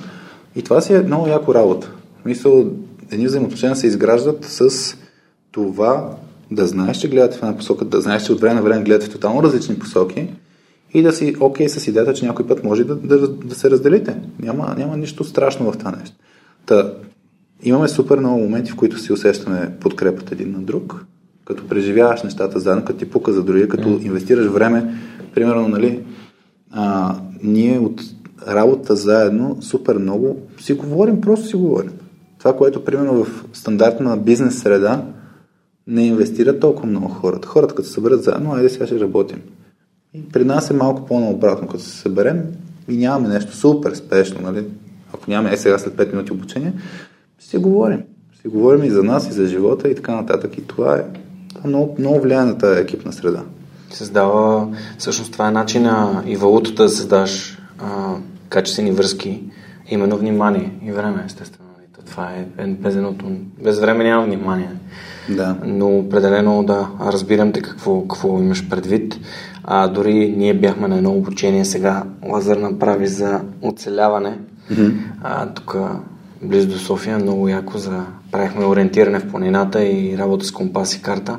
И 0.56 0.62
това 0.62 0.82
си 0.82 0.94
е 0.94 1.02
много 1.02 1.28
яко 1.28 1.54
работа. 1.54 1.92
Мисъл, 2.26 2.72
едни 3.12 3.26
взаимоотношения 3.26 3.76
се 3.76 3.88
изграждат 3.88 4.46
с 4.46 4.70
това 5.52 6.10
да 6.52 6.68
знаеш, 6.68 6.98
че 6.98 7.10
гледате 7.10 7.38
в 7.38 7.44
една 7.44 7.58
посока, 7.58 7.86
да 7.86 8.02
знаеш, 8.02 8.24
че 8.24 8.34
от 8.34 8.40
време 8.40 8.56
на 8.56 8.62
време 8.62 8.84
гледате 8.84 9.06
в 9.06 9.12
тотално 9.12 9.44
различни 9.44 9.80
посоки 9.80 10.30
и 10.94 11.02
да 11.02 11.12
си 11.12 11.36
окей 11.40 11.68
okay 11.68 11.70
с 11.70 11.88
идеята, 11.88 12.14
че 12.14 12.26
някой 12.26 12.48
път 12.48 12.64
може 12.64 12.84
да, 12.84 12.96
да, 12.96 13.28
да 13.28 13.56
се 13.56 13.70
разделите. 13.70 14.22
Няма, 14.40 14.76
няма 14.78 14.98
нищо 14.98 15.24
страшно 15.24 15.72
в 15.72 15.78
това 15.78 15.92
нещо. 15.92 16.16
Та, 16.66 16.94
имаме 17.64 17.88
супер 17.88 18.18
много 18.20 18.40
моменти, 18.40 18.72
в 18.72 18.76
които 18.76 19.00
си 19.00 19.14
усещаме 19.14 19.72
подкрепата 19.80 20.36
един 20.36 20.52
на 20.52 20.62
друг, 20.62 21.06
като 21.46 21.68
преживяваш 21.68 22.24
нещата 22.24 22.60
заедно, 22.60 22.86
като 22.86 23.00
ти 23.00 23.10
пука 23.10 23.34
за 23.34 23.44
другия, 23.44 23.68
като 23.68 23.90
mm. 23.90 24.06
инвестираш 24.06 24.46
време. 24.46 24.94
Примерно, 25.36 25.68
нали, 25.68 26.04
а, 26.72 27.16
ние 27.44 27.80
от 27.80 28.02
работа 28.48 28.96
заедно 28.96 29.58
супер 29.62 29.98
много 29.98 30.38
си 30.60 30.74
говорим, 30.74 31.22
просто 31.22 31.48
си 31.48 31.56
говорим. 31.56 31.92
Това, 32.40 32.58
което 32.58 32.86
примерно 32.86 33.24
в 33.24 33.44
стандартна 33.54 34.18
бизнес 34.18 34.60
среда 34.60 35.06
не 35.88 36.08
инвестират 36.08 36.60
толкова 36.60 36.88
много 36.88 37.08
хората. 37.08 37.48
Хората, 37.48 37.76
като 37.76 37.88
се 37.88 37.94
съберат 37.94 38.24
заедно, 38.24 38.54
айде 38.54 38.70
сега 38.70 38.88
ще 38.88 39.00
работим. 39.00 39.42
И 40.14 40.30
при 40.30 40.46
нас 40.46 40.70
е 40.70 40.74
малко 40.74 41.06
по-наобратно, 41.06 41.68
като 41.68 41.84
се 41.84 41.98
съберем 41.98 42.44
и 42.90 42.98
нямаме 42.98 43.30
нещо 43.30 43.56
супер 43.56 43.94
спешно, 43.94 44.42
нали? 44.42 44.66
Ако 45.14 45.32
нямаме 45.32 45.54
е 45.54 45.58
сега 45.58 45.78
след 45.78 45.94
5 45.94 46.12
минути 46.12 46.34
обучение, 46.34 46.74
ще 47.40 47.58
говорим. 47.58 48.04
Ще 48.40 48.48
говорим 48.48 48.84
и 48.84 48.90
за 48.90 49.04
нас, 49.04 49.30
и 49.30 49.34
за 49.34 49.48
живота, 49.48 49.90
и 49.90 49.96
така 49.96 50.16
нататък. 50.16 50.58
И 50.58 50.68
това 50.68 50.96
е 50.98 51.04
това 51.56 51.68
много, 51.70 51.96
много 52.00 52.20
влияе 52.20 52.46
на 52.46 52.58
тази 52.58 52.82
екипна 52.82 53.14
среда. 53.14 53.44
Създава, 53.90 54.68
всъщност 54.98 55.32
това 55.34 55.48
е 55.48 55.52
начина 55.52 56.24
и 56.28 56.36
валутата 56.36 56.84
да 56.84 56.90
създаш 56.90 57.58
а, 57.80 58.16
качествени 58.50 58.92
връзки, 58.92 59.44
именно 59.90 60.18
внимание 60.18 60.72
и 60.86 60.92
време, 60.92 61.24
естествено. 61.26 61.64
Това 62.06 62.32
е 62.58 62.68
без 62.68 62.96
едното. 62.96 63.26
Без 63.64 63.80
време 63.80 64.04
няма 64.04 64.26
внимание. 64.26 64.70
Да. 65.30 65.56
Но 65.66 65.98
определено 65.98 66.64
да, 66.64 66.90
разбирам 67.02 67.52
те 67.52 67.62
какво, 67.62 68.02
какво 68.02 68.40
имаш 68.40 68.70
предвид. 68.70 69.20
А, 69.64 69.88
дори 69.88 70.34
ние 70.38 70.54
бяхме 70.54 70.88
на 70.88 70.98
едно 70.98 71.12
обучение 71.12 71.66
сега, 71.66 72.04
Лазър 72.30 72.58
направи 72.58 73.08
за 73.08 73.42
оцеляване. 73.62 74.38
Mm-hmm. 74.72 74.94
А, 75.24 75.46
тук 75.50 75.78
близо 76.42 76.68
до 76.68 76.78
София, 76.78 77.20
много 77.20 77.50
яко 77.50 77.78
за... 77.78 78.04
Правихме 78.32 78.66
ориентиране 78.66 79.20
в 79.20 79.28
планината 79.28 79.84
и 79.86 80.18
работа 80.18 80.46
с 80.46 80.52
компас 80.52 80.96
и 80.96 81.02
карта. 81.02 81.38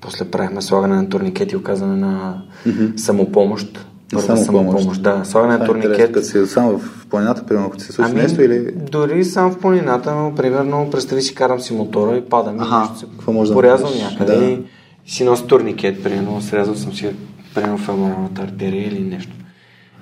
После 0.00 0.24
правихме 0.24 0.62
слагане 0.62 0.96
на 0.96 1.08
турникети 1.08 1.54
и 1.54 1.56
оказане 1.56 1.96
на 1.96 2.42
mm-hmm. 2.66 2.96
самопомощ. 2.96 3.86
Първа 4.12 4.36
самопомощ. 4.36 5.02
Да, 5.02 5.24
слагане 5.24 5.58
на 5.58 5.64
е 5.64 5.66
турникет. 5.66 6.12
Като 6.12 6.26
си 6.26 6.46
сам 6.46 6.78
в 6.78 7.06
планината, 7.10 7.46
примерно, 7.46 7.66
ако 7.66 7.80
се 7.80 7.92
случи 7.92 8.10
ами, 8.12 8.22
нещо 8.22 8.42
или... 8.42 8.72
Дори 8.72 9.24
сам 9.24 9.52
в 9.52 9.58
планината, 9.58 10.14
но 10.14 10.34
примерно, 10.34 10.88
представи 10.90 11.22
си, 11.22 11.34
карам 11.34 11.60
си 11.60 11.74
мотора 11.74 12.16
и 12.16 12.24
падам 12.24 12.60
Аха, 12.60 12.90
и 12.98 13.10
какво 13.10 13.32
може 13.32 13.52
порязвам 13.52 13.92
да 13.92 14.04
някъде 14.04 14.36
да. 14.36 14.44
и 14.44 14.60
си 15.06 15.24
носи 15.24 15.46
турникет, 15.46 16.02
примерно, 16.02 16.40
срязал 16.40 16.74
съм 16.74 16.92
си 16.92 17.10
примерно 17.54 17.78
феморалната 17.78 18.42
артерия 18.42 18.88
или 18.88 19.00
нещо. 19.00 19.32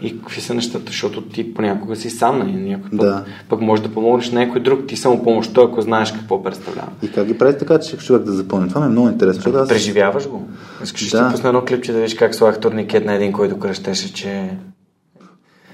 И 0.01 0.19
какви 0.19 0.41
са 0.41 0.55
нещата, 0.55 0.85
защото 0.87 1.23
ти 1.23 1.55
понякога 1.55 1.97
си 1.97 2.11
сам, 2.11 2.39
нали? 2.39 2.53
някой 2.53 2.91
път, 2.91 3.01
да. 3.01 3.25
пък 3.49 3.61
можеш 3.61 3.83
да 3.83 3.93
помогнеш 3.93 4.31
на 4.31 4.41
някой 4.41 4.61
друг, 4.61 4.87
ти 4.87 4.97
само 4.97 5.23
помощта, 5.23 5.61
ако 5.63 5.81
знаеш 5.83 6.13
какво 6.13 6.43
представлява. 6.43 6.89
И 7.03 7.13
как 7.13 7.27
ги 7.27 7.39
прави 7.39 7.59
така, 7.59 7.79
че 7.81 7.97
човек 7.97 8.23
да 8.23 8.33
запомни? 8.33 8.69
Това 8.69 8.81
ми 8.81 8.87
е 8.87 8.91
много 8.91 9.09
интересно. 9.09 9.57
Аз... 9.57 9.69
Преживяваш 9.69 10.29
го. 10.29 10.49
Искаш 10.85 11.11
да. 11.11 11.23
да 11.23 11.29
ти 11.29 11.35
пусна 11.35 11.49
едно 11.49 11.65
клипче 11.65 11.93
да 11.93 11.99
видиш 11.99 12.15
как 12.15 12.35
слагах 12.35 12.61
турникет 12.61 13.05
на 13.05 13.15
един, 13.15 13.33
който 13.33 13.59
кръщеше, 13.59 14.15
че 14.15 14.51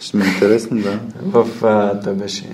ще 0.00 0.16
ми 0.16 0.24
е 0.24 0.26
интересно, 0.26 0.80
да. 0.80 1.00
В, 1.22 1.64
а, 1.64 2.00
той 2.00 2.14
беше... 2.14 2.50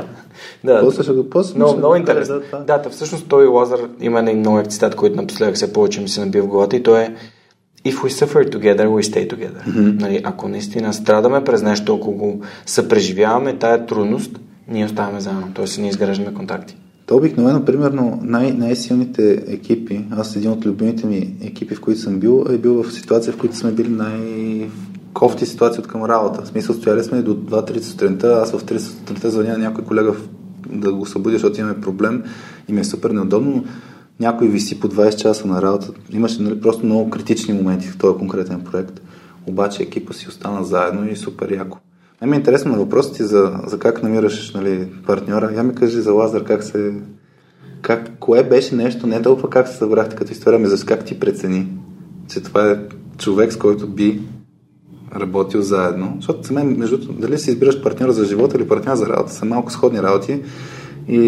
Да, 0.64 0.80
после 0.80 1.02
ще 1.02 1.12
го 1.12 1.30
после. 1.30 1.54
Много, 1.56 1.76
много 1.76 1.96
интересно. 1.96 2.40
Да, 2.66 2.78
да, 2.78 2.90
всъщност 2.90 3.28
той 3.28 3.46
Лазар 3.46 3.80
има 4.00 4.20
един 4.20 4.38
много 4.38 4.62
цитат, 4.68 4.96
който 4.96 5.16
напоследък 5.16 5.56
се 5.56 5.72
повече 5.72 6.00
ми 6.00 6.08
се 6.08 6.20
набива 6.20 6.46
в 6.46 6.50
главата 6.50 6.76
и 6.76 6.82
то 6.82 6.96
е 6.96 7.14
If 7.85 8.03
we 8.03 8.11
suffer 8.11 8.45
together, 8.45 8.87
we 8.91 9.03
stay 9.03 9.26
together. 9.26 9.64
Mm-hmm. 9.66 10.01
Нали, 10.01 10.20
ако 10.24 10.49
наистина 10.49 10.93
страдаме 10.93 11.45
през 11.45 11.62
нещо, 11.62 11.95
ако 11.95 12.12
го 12.12 12.41
съпреживяваме 12.66 13.57
тая 13.57 13.87
трудност, 13.87 14.41
ние 14.68 14.85
оставаме 14.85 15.20
заедно, 15.20 15.49
т.е. 15.55 15.81
ние 15.81 15.91
изграждаме 15.91 16.35
контакти. 16.35 16.76
То 17.07 17.16
обикновено, 17.16 17.64
примерно, 17.64 18.20
най- 18.22 18.53
най-силните 18.53 19.45
екипи, 19.49 20.05
аз 20.11 20.37
един 20.37 20.51
от 20.51 20.66
любимите 20.66 21.07
ми 21.07 21.35
екипи, 21.43 21.74
в 21.74 21.81
които 21.81 22.01
съм 22.01 22.20
бил, 22.20 22.47
е 22.51 22.59
бил 22.59 22.83
в 22.83 22.93
ситуация, 22.93 23.33
в 23.33 23.37
които 23.37 23.57
сме 23.57 23.72
били 23.72 23.89
най- 23.89 24.70
кофти 25.12 25.47
ситуация 25.47 25.81
от 25.81 25.89
към 25.89 26.05
работа. 26.05 26.43
В 26.43 26.49
смисъл, 26.49 26.74
стояли 26.74 27.05
сме 27.05 27.22
до 27.22 27.37
2-3 27.37 27.81
сутринта, 27.81 28.41
аз 28.43 28.53
в 28.53 28.64
3 28.64 28.78
сутринта 28.78 29.31
звъня 29.31 29.53
на 29.53 29.59
някой 29.59 29.85
колега 29.85 30.14
да 30.72 30.93
го 30.93 31.07
събудя, 31.07 31.35
защото 31.35 31.61
имаме 31.61 31.81
проблем 31.81 32.22
и 32.68 32.72
ми 32.72 32.81
е 32.81 32.85
супер 32.85 33.11
неудобно, 33.11 33.51
но 33.51 33.64
някой 34.20 34.48
виси 34.48 34.80
по 34.80 34.88
20 34.88 35.16
часа 35.16 35.48
на 35.48 35.62
работа. 35.62 35.92
Имаше 36.12 36.42
нали, 36.42 36.60
просто 36.60 36.86
много 36.86 37.10
критични 37.10 37.54
моменти 37.54 37.88
в 37.88 37.98
този 37.98 38.18
конкретен 38.18 38.60
проект. 38.60 39.00
Обаче 39.46 39.82
екипа 39.82 40.12
си 40.12 40.28
остана 40.28 40.64
заедно 40.64 41.10
и 41.10 41.16
супер 41.16 41.50
яко. 41.50 41.78
Не 42.20 42.26
ми 42.26 42.36
е 42.36 42.38
интересно 42.38 42.72
на 42.72 42.78
въпросите 42.78 43.24
за, 43.24 43.60
за 43.66 43.78
как 43.78 44.02
намираш 44.02 44.54
нали, 44.54 44.88
партньора. 45.06 45.52
Я 45.56 45.62
ми 45.62 45.74
кажи 45.74 46.00
за 46.00 46.12
Лазар 46.12 46.44
как 46.44 46.64
се... 46.64 46.94
Как, 47.82 48.18
кое 48.18 48.44
беше 48.44 48.74
нещо, 48.74 49.06
не 49.06 49.22
толкова 49.22 49.50
как 49.50 49.68
се 49.68 49.76
събрахте 49.76 50.16
като 50.16 50.32
история, 50.32 50.58
ми 50.58 50.66
за 50.66 50.86
как 50.86 51.04
ти 51.04 51.20
прецени, 51.20 51.66
че 52.28 52.40
това 52.40 52.70
е 52.70 52.78
човек, 53.18 53.52
с 53.52 53.56
който 53.56 53.86
би 53.86 54.20
работил 55.16 55.62
заедно. 55.62 56.12
Защото 56.16 56.42
за 56.42 56.54
мен, 56.54 56.76
между 56.78 57.12
дали 57.12 57.38
си 57.38 57.50
избираш 57.50 57.82
партньор 57.82 58.10
за 58.10 58.24
живота 58.24 58.56
или 58.56 58.68
партньор 58.68 58.94
за 58.94 59.06
работа, 59.06 59.32
са 59.32 59.44
малко 59.44 59.72
сходни 59.72 60.02
работи 60.02 60.42
и 61.11 61.18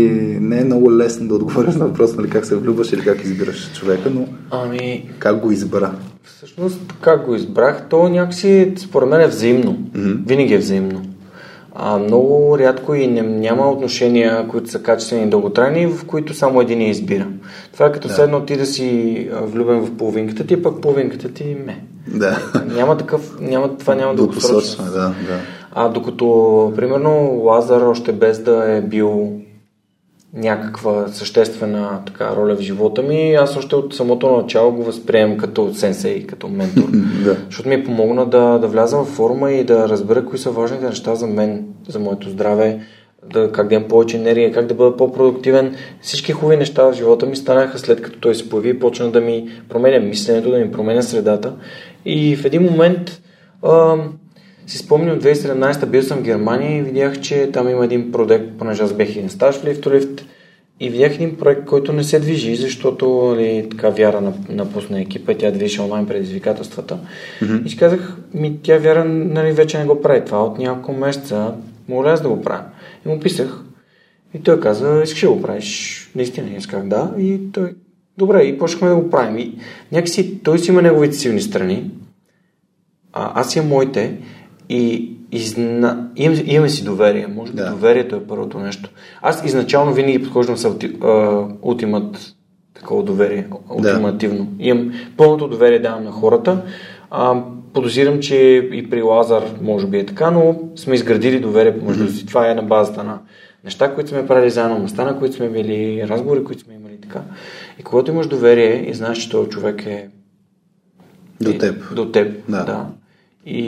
не 0.41 0.61
е 0.61 0.64
много 0.64 0.93
лесно 0.93 1.28
да 1.28 1.35
отговориш 1.35 1.74
на 1.74 1.87
въпроса 1.87 2.16
нали, 2.16 2.30
как 2.30 2.47
се 2.47 2.57
влюбваш 2.57 2.93
или 2.93 3.01
как 3.01 3.24
избираш 3.24 3.72
човека, 3.72 4.11
но 4.11 4.26
ами... 4.51 5.11
как 5.18 5.41
го 5.41 5.53
избра? 5.53 5.93
Всъщност, 6.24 6.80
как 7.01 7.26
го 7.26 7.35
избрах, 7.35 7.87
то 7.89 8.09
някакси 8.09 8.72
според 8.76 9.09
мен 9.09 9.20
е 9.20 9.26
взаимно. 9.26 9.72
Mm-hmm. 9.72 10.26
Винаги 10.26 10.55
е 10.55 10.59
взаимно. 10.59 11.03
А, 11.74 11.99
много 11.99 12.59
рядко 12.59 12.95
и 12.95 13.07
не, 13.07 13.23
няма 13.23 13.70
отношения, 13.70 14.48
които 14.48 14.70
са 14.70 14.82
качествени 14.82 15.23
и 15.23 15.31
дълготрайни, 15.31 15.86
в 15.86 16.07
които 16.07 16.35
само 16.35 16.61
един 16.61 16.82
я 16.82 16.89
избира. 16.89 17.27
Това 17.73 17.86
е 17.86 17.93
като 17.93 18.09
да. 18.09 18.15
седно 18.15 18.40
ти 18.40 18.57
да 18.57 18.66
си 18.66 19.28
влюбен 19.43 19.81
в 19.81 19.97
половинката 19.97 20.47
ти, 20.47 20.62
пък 20.62 20.81
половинката 20.81 21.28
ти 21.28 21.57
ме. 21.66 21.85
Да. 22.07 22.39
Няма 22.66 22.97
такъв, 22.97 23.40
няма, 23.40 23.77
това 23.77 23.94
няма 23.94 24.15
дългосрочно. 24.15 24.85
Да, 24.85 24.90
да. 24.90 25.15
А 25.73 25.89
докато, 25.89 26.73
примерно, 26.77 27.40
Лазар 27.44 27.81
още 27.81 28.12
без 28.12 28.43
да 28.43 28.73
е 28.73 28.81
бил 28.81 29.40
някаква 30.35 31.09
съществена 31.09 32.01
така, 32.07 32.37
роля 32.37 32.57
в 32.57 32.61
живота 32.61 33.03
ми, 33.03 33.35
аз 33.35 33.57
още 33.57 33.77
от 33.77 33.95
самото 33.95 34.37
начало 34.37 34.73
го 34.73 34.85
възприемам 34.85 35.37
като 35.37 35.75
сенсей, 35.75 36.27
като 36.27 36.49
ментор. 36.49 36.91
да. 37.25 37.37
Защото 37.47 37.69
ми 37.69 37.75
е 37.75 37.85
помогна 37.85 38.27
да, 38.27 38.59
да 38.59 38.69
вляза 38.69 38.97
в 38.97 39.05
форма 39.05 39.53
и 39.53 39.65
да 39.65 39.89
разбера 39.89 40.25
кои 40.25 40.39
са 40.39 40.51
важните 40.51 40.85
неща 40.85 41.15
за 41.15 41.27
мен, 41.27 41.65
за 41.89 41.99
моето 41.99 42.31
здраве, 42.31 42.81
да, 43.33 43.53
как 43.53 43.69
да 43.69 43.75
имам 43.75 43.89
повече 43.89 44.17
енергия, 44.17 44.53
как 44.53 44.67
да 44.67 44.75
бъда 44.75 44.97
по-продуктивен. 44.97 45.75
Всички 46.01 46.33
хубави 46.33 46.57
неща 46.57 46.85
в 46.85 46.93
живота 46.93 47.27
ми 47.27 47.37
станаха 47.37 47.79
след 47.79 48.03
като 48.03 48.19
той 48.19 48.35
се 48.35 48.49
появи 48.49 48.69
и 48.69 48.79
почна 48.79 49.11
да 49.11 49.21
ми 49.21 49.49
променя 49.69 49.99
мисленето, 49.99 50.51
да 50.51 50.59
ми 50.59 50.73
променя 50.73 51.03
средата. 51.03 51.53
И 52.05 52.37
в 52.37 52.45
един 52.45 52.63
момент 52.63 53.23
а, 53.63 53.97
си 54.66 54.78
спомням, 54.78 55.20
2017 55.20 55.86
бил 55.86 56.02
съм 56.02 56.18
в 56.18 56.22
Германия 56.22 56.78
и 56.78 56.82
видях, 56.82 57.20
че 57.20 57.51
там 57.52 57.68
има 57.68 57.84
един 57.84 58.12
проект, 58.12 58.59
понеже 58.59 58.82
аз 58.82 58.93
бех 58.93 59.16
един 59.16 59.30
стаж 59.30 59.56
в 59.56 59.64
лифтолифт, 59.64 60.24
и 60.80 60.90
видях 60.90 61.14
един 61.14 61.36
проект, 61.36 61.64
който 61.64 61.93
не 61.93 62.05
се 62.05 62.20
движи, 62.20 62.56
защото 62.56 63.30
али, 63.30 63.66
така 63.70 63.89
вяра 63.89 64.32
напусна 64.48 65.01
екипа 65.01 65.32
и 65.32 65.39
тя 65.39 65.51
движи 65.51 65.80
онлайн 65.80 66.06
предизвикателствата. 66.06 66.98
Mm-hmm. 67.43 67.64
И 67.64 67.70
си 67.70 67.76
казах, 67.76 68.16
ми 68.34 68.59
тя 68.62 68.78
вяра 68.78 69.05
нали, 69.05 69.52
вече 69.52 69.78
не 69.78 69.84
го 69.84 70.01
прави 70.01 70.24
това 70.24 70.44
от 70.44 70.59
няколко 70.59 70.93
месеца, 70.93 71.55
моля 71.89 72.10
аз 72.10 72.22
да 72.22 72.28
го 72.28 72.43
правя. 72.43 72.64
И 73.06 73.09
му 73.09 73.20
писах. 73.20 73.64
И 74.34 74.43
той 74.43 74.60
каза, 74.60 75.01
искаш 75.05 75.20
да 75.20 75.28
го 75.28 75.43
правиш? 75.43 76.10
Наистина, 76.14 76.56
исках 76.56 76.84
да. 76.84 77.14
И 77.18 77.40
той 77.52 77.74
Добре, 78.18 78.43
и 78.43 78.59
почнахме 78.59 78.89
да 78.89 78.97
го 78.97 79.10
правим. 79.10 79.39
И 79.39 79.59
някакси 79.93 80.43
той 80.43 80.59
си 80.59 80.70
има 80.70 80.82
неговите 80.82 81.16
силни 81.16 81.40
страни, 81.40 81.90
а, 83.12 83.40
аз 83.40 83.56
имам 83.56 83.68
моите 83.68 84.18
и 84.73 85.12
изна... 85.32 86.09
имам, 86.16 86.39
имаме 86.44 86.69
си 86.69 86.85
доверие. 86.85 87.27
Може 87.27 87.53
би 87.53 87.59
да. 87.59 87.70
доверието 87.70 88.16
е 88.16 88.27
първото 88.27 88.59
нещо. 88.59 88.90
Аз 89.23 89.44
изначално 89.44 89.93
винаги 89.93 90.23
подхождам 90.23 90.57
с 90.57 90.77
ултимат 91.62 92.35
такова 92.74 93.03
доверие, 93.03 93.47
ултимативно. 93.70 94.44
Да. 94.44 94.65
Имам 94.65 94.93
пълното 95.16 95.49
доверие 95.49 95.78
давам 95.78 96.05
на 96.05 96.11
хората. 96.11 96.62
А, 97.11 97.43
подозирам, 97.73 98.20
че 98.20 98.36
и 98.73 98.90
при 98.90 99.03
Лазар 99.03 99.43
може 99.62 99.86
би 99.86 99.99
е 99.99 100.07
така, 100.07 100.31
но 100.31 100.61
сме 100.77 100.94
изградили 100.94 101.40
доверие 101.40 101.78
помежду 101.78 102.09
си. 102.09 102.27
Това 102.27 102.51
е 102.51 102.55
на 102.55 102.62
базата 102.62 103.05
на 103.05 103.19
неща, 103.65 103.94
които 103.94 104.11
сме 104.11 104.27
правили 104.27 104.51
заедно, 104.51 104.78
места, 104.78 105.05
на 105.05 105.19
които 105.19 105.35
сме 105.35 105.49
били, 105.49 106.09
разговори, 106.09 106.44
които 106.44 106.62
сме 106.62 106.74
имали 106.74 107.01
така. 107.01 107.20
И 107.81 107.82
когато 107.82 108.11
имаш 108.11 108.27
доверие 108.27 108.90
и 108.90 108.94
знаеш, 108.94 109.19
че 109.19 109.31
този 109.31 109.51
човек 109.51 109.86
е 109.86 110.09
до 111.40 111.59
теб. 111.59 111.94
До 111.94 112.12
теб, 112.12 112.36
да. 112.49 112.65
да. 112.65 112.86
И, 113.47 113.64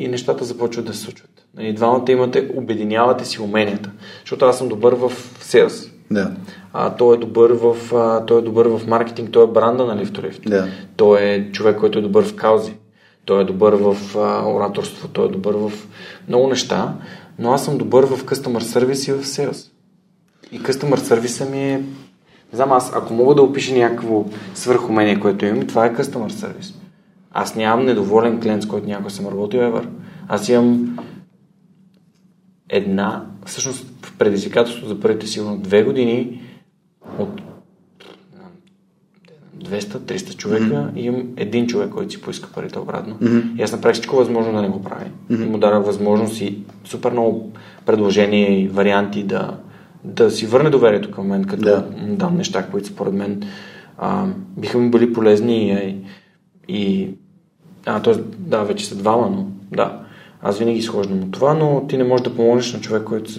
и 0.00 0.08
нещата 0.08 0.44
започват 0.44 0.86
да 0.86 0.94
се 0.94 1.00
случват. 1.00 1.30
Нали, 1.56 1.72
двамата 1.72 2.04
имате, 2.08 2.50
обединявате 2.54 3.24
си 3.24 3.42
уменията. 3.42 3.90
Защото 4.20 4.44
аз 4.44 4.58
съм 4.58 4.68
добър 4.68 4.92
в 4.92 5.10
sales. 5.40 5.90
Да. 6.10 6.32
А, 6.72 6.96
той, 6.96 7.16
е 7.16 7.18
добър 7.18 7.50
в, 7.52 7.94
а, 7.94 8.26
той 8.26 8.38
е 8.38 8.42
добър 8.42 8.66
в 8.66 8.86
маркетинг, 8.86 9.30
той 9.32 9.44
е 9.44 9.52
бранда 9.52 9.84
на 9.84 10.04
Lift 10.04 10.48
Да. 10.48 10.68
Той 10.96 11.20
е 11.22 11.52
човек, 11.52 11.78
който 11.80 11.98
е 11.98 12.02
добър 12.02 12.24
в 12.24 12.36
каузи. 12.36 12.74
Той 13.24 13.42
е 13.42 13.44
добър 13.44 13.72
в 13.72 13.96
а, 14.16 14.48
ораторство, 14.48 15.08
той 15.08 15.26
е 15.26 15.28
добър 15.32 15.54
в 15.54 15.72
много 16.28 16.48
неща, 16.48 16.94
но 17.38 17.52
аз 17.52 17.64
съм 17.64 17.78
добър 17.78 18.06
в 18.06 18.24
customer 18.24 18.60
service 18.60 19.10
и 19.10 19.12
в 19.12 19.24
sales. 19.24 19.70
И 20.52 20.60
customer 20.60 20.96
service 20.96 21.50
ми 21.50 21.72
е... 21.72 21.76
Не 22.52 22.56
знам, 22.56 22.72
аз 22.72 22.92
ако 22.94 23.14
мога 23.14 23.34
да 23.34 23.42
опиша 23.42 23.74
някакво 23.74 24.24
свърхумение, 24.54 25.20
което 25.20 25.46
имам, 25.46 25.66
това 25.66 25.86
е 25.86 25.94
customer 25.94 26.30
service. 26.30 26.74
Аз 27.36 27.56
нямам 27.56 27.86
недоволен 27.86 28.40
клиент, 28.40 28.62
с 28.62 28.66
който 28.66 28.86
някой 28.86 29.10
съм 29.10 29.26
работил 29.26 29.60
ever. 29.60 29.88
Аз 30.28 30.48
имам 30.48 30.98
една, 32.68 33.26
всъщност 33.46 33.86
в 34.02 34.18
предизвикателство 34.18 34.88
за 34.88 35.00
първите 35.00 35.26
сигурно 35.26 35.58
две 35.58 35.82
години 35.82 36.40
от 37.18 37.42
200-300 39.58 40.36
човека 40.36 40.64
mm-hmm. 40.64 41.00
имам 41.00 41.28
един 41.36 41.66
човек, 41.66 41.90
който 41.90 42.12
си 42.12 42.20
поиска 42.20 42.48
парите 42.54 42.78
обратно. 42.78 43.14
Mm-hmm. 43.14 43.56
И 43.56 43.62
аз 43.62 43.72
направих 43.72 43.94
всичко 43.94 44.16
възможно 44.16 44.52
да 44.52 44.62
не 44.62 44.68
го 44.68 44.82
прави. 44.82 45.04
Mm-hmm. 45.04 45.42
И 45.42 45.50
му 45.50 45.58
дадах 45.58 45.84
възможност 45.84 46.40
и 46.40 46.58
супер 46.84 47.12
много 47.12 47.52
предложения 47.86 48.60
и 48.60 48.68
варианти 48.68 49.22
да, 49.22 49.56
да 50.04 50.30
си 50.30 50.46
върне 50.46 50.70
доверието 50.70 51.10
към 51.10 51.26
мен, 51.26 51.44
като 51.44 51.62
yeah. 51.62 52.16
дам 52.16 52.36
неща, 52.36 52.66
които 52.66 52.88
според 52.88 53.14
мен 53.14 53.42
а, 53.98 54.26
биха 54.58 54.78
ми 54.78 54.90
били 54.90 55.12
полезни 55.12 55.72
и, 55.72 55.96
и 56.68 57.14
а, 57.86 58.02
т.е. 58.02 58.14
да, 58.38 58.62
вече 58.62 58.86
са 58.86 58.96
двама, 58.96 59.30
но 59.30 59.46
да. 59.76 60.00
Аз 60.42 60.58
винаги 60.58 60.78
изхождам 60.78 61.22
от 61.22 61.32
това, 61.32 61.54
но 61.54 61.86
ти 61.88 61.96
не 61.96 62.04
можеш 62.04 62.24
да 62.24 62.36
помогнеш 62.36 62.72
на 62.72 62.80
човек, 62.80 63.02
който 63.04 63.30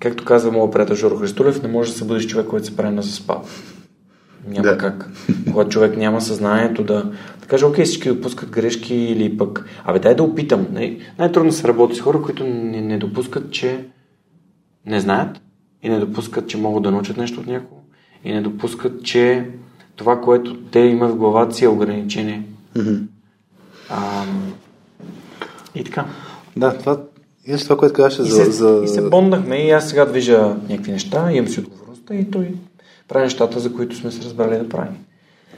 Както 0.00 0.24
казва 0.24 0.52
моят 0.52 0.72
приятел 0.72 0.96
Жоро 0.96 1.16
Христолев, 1.16 1.62
не 1.62 1.68
може 1.68 1.92
да 1.92 1.98
се 1.98 2.04
бъдеш 2.04 2.26
човек, 2.26 2.46
който 2.46 2.66
се 2.66 2.76
прави 2.76 2.94
на 2.94 3.02
заспал. 3.02 3.44
Няма 4.48 4.62
да. 4.62 4.78
как. 4.78 5.10
Когато 5.52 5.70
човек 5.70 5.96
няма 5.96 6.20
съзнанието 6.20 6.84
да, 6.84 7.12
да 7.40 7.46
каже, 7.46 7.64
окей, 7.64 7.84
всички 7.84 8.08
допускат 8.08 8.50
грешки 8.50 8.94
или 8.94 9.36
пък, 9.36 9.64
абе 9.84 9.98
дай 9.98 10.14
да 10.14 10.22
опитам. 10.22 10.66
Най- 10.72 10.98
най-трудно 11.18 11.52
се 11.52 11.68
работи 11.68 11.94
с 11.94 12.00
хора, 12.00 12.22
които 12.22 12.44
не, 12.44 12.80
не 12.80 12.98
допускат, 12.98 13.50
че 13.50 13.84
не 14.86 15.00
знаят 15.00 15.40
и 15.82 15.88
не 15.88 15.98
допускат, 15.98 16.48
че 16.48 16.58
могат 16.58 16.82
да 16.82 16.90
научат 16.90 17.16
нещо 17.16 17.40
от 17.40 17.46
някого 17.46 17.80
и 18.24 18.32
не 18.32 18.40
допускат, 18.40 19.02
че 19.02 19.50
това, 19.96 20.20
което 20.20 20.56
те 20.56 20.78
имат 20.78 21.10
в 21.10 21.16
главата 21.16 21.54
си 21.54 21.64
е 21.64 21.68
ограничение. 21.68 22.42
Mm-hmm. 22.76 23.06
А, 23.90 24.24
и 25.74 25.84
така. 25.84 26.06
Да, 26.56 26.78
това 26.78 26.98
и 27.46 27.56
това, 27.56 27.76
което 27.76 27.94
казваше 27.94 28.22
за, 28.22 28.44
за... 28.44 28.80
И 28.84 28.88
се 28.88 29.02
бондахме 29.02 29.56
и 29.56 29.70
аз 29.70 29.88
сега 29.88 30.04
движа 30.04 30.56
някакви 30.68 30.92
неща, 30.92 31.32
имам 31.32 31.48
си 31.48 31.60
отговорността 31.60 32.14
и 32.14 32.30
той 32.30 32.54
прави 33.08 33.24
нещата, 33.24 33.60
за 33.60 33.72
които 33.72 33.96
сме 33.96 34.10
се 34.10 34.22
разбрали 34.22 34.58
да 34.58 34.68
правим. 34.68 34.96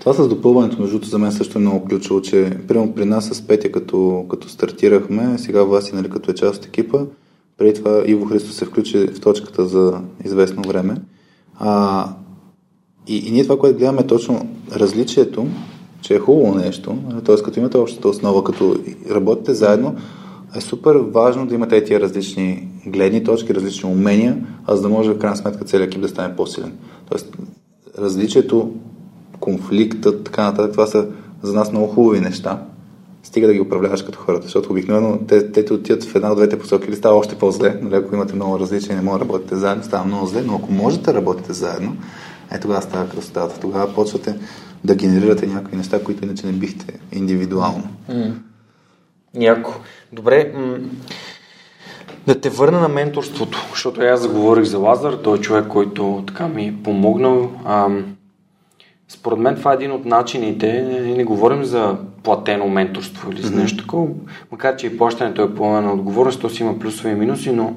Това 0.01 0.13
с 0.13 0.29
допълването, 0.29 0.83
между 0.83 1.05
за 1.05 1.19
мен 1.19 1.33
също 1.33 1.59
е 1.59 1.61
много 1.61 1.85
ключово, 1.85 2.23
че 2.23 2.51
примерно 2.69 2.95
при 2.95 3.05
нас 3.05 3.27
с 3.27 3.47
Петя, 3.47 3.73
като, 3.73 4.27
като 4.31 4.49
стартирахме, 4.49 5.39
сега 5.39 5.63
Васи, 5.63 5.95
нали, 5.95 6.11
като 6.11 6.31
е 6.31 6.35
част 6.35 6.59
от 6.59 6.67
екипа, 6.67 6.99
преди 7.59 7.75
това 7.75 8.03
Иво 8.07 8.25
Христо 8.25 8.53
се 8.53 8.65
включи 8.65 9.07
в 9.07 9.21
точката 9.21 9.67
за 9.67 10.01
известно 10.25 10.63
време. 10.63 10.97
А, 11.59 12.09
и, 13.09 13.17
и 13.17 13.31
ние 13.31 13.43
това, 13.43 13.59
което 13.59 13.79
гледаме 13.79 14.01
е 14.01 14.07
точно 14.07 14.49
различието, 14.73 15.47
че 16.07 16.15
е 16.15 16.19
хубаво 16.19 16.55
нещо, 16.55 16.97
т.е. 17.25 17.37
като 17.37 17.61
имате 17.61 17.79
общата 17.79 18.09
основа, 18.09 18.45
като 18.45 18.77
работите 19.11 19.55
заедно, 19.55 19.95
е 20.57 20.61
супер 20.61 20.95
важно 20.95 21.47
да 21.47 21.55
имате 21.55 21.85
тия 21.85 22.01
различни 22.01 22.69
гледни 22.87 23.25
точки, 23.25 23.55
различни 23.55 23.91
умения, 23.91 24.47
а 24.67 24.77
за 24.77 24.83
да 24.83 24.89
може 24.89 25.11
в 25.11 25.19
крайна 25.19 25.37
сметка 25.37 25.65
целият 25.65 25.89
екип 25.89 26.03
да 26.03 26.09
стане 26.09 26.37
по-силен. 26.37 26.73
Тоест, 27.11 27.37
различието, 27.99 28.71
конфликтът, 29.41 30.25
така 30.25 30.43
нататък, 30.43 30.73
това 30.73 30.87
са 30.87 31.07
за 31.43 31.55
нас 31.55 31.73
много 31.73 31.87
хубави 31.87 32.21
неща. 32.21 32.63
Стига 33.23 33.47
да 33.47 33.55
ги 33.55 33.61
управляваш 33.61 34.03
като 34.03 34.19
хората, 34.19 34.43
защото 34.43 34.71
обикновено 34.71 35.19
те, 35.29 35.53
те 35.53 35.75
отидат 35.75 36.05
в 36.05 36.15
една 36.15 36.31
от 36.31 36.37
двете 36.37 36.59
посоки 36.59 36.89
или 36.89 36.97
става 36.97 37.17
още 37.17 37.35
по-зле. 37.35 37.79
Нали, 37.83 37.95
ако 37.95 38.15
имате 38.15 38.35
много 38.35 38.59
различия 38.59 38.93
и 38.93 38.97
не 38.97 39.03
може 39.03 39.19
да 39.19 39.25
работите 39.25 39.57
заедно, 39.57 39.85
става 39.85 40.05
много 40.05 40.27
зле, 40.27 40.43
но 40.43 40.55
ако 40.55 40.73
можете 40.73 41.05
да 41.05 41.15
работите 41.15 41.53
заедно, 41.53 41.97
е 42.53 42.61
тогава 42.61 42.83
става 42.83 43.09
красотата. 43.09 43.61
Тогава 43.61 43.95
почвате 43.95 44.35
да 44.85 44.95
генерирате 44.95 45.47
някакви 45.47 45.77
неща, 45.77 46.05
които 46.05 46.25
иначе 46.25 46.47
не 46.47 46.53
бихте 46.53 46.99
индивидуално. 47.13 47.89
Mm. 48.11 48.33
Яко. 49.35 49.73
Добре, 50.13 50.53
м- 50.55 50.79
да 52.27 52.41
те 52.41 52.51
върна 52.51 52.81
на 52.81 52.89
менторството, 52.89 53.67
защото 53.71 54.01
аз 54.01 54.21
заговорих 54.21 54.65
за 54.65 54.79
Лазар, 54.79 55.13
той 55.13 55.39
е 55.39 55.41
човек, 55.41 55.67
който 55.69 56.25
така 56.27 56.49
ми 56.49 56.67
е 56.67 56.83
помогнал. 56.83 57.51
А, 57.65 57.89
според 59.09 59.39
мен 59.39 59.57
това 59.57 59.73
е 59.73 59.75
един 59.75 59.93
от 59.93 60.05
начините, 60.05 60.83
не 61.17 61.25
говорим 61.25 61.65
за 61.65 61.99
платено 62.23 62.69
менторство 62.69 63.33
или 63.33 63.43
за 63.43 63.51
mm-hmm. 63.51 63.57
нещо 63.57 63.83
такова, 63.83 64.09
макар 64.53 64.77
че 64.77 64.87
и 64.87 64.99
плащането 64.99 65.43
е 65.43 65.55
поемане 65.55 65.87
на 65.87 65.93
отговорност, 65.93 66.41
то 66.41 66.51
си 66.51 66.63
има 66.63 66.79
плюсове 66.79 67.11
и 67.11 67.15
минуси, 67.15 67.53
но 67.53 67.77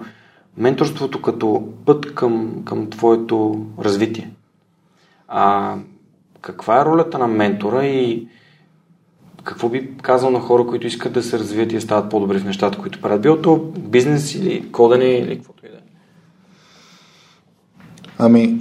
менторството 0.57 1.21
като 1.21 1.67
път 1.85 2.15
към, 2.15 2.61
към 2.65 2.89
твоето 2.89 3.65
развитие. 3.79 4.31
А, 5.27 5.75
каква 6.51 6.81
е 6.81 6.85
ролята 6.85 7.17
на 7.17 7.27
ментора 7.27 7.85
и 7.85 8.27
какво 9.43 9.69
би 9.69 9.97
казал 10.01 10.31
на 10.31 10.39
хора, 10.39 10.65
които 10.65 10.87
искат 10.87 11.13
да 11.13 11.23
се 11.23 11.39
развият 11.39 11.71
и 11.71 11.81
стават 11.81 12.09
по-добри 12.09 12.39
в 12.39 12.45
нещата, 12.45 12.77
които 12.77 13.01
правят? 13.01 13.21
Било 13.21 13.41
то 13.41 13.57
бизнес 13.77 14.35
или 14.35 14.71
кодене 14.71 15.05
или 15.05 15.35
каквото 15.35 15.65
и 15.65 15.69
да 15.69 15.75
е? 15.75 15.79
Ами, 18.17 18.59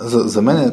за, 0.00 0.18
за 0.18 0.42
мен 0.42 0.56
е 0.56 0.72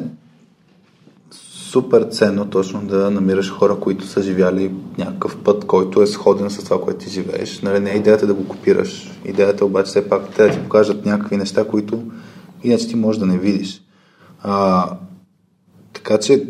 супер 1.75 2.03
ценно 2.03 2.49
точно 2.49 2.81
да 2.81 3.11
намираш 3.11 3.51
хора, 3.51 3.79
които 3.79 4.07
са 4.07 4.21
живяли 4.21 4.71
някакъв 4.97 5.37
път, 5.43 5.65
който 5.65 6.01
е 6.01 6.07
сходен 6.07 6.49
с 6.49 6.63
това, 6.63 6.81
което 6.81 7.05
ти 7.05 7.09
живееш. 7.09 7.61
Нали, 7.61 7.79
не 7.79 7.91
е 7.91 7.97
идеята 7.97 8.27
да 8.27 8.33
го 8.33 8.47
копираш. 8.47 9.19
Идеята 9.25 9.65
обаче 9.65 9.89
все 9.89 10.09
пак 10.09 10.29
те 10.35 10.43
да 10.43 10.51
ти 10.51 10.59
покажат 10.59 11.05
някакви 11.05 11.37
неща, 11.37 11.67
които 11.67 12.03
иначе 12.63 12.87
ти 12.87 12.95
можеш 12.95 13.19
да 13.19 13.25
не 13.25 13.37
видиш. 13.37 13.81
А, 14.43 14.89
така 16.05 16.17
че 16.17 16.43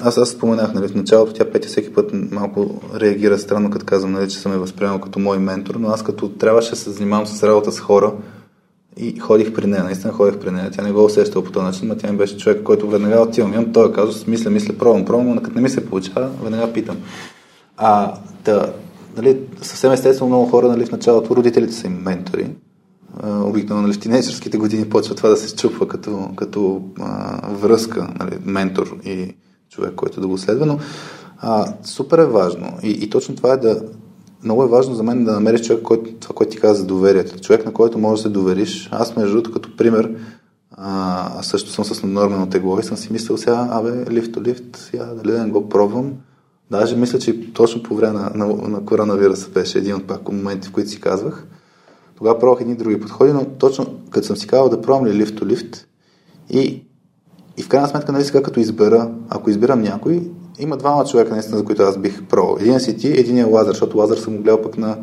аз, 0.00 0.18
аз 0.18 0.30
споменах, 0.30 0.74
нали, 0.74 0.88
в 0.88 0.94
началото 0.94 1.32
тя 1.32 1.44
Петя 1.44 1.68
всеки 1.68 1.92
път 1.92 2.10
малко 2.30 2.80
реагира 2.94 3.38
странно, 3.38 3.70
като 3.70 3.86
казвам, 3.86 4.12
нали, 4.12 4.30
че 4.30 4.38
съм 4.38 4.52
е 4.52 4.58
възприемал 4.58 5.00
като 5.00 5.18
мой 5.18 5.38
ментор, 5.38 5.74
но 5.74 5.88
аз 5.88 6.02
като 6.02 6.28
трябваше 6.28 6.70
да 6.70 6.76
се 6.76 6.90
занимавам 6.90 7.26
с 7.26 7.42
работа 7.42 7.72
с 7.72 7.80
хора 7.80 8.12
и 8.96 9.18
ходих 9.18 9.52
при 9.52 9.66
нея, 9.66 9.84
наистина 9.84 10.12
ходих 10.12 10.40
при 10.40 10.50
нея. 10.50 10.70
Тя 10.70 10.82
не 10.82 10.92
го 10.92 11.04
усещала 11.04 11.44
по 11.44 11.52
този 11.52 11.66
начин, 11.66 11.88
но 11.88 11.96
тя 11.96 12.12
ми 12.12 12.18
беше 12.18 12.36
човек, 12.36 12.62
който 12.62 12.88
веднага 12.88 13.20
отивам. 13.20 13.52
Имам 13.52 13.72
този 13.72 13.92
казус, 13.92 14.26
мисля, 14.26 14.50
мисля, 14.50 14.74
пробвам, 14.78 15.04
пробвам, 15.04 15.34
но 15.34 15.42
като 15.42 15.56
не 15.56 15.62
ми 15.62 15.68
се 15.68 15.86
получава, 15.86 16.30
веднага 16.42 16.72
питам. 16.72 16.96
А, 17.76 18.14
да, 18.44 18.72
нали, 19.16 19.40
съвсем 19.62 19.92
естествено 19.92 20.28
много 20.28 20.46
хора 20.46 20.68
нали, 20.68 20.86
в 20.86 20.92
началото 20.92 21.36
родителите 21.36 21.72
са 21.72 21.86
им 21.86 21.92
ментори. 21.92 22.46
Обикновено 23.24 23.86
нали, 23.86 23.96
в 23.96 24.00
тинейджерските 24.00 24.58
години 24.58 24.88
почва 24.88 25.14
това 25.14 25.28
да 25.28 25.36
се 25.36 25.56
чупва 25.56 25.88
като, 25.88 26.30
като 26.36 26.82
а, 27.00 27.40
връзка, 27.52 28.08
нали, 28.20 28.38
ментор 28.44 28.98
и 29.04 29.34
човек, 29.70 29.94
който 29.94 30.20
да 30.20 30.26
го 30.26 30.38
следва, 30.38 30.66
но 30.66 30.78
а, 31.38 31.74
супер 31.84 32.18
е 32.18 32.26
важно. 32.26 32.78
И, 32.82 32.90
и 32.90 33.10
точно 33.10 33.36
това 33.36 33.52
е 33.52 33.56
да. 33.56 33.82
Много 34.44 34.62
е 34.62 34.68
важно 34.68 34.94
за 34.94 35.02
мен 35.02 35.24
да 35.24 35.32
намериш 35.32 35.66
човек, 35.66 35.82
който, 35.82 36.12
това, 36.20 36.34
което 36.34 36.52
ти 36.52 36.60
каза 36.60 36.80
за 36.80 36.86
доверието. 36.86 37.40
Човек, 37.40 37.66
на 37.66 37.72
който 37.72 37.98
можеш 37.98 38.22
да 38.22 38.28
се 38.28 38.32
довериш. 38.32 38.88
Аз, 38.92 39.16
между 39.16 39.32
другото, 39.32 39.52
като 39.52 39.76
пример, 39.76 40.14
а, 40.72 41.42
също 41.42 41.70
съм 41.70 41.84
с 41.84 42.02
наднормено 42.02 42.48
тегло 42.48 42.78
и 42.78 42.82
съм 42.82 42.96
си 42.96 43.12
мислил 43.12 43.36
сега, 43.36 43.68
абе, 43.70 44.10
лифт 44.10 44.32
то 44.32 44.42
лифт, 44.42 44.76
сега 44.76 45.04
дали 45.04 45.32
да 45.32 45.44
не 45.44 45.50
го 45.50 45.68
пробвам. 45.68 46.12
Даже 46.70 46.96
мисля, 46.96 47.18
че 47.18 47.52
точно 47.52 47.82
по 47.82 47.94
време 47.94 48.12
на, 48.12 48.30
на, 48.34 48.46
на 48.68 48.84
коронавируса 48.84 49.48
беше 49.50 49.78
един 49.78 49.94
от 49.94 50.06
пак 50.06 50.32
моменти, 50.32 50.68
в 50.68 50.72
които 50.72 50.90
си 50.90 51.00
казвах. 51.00 51.46
Тогава 52.20 52.38
пробвах 52.38 52.60
едни 52.60 52.74
други 52.74 53.00
подходи, 53.00 53.32
но 53.32 53.44
точно 53.44 53.86
като 54.10 54.26
съм 54.26 54.36
си 54.36 54.46
казал 54.46 54.68
да 54.68 54.80
пробвам 54.80 55.06
ли 55.06 55.14
лифт 55.14 55.36
то 55.36 55.46
лифт 55.46 55.86
и 56.50 56.82
и 57.56 57.62
в 57.62 57.68
крайна 57.68 57.88
сметка, 57.88 58.12
нали 58.12 58.24
сега 58.24 58.42
като 58.42 58.60
избера, 58.60 59.10
ако 59.28 59.50
избирам 59.50 59.82
някой, 59.82 60.30
има 60.58 60.76
двама 60.76 61.04
човека, 61.04 61.32
наистина, 61.32 61.58
за 61.58 61.64
които 61.64 61.82
аз 61.82 61.98
бих 61.98 62.26
пробвал. 62.26 62.56
Един 62.60 62.80
си 62.80 62.96
ти, 62.96 63.08
един 63.08 63.38
е 63.38 63.44
Лазар, 63.44 63.72
защото 63.72 63.98
Лазар 63.98 64.16
съм 64.16 64.36
го 64.36 64.42
гледал 64.42 64.62
пък 64.62 64.78
на 64.78 64.98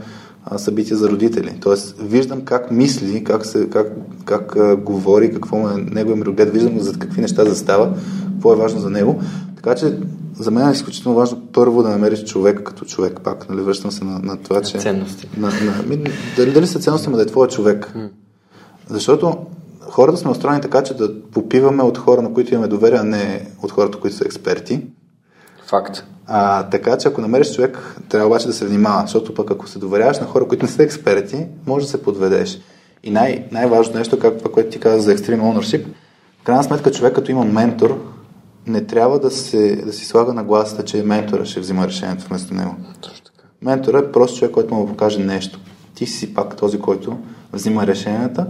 а, 0.52 0.57
събития 0.57 0.98
за 0.98 1.10
родители. 1.10 1.57
Тоест, 1.61 1.95
виждам 1.99 2.41
как 2.41 2.72
мисли, 2.72 3.24
как, 3.24 3.45
се, 3.45 3.69
как, 3.69 3.88
как 4.26 4.56
а, 4.56 4.76
говори, 4.76 5.34
какво 5.34 5.69
е 5.69 5.74
неговия 5.78 6.18
мироглед, 6.18 6.53
виждам 6.53 6.80
за 6.80 6.94
какви 6.94 7.22
неща 7.22 7.45
застава, 7.45 7.94
какво 8.34 8.53
е 8.53 8.56
важно 8.56 8.80
за 8.80 8.90
него. 8.90 9.22
Така 9.56 9.76
че 9.76 9.98
за 10.40 10.52
мен 10.52 10.69
е 10.69 10.72
изключително 10.72 11.18
важно 11.18 11.41
първо 11.53 11.84
да 11.84 11.90
намериш 11.90 12.24
човека 12.24 12.64
като 12.64 12.86
човек. 12.86 13.19
Пак, 13.24 13.49
нали, 13.49 13.61
връщам 13.61 13.91
се 13.91 14.06
на, 14.06 14.19
на 14.19 14.38
това, 14.38 14.61
че... 14.61 14.78
Ценности. 14.78 15.30
На, 15.38 15.48
на, 15.48 15.84
ми, 15.88 16.03
дали, 16.38 16.52
дали 16.52 16.68
са 16.68 16.80
ценности, 16.80 17.10
но 17.10 17.18
да 17.18 17.24
е 17.24 17.26
твой 17.26 17.48
човек. 17.48 17.94
Mm. 17.95 18.10
Защото 18.90 19.38
хората 19.82 20.18
сме 20.18 20.32
устроени 20.32 20.61
така, 20.61 20.84
че 20.84 20.94
да 20.94 21.22
попиваме 21.22 21.84
от 21.84 21.98
хора, 21.98 22.22
на 22.22 22.34
които 22.34 22.53
имаме 22.53 22.68
доверие, 22.68 22.98
а 22.98 23.03
не 23.03 23.48
от 23.64 23.72
хората, 23.72 23.99
които 23.99 24.18
са 24.18 24.26
експерти. 24.26 24.82
Факт. 25.69 26.03
А, 26.27 26.64
така 26.64 26.98
че 26.98 27.07
ако 27.07 27.22
намериш 27.22 27.56
човек, 27.56 27.95
трябва 28.10 28.27
обаче 28.27 28.48
да 28.48 28.53
се 28.53 28.65
внимава, 28.65 29.02
защото 29.02 29.34
пък 29.34 29.52
ако 29.52 29.68
се 29.68 29.80
доверяваш 29.80 30.19
на 30.19 30.26
хора, 30.26 30.48
които 30.48 30.65
не 30.65 30.72
са 30.72 30.84
експерти, 30.84 31.45
може 31.65 31.85
да 31.85 31.91
се 31.91 32.03
подведеш. 32.03 32.60
И 33.03 33.10
най- 33.10 33.48
най-важното 33.52 33.98
нещо, 33.98 34.19
както 34.19 34.38
това, 34.38 34.52
което 34.52 34.69
ти 34.69 34.80
каза 34.80 35.02
за 35.02 35.15
Extreme 35.15 35.41
Ownership, 35.41 35.85
в 36.41 36.44
крайна 36.44 36.64
сметка 36.64 36.91
човек, 36.91 37.15
като 37.15 37.31
има 37.31 37.45
ментор, 37.45 38.02
не 38.68 38.85
трябва 38.85 39.19
да, 39.19 39.31
се, 39.31 39.76
да 39.76 39.94
си 39.94 40.06
слага 40.06 40.34
на 40.34 40.44
гласата, 40.44 40.85
че 40.85 41.03
ментора 41.03 41.45
ще 41.45 41.60
взима 41.60 41.88
решението 41.88 42.26
вместо 42.27 42.53
него. 42.53 42.76
Точно 43.02 43.26
така. 43.26 43.48
Ментора 43.61 43.99
е 43.99 44.11
просто 44.11 44.38
човек, 44.38 44.53
който 44.53 44.73
му 44.73 44.88
покаже 44.88 45.19
нещо. 45.19 45.60
Ти 45.95 46.06
си 46.06 46.34
пак 46.34 46.56
този, 46.56 46.80
който 46.80 47.18
взима 47.53 47.88
решенията. 47.88 48.48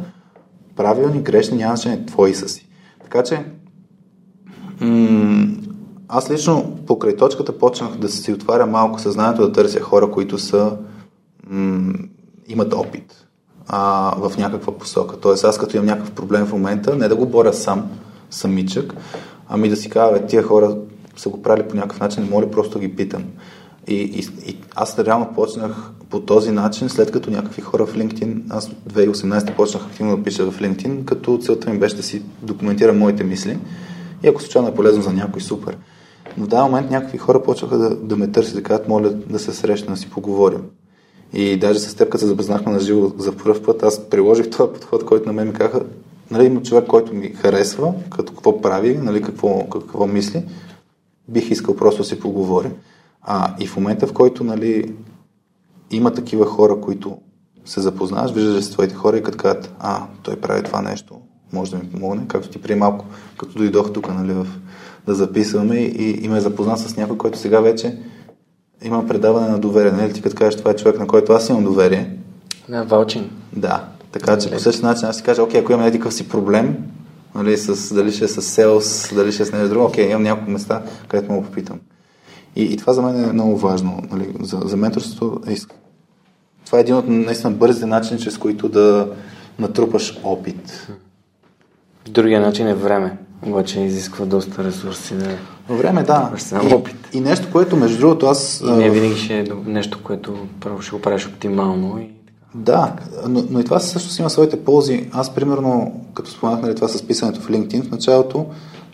Правилни, 0.75 1.21
грешни, 1.21 1.57
няма 1.57 1.75
значение, 1.75 2.05
твои 2.05 2.33
са 2.33 2.49
си. 2.49 2.67
Така 3.03 3.23
че, 3.23 3.45
м- 4.81 5.47
аз 6.07 6.31
лично 6.31 6.76
покрай 6.97 7.15
точката 7.15 7.57
почнах 7.57 7.97
да 7.97 8.09
си 8.09 8.33
отваря 8.33 8.65
малко 8.65 8.99
съзнанието, 8.99 9.41
да 9.41 9.51
търся 9.51 9.79
хора, 9.79 10.11
които 10.11 10.37
са 10.37 10.77
м- 11.49 11.93
имат 12.47 12.73
опит 12.73 13.25
а, 13.67 14.13
в 14.17 14.37
някаква 14.37 14.77
посока. 14.77 15.17
Тоест 15.17 15.43
аз 15.43 15.57
като 15.57 15.75
имам 15.75 15.85
някакъв 15.85 16.11
проблем 16.11 16.45
в 16.45 16.53
момента, 16.53 16.95
не 16.95 17.07
да 17.07 17.15
го 17.15 17.25
боря 17.25 17.53
сам, 17.53 17.89
самичък, 18.29 18.93
ами 19.49 19.69
да 19.69 19.75
си 19.75 19.89
кажа, 19.89 20.25
тия 20.25 20.43
хора 20.43 20.77
са 21.17 21.29
го 21.29 21.41
правили 21.41 21.67
по 21.67 21.75
някакъв 21.75 21.99
начин, 21.99 22.23
не 22.23 22.29
моля 22.29 22.51
просто 22.51 22.79
да 22.79 22.87
ги 22.87 22.95
питам. 22.95 23.23
И, 23.87 23.95
и, 23.95 24.49
и 24.49 24.57
аз 24.75 24.99
реално 24.99 25.33
почнах 25.35 25.91
по 26.09 26.19
този 26.19 26.51
начин, 26.51 26.89
след 26.89 27.11
като 27.11 27.31
някакви 27.31 27.61
хора 27.61 27.85
в 27.85 27.95
LinkedIn, 27.95 28.41
аз 28.49 28.69
2018 28.89 29.55
почнах 29.55 29.85
активно 29.85 30.17
да 30.17 30.23
пиша 30.23 30.51
в 30.51 30.59
LinkedIn, 30.59 31.05
като 31.05 31.37
целта 31.37 31.69
ми 31.69 31.79
беше 31.79 31.95
да 31.95 32.03
си 32.03 32.21
документирам 32.41 32.97
моите 32.97 33.23
мисли 33.23 33.57
и 34.23 34.27
ако 34.27 34.41
случайно 34.41 34.67
е 34.67 34.75
полезно 34.75 35.01
за 35.01 35.13
някой, 35.13 35.41
супер. 35.41 35.77
Но 36.37 36.45
в 36.45 36.47
даден 36.47 36.65
момент 36.65 36.91
някакви 36.91 37.17
хора 37.17 37.43
почнаха 37.43 37.77
да, 37.77 37.95
да 37.95 38.15
ме 38.15 38.31
търсят, 38.31 38.55
да 38.55 38.63
кажат, 38.63 38.87
моля 38.87 39.09
да 39.09 39.39
се 39.39 39.53
срещна, 39.53 39.93
да 39.93 39.99
си 39.99 40.09
поговорим. 40.09 40.61
И 41.33 41.59
даже 41.59 41.79
с 41.79 41.95
теб, 41.95 42.09
като 42.09 42.21
се 42.21 42.27
запознахме 42.27 42.71
на 42.71 42.79
живо 42.79 43.11
за 43.17 43.31
първ 43.31 43.63
път, 43.63 43.83
аз 43.83 44.09
приложих 44.09 44.49
този 44.49 44.73
подход, 44.73 45.05
който 45.05 45.27
на 45.27 45.33
мен 45.33 45.47
ми 45.47 45.53
казаха, 45.53 45.81
нали, 46.31 46.45
има 46.45 46.61
човек, 46.61 46.87
който 46.87 47.13
ми 47.13 47.29
харесва, 47.29 47.93
като 48.09 48.33
какво 48.33 48.61
прави, 48.61 48.97
нали, 48.97 49.21
какво, 49.21 49.65
какво 49.69 50.07
мисли, 50.07 50.43
бих 51.27 51.51
искал 51.51 51.75
просто 51.75 52.01
да 52.01 52.07
си 52.07 52.19
поговорим. 52.19 52.71
А, 53.21 53.55
и 53.59 53.67
в 53.67 53.75
момента, 53.75 54.07
в 54.07 54.13
който 54.13 54.43
нали, 54.43 54.93
има 55.91 56.13
такива 56.13 56.45
хора, 56.45 56.81
които 56.81 57.17
се 57.65 57.81
запознаваш, 57.81 58.31
виждаш 58.31 58.63
с 58.63 58.71
твоите 58.71 58.95
хора 58.95 59.17
и 59.17 59.23
като 59.23 59.37
кажат, 59.37 59.73
а, 59.79 60.05
той 60.23 60.35
прави 60.35 60.63
това 60.63 60.81
нещо, 60.81 61.19
може 61.53 61.71
да 61.71 61.77
ми 61.77 61.89
помогне, 61.89 62.27
както 62.27 62.49
ти 62.49 62.61
при 62.61 62.75
малко, 62.75 63.05
като 63.37 63.57
дойдох 63.57 63.93
тук 63.93 64.13
нали, 64.13 64.33
в, 64.33 64.47
да 65.07 65.15
записваме 65.15 65.75
и, 65.75 66.25
и 66.25 66.27
ме 66.27 66.39
запозна 66.39 66.77
с 66.77 66.97
някой, 66.97 67.17
който 67.17 67.37
сега 67.37 67.59
вече 67.59 67.97
има 68.83 69.07
предаване 69.07 69.47
на 69.47 69.59
доверие. 69.59 69.91
Нали? 69.91 70.13
Ти 70.13 70.21
като 70.21 70.35
кажеш, 70.35 70.55
това 70.55 70.71
е 70.71 70.75
човек, 70.75 70.99
на 70.99 71.07
който 71.07 71.33
аз 71.33 71.49
имам 71.49 71.63
доверие. 71.63 72.17
Да, 72.69 72.83
Валчин. 72.83 73.29
Да, 73.53 73.83
така 74.11 74.37
че 74.37 74.51
по 74.51 74.59
същия 74.59 74.85
начин 74.85 75.07
аз 75.07 75.17
си 75.17 75.23
кажа, 75.23 75.43
окей, 75.43 75.61
ако 75.61 75.71
имам 75.71 75.85
някакъв 75.85 76.13
си 76.13 76.29
проблем, 76.29 76.77
нали, 77.35 77.57
с, 77.57 77.93
дали 77.95 78.11
ще 78.11 78.25
е 78.25 78.27
с 78.27 78.41
селс, 78.41 79.13
дали 79.15 79.31
ще 79.31 79.43
е 79.43 79.45
с 79.45 79.51
нещо 79.51 79.69
друго, 79.69 79.85
окей, 79.85 80.09
имам 80.09 80.23
няколко 80.23 80.51
места, 80.51 80.83
където 81.07 81.31
му 81.31 81.43
попитам. 81.43 81.79
И, 82.55 82.63
и 82.63 82.77
това 82.77 82.93
за 82.93 83.01
мен 83.01 83.23
е 83.23 83.33
много 83.33 83.57
важно. 83.57 84.01
Нали, 84.11 84.33
за, 84.41 84.61
за 84.65 84.77
менторството 84.77 85.41
е, 85.47 85.55
това 86.65 86.77
е 86.77 86.81
един 86.81 86.95
от 86.95 87.07
наистина 87.07 87.51
бързите 87.51 87.85
начини, 87.85 88.19
чрез 88.19 88.37
които 88.37 88.69
да 88.69 89.07
натрупаш 89.59 90.19
опит. 90.23 90.87
Другия 92.09 92.41
начин 92.41 92.67
е 92.67 92.75
време, 92.75 93.17
обаче 93.41 93.79
изисква 93.79 94.25
доста 94.25 94.63
ресурси 94.63 95.15
да 95.15 95.37
Време, 95.69 96.03
да. 96.03 96.31
И, 96.69 96.73
опит. 96.73 96.95
И 97.13 97.19
нещо, 97.19 97.47
което 97.51 97.75
между 97.75 97.99
другото 97.99 98.25
аз... 98.25 98.63
И 98.67 98.71
не 98.71 98.89
винаги 98.89 99.17
ще 99.17 99.39
е 99.39 99.45
нещо, 99.65 99.99
което 100.03 100.37
първо 100.59 100.81
ще 100.81 100.91
го 100.91 101.01
правиш 101.01 101.27
оптимално 101.27 101.99
и 101.99 102.17
да, 102.55 102.95
но, 103.27 103.43
но 103.49 103.59
и 103.59 103.63
това 103.63 103.79
също 103.79 104.21
има 104.21 104.29
своите 104.29 104.63
ползи. 104.63 105.09
Аз, 105.11 105.35
примерно, 105.35 106.01
като 106.13 106.29
споменах 106.29 106.61
нали, 106.61 106.75
това 106.75 106.87
с 106.87 107.07
писането 107.07 107.41
в 107.41 107.47
LinkedIn, 107.47 107.83
в 107.83 107.91
началото 107.91 108.45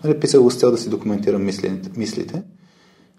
нали, 0.04 0.20
писах 0.20 0.42
го 0.42 0.52
с 0.52 0.56
цел 0.56 0.72
да 0.72 0.78
си 0.78 0.90
документирам 0.90 1.46
мислите. 1.46 1.90
мислите. 1.98 2.42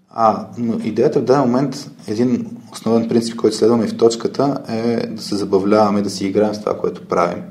А, 0.09 0.47
но 0.57 0.79
идеята 0.83 1.19
в 1.19 1.23
даден 1.23 1.41
момент, 1.41 1.91
един 2.07 2.57
основен 2.71 3.07
принцип, 3.07 3.35
който 3.35 3.55
следваме 3.55 3.87
в 3.87 3.97
точката, 3.97 4.57
е 4.69 5.07
да 5.07 5.21
се 5.21 5.35
забавляваме, 5.35 6.01
да 6.01 6.09
си 6.09 6.27
играем 6.27 6.53
с 6.53 6.59
това, 6.59 6.77
което 6.77 7.07
правим. 7.07 7.43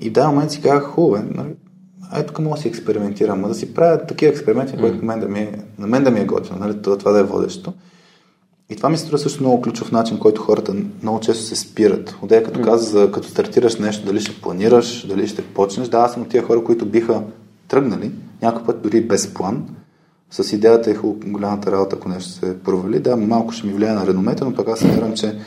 И 0.00 0.08
в 0.08 0.12
даден 0.12 0.30
момент 0.30 0.50
си 0.50 0.62
казах, 0.62 0.82
хубаво, 0.82 1.24
нали, 1.34 1.54
ай 2.10 2.26
тук 2.26 2.38
мога 2.38 2.56
да 2.56 2.62
си 2.62 2.68
експериментирам, 2.68 3.44
а 3.44 3.48
да 3.48 3.54
си 3.54 3.74
правя 3.74 4.06
такива 4.06 4.32
експерименти, 4.32 4.74
mm. 4.74 4.80
които 4.80 5.04
мен 5.04 5.20
да 5.20 5.28
ми 5.28 5.38
е, 5.38 5.64
на 5.78 5.86
мен 5.86 6.04
да 6.04 6.10
ми 6.10 6.20
е 6.20 6.24
готино, 6.24 6.58
нали, 6.58 6.82
това, 6.82 6.98
това 6.98 7.12
да 7.12 7.20
е 7.20 7.22
водещо. 7.22 7.72
И 8.70 8.76
това 8.76 8.88
ми 8.88 8.96
се 8.96 9.02
струва 9.02 9.18
също 9.18 9.42
много 9.42 9.62
ключов 9.62 9.92
начин, 9.92 10.18
който 10.18 10.42
хората 10.42 10.74
много 11.02 11.20
често 11.20 11.44
се 11.44 11.56
спират. 11.56 12.16
Отдея 12.22 12.44
като 12.44 12.60
mm. 12.60 12.64
каза, 12.64 13.10
като 13.12 13.28
стартираш 13.28 13.76
нещо, 13.76 14.06
дали 14.06 14.20
ще 14.20 14.40
планираш, 14.40 15.06
дали 15.06 15.28
ще 15.28 15.42
почнеш. 15.42 15.88
Да, 15.88 15.98
аз 15.98 16.12
съм 16.12 16.22
от 16.22 16.28
тия 16.28 16.42
хора, 16.42 16.64
които 16.64 16.86
биха 16.86 17.22
тръгнали, 17.68 18.10
някой 18.42 18.64
път 18.64 18.82
дори 18.82 19.00
без 19.00 19.34
план, 19.34 19.66
с 20.30 20.52
идеята 20.52 20.90
е 20.90 20.94
голямата 21.26 21.72
работа, 21.72 21.96
ако 21.96 22.08
нещо 22.08 22.30
се 22.30 22.58
провали. 22.58 22.98
Да, 22.98 23.16
малко 23.16 23.52
ще 23.52 23.66
ми 23.66 23.72
влияе 23.72 23.92
на 23.92 24.06
реномета, 24.06 24.44
но 24.44 24.54
пък 24.54 24.68
аз 24.68 24.78
смятам, 24.78 25.14
че 25.14 25.38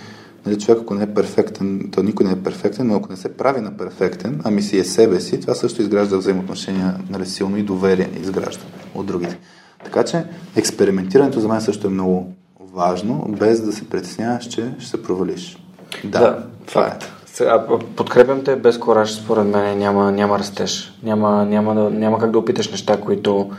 нали, 0.46 0.60
човек, 0.60 0.82
ако 0.82 0.94
не 0.94 1.04
е 1.04 1.14
перфектен, 1.14 1.90
то 1.92 2.04
никой 2.04 2.26
не 2.26 2.32
е 2.32 2.44
перфектен, 2.44 2.88
но 2.88 2.96
ако 2.96 3.12
не 3.12 3.18
се 3.18 3.38
прави 3.38 3.62
на 3.62 3.78
перфектен, 3.78 4.42
ами 4.44 4.62
си 4.62 4.78
е 4.78 4.84
себе 4.84 5.20
си, 5.20 5.40
това 5.40 5.56
също 5.56 5.82
изгражда 5.82 6.18
взаимоотношения 6.18 6.96
нали, 7.10 7.26
силно 7.26 7.58
и 7.58 7.64
доверие 7.64 8.10
изгражда 8.22 8.64
от 8.96 9.06
другите. 9.06 9.40
Така 9.84 10.04
че 10.04 10.24
експериментирането 10.56 11.40
за 11.40 11.48
мен 11.48 11.62
също 11.62 11.88
е 11.88 11.90
много 11.90 12.34
важно, 12.74 13.26
без 13.40 13.62
да 13.62 13.72
се 13.72 13.90
притесняваш, 13.90 14.48
че 14.48 14.74
ще 14.80 14.90
се 14.90 15.04
провалиш. 15.04 15.58
Да, 16.04 16.20
да 16.20 16.44
факт. 16.68 17.04
Е. 17.04 17.08
Сега, 17.26 17.66
подкрепям 17.96 18.44
те, 18.44 18.56
без 18.56 18.78
кораж, 18.78 19.14
според 19.14 19.46
мен 19.46 19.78
няма, 19.78 20.12
няма 20.12 20.40
растеж. 20.40 20.94
Няма, 21.04 21.46
няма, 21.46 21.90
няма 21.90 22.20
как 22.20 22.32
да 22.32 22.40
опиташ 22.40 22.72
неща, 22.72 23.02
които 23.02 23.52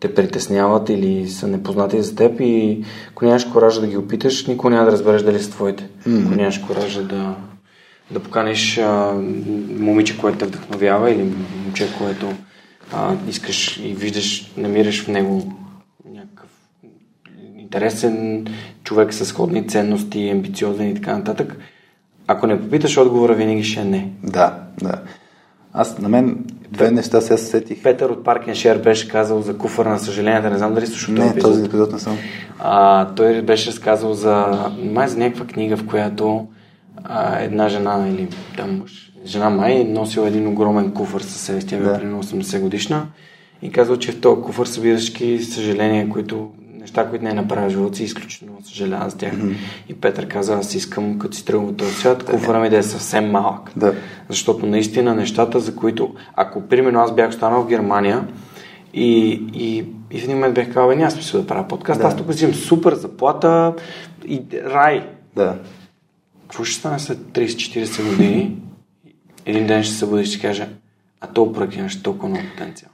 те 0.00 0.14
притесняват 0.14 0.88
или 0.88 1.28
са 1.28 1.46
непознати 1.46 2.02
за 2.02 2.16
теб 2.16 2.40
и 2.40 2.84
ако 3.10 3.24
нямаш 3.24 3.44
коража 3.44 3.80
да 3.80 3.86
ги 3.86 3.96
опиташ, 3.96 4.46
никога 4.46 4.70
няма 4.70 4.84
да 4.84 4.92
разбереш 4.92 5.22
дали 5.22 5.38
са 5.38 5.50
твоите. 5.50 5.88
Mm-hmm. 6.06 6.26
Ако 6.26 6.34
нямаш 6.34 6.58
коража 6.58 7.02
да, 7.02 7.36
да 8.10 8.20
поканиш 8.20 8.78
а, 8.78 9.12
момиче, 9.78 10.18
което 10.18 10.38
те 10.38 10.46
вдъхновява 10.46 11.10
или 11.10 11.32
момче, 11.64 11.88
което 11.98 12.32
а, 12.92 13.14
искаш 13.28 13.76
и 13.76 13.94
виждаш, 13.94 14.52
намираш 14.56 15.04
в 15.04 15.08
него 15.08 15.52
някакъв 16.14 16.50
интересен 17.58 18.46
човек 18.84 19.14
с 19.14 19.26
сходни 19.26 19.68
ценности, 19.68 20.30
амбициозен 20.30 20.90
и 20.90 20.94
така 20.94 21.16
нататък, 21.16 21.56
ако 22.26 22.46
не 22.46 22.60
попиташ, 22.60 22.96
отговора 22.96 23.34
винаги 23.34 23.64
ще 23.64 23.80
е 23.80 23.84
не. 23.84 24.12
Да, 24.22 24.58
да. 24.82 25.02
Аз 25.80 25.98
на 25.98 26.08
мен 26.08 26.44
две 26.72 26.90
неща 26.90 27.20
сега 27.20 27.36
се 27.36 27.46
сетих. 27.46 27.82
Петър 27.82 28.10
от 28.10 28.24
Паркен 28.24 28.54
Шер 28.54 28.78
беше 28.78 29.08
казал 29.08 29.42
за 29.42 29.58
куфър 29.58 29.86
на 29.86 29.98
съжаленията, 29.98 30.50
не 30.50 30.58
знам 30.58 30.74
дали 30.74 30.86
слушал 30.86 31.14
този 31.14 31.28
епизод. 31.28 31.52
този 31.52 31.64
епизод 31.64 31.92
не 31.92 31.98
съм. 31.98 32.16
А, 32.58 33.06
той 33.14 33.42
беше 33.42 33.70
разказал 33.70 34.14
за, 34.14 34.46
май 34.82 35.08
за 35.08 35.18
някаква 35.18 35.46
книга, 35.46 35.76
в 35.76 35.86
която 35.86 36.46
а, 37.04 37.38
една 37.38 37.68
жена 37.68 38.08
или 38.08 38.28
там 38.56 38.82
жена 39.26 39.50
май 39.50 39.84
носила 39.84 40.28
един 40.28 40.46
огромен 40.46 40.92
куфър 40.92 41.20
със 41.20 41.40
себе 41.40 41.60
тя 41.60 41.76
да. 41.76 41.98
примерно 41.98 42.22
80 42.22 42.60
годишна 42.60 43.06
и 43.62 43.72
казва, 43.72 43.98
че 43.98 44.12
в 44.12 44.20
този 44.20 44.42
куфър 44.42 44.66
събираш 44.66 45.12
съжаления, 45.42 46.08
които 46.08 46.50
неща, 46.88 47.10
които 47.10 47.24
не 47.24 47.30
е 47.30 47.34
направил 47.34 47.70
живота 47.70 47.96
си, 47.96 48.04
изключително 48.04 48.58
съжалявам 48.64 49.10
за 49.10 49.16
тях. 49.16 49.32
Mm-hmm. 49.32 49.54
И 49.88 49.94
Петър 49.94 50.28
каза, 50.28 50.54
аз 50.54 50.74
искам, 50.74 51.18
като 51.18 51.36
си 51.36 51.44
тръгвам 51.44 51.68
от 51.68 51.76
този 51.76 51.94
свят, 51.94 52.24
куфара 52.24 52.60
ми 52.60 52.70
да 52.70 52.78
е 52.78 52.82
съвсем 52.82 53.30
малък. 53.30 53.70
Да. 53.76 53.94
Защото 54.28 54.66
наистина 54.66 55.14
нещата, 55.14 55.60
за 55.60 55.76
които, 55.76 56.14
ако 56.36 56.60
примерно 56.68 57.00
аз 57.00 57.14
бях 57.14 57.28
останал 57.28 57.62
в 57.62 57.68
Германия 57.68 58.28
и, 58.94 59.30
и, 59.54 59.84
и 60.10 60.20
в 60.20 60.24
един 60.24 60.34
момент 60.36 60.54
бях 60.54 60.66
казал, 60.66 60.90
няма 60.90 61.10
смисъл 61.10 61.40
да 61.40 61.46
правя 61.46 61.68
подкаст, 61.68 62.00
да. 62.00 62.06
аз 62.06 62.16
тук 62.16 62.28
взимам 62.28 62.54
супер 62.54 62.94
заплата 62.94 63.74
и 64.26 64.42
рай. 64.64 65.08
Да. 65.36 65.58
Какво 66.42 66.64
ще 66.64 66.78
стане 66.80 66.98
след 66.98 67.18
30-40 67.18 68.10
години? 68.10 68.56
Един 69.46 69.66
ден 69.66 69.82
ще 69.82 69.94
се 69.94 70.06
бъде 70.06 70.22
и 70.22 70.26
ще 70.26 70.40
каже, 70.40 70.68
а 71.20 71.26
то 71.26 71.52
проект 71.52 71.76
имаш 71.76 72.02
толкова 72.02 72.28
много 72.28 72.44
потенциал. 72.56 72.90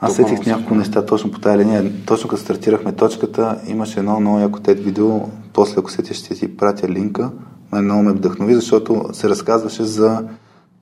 Аз 0.00 0.14
сетих 0.14 0.46
няколко 0.46 0.74
неща 0.74 1.06
точно 1.06 1.30
по 1.30 1.40
тази 1.40 1.58
линия. 1.58 1.92
Точно 2.06 2.28
като 2.28 2.42
стартирахме 2.42 2.92
точката, 2.92 3.60
имаше 3.66 4.00
едно 4.00 4.20
много 4.20 4.38
яко 4.38 4.60
тет 4.60 4.84
видео. 4.84 5.20
После, 5.52 5.74
ако 5.78 5.90
сетиш, 5.90 6.16
ще 6.16 6.34
ти 6.34 6.56
пратя 6.56 6.88
линка. 6.88 7.30
Мен 7.72 7.84
много 7.84 8.02
ме 8.02 8.12
вдъхнови, 8.12 8.54
защото 8.54 9.04
се 9.12 9.28
разказваше 9.28 9.84
за 9.84 10.24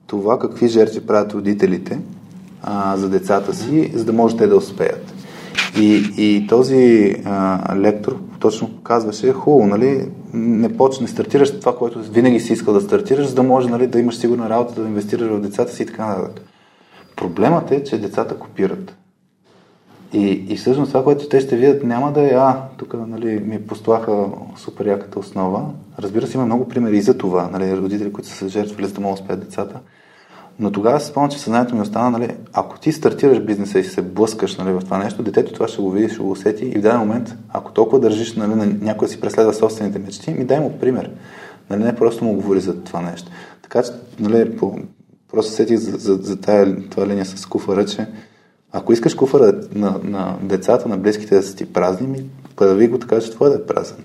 това 0.07 0.39
какви 0.39 0.67
жертви 0.67 0.99
правят 0.99 1.33
родителите 1.33 1.99
а, 2.63 2.97
за 2.97 3.09
децата 3.09 3.55
си, 3.55 3.91
за 3.93 4.05
да 4.05 4.13
може 4.13 4.37
те 4.37 4.47
да 4.47 4.55
успеят. 4.55 5.13
И, 5.77 6.13
и 6.17 6.47
този 6.47 7.15
а, 7.25 7.75
лектор 7.77 8.17
точно 8.39 8.69
казваше, 8.83 9.33
хубаво, 9.33 9.67
нали, 9.67 10.09
не 10.33 10.77
почне, 10.77 11.07
стартираш 11.07 11.59
това, 11.59 11.77
което 11.77 12.01
винаги 12.01 12.39
си 12.39 12.53
искал 12.53 12.73
да 12.73 12.81
стартираш, 12.81 13.27
за 13.27 13.35
да 13.35 13.43
може 13.43 13.69
нали, 13.69 13.87
да 13.87 13.99
имаш 13.99 14.17
сигурна 14.17 14.49
работа, 14.49 14.81
да 14.81 14.87
инвестираш 14.87 15.27
в 15.27 15.41
децата 15.41 15.73
си 15.73 15.83
и 15.83 15.85
така 15.85 16.07
нататък. 16.07 16.45
Проблемът 17.15 17.71
е, 17.71 17.83
че 17.83 18.01
децата 18.01 18.39
копират. 18.39 18.96
И, 20.13 20.45
и 20.49 20.55
всъщност 20.55 20.91
това, 20.91 21.03
което 21.03 21.29
те 21.29 21.39
ще 21.39 21.55
видят, 21.55 21.83
няма 21.83 22.11
да 22.11 22.21
е, 22.21 22.33
а, 22.33 22.61
тук 22.77 22.93
нали, 23.07 23.39
ми 23.39 23.67
послаха 23.67 24.25
супер 24.55 24.85
яката 24.85 25.19
основа. 25.19 25.65
Разбира 25.99 26.27
се, 26.27 26.37
има 26.37 26.45
много 26.45 26.67
примери 26.67 26.97
и 26.97 27.01
за 27.01 27.17
това, 27.17 27.49
нали, 27.51 27.77
родители, 27.77 28.13
които 28.13 28.29
са 28.29 28.35
се 28.35 28.47
жертвали, 28.47 28.87
за 28.87 28.93
да 28.93 29.01
могат 29.01 29.19
успеят 29.19 29.39
децата. 29.39 29.79
Но 30.59 30.71
тогава 30.71 30.99
се 30.99 31.07
спомням, 31.07 31.31
че 31.31 31.39
съзнанието 31.39 31.75
ми 31.75 31.81
остана, 31.81 32.09
нали, 32.09 32.35
ако 32.53 32.79
ти 32.79 32.91
стартираш 32.91 33.39
бизнеса 33.39 33.79
и 33.79 33.83
се 33.83 34.01
блъскаш 34.01 34.57
нали, 34.57 34.71
в 34.71 34.79
това 34.79 34.97
нещо, 34.97 35.23
детето 35.23 35.53
това 35.53 35.67
ще 35.67 35.81
го 35.81 35.91
види, 35.91 36.09
ще 36.09 36.19
го 36.19 36.31
усети 36.31 36.65
и 36.65 36.77
в 36.77 36.81
даден 36.81 36.99
момент, 36.99 37.35
ако 37.49 37.71
толкова 37.71 37.99
държиш 37.99 38.35
нали, 38.35 38.55
на 38.55 38.65
някой 38.65 39.07
да 39.07 39.11
си 39.11 39.21
преследва 39.21 39.53
собствените 39.53 39.99
мечти, 39.99 40.31
ми 40.31 40.45
дай 40.45 40.59
му 40.59 40.79
пример. 40.79 41.11
Нали, 41.69 41.83
не 41.83 41.95
просто 41.95 42.25
му 42.25 42.33
говори 42.33 42.59
за 42.59 42.83
това 42.83 43.01
нещо. 43.01 43.31
Така 43.61 43.83
че, 43.83 43.91
нали, 44.19 44.57
по, 44.57 44.75
просто 45.31 45.51
сетих 45.51 45.77
за, 45.77 45.97
за, 45.97 46.13
за 46.15 46.41
тая, 46.41 46.89
това 46.89 47.07
линия 47.07 47.25
с 47.25 47.45
куфара, 47.45 47.85
че 47.85 48.07
ако 48.71 48.93
искаш 48.93 49.13
куфара 49.13 49.61
на, 49.75 49.99
на 50.03 50.37
децата, 50.41 50.89
на 50.89 50.97
близките 50.97 51.35
да 51.35 51.43
са 51.43 51.55
ти 51.55 51.73
празни, 51.73 52.07
ми 52.07 52.23
прави 52.55 52.87
го 52.87 52.99
така, 52.99 53.21
че 53.21 53.31
това 53.31 53.49
да 53.49 53.55
е 53.55 53.65
празен. 53.65 54.03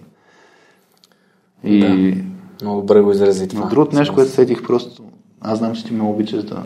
И... 1.64 1.80
Да. 1.80 2.22
Много 2.62 2.80
добре 2.80 3.00
го 3.00 3.10
изрази 3.10 3.48
това. 3.48 3.68
Другото 3.68 3.96
нещо, 3.96 4.14
което 4.14 4.30
сетих 4.30 4.62
просто 4.62 5.02
аз 5.40 5.58
знам, 5.58 5.74
че 5.74 5.84
ти 5.84 5.92
ме 5.92 6.02
обичаш 6.02 6.44
да, 6.44 6.62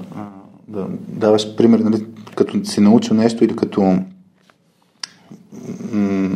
да 0.68 0.86
даваш 1.08 1.56
пример, 1.56 1.78
нали, 1.78 2.06
като 2.36 2.64
си 2.64 2.80
научил 2.80 3.16
нещо 3.16 3.44
или 3.44 3.56
като 3.56 3.98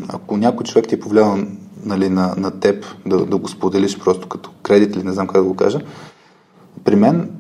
ако 0.09 0.37
някой 0.37 0.65
човек 0.65 0.89
ти 0.89 0.95
е 0.95 1.01
повлиял 1.01 1.39
нали, 1.85 2.09
на, 2.09 2.35
на 2.37 2.61
теб 2.61 2.87
да, 3.07 3.27
да 3.27 3.37
го 3.37 3.49
споделиш 3.49 3.99
просто 3.99 4.28
като 4.28 4.51
кредит 4.62 4.97
или 4.97 5.05
не 5.05 5.12
знам 5.12 5.27
как 5.27 5.43
да 5.43 5.49
го 5.49 5.57
кажа, 5.57 5.81
при 6.85 6.97
мен, 6.97 7.31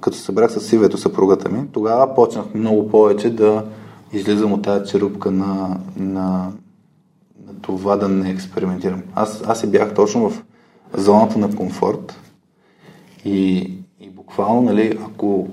като 0.00 0.16
се 0.16 0.22
събрах 0.22 0.52
с 0.52 0.60
Сивето, 0.60 0.98
съпругата 0.98 1.48
ми, 1.48 1.68
тогава 1.72 2.14
почнах 2.14 2.54
много 2.54 2.88
повече 2.88 3.30
да 3.30 3.64
излизам 4.12 4.52
от 4.52 4.62
тази 4.62 4.90
черупка 4.90 5.30
на, 5.30 5.80
на, 5.96 6.52
на 7.46 7.60
това 7.62 7.96
да 7.96 8.08
не 8.08 8.30
експериментирам. 8.30 9.02
Аз, 9.14 9.42
аз 9.46 9.60
си 9.60 9.70
бях 9.70 9.94
точно 9.94 10.30
в 10.30 10.42
зоната 10.94 11.38
на 11.38 11.56
комфорт 11.56 12.20
и 13.24 13.70
буквално, 14.10 14.62
нали, 14.62 14.98
ако 15.06 15.48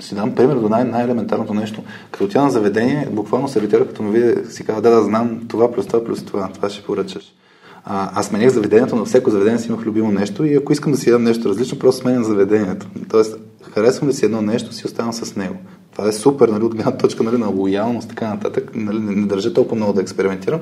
си 0.00 0.14
дам 0.14 0.34
пример 0.34 0.56
до 0.56 0.68
най- 0.68 0.84
най-елементарното 0.84 1.54
нещо. 1.54 1.82
Като 2.10 2.28
тя 2.28 2.42
на 2.42 2.50
заведение, 2.50 3.08
буквално 3.12 3.48
сервитера, 3.48 3.88
като 3.88 4.02
ме 4.02 4.10
види, 4.10 4.50
си 4.50 4.64
казва, 4.64 4.82
да, 4.82 4.90
да, 4.90 5.02
знам 5.02 5.40
това 5.48 5.72
плюс 5.72 5.86
това 5.86 6.04
плюс 6.04 6.24
това, 6.24 6.48
това 6.48 6.70
ще 6.70 6.84
поръчаш. 6.84 7.34
А, 7.84 8.20
аз 8.20 8.26
сменях 8.26 8.50
заведението, 8.50 8.96
на 8.96 9.04
всяко 9.04 9.30
заведение 9.30 9.58
си 9.58 9.68
имах 9.68 9.86
любимо 9.86 10.12
нещо 10.12 10.44
и 10.44 10.54
ако 10.54 10.72
искам 10.72 10.92
да 10.92 10.98
си 10.98 11.08
ядам 11.08 11.24
нещо 11.24 11.48
различно, 11.48 11.78
просто 11.78 12.00
сменям 12.00 12.24
заведението. 12.24 12.86
Тоест, 13.10 13.36
харесвам 13.74 14.08
ли 14.08 14.12
си 14.12 14.24
едно 14.24 14.42
нещо, 14.42 14.72
си 14.72 14.86
оставам 14.86 15.12
с 15.12 15.36
него. 15.36 15.56
Това 15.92 16.08
е 16.08 16.12
супер, 16.12 16.48
нали, 16.48 16.64
от 16.64 16.74
гледна 16.74 16.96
точка 16.96 17.22
нали, 17.22 17.38
на 17.38 17.48
лоялност, 17.48 18.08
така 18.08 18.28
нататък. 18.28 18.70
Нали, 18.74 18.98
не, 18.98 19.26
държа 19.26 19.54
толкова 19.54 19.76
много 19.76 19.92
да 19.92 20.00
експериментирам, 20.00 20.60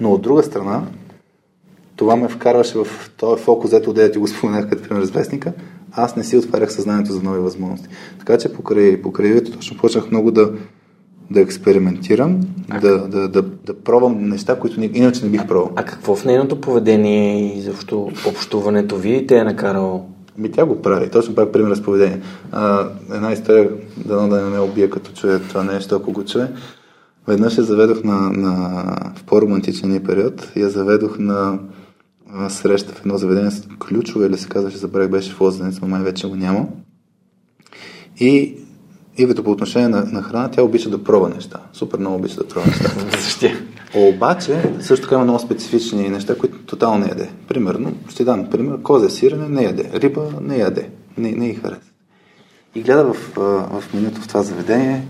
но 0.00 0.12
от 0.12 0.22
друга 0.22 0.42
страна, 0.42 0.82
това 1.96 2.16
ме 2.16 2.28
вкарваше 2.28 2.78
в 2.78 2.86
този 3.16 3.42
фокус, 3.42 3.72
ето 3.72 3.92
да 3.92 4.10
ти 4.10 4.18
го 4.18 4.28
споменах 4.28 4.68
като 4.68 4.88
пример 4.88 5.04
с 5.04 5.10
вестника, 5.10 5.52
аз 5.92 6.16
не 6.16 6.24
си 6.24 6.36
отварях 6.36 6.72
съзнанието 6.72 7.12
за 7.12 7.22
нови 7.22 7.40
възможности. 7.40 7.88
Така 8.18 8.38
че 8.38 8.52
покрай, 8.52 9.02
покрай 9.02 9.44
точно 9.44 9.76
почнах 9.76 10.10
много 10.10 10.30
да, 10.30 10.52
да 11.30 11.40
експериментирам, 11.40 12.40
да, 12.80 13.08
да, 13.08 13.28
да, 13.28 13.42
да 13.42 13.74
пробвам 13.84 14.28
неща, 14.28 14.58
които 14.58 14.80
иначе 14.82 15.24
не 15.24 15.30
бих 15.30 15.46
пробвал. 15.46 15.72
А 15.76 15.84
какво 15.84 16.16
в 16.16 16.24
нейното 16.24 16.60
поведение 16.60 17.56
и 17.56 17.60
защо 17.60 18.10
общуването 18.26 18.96
ви 18.96 19.26
те 19.26 19.38
е 19.38 19.44
накарало? 19.44 20.06
Ми 20.38 20.50
тя 20.50 20.64
го 20.64 20.82
прави, 20.82 21.10
точно 21.10 21.34
пак 21.34 21.52
пример 21.52 21.74
с 21.74 21.82
поведение. 21.82 22.20
А, 22.52 22.88
една 23.14 23.32
история, 23.32 23.70
дано 23.96 24.28
да 24.28 24.42
не 24.42 24.50
ме 24.50 24.58
убие 24.58 24.90
като 24.90 25.12
чуе 25.12 25.38
това 25.38 25.64
нещо, 25.64 25.96
ако 25.96 26.12
го 26.12 26.24
чуе. 26.24 26.48
Веднъж 27.28 27.58
я 27.58 27.64
заведох 27.64 28.04
на, 28.04 28.30
на, 28.30 28.84
в 29.16 29.24
по-романтичния 29.24 30.04
период, 30.04 30.52
я 30.56 30.68
заведох 30.68 31.18
на 31.18 31.58
среща 32.48 32.92
в 32.92 33.00
едно 33.00 33.18
заведение 33.18 33.50
с 33.50 33.68
ключове, 33.78 34.26
или 34.26 34.38
се 34.38 34.48
казваше, 34.48 34.76
забравих, 34.76 35.10
беше 35.10 35.32
в 35.32 35.40
Лозенец, 35.40 35.80
но 35.80 35.88
май 35.88 36.02
вече 36.02 36.28
го 36.28 36.36
няма. 36.36 36.66
И 38.20 38.56
Ивето 39.20 39.44
по 39.44 39.50
отношение 39.50 39.88
на, 39.88 40.04
на 40.04 40.22
храна, 40.22 40.50
тя 40.50 40.62
обича 40.62 40.90
да 40.90 41.04
пробва 41.04 41.28
неща. 41.28 41.58
Супер 41.72 41.98
много 41.98 42.16
обича 42.16 42.36
да 42.36 42.48
пробва 42.48 42.70
неща. 42.70 43.48
Обаче, 43.94 44.72
също 44.80 45.02
така 45.02 45.14
има 45.14 45.24
много 45.24 45.38
специфични 45.38 46.08
неща, 46.08 46.38
които 46.38 46.58
тотално 46.58 46.98
не 46.98 47.08
яде. 47.08 47.30
Примерно, 47.48 47.92
ще 48.08 48.24
дам 48.24 48.50
пример, 48.50 48.82
козе 48.82 49.10
сирене 49.10 49.48
не 49.48 49.62
яде, 49.62 49.90
риба 49.94 50.22
не 50.40 50.56
яде, 50.56 50.88
не, 51.18 51.32
не 51.32 51.48
и 51.48 51.54
харесва. 51.54 51.82
И 52.74 52.82
гледа 52.82 53.04
в, 53.04 53.16
в 53.80 53.94
менюто 53.94 54.20
в 54.20 54.28
това 54.28 54.42
заведение, 54.42 55.06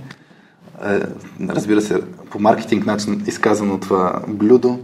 е, 0.84 1.00
разбира 1.48 1.80
се, 1.80 2.00
по 2.30 2.38
маркетинг 2.38 2.86
начин 2.86 3.22
изказано 3.26 3.80
това 3.80 4.22
блюдо, 4.28 4.78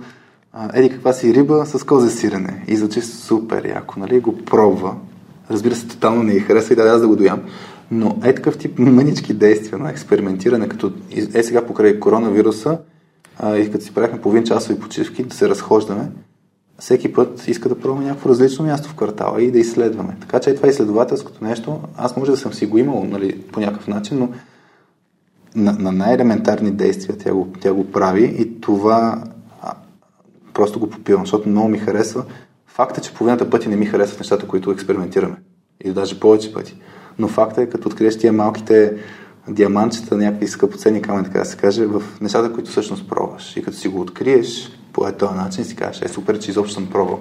еди 0.74 0.90
каква 0.90 1.12
си 1.12 1.34
риба 1.34 1.66
с 1.66 1.84
козе 1.84 2.10
сирене. 2.10 2.64
И 2.68 2.76
звучи 2.76 3.02
супер 3.02 3.64
яко, 3.64 4.00
нали? 4.00 4.20
Го 4.20 4.38
пробва. 4.38 4.94
Разбира 5.50 5.74
се, 5.74 5.88
тотално 5.88 6.22
не 6.22 6.32
й 6.32 6.40
харесва 6.40 6.72
и 6.72 6.76
да 6.76 6.82
аз 6.82 7.00
да 7.00 7.08
го 7.08 7.16
доям. 7.16 7.42
Но 7.90 8.18
е 8.24 8.34
такъв 8.34 8.58
тип 8.58 8.78
мънички 8.78 9.34
действия 9.34 9.78
на 9.78 9.90
експериментиране, 9.90 10.68
като 10.68 10.92
е 11.34 11.42
сега 11.42 11.66
покрай 11.66 12.00
коронавируса 12.00 12.78
а, 13.38 13.56
и 13.56 13.70
като 13.70 13.84
си 13.84 13.94
правихме 13.94 14.20
половин 14.20 14.44
часови 14.44 14.80
почивки 14.80 15.24
да 15.24 15.34
се 15.34 15.48
разхождаме, 15.48 16.10
всеки 16.78 17.12
път 17.12 17.48
иска 17.48 17.68
да 17.68 17.78
пробваме 17.78 18.04
някакво 18.06 18.28
различно 18.28 18.64
място 18.64 18.88
в 18.88 18.94
квартала 18.94 19.42
и 19.42 19.50
да 19.50 19.58
изследваме. 19.58 20.16
Така 20.20 20.40
че 20.40 20.50
е 20.50 20.54
това 20.54 20.68
изследователското 20.68 21.44
нещо, 21.44 21.80
аз 21.96 22.16
може 22.16 22.30
да 22.30 22.36
съм 22.36 22.52
си 22.52 22.66
го 22.66 22.78
имал 22.78 23.04
нали, 23.04 23.42
по 23.42 23.60
някакъв 23.60 23.88
начин, 23.88 24.18
но 24.18 24.28
на, 25.54 25.72
на 25.72 25.92
най-елементарни 25.92 26.70
действия 26.70 27.18
тя 27.18 27.34
го, 27.34 27.48
тя 27.60 27.74
го 27.74 27.90
прави 27.90 28.24
и 28.38 28.60
това 28.60 29.24
просто 30.54 30.80
го 30.80 30.90
попивам, 30.90 31.22
защото 31.22 31.48
много 31.48 31.68
ми 31.68 31.78
харесва. 31.78 32.24
Факта, 32.66 33.00
че 33.00 33.14
половината 33.14 33.50
пъти 33.50 33.68
не 33.68 33.76
ми 33.76 33.86
харесват 33.86 34.20
нещата, 34.20 34.46
които 34.46 34.70
експериментираме. 34.70 35.36
И 35.84 35.90
даже 35.90 36.20
повече 36.20 36.52
пъти. 36.52 36.76
Но 37.18 37.28
факта 37.28 37.62
е, 37.62 37.66
като 37.66 37.88
откриеш 37.88 38.18
тия 38.18 38.32
малките 38.32 38.92
диамантчета, 39.48 40.16
някакви 40.16 40.48
скъпоценни 40.48 41.02
камъни, 41.02 41.24
така 41.24 41.38
да 41.38 41.44
се 41.44 41.56
каже, 41.56 41.86
в 41.86 42.02
нещата, 42.20 42.52
които 42.52 42.70
всъщност 42.70 43.08
пробваш. 43.08 43.56
И 43.56 43.62
като 43.62 43.76
си 43.76 43.88
го 43.88 44.00
откриеш 44.00 44.70
по 44.92 45.12
този 45.12 45.34
начин, 45.34 45.64
си 45.64 45.76
кажеш, 45.76 46.02
е 46.02 46.08
супер, 46.08 46.38
че 46.38 46.50
изобщо 46.50 46.74
съм 46.74 46.90
пробвал. 46.90 47.20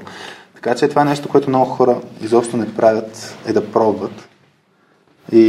Така 0.56 0.76
че 0.76 0.88
това 0.88 1.02
е 1.02 1.06
нещо, 1.06 1.30
което 1.30 1.50
много 1.50 1.66
хора 1.66 2.02
изобщо 2.22 2.58
не 2.58 2.76
правят, 2.76 3.38
е 3.46 3.54
да 3.54 3.72
пробват. 3.72 4.30
И, 5.32 5.40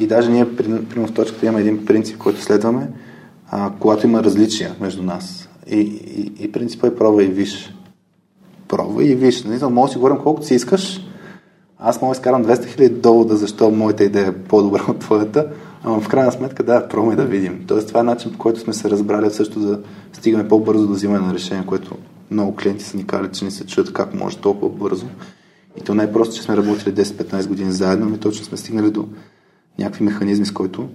и 0.00 0.06
даже 0.06 0.30
ние, 0.30 0.56
примерно 0.56 1.06
в 1.06 1.12
точката, 1.12 1.46
имаме 1.46 1.60
един 1.60 1.86
принцип, 1.86 2.18
който 2.18 2.42
следваме, 2.42 2.88
а, 3.50 3.72
когато 3.80 4.06
има 4.06 4.24
различия 4.24 4.74
между 4.80 5.02
нас. 5.02 5.48
И, 5.66 5.80
и, 5.80 6.44
и 6.44 6.52
принципа 6.52 6.86
е 6.86 6.94
пробва 6.94 7.24
и 7.24 7.26
виж. 7.26 7.74
Пробва 8.68 9.04
и 9.04 9.14
виж. 9.14 9.44
Не 9.44 9.58
знам, 9.58 9.74
мога 9.74 9.88
да 9.88 9.92
си 9.92 9.98
говорим 9.98 10.18
колкото 10.22 10.46
си 10.46 10.54
искаш. 10.54 11.09
Аз 11.80 12.02
мога 12.02 12.14
да 12.14 12.18
изкарам 12.18 12.44
200 12.44 12.66
хиляди 12.66 12.94
довода, 12.94 13.36
защо 13.36 13.70
моята 13.70 14.04
идея 14.04 14.28
е 14.28 14.32
по-добра 14.32 14.84
от 14.88 14.98
твоята, 14.98 15.46
ама 15.84 16.00
в 16.00 16.08
крайна 16.08 16.32
сметка 16.32 16.62
да, 16.62 16.88
пробваме 16.88 17.16
да 17.16 17.24
видим. 17.24 17.64
Тоест 17.66 17.88
това 17.88 18.00
е 18.00 18.02
начин, 18.02 18.32
по 18.32 18.38
който 18.38 18.60
сме 18.60 18.72
се 18.72 18.90
разбрали 18.90 19.30
също 19.30 19.60
да 19.60 19.80
стигаме 20.12 20.48
по-бързо 20.48 20.86
до 20.86 20.92
взимане 20.92 21.26
на 21.26 21.34
решение, 21.34 21.66
което 21.66 21.96
много 22.30 22.56
клиенти 22.56 22.84
са 22.84 22.96
ни 22.96 23.06
казали, 23.06 23.32
че 23.32 23.44
не 23.44 23.50
се 23.50 23.66
чуят 23.66 23.92
как 23.92 24.14
може 24.14 24.36
толкова 24.36 24.68
бързо. 24.68 25.06
И 25.76 25.80
то 25.80 25.94
най-просто, 25.94 26.34
че 26.34 26.42
сме 26.42 26.56
работили 26.56 26.94
10-15 26.94 27.48
години 27.48 27.72
заедно, 27.72 28.06
ами 28.06 28.18
точно 28.18 28.44
сме 28.44 28.58
стигнали 28.58 28.90
до 28.90 29.08
някакви 29.78 30.04
механизми, 30.04 30.46
с 30.46 30.52
които 30.52 30.88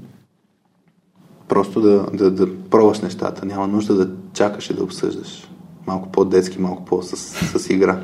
просто 1.47 1.81
да, 1.81 2.05
да, 2.13 2.31
да 2.31 2.47
пробваш 2.69 2.99
нещата. 2.99 3.45
Няма 3.45 3.67
нужда 3.67 3.95
да 3.95 4.09
чакаш 4.33 4.69
и 4.69 4.73
да 4.73 4.83
обсъждаш. 4.83 5.49
Малко 5.87 6.11
по-детски, 6.11 6.61
малко 6.61 6.85
по-с 6.85 7.15
с 7.59 7.69
игра. 7.69 7.99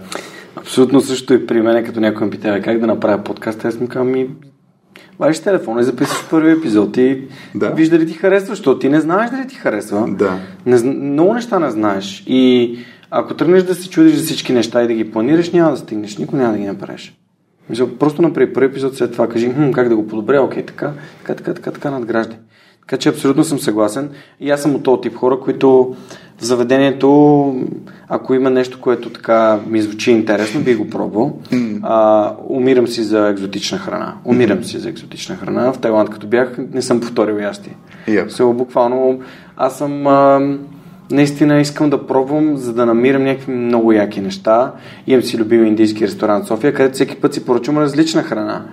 Абсолютно 0.55 1.01
също 1.01 1.33
и 1.33 1.47
при 1.47 1.61
мен, 1.61 1.85
като 1.85 1.99
някой 1.99 2.25
ме 2.25 2.31
пита 2.31 2.61
как 2.63 2.79
да 2.79 2.87
направя 2.87 3.23
подкаст, 3.23 3.65
аз 3.65 3.79
му 3.79 3.87
казвам 3.87 4.11
ми 4.11 4.29
вадиш 5.19 5.39
телефона 5.39 5.81
и 5.81 5.83
записваш 5.83 6.29
първи 6.29 6.51
епизод 6.51 6.97
и 6.97 7.23
да. 7.55 7.69
виж 7.69 7.89
дали 7.89 8.07
ти 8.07 8.13
харесва, 8.13 8.55
защото 8.55 8.79
ти 8.79 8.89
не 8.89 9.01
знаеш 9.01 9.31
дали 9.31 9.47
ти 9.47 9.55
харесва. 9.55 10.07
Да. 10.09 10.39
Не, 10.65 10.77
много 10.93 11.33
неща 11.33 11.59
не 11.59 11.71
знаеш. 11.71 12.23
И 12.27 12.77
ако 13.11 13.33
тръгнеш 13.33 13.63
да 13.63 13.75
се 13.75 13.89
чудиш 13.89 14.15
за 14.15 14.23
всички 14.23 14.53
неща 14.53 14.83
и 14.83 14.87
да 14.87 14.93
ги 14.93 15.11
планираш, 15.11 15.51
няма 15.51 15.71
да 15.71 15.77
стигнеш, 15.77 16.17
никой 16.17 16.39
няма 16.39 16.53
да 16.53 16.59
ги 16.59 16.65
направиш. 16.65 17.17
Мисля, 17.69 17.97
просто 17.99 18.21
направи 18.21 18.53
първи 18.53 18.67
епизод, 18.67 18.95
след 18.97 19.11
това 19.11 19.29
кажи, 19.29 19.49
хм, 19.49 19.71
как 19.71 19.89
да 19.89 19.95
го 19.95 20.07
подобря, 20.07 20.41
окей, 20.41 20.65
така, 20.65 20.93
така, 21.19 21.35
така, 21.35 21.53
така, 21.53 21.71
така 21.71 21.91
надграждай. 21.91 22.37
Така 22.81 22.97
че 22.97 23.09
абсолютно 23.09 23.43
съм 23.43 23.59
съгласен. 23.59 24.09
И 24.39 24.49
аз 24.49 24.61
съм 24.61 24.75
от 24.75 24.83
този 24.83 25.01
тип 25.01 25.15
хора, 25.15 25.39
които 25.39 25.95
в 26.37 26.45
заведението, 26.45 27.55
ако 28.07 28.33
има 28.33 28.49
нещо, 28.49 28.81
което 28.81 29.09
така 29.09 29.59
ми 29.67 29.81
звучи 29.81 30.11
интересно, 30.11 30.61
би 30.61 30.75
го 30.75 30.89
пробвал. 30.89 31.39
А, 31.83 32.31
умирам 32.49 32.87
си 32.87 33.03
за 33.03 33.27
екзотична 33.27 33.77
храна. 33.77 34.13
Умирам 34.25 34.63
си 34.63 34.77
за 34.77 34.89
екзотична 34.89 35.35
храна. 35.35 35.73
В 35.73 35.79
Тайланд, 35.79 36.09
като 36.09 36.27
бях, 36.27 36.57
не 36.73 36.81
съм 36.81 36.99
повторил 36.99 37.35
ясти. 37.35 37.75
Yep. 38.07 38.27
Село, 38.29 38.53
буквално, 38.53 39.19
аз 39.57 39.77
съм... 39.77 40.07
А, 40.07 40.41
наистина 41.11 41.59
искам 41.59 41.89
да 41.89 42.07
пробвам, 42.07 42.57
за 42.57 42.73
да 42.73 42.85
намирам 42.85 43.23
някакви 43.23 43.51
много 43.51 43.91
яки 43.91 44.21
неща. 44.21 44.73
Имам 45.07 45.23
си 45.23 45.37
любим 45.37 45.65
индийски 45.65 46.07
ресторант 46.07 46.47
София, 46.47 46.73
където 46.73 46.95
всеки 46.95 47.15
път 47.15 47.33
си 47.33 47.45
поръчвам 47.45 47.77
различна 47.77 48.23
храна. 48.23 48.65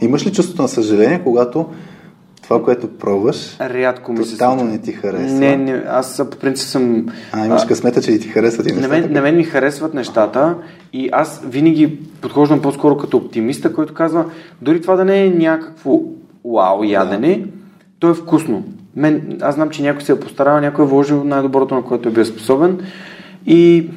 Имаш 0.00 0.26
ли 0.26 0.32
чувството 0.32 0.62
на 0.62 0.68
съжаление, 0.68 1.20
когато 1.24 1.66
това, 2.48 2.62
което 2.62 2.88
пробваш, 2.88 3.56
Рядко 3.60 4.12
ми 4.12 4.24
се 4.24 4.32
тотално 4.32 4.58
случва. 4.60 4.72
не 4.76 4.82
ти 4.82 4.92
харесва? 4.92 5.38
Не, 5.38 5.56
не, 5.56 5.82
аз 5.88 6.22
по 6.30 6.36
принцип 6.36 6.68
съм... 6.68 7.06
А, 7.32 7.46
имаш 7.46 7.64
късмета, 7.64 8.02
че 8.02 8.12
и 8.12 8.20
ти 8.20 8.28
харесват 8.28 8.66
и 8.66 8.72
На 8.72 8.76
нещата. 8.76 9.00
мен, 9.00 9.12
на 9.12 9.20
мен 9.20 9.36
ми 9.36 9.44
харесват 9.44 9.94
нещата 9.94 10.54
и 10.92 11.08
аз 11.12 11.42
винаги 11.46 11.98
подхождам 12.20 12.62
по-скоро 12.62 12.96
като 12.96 13.16
оптимиста, 13.16 13.72
който 13.72 13.94
казва, 13.94 14.24
дори 14.62 14.80
това 14.82 14.96
да 14.96 15.04
не 15.04 15.24
е 15.24 15.30
някакво 15.30 16.00
вау 16.44 16.82
ядене, 16.84 17.44
то 17.98 18.10
е 18.10 18.14
вкусно. 18.14 18.64
Мен, 18.96 19.38
аз 19.42 19.54
знам, 19.54 19.70
че 19.70 19.82
някой 19.82 20.02
се 20.02 20.12
е 20.12 20.20
постарал, 20.20 20.60
някой 20.60 20.84
е 20.84 20.88
вложил 20.88 21.24
най-доброто, 21.24 21.74
на 21.74 21.82
което 21.82 22.08
е 22.08 22.12
бил 22.12 22.24
способен 22.24 22.78
и 23.46 23.90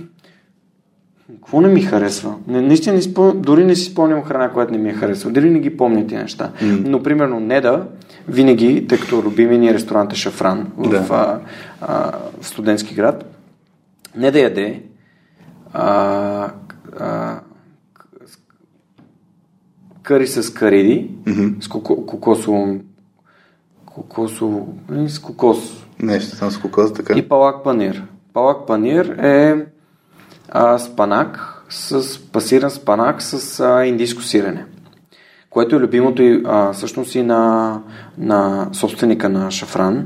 какво 1.36 1.62
не 1.62 1.68
ми 1.68 1.82
харесва? 1.82 2.36
Не, 2.48 2.62
наистина 2.62 2.96
не 2.96 3.02
спом... 3.02 3.42
дори 3.42 3.64
не 3.66 3.76
си 3.76 3.84
спомням 3.84 4.24
храна, 4.24 4.50
която 4.50 4.72
не 4.72 4.78
ми 4.78 4.90
е 4.90 4.94
харесва. 4.94 5.32
Дори 5.32 5.50
не 5.50 5.60
ги 5.60 5.78
помня 5.78 6.08
тези 6.08 6.22
неща. 6.22 6.52
Mm. 6.64 6.88
Но, 6.88 7.04
примерно, 7.04 7.40
Неда, 7.40 7.84
винаги, 8.30 8.88
тъй 8.88 8.98
като 9.00 9.24
любими 9.24 9.58
ни 9.58 9.74
ресторант 9.74 10.14
е 10.14 10.16
Шафран 10.16 10.72
в, 10.78 10.90
Да. 10.90 11.06
а, 11.10 11.40
а, 11.82 12.12
в 12.42 12.48
студентски 12.48 12.96
град, 12.96 13.36
Неда 14.16 14.40
яде 14.40 14.84
а, 15.74 16.52
а, 17.00 17.40
къри 20.04 20.28
с 20.28 20.54
кариди, 20.54 21.12
mm-hmm. 21.24 21.64
с 21.64 21.68
коко, 21.68 22.06
кокосово 22.06 22.80
кокосово, 23.86 24.74
не, 24.90 25.10
с 25.10 25.20
кокос, 25.20 25.86
Нещо 26.00 26.38
там 26.40 26.52
с 26.52 26.58
кокос, 26.58 26.94
така. 26.94 27.14
и 27.20 27.28
палак 27.28 27.64
панир. 27.64 28.04
Палак 28.34 28.68
панир 28.68 29.06
е 29.06 29.66
а, 30.50 30.80
спанак 30.80 31.64
с 31.70 32.20
пасиран 32.32 32.70
спанак 32.72 33.22
с 33.22 33.60
а, 33.60 33.86
индийско 33.86 34.22
сирене, 34.22 34.66
което 35.50 35.76
е 35.76 35.80
любимото 35.80 36.22
и 36.22 36.44
а, 36.46 36.74
всъщност 36.74 37.16
и 37.16 37.24
на, 37.24 37.82
на 38.18 38.68
собственика 38.72 39.30
на 39.30 39.52
Шафран, 39.52 40.06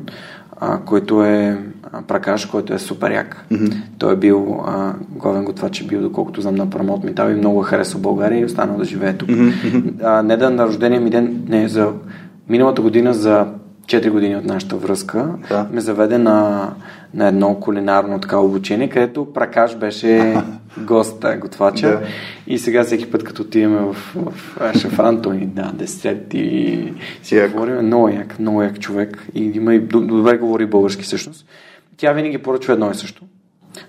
а, 0.59 0.79
който 0.79 1.23
е 1.23 1.57
Пракаш, 2.07 2.45
който 2.45 2.73
е 2.73 2.79
супер 2.79 3.11
як. 3.11 3.45
Mm-hmm. 3.51 3.81
Той 3.97 4.13
е 4.13 4.17
бил 4.17 4.61
а, 4.65 4.93
главен 5.09 5.45
готвач, 5.45 5.81
е 5.81 5.83
бил, 5.83 6.01
доколкото 6.01 6.41
знам, 6.41 6.55
на 6.55 6.69
Прамот 6.69 7.03
Митал 7.03 7.29
и 7.29 7.35
много 7.35 7.61
хареса 7.61 7.97
България 7.97 8.39
и 8.39 8.41
е 8.41 8.45
останал 8.45 8.77
да 8.77 8.85
живее 8.85 9.13
тук. 9.13 9.29
Mm-hmm. 9.29 9.93
А, 10.03 10.23
не 10.23 10.37
да 10.37 10.49
на 10.49 10.67
рождения 10.67 11.01
ми 11.01 11.09
ден, 11.09 11.43
не, 11.47 11.67
за 11.67 11.91
миналата 12.49 12.81
година 12.81 13.13
за 13.13 13.45
4 13.85 14.09
години 14.09 14.35
от 14.35 14.45
нашата 14.45 14.75
връзка, 14.75 15.29
Да. 15.49 15.67
ме 15.71 15.81
заведе 15.81 16.17
на, 16.17 16.69
на 17.13 17.27
едно 17.27 17.55
кулинарно 17.55 18.19
така 18.19 18.37
обучение, 18.37 18.89
където 18.89 19.33
Пракаш 19.33 19.75
беше 19.77 20.37
гост, 20.77 21.25
готвача. 21.41 21.87
Да. 21.89 22.01
И 22.47 22.57
сега 22.57 22.83
всеки 22.83 23.11
път, 23.11 23.23
като 23.23 23.41
отиваме 23.41 23.79
в, 23.79 23.95
в, 24.15 25.21
той 25.23 25.37
ни 25.37 25.45
да, 25.45 25.71
десет 25.73 26.33
и 26.33 26.93
си 27.23 27.35
Як. 27.35 27.51
говорим. 27.51 27.85
Много 27.85 28.09
як, 28.09 28.39
много 28.39 28.63
як 28.63 28.79
човек. 28.79 29.27
И 29.35 29.43
има 29.55 29.75
и 29.75 29.79
добре 29.79 30.37
говори 30.37 30.65
български 30.65 31.03
всъщност. 31.03 31.45
Тя 31.97 32.13
винаги 32.13 32.37
поръчва 32.37 32.73
едно 32.73 32.91
и 32.91 32.95
също. 32.95 33.23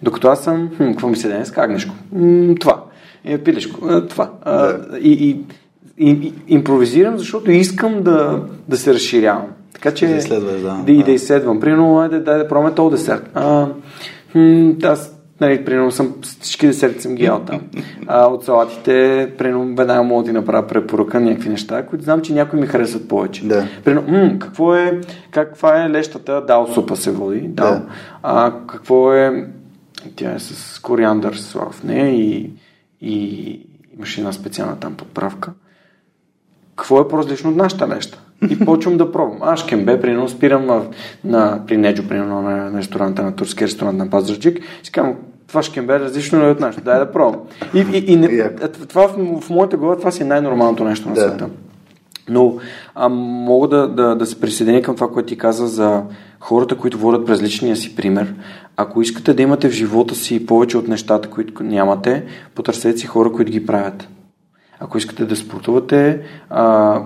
Докато 0.03 0.29
аз 0.29 0.45
съм, 0.45 0.71
хм, 0.77 0.85
какво 0.91 1.09
ми 1.09 1.17
се 1.17 1.29
днес? 1.29 1.51
Кагнешко. 1.51 1.95
М, 2.13 2.55
това. 2.61 2.83
Е, 3.25 3.39
пилешко. 3.39 3.93
Е, 3.93 4.07
това. 4.07 4.31
А, 4.43 4.67
Да. 4.67 4.99
и, 4.99 5.13
и, 5.13 5.41
и, 5.99 6.11
и, 6.11 6.33
импровизирам, 6.49 7.19
защото 7.19 7.51
искам 7.51 8.03
да, 8.03 8.43
да 8.69 8.77
се 8.77 8.95
разширявам. 8.95 9.47
Така 9.85 9.97
че... 9.97 10.07
Да 10.07 10.17
изследваш, 10.17 10.61
да. 10.61 10.83
Да, 10.87 10.93
и 10.93 11.03
Да. 11.03 11.13
изследвам. 11.13 11.61
Примерно, 11.61 11.99
айде, 11.99 12.21
дай 12.21 12.39
да 12.39 12.49
пробваме 12.49 12.75
този 12.75 12.97
десерт. 12.97 13.31
А, 13.35 13.69
аз, 14.83 15.17
нали, 15.41 15.65
примерно, 15.65 15.91
съм, 15.91 16.15
всички 16.41 16.67
десерти 16.67 17.01
съм 17.01 17.15
ги 17.15 17.25
ял 17.25 17.41
там. 17.47 17.61
А, 18.07 18.27
от 18.27 18.45
салатите, 18.45 19.31
примерно, 19.39 19.75
веднага 19.77 20.03
мога 20.03 20.23
да 20.23 20.27
ти 20.29 20.33
направя 20.33 20.67
препоръка 20.67 21.21
на 21.21 21.27
някакви 21.27 21.49
неща, 21.49 21.87
които 21.87 22.05
знам, 22.05 22.21
че 22.21 22.33
някои 22.35 22.61
ми 22.61 22.67
харесват 22.67 23.09
повече. 23.09 23.47
Да. 23.47 23.67
Примерно, 23.85 24.19
м, 24.33 24.39
какво 24.39 24.75
е, 24.75 25.01
каква 25.31 25.85
е 25.85 25.91
лещата, 25.91 26.45
дал 26.47 26.67
супа 26.67 26.97
се 26.97 27.11
води, 27.11 27.41
дал. 27.41 27.71
Да. 27.71 27.83
А, 28.23 28.53
какво 28.67 29.13
е, 29.15 29.47
тя 30.17 30.35
е 30.35 30.39
с 30.39 30.79
кориандър 30.79 31.35
слава 31.35 31.71
в 31.71 31.85
нея 31.85 32.09
и, 32.09 32.51
и 33.01 33.61
имаше 33.97 34.21
една 34.21 34.33
специална 34.33 34.77
там 34.81 34.95
подправка. 34.95 35.53
Какво 36.77 37.01
е 37.01 37.09
по-различно 37.09 37.51
от 37.51 37.57
нашата 37.57 37.89
леща? 37.89 38.21
И 38.51 38.59
почвам 38.59 38.97
да 38.97 39.13
пробвам. 39.13 39.39
Аз 39.41 39.67
кембе, 39.67 40.01
примерно, 40.01 40.29
спирам 40.29 40.67
на, 40.67 40.83
на, 41.25 41.61
при 41.67 41.77
Неджо, 41.77 42.09
примерно, 42.09 42.43
на, 42.43 42.71
на 42.71 42.79
ресторанта, 42.79 43.23
на 43.23 43.37
турски 43.37 43.65
ресторант 43.65 43.99
на 43.99 44.11
Пазарджик. 44.11 44.59
Си 44.83 44.93
казвам, 44.93 45.15
това 45.47 45.63
шкембе 45.63 45.95
е 45.95 46.01
различно 46.01 46.41
ли 46.41 46.51
от 46.51 46.61
нашето? 46.61 46.85
Дай 46.85 46.99
да 46.99 47.13
пробвам. 47.13 47.41
И, 47.75 47.79
и, 47.79 48.13
и 48.13 48.17
не, 48.17 48.27
Яко. 48.27 48.69
това 48.89 49.09
в, 49.09 49.41
в 49.41 49.51
моята 49.51 49.77
глава, 49.77 49.97
това 49.97 50.11
си 50.11 50.23
е 50.23 50.27
най-нормалното 50.27 50.85
нещо 50.85 51.09
на 51.09 51.17
света. 51.17 51.49
Но 52.29 52.57
а, 52.95 53.09
мога 53.09 53.69
да, 53.69 53.89
да, 53.89 54.15
да 54.15 54.27
се 54.27 54.41
присъединя 54.41 54.83
към 54.83 54.95
това, 54.95 55.11
което 55.11 55.29
ти 55.29 55.39
каза 55.39 55.67
за 55.67 56.03
хората, 56.41 56.77
които 56.77 56.99
водят 56.99 57.27
през 57.27 57.43
личния 57.43 57.77
си 57.77 57.97
пример. 57.97 58.35
Ако 58.77 59.03
искате 59.03 59.35
да 59.35 59.43
имате 59.43 59.69
в 59.69 59.73
живота 59.73 60.15
си 60.15 60.47
повече 60.47 60.79
от 60.79 60.89
нещата, 60.89 61.31
които 61.31 61.63
нямате, 61.63 62.25
потърсете 62.55 62.99
си 62.99 63.07
хора, 63.07 63.33
които 63.33 63.53
ги 63.53 63.67
правят. 63.67 64.09
Ако 64.85 64.99
искате 64.99 65.25
да 65.25 65.37
спортувате, 65.37 66.21
а, 66.51 67.01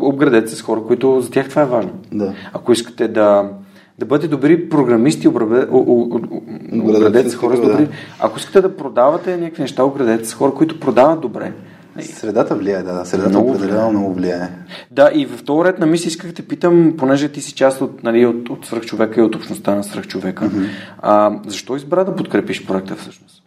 обградете 0.00 0.48
се 0.48 0.56
с 0.56 0.62
хора, 0.62 0.80
които 0.86 1.20
за 1.20 1.30
тях 1.30 1.48
това 1.48 1.62
е 1.62 1.66
важно. 1.66 1.90
Да. 2.12 2.34
Ако 2.52 2.72
искате 2.72 3.08
да, 3.08 3.50
да 3.98 4.06
бъдете 4.06 4.28
добри 4.28 4.68
програмисти, 4.68 5.28
Обградете 5.28 7.30
се 7.30 7.36
хора 7.36 7.56
с 7.56 7.60
добри. 7.60 7.86
да. 7.86 7.92
Ако 8.20 8.38
искате 8.38 8.60
да 8.60 8.76
продавате 8.76 9.36
някакви 9.36 9.62
неща, 9.62 9.84
обградете 9.84 10.24
се 10.24 10.30
с 10.30 10.34
хора, 10.34 10.54
които 10.54 10.80
продават 10.80 11.20
добре. 11.20 11.52
Средата 12.00 12.54
влияе, 12.54 12.82
да, 12.82 12.94
да. 12.94 13.04
Средата 13.04 13.28
Много 13.28 13.50
определено 13.50 13.80
влияе. 13.80 13.90
много 13.90 14.14
влияе. 14.14 14.48
Да, 14.90 15.10
и 15.14 15.26
в 15.26 15.44
този 15.44 15.64
ред 15.64 15.78
на 15.78 15.86
мисли 15.86 16.08
исках 16.08 16.30
да 16.30 16.34
те 16.34 16.42
питам, 16.42 16.94
понеже 16.98 17.28
ти 17.28 17.40
си 17.40 17.54
част 17.54 17.80
от, 17.80 18.02
нали, 18.02 18.26
от, 18.26 18.50
от 18.50 18.66
свръхчовека 18.66 19.20
и 19.20 19.24
от 19.24 19.34
общността 19.34 19.74
на 19.74 19.84
свръхчовека, 19.84 20.44
mm-hmm. 20.44 20.66
а, 20.98 21.32
защо 21.46 21.76
избра 21.76 22.04
да 22.04 22.16
подкрепиш 22.16 22.66
проекта 22.66 22.96
всъщност? 22.96 23.39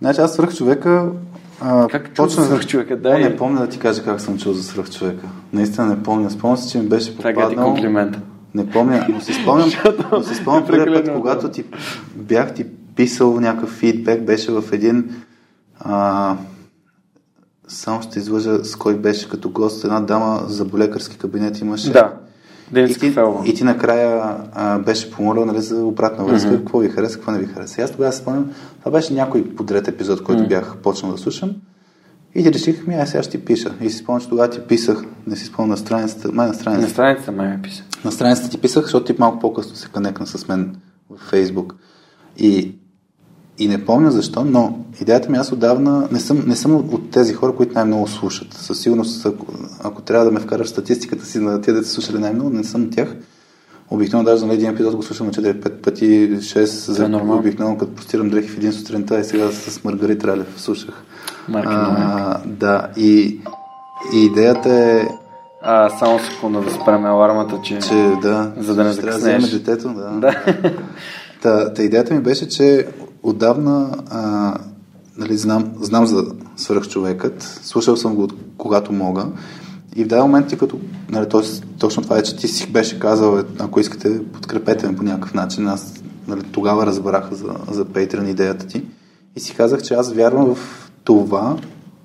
Значи 0.00 0.20
аз 0.20 0.32
свърх 0.32 0.56
човека... 0.56 1.08
А, 1.60 1.88
Как 1.88 2.14
чу 2.14 2.30
свръхчовека? 2.30 2.94
О, 2.94 2.96
Дай. 2.96 3.22
не 3.22 3.36
помня 3.36 3.60
да 3.60 3.68
ти 3.68 3.78
кажа 3.78 4.04
как 4.04 4.20
съм 4.20 4.38
чул 4.38 4.52
за 4.52 4.62
свърх 4.62 4.90
човека. 4.90 5.26
Наистина 5.52 5.86
не 5.86 6.02
помня. 6.02 6.30
Спомням 6.30 6.56
си, 6.56 6.70
че 6.70 6.78
ми 6.78 6.88
беше 6.88 7.16
Това 7.16 7.30
е 7.30 7.32
ти 7.32 7.40
попаднал... 7.40 7.66
комплимент. 7.66 8.16
Не 8.54 8.70
помня, 8.70 9.06
но 9.08 9.20
си 9.20 9.32
спомням, 9.32 9.70
но 10.12 10.22
си 10.22 10.34
спомням 10.34 10.66
първият 10.66 11.06
път, 11.06 11.14
когато 11.14 11.46
да. 11.46 11.52
ти 11.52 11.64
бях 12.16 12.54
ти 12.54 12.66
писал 12.96 13.40
някакъв 13.40 13.70
фидбек, 13.70 14.22
беше 14.22 14.52
в 14.52 14.64
един 14.72 15.10
а, 15.80 16.36
само 17.68 18.02
ще 18.02 18.18
излъжа 18.18 18.64
с 18.64 18.76
кой 18.76 18.94
беше 18.96 19.28
като 19.28 19.50
гост, 19.50 19.84
една 19.84 20.00
дама 20.00 20.42
за 20.46 20.64
болекарски 20.64 21.18
кабинет 21.18 21.60
имаше. 21.60 21.92
Да, 21.92 22.12
И 22.70 22.74
Денис 22.74 22.98
ти, 22.98 23.00
Кафелова. 23.08 23.48
и 23.48 23.54
ти 23.54 23.64
накрая 23.64 24.36
а, 24.52 24.78
беше 24.78 25.10
помолил 25.10 25.44
нали, 25.44 25.60
за 25.60 25.84
обратна 25.84 26.24
връзка, 26.24 26.50
mm-hmm. 26.50 26.58
какво 26.58 26.78
ви 26.78 26.88
хареса, 26.88 27.16
какво 27.16 27.32
не 27.32 27.38
ви 27.38 27.46
хареса. 27.46 27.80
И 27.80 27.84
аз 27.84 27.90
тогава 27.90 28.12
спомням, 28.12 28.50
това 28.78 28.90
беше 28.90 29.14
някой 29.14 29.44
подред 29.44 29.88
епизод, 29.88 30.22
който 30.22 30.42
mm-hmm. 30.42 30.48
бях 30.48 30.76
почнал 30.76 31.12
да 31.12 31.18
слушам. 31.18 31.50
И 32.34 32.42
ти 32.42 32.52
реших, 32.52 32.86
ми, 32.86 32.94
аз 32.94 33.10
сега 33.10 33.22
ще 33.22 33.38
ти 33.38 33.44
пиша. 33.44 33.74
И 33.80 33.90
си 33.90 33.96
спомням, 33.96 34.20
че 34.20 34.28
тогава 34.28 34.50
ти 34.50 34.60
писах, 34.60 35.04
не 35.26 35.36
си 35.36 35.44
спомням 35.44 35.70
на 35.70 35.76
страницата, 35.76 36.32
май 36.32 36.46
на 36.46 36.52
На 36.52 36.58
страницата. 36.58 36.92
страницата 36.92 37.32
май 37.32 37.48
ме 37.48 37.62
писа. 37.62 37.82
На 38.04 38.12
страницата 38.12 38.50
ти 38.50 38.58
писах, 38.58 38.82
защото 38.82 39.12
ти 39.12 39.20
малко 39.20 39.38
по-късно 39.38 39.76
се 39.76 39.88
конекна 39.88 40.26
с 40.26 40.48
мен 40.48 40.76
в 41.10 41.18
Фейсбук. 41.18 41.74
И, 42.38 42.74
и 43.60 43.68
не 43.68 43.84
помня 43.84 44.10
защо, 44.10 44.44
но 44.44 44.78
идеята 45.00 45.30
ми 45.30 45.36
аз 45.38 45.52
отдавна 45.52 46.08
не 46.12 46.20
съм, 46.20 46.44
не 46.46 46.56
съм 46.56 46.74
от 46.74 47.10
тези 47.10 47.34
хора, 47.34 47.56
които 47.56 47.74
най-много 47.74 48.08
слушат. 48.08 48.54
Със 48.54 48.80
сигурност, 48.80 49.26
ако, 49.26 49.46
ако 49.82 50.02
трябва 50.02 50.24
да 50.24 50.30
ме 50.32 50.40
вкараш 50.40 50.68
статистиката 50.68 51.26
си 51.26 51.38
на 51.38 51.58
да 51.58 51.84
са 51.84 51.90
слушали 51.90 52.18
най-много, 52.18 52.50
не 52.50 52.64
съм 52.64 52.82
от 52.82 52.90
тях. 52.90 53.16
Обикновено 53.90 54.30
даже 54.30 54.46
на 54.46 54.54
един 54.54 54.70
епизод 54.70 54.96
го 54.96 55.02
слушам 55.02 55.26
на 55.26 55.32
4-5 55.32 55.70
пъти, 55.70 56.30
6, 56.38 56.64
за 56.64 57.08
нормално. 57.08 57.40
обикновено 57.40 57.78
като 57.78 57.94
постирам 57.94 58.30
дрехи 58.30 58.48
в 58.48 58.56
един 58.56 58.72
сутринта 58.72 59.20
и 59.20 59.24
сега 59.24 59.50
с 59.50 59.84
Маргарит 59.84 60.24
Ралев 60.24 60.54
слушах. 60.56 61.04
Марки 61.48 61.68
а, 61.72 62.40
да, 62.46 62.88
и, 62.96 63.40
и 64.14 64.24
идеята 64.24 64.74
е, 64.74 65.08
А, 65.62 65.90
само 65.98 66.18
секунда 66.18 66.60
да 66.60 66.70
спрем 66.70 67.04
алармата, 67.04 67.58
че... 67.64 67.78
че 67.78 68.12
да, 68.22 68.52
За 68.56 68.74
да 68.74 68.84
не 68.84 68.92
ще 68.92 69.00
трябва 69.00 69.18
закъснееш. 69.18 69.42
вземе 69.42 69.62
детето, 69.62 69.88
да. 69.88 70.10
Да. 70.10 70.44
Та, 71.42 71.74
та 71.74 71.82
идеята 71.82 72.14
ми 72.14 72.20
беше, 72.20 72.48
че 72.48 72.86
отдавна 73.22 73.90
а, 74.10 74.54
нали, 75.16 75.36
знам, 75.36 75.72
знам 75.80 76.06
за 76.06 76.24
свръхчовекът, 76.56 77.42
слушал 77.62 77.96
съм 77.96 78.14
го 78.14 78.22
от 78.22 78.34
когато 78.56 78.92
мога 78.92 79.26
И 79.96 80.04
в 80.04 80.06
даден 80.06 80.24
момент 80.24 80.48
ти 80.48 80.58
като, 80.58 80.78
нали, 81.10 81.28
т.е. 81.28 81.40
точно 81.78 82.02
това 82.02 82.18
е, 82.18 82.22
че 82.22 82.36
ти 82.36 82.48
си 82.48 82.72
беше 82.72 82.98
казал, 82.98 83.38
е, 83.38 83.42
ако 83.58 83.80
искате, 83.80 84.22
подкрепете 84.32 84.88
ме 84.88 84.96
по 84.96 85.02
някакъв 85.02 85.34
начин. 85.34 85.68
Аз 85.68 85.94
нали, 86.28 86.42
тогава 86.42 86.86
разбрах 86.86 87.32
за, 87.32 87.54
за 87.70 87.84
Patreon 87.84 88.30
идеята 88.30 88.66
ти. 88.66 88.82
И 89.36 89.40
си 89.40 89.54
казах, 89.54 89.82
че 89.82 89.94
аз 89.94 90.12
вярвам 90.12 90.54
в 90.54 90.90
това, 91.04 91.56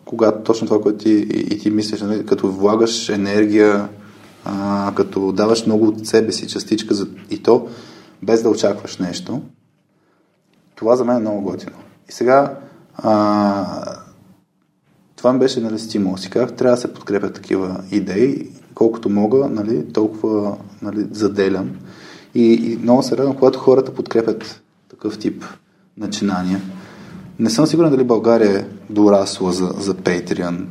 когато 0.05 0.43
точно 0.43 0.67
това, 0.67 0.81
което 0.81 0.97
ти, 0.97 1.09
и, 1.11 1.39
и 1.51 1.59
ти 1.59 1.71
мислиш, 1.71 2.01
нали, 2.01 2.25
като 2.25 2.51
влагаш 2.51 3.09
енергия, 3.09 3.89
а, 4.45 4.91
като 4.95 5.31
даваш 5.31 5.65
много 5.65 5.87
от 5.87 6.07
себе 6.07 6.31
си 6.31 6.47
частичка 6.47 6.93
за, 6.93 7.07
и 7.31 7.37
то 7.37 7.67
без 8.23 8.43
да 8.43 8.49
очакваш 8.49 8.97
нещо, 8.97 9.41
това 10.75 10.95
за 10.95 11.05
мен 11.05 11.17
е 11.17 11.19
много 11.19 11.41
готино. 11.41 11.75
И 12.09 12.11
сега 12.11 12.57
а, 12.95 13.97
това 15.15 15.33
ми 15.33 15.39
беше 15.39 15.59
нали, 15.59 15.79
стимул. 15.79 16.17
Си 16.17 16.29
казах, 16.29 16.55
трябва 16.55 16.75
да 16.75 16.81
се 16.81 16.93
подкрепят 16.93 17.33
такива 17.33 17.83
идеи, 17.91 18.49
колкото 18.75 19.09
мога, 19.09 19.47
нали, 19.49 19.93
толкова 19.93 20.57
нали, 20.81 21.07
заделям. 21.11 21.71
И, 22.35 22.53
и 22.53 22.77
много 22.77 23.03
се 23.03 23.17
радвам, 23.17 23.35
когато 23.35 23.59
хората 23.59 23.93
подкрепят 23.93 24.61
такъв 24.89 25.19
тип 25.19 25.43
начинания. 25.97 26.61
Не 27.39 27.49
съм 27.49 27.65
сигурен 27.65 27.91
дали 27.91 28.03
България 28.03 28.59
е 28.59 28.65
дорасла 28.89 29.51
за, 29.51 29.73
за 29.77 29.95
Patreon 29.95 30.65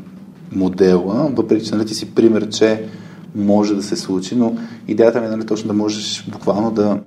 модела, 0.52 1.30
въпреки 1.32 1.66
че 1.66 1.74
нали, 1.74 1.86
ти 1.86 1.94
си 1.94 2.14
пример, 2.14 2.48
че 2.48 2.88
може 3.34 3.74
да 3.74 3.82
се 3.82 3.96
случи, 3.96 4.36
но 4.36 4.56
идеята 4.88 5.20
ми 5.20 5.26
е 5.26 5.30
нали, 5.30 5.46
точно 5.46 5.68
да 5.68 5.74
можеш 5.74 6.28
буквално 6.28 6.70
да, 6.70 7.00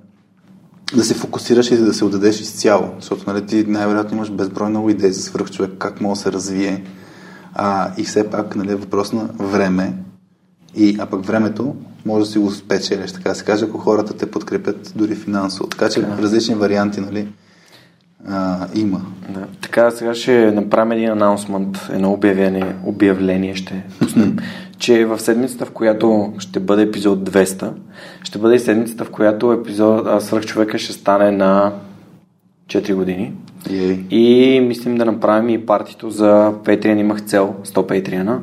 да 0.96 1.04
се 1.04 1.14
фокусираш 1.14 1.70
и 1.70 1.76
да 1.76 1.94
се 1.94 2.04
отдадеш 2.04 2.40
изцяло, 2.40 2.90
защото 3.00 3.32
нали, 3.32 3.46
ти 3.46 3.64
най-вероятно 3.64 4.16
имаш 4.16 4.30
безброй 4.30 4.68
много 4.68 4.90
идеи 4.90 5.12
за 5.12 5.22
свърх 5.22 5.50
човек, 5.50 5.70
как 5.78 6.00
може 6.00 6.18
да 6.18 6.22
се 6.22 6.32
развие. 6.32 6.84
А, 7.54 7.90
и 7.96 8.04
все 8.04 8.30
пак 8.30 8.56
нали, 8.56 8.72
е 8.72 8.76
въпрос 8.76 9.12
на 9.12 9.28
време. 9.38 9.94
И, 10.74 10.96
а 11.00 11.06
пък 11.06 11.26
времето 11.26 11.76
може 12.06 12.24
да 12.24 12.30
си 12.30 12.38
го 12.38 12.50
спечелиш, 12.50 13.12
така 13.12 13.28
да 13.28 13.34
се 13.34 13.44
каже, 13.44 13.64
ако 13.64 13.78
хората 13.78 14.14
те 14.14 14.30
подкрепят 14.30 14.92
дори 14.96 15.14
финансово. 15.14 15.68
Така 15.68 15.88
че 15.88 16.02
да. 16.02 16.18
различни 16.18 16.54
варианти 16.54 17.00
нали, 17.00 17.28
а, 18.26 18.66
има. 18.74 19.00
Да. 19.28 19.46
Така, 19.60 19.90
сега 19.90 20.14
ще 20.14 20.52
направим 20.52 20.92
един 20.92 21.10
анонсмент, 21.10 21.88
едно 21.92 22.12
обявление, 22.12 22.74
обявление 22.84 23.54
ще 23.54 23.84
пуснем, 23.98 24.36
че 24.78 25.04
в 25.04 25.18
седмицата, 25.18 25.64
в 25.64 25.70
която 25.70 26.32
ще 26.38 26.60
бъде 26.60 26.82
епизод 26.82 27.30
200, 27.30 27.72
ще 28.22 28.38
бъде 28.38 28.54
и 28.54 28.58
седмицата, 28.58 29.04
в 29.04 29.10
която 29.10 29.52
епизод 29.52 30.22
Свърх 30.22 30.44
човека 30.44 30.78
ще 30.78 30.92
стане 30.92 31.30
на 31.30 31.72
4 32.68 32.94
години. 32.94 33.32
Ей. 33.70 34.04
И 34.10 34.60
мислим 34.60 34.94
да 34.94 35.04
направим 35.04 35.48
и 35.48 35.66
партито 35.66 36.10
за 36.10 36.52
Patreon. 36.64 37.00
Имах 37.00 37.22
цел 37.22 37.54
100 37.64 37.74
Patreon, 37.74 38.38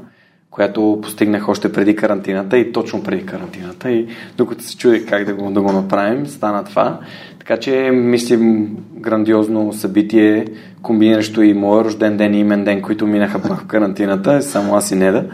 която 0.56 1.00
постигнах 1.04 1.50
още 1.50 1.72
преди 1.72 1.96
карантината 1.96 2.58
и 2.58 2.72
точно 2.72 3.04
преди 3.04 3.26
карантината. 3.26 3.92
И 3.92 4.08
докато 4.38 4.64
се 4.64 4.78
чудих 4.78 5.10
как 5.10 5.26
да 5.26 5.34
го, 5.34 5.52
да 5.52 5.62
го 5.62 5.72
направим, 5.72 6.28
стана 6.28 6.64
това. 6.64 7.00
Така 7.40 7.58
че 7.58 7.92
мислим 7.94 8.78
грандиозно 8.98 9.74
събитие, 9.74 10.46
комбиниращо 10.82 11.42
и 11.42 11.54
моя 11.54 11.84
рожден 11.84 12.18
ден 12.18 12.34
и 12.34 12.40
имен 12.40 12.64
ден, 12.64 12.82
които 12.82 13.08
минаха 13.08 13.40
в 13.40 13.66
карантината, 13.68 14.42
само 14.42 14.76
аз 14.76 14.92
и 14.92 14.96
не 14.96 15.12
да. 15.12 15.26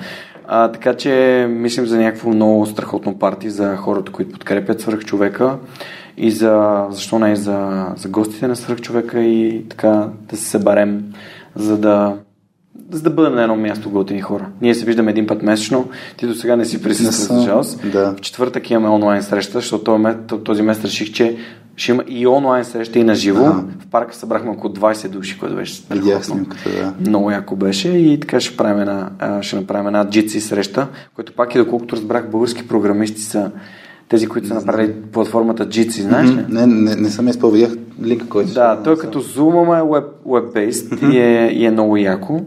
А, 0.47 0.71
така 0.71 0.93
че 0.93 1.47
мислим 1.49 1.85
за 1.85 1.97
някакво 1.97 2.29
много 2.29 2.65
страхотно 2.65 3.19
парти 3.19 3.49
за 3.49 3.75
хората, 3.75 4.11
които 4.11 4.31
подкрепят 4.31 4.81
свърх 4.81 5.05
човека 5.05 5.57
и 6.17 6.31
за, 6.31 6.85
защо 6.89 7.19
не 7.19 7.31
и 7.31 7.35
за, 7.35 7.87
за 7.95 8.09
гостите 8.09 8.47
на 8.47 8.55
свърх 8.55 8.81
човека 8.81 9.21
и 9.21 9.65
така 9.69 10.07
да 10.29 10.37
се 10.37 10.45
съберем, 10.45 11.03
за 11.55 11.77
да 11.77 12.17
за 12.91 13.01
да 13.01 13.09
бъдем 13.09 13.35
на 13.35 13.41
едно 13.41 13.55
място 13.55 13.89
готини 13.89 14.21
хора. 14.21 14.47
Ние 14.61 14.75
се 14.75 14.85
виждаме 14.85 15.11
един 15.11 15.27
път 15.27 15.43
месечно. 15.43 15.89
Ти 16.17 16.27
до 16.27 16.33
сега 16.33 16.55
не 16.55 16.65
си 16.65 16.81
присъствал, 16.81 17.39
за 17.39 17.45
жалост. 17.45 17.91
Да. 17.91 18.15
В 18.17 18.21
четвъртък 18.21 18.71
имаме 18.71 18.89
онлайн 18.89 19.23
среща, 19.23 19.53
защото 19.53 20.15
този 20.43 20.61
месец 20.61 20.85
реших, 20.85 21.11
че 21.11 21.37
ще 21.75 21.91
има 21.91 22.03
и 22.07 22.27
онлайн 22.27 22.65
среща 22.65 22.99
и 22.99 23.03
на 23.03 23.15
живо. 23.15 23.45
Ага. 23.45 23.63
В 23.79 23.87
парка 23.87 24.15
събрахме 24.15 24.51
около 24.51 24.73
20 24.73 25.07
души, 25.07 25.39
което 25.39 25.55
беше 25.55 25.83
Видях 25.89 26.25
снимката, 26.25 26.69
да. 26.69 26.93
Много 27.09 27.31
яко 27.31 27.55
беше 27.55 27.89
и 27.89 28.19
така 28.19 28.39
ще, 28.39 28.57
правим 28.57 28.81
една, 28.81 29.09
ще 29.41 29.55
направим 29.55 29.87
една 29.87 30.05
Jitsi 30.05 30.39
среща, 30.39 30.87
което 31.15 31.33
пак 31.33 31.55
и 31.55 31.57
доколкото 31.57 31.95
разбрах, 31.95 32.29
български 32.29 32.67
програмисти 32.67 33.21
са 33.21 33.51
тези, 34.11 34.27
които 34.27 34.47
са 34.47 34.53
направили 34.53 34.93
платформата 35.11 35.67
Jitsi, 35.67 36.01
знаеш 36.01 36.29
ли? 36.29 36.45
Не, 36.49 36.67
не, 36.67 36.95
не 36.95 37.09
съм 37.09 37.27
изпълнил, 37.27 37.67
видях 37.67 37.83
линка, 38.03 38.29
който 38.29 38.53
Да, 38.53 38.83
той 38.83 38.97
като 38.97 39.21
Zoom, 39.21 39.63
ама 39.63 39.77
е 39.77 39.81
web, 39.81 40.05
web-based 40.27 41.11
и, 41.13 41.19
е, 41.19 41.51
и 41.51 41.65
е 41.65 41.71
много 41.71 41.97
яко. 41.97 42.41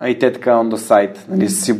А 0.00 0.08
и 0.08 0.18
те 0.18 0.32
така 0.32 0.50
on 0.50 0.74
the 0.74 0.76
site, 0.76 1.16
нали, 1.28 1.48
си 1.48 1.72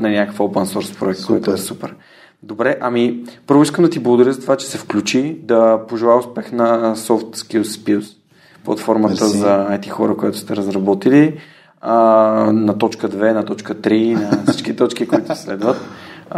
на 0.00 0.10
някакъв 0.10 0.38
open 0.38 0.64
source 0.64 0.98
проект, 0.98 1.20
супер. 1.20 1.32
който 1.32 1.52
е 1.52 1.56
супер. 1.56 1.94
Добре, 2.42 2.76
ами 2.80 3.24
първо 3.46 3.62
искам 3.62 3.84
да 3.84 3.90
ти 3.90 3.98
благодаря 3.98 4.32
за 4.32 4.40
това, 4.40 4.56
че 4.56 4.66
се 4.66 4.78
включи, 4.78 5.38
да 5.42 5.80
пожелая 5.88 6.18
успех 6.18 6.52
на 6.52 6.96
Soft 6.96 7.36
Skills 7.36 7.62
Spills, 7.62 8.16
платформата 8.64 9.24
Merci. 9.24 9.36
за 9.38 9.68
IT 9.70 9.88
хора, 9.88 10.16
която 10.16 10.38
сте 10.38 10.56
разработили, 10.56 11.38
а, 11.80 11.94
на 12.52 12.78
точка 12.78 13.08
2, 13.08 13.32
на 13.32 13.44
точка 13.44 13.74
3, 13.74 14.14
на 14.14 14.52
всички 14.52 14.76
точки, 14.76 15.06
които 15.06 15.36
следват. 15.36 15.76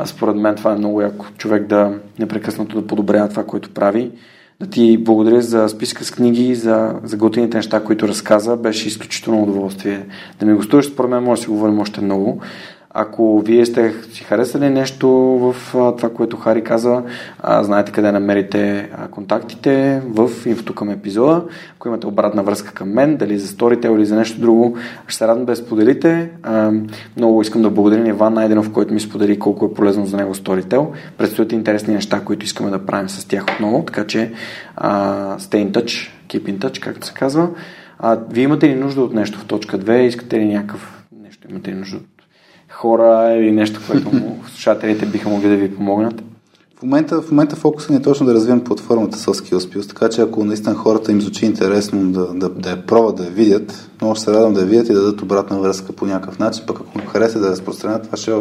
Според 0.05 0.37
мен 0.37 0.55
това 0.55 0.73
е 0.73 0.79
много 0.79 1.01
яко 1.01 1.27
човек 1.39 1.67
да 1.67 1.93
непрекъснато 2.19 2.81
да 2.81 2.87
подобрява 2.87 3.29
това, 3.29 3.45
което 3.45 3.71
прави. 3.71 4.11
Да 4.61 4.67
ти 4.67 4.99
благодаря 4.99 5.43
за 5.43 5.69
списка 5.69 6.05
с 6.05 6.11
книги, 6.11 6.55
за, 6.55 6.95
за 7.03 7.17
готините 7.17 7.57
неща, 7.57 7.85
които 7.85 8.09
разказа. 8.09 8.57
Беше 8.57 8.89
изключително 8.89 9.43
удоволствие 9.43 10.07
да 10.41 10.47
ми 10.47 10.55
гостуваш. 10.55 10.87
Според 10.87 11.11
мен 11.11 11.23
може 11.23 11.41
да 11.41 11.45
си 11.45 11.51
говорим 11.51 11.79
още 11.79 12.01
много. 12.01 12.41
Ако 12.97 13.41
вие 13.41 13.67
сте 13.67 13.95
си 14.13 14.25
харесали 14.25 14.71
нещо 14.71 15.09
в 15.09 15.57
това, 15.73 16.11
което 16.15 16.37
Хари 16.37 16.65
каза, 16.65 17.03
знаете 17.61 17.93
къде 17.93 18.13
намерите 18.13 18.91
контактите 19.11 20.03
в 20.07 20.31
инфото 20.47 20.75
към 20.75 20.91
епизода. 20.91 21.45
Ако 21.77 21.89
имате 21.89 22.07
обратна 22.07 22.43
връзка 22.43 22.73
към 22.73 22.93
мен, 22.93 23.17
дали 23.17 23.39
за 23.39 23.49
Storytel 23.49 23.97
или 23.97 24.07
за 24.07 24.17
нещо 24.17 24.41
друго, 24.41 24.77
ще 25.07 25.19
се 25.19 25.29
радвам 25.29 25.45
да 25.45 25.53
я 25.53 25.57
споделите. 25.57 26.31
Много 27.17 27.43
искам 27.43 27.63
да 27.63 27.71
благодаря 27.71 28.03
на 28.03 28.09
Иван 28.09 28.35
Найденов, 28.35 28.73
който 28.73 28.95
ми 28.95 29.01
сподели 29.01 29.39
колко 29.39 29.65
е 29.65 29.75
полезно 29.75 30.07
за 30.07 30.17
него 30.17 30.35
Storytel. 30.35 30.87
Предстоят 31.19 31.53
интересни 31.53 31.95
неща, 31.95 32.21
които 32.21 32.45
искаме 32.45 32.71
да 32.71 32.87
правим 32.87 33.09
с 33.09 33.25
тях 33.25 33.45
отново, 33.55 33.83
така 33.83 34.07
че 34.07 34.33
а, 34.77 35.39
stay 35.39 35.71
in 35.71 35.71
touch, 35.71 36.11
keep 36.29 36.43
in 36.43 36.59
touch, 36.59 36.81
както 36.81 37.07
се 37.07 37.15
казва. 37.15 37.49
А, 37.99 38.19
вие 38.31 38.45
имате 38.45 38.69
ли 38.69 38.75
нужда 38.75 39.01
от 39.01 39.15
нещо 39.15 39.39
в 39.39 39.45
точка 39.45 39.79
2? 39.79 39.99
Искате 39.99 40.39
ли 40.39 40.45
някакъв 40.45 41.05
нещо? 41.23 41.49
Имате 41.51 41.71
ли 41.71 41.75
нужда 41.75 41.97
от 41.97 42.14
хора 42.75 43.35
или 43.35 43.53
нещо, 43.53 43.81
което 43.87 44.11
слушателите 44.47 45.07
биха 45.07 45.29
могли 45.29 45.49
да 45.49 45.57
ви 45.57 45.75
помогнат? 45.75 46.23
В 46.79 46.83
момента, 46.83 47.23
в 47.23 47.31
момента 47.31 47.57
фокуса 47.57 47.93
ни 47.93 47.99
е 47.99 48.03
точно 48.03 48.27
да 48.27 48.35
развием 48.35 48.65
платформата 48.65 49.19
с 49.19 49.27
Skillspills, 49.27 49.89
така 49.89 50.09
че 50.09 50.21
ако 50.21 50.45
наистина 50.45 50.75
хората 50.75 51.13
им 51.13 51.21
звучи 51.21 51.47
интересно 51.47 52.13
да, 52.13 52.35
да, 52.35 52.49
да 52.49 52.71
я 52.71 52.87
пробват, 52.87 53.17
да 53.17 53.25
я 53.25 53.31
видят, 53.31 53.91
много 54.01 54.15
ще 54.15 54.25
се 54.25 54.33
радвам 54.33 54.55
да 54.55 54.61
я 54.61 54.67
видят 54.67 54.89
и 54.89 54.93
да 54.93 55.01
дадат 55.01 55.23
обратна 55.23 55.59
връзка 55.59 55.93
по 55.93 56.07
някакъв 56.07 56.39
начин, 56.39 56.65
пък 56.67 56.81
ако 56.81 57.07
хареса 57.07 57.41
да 57.41 57.51
разпространят, 57.51 58.03
това 58.03 58.17
ще 58.17 58.33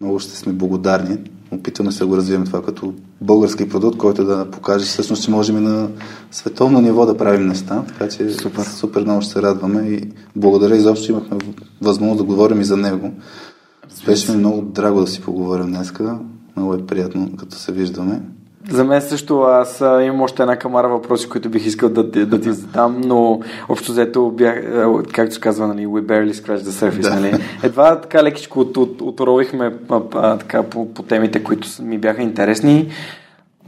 много 0.00 0.18
ще 0.18 0.36
сме 0.36 0.52
благодарни. 0.52 1.18
Опитваме 1.50 1.92
се 1.92 1.98
да 1.98 2.06
го 2.06 2.16
развием 2.16 2.44
това 2.44 2.62
като 2.62 2.94
български 3.20 3.68
продукт, 3.68 3.98
който 3.98 4.24
да 4.24 4.50
покаже 4.50 4.84
всъщност, 4.84 5.24
че 5.24 5.30
можем 5.30 5.56
и 5.56 5.60
на 5.60 5.88
световно 6.30 6.80
ниво 6.80 7.06
да 7.06 7.16
правим 7.16 7.46
неща. 7.46 7.82
Така 7.88 8.08
че 8.08 8.30
супер, 8.30 8.62
супер 8.62 9.02
много 9.02 9.22
ще 9.22 9.32
се 9.32 9.42
радваме 9.42 9.88
и 9.88 10.08
благодаря 10.36 10.76
изобщо, 10.76 11.12
имахме 11.12 11.38
възможност 11.82 12.18
да 12.18 12.24
говорим 12.24 12.60
и 12.60 12.64
за 12.64 12.76
него. 12.76 13.12
Беше 14.04 14.32
ми 14.32 14.38
много 14.38 14.62
драго 14.62 15.00
да 15.00 15.06
си 15.06 15.22
поговорим 15.22 15.66
днеска. 15.66 16.18
Много 16.56 16.74
е 16.74 16.86
приятно, 16.86 17.30
като 17.36 17.56
се 17.56 17.72
виждаме. 17.72 18.22
За 18.70 18.84
мен 18.84 19.02
също 19.02 19.40
аз 19.40 19.80
имам 19.80 20.20
още 20.20 20.42
една 20.42 20.56
камара 20.56 20.88
въпроси, 20.88 21.28
които 21.28 21.48
бих 21.48 21.66
искал 21.66 21.88
да, 21.88 22.04
да 22.26 22.40
ти 22.40 22.52
задам, 22.52 23.00
но 23.04 23.40
общо 23.68 23.92
взето 23.92 24.30
бях, 24.30 24.64
както 25.12 25.34
се 25.34 25.40
казва, 25.40 25.66
нали, 25.66 25.86
we 25.86 26.02
barely 26.02 26.32
scratch 26.32 26.58
the 26.58 26.90
surface, 26.90 27.00
да. 27.00 27.14
нали? 27.14 27.44
Едва 27.62 28.00
така 28.00 28.22
лекичко 28.22 28.60
от, 28.60 28.76
от, 28.76 29.00
отровихме 29.00 29.74
а, 29.88 30.00
а, 30.14 30.38
така, 30.38 30.62
по, 30.62 30.94
по 30.94 31.02
темите, 31.02 31.42
които 31.42 31.68
ми 31.82 31.98
бяха 31.98 32.22
интересни. 32.22 32.88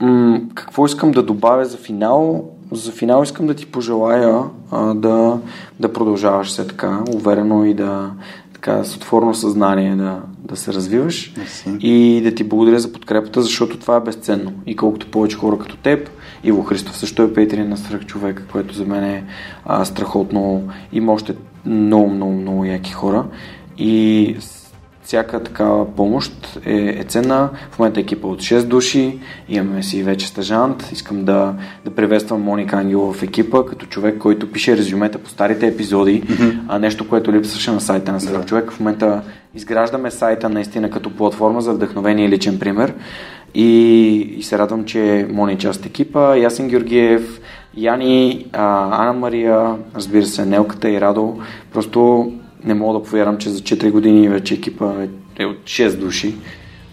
М- 0.00 0.40
какво 0.54 0.86
искам 0.86 1.10
да 1.10 1.22
добавя 1.22 1.64
за 1.64 1.76
финал? 1.76 2.44
За 2.72 2.92
финал 2.92 3.22
искам 3.22 3.46
да 3.46 3.54
ти 3.54 3.66
пожелая 3.66 4.42
а, 4.70 4.94
да, 4.94 5.38
да 5.80 5.92
продължаваш 5.92 6.52
се 6.52 6.66
така, 6.66 6.98
уверено 7.14 7.64
и 7.64 7.74
да, 7.74 8.10
така, 8.60 8.84
с 8.84 8.96
отворено 8.96 9.34
съзнание 9.34 9.96
да, 9.96 10.22
да 10.38 10.56
се 10.56 10.72
развиваш 10.72 11.32
Merci. 11.32 11.78
и 11.78 12.20
да 12.20 12.34
ти 12.34 12.44
благодаря 12.44 12.78
за 12.78 12.92
подкрепата, 12.92 13.42
защото 13.42 13.78
това 13.78 13.96
е 13.96 14.00
безценно. 14.00 14.52
И 14.66 14.76
колкото 14.76 15.10
повече 15.10 15.36
хора 15.36 15.58
като 15.58 15.76
теб, 15.76 16.10
Иво 16.44 16.62
Христов 16.62 16.96
също 16.96 17.22
е 17.22 17.34
Петрин 17.34 17.68
на 17.68 17.76
Страх 17.76 18.06
човека, 18.06 18.42
което 18.52 18.74
за 18.74 18.84
мен 18.84 19.04
е 19.04 19.24
а, 19.64 19.84
страхотно. 19.84 20.68
Има 20.92 21.12
още 21.12 21.34
много, 21.66 22.10
много, 22.10 22.32
много 22.32 22.64
яки 22.64 22.92
хора. 22.92 23.24
И 23.78 24.36
всяка 25.08 25.42
такава 25.42 25.94
помощ 25.94 26.58
е, 26.66 26.74
е 27.00 27.04
ценна. 27.04 27.50
В 27.70 27.78
момента 27.78 28.00
екипа 28.00 28.28
от 28.28 28.40
6 28.40 28.62
души, 28.62 29.18
имаме 29.48 29.82
си 29.82 30.02
вече 30.02 30.26
стажант. 30.26 30.88
Искам 30.92 31.24
да, 31.24 31.54
да 31.84 31.90
приветствам 31.90 32.42
Моника 32.42 32.76
Ангелова 32.76 33.12
в 33.12 33.22
екипа, 33.22 33.64
като 33.64 33.86
човек, 33.86 34.18
който 34.18 34.52
пише 34.52 34.76
резюмета 34.76 35.18
по 35.18 35.30
старите 35.30 35.66
епизоди, 35.66 36.22
mm-hmm. 36.22 36.58
а 36.68 36.78
нещо, 36.78 37.08
което 37.08 37.32
липсваше 37.32 37.70
на 37.70 37.80
сайта 37.80 38.12
на 38.12 38.20
Съръв 38.20 38.46
човек. 38.46 38.70
В 38.70 38.80
момента 38.80 39.22
изграждаме 39.54 40.10
сайта 40.10 40.48
наистина 40.48 40.90
като 40.90 41.16
платформа 41.16 41.60
за 41.60 41.72
вдъхновение 41.72 42.26
и 42.26 42.28
личен 42.28 42.58
пример. 42.58 42.94
И, 43.54 43.66
и 44.38 44.42
се 44.42 44.58
радвам, 44.58 44.84
че 44.84 45.26
Мони 45.30 45.52
е 45.52 45.58
част 45.58 45.80
от 45.80 45.86
екипа. 45.86 46.36
Ясен 46.36 46.68
Георгиев, 46.68 47.40
Яни, 47.76 48.46
а, 48.52 49.02
Ана 49.02 49.12
Мария, 49.12 49.74
разбира 49.96 50.26
се, 50.26 50.44
Нелката 50.44 50.90
и 50.90 51.00
Радо. 51.00 51.38
Просто 51.72 52.32
не 52.64 52.74
мога 52.74 52.98
да 52.98 53.04
повярвам, 53.04 53.38
че 53.38 53.50
за 53.50 53.60
4 53.60 53.90
години 53.90 54.28
вече 54.28 54.54
екипа 54.54 54.94
е 55.38 55.44
от 55.44 55.58
6 55.58 55.96
души. 55.96 56.34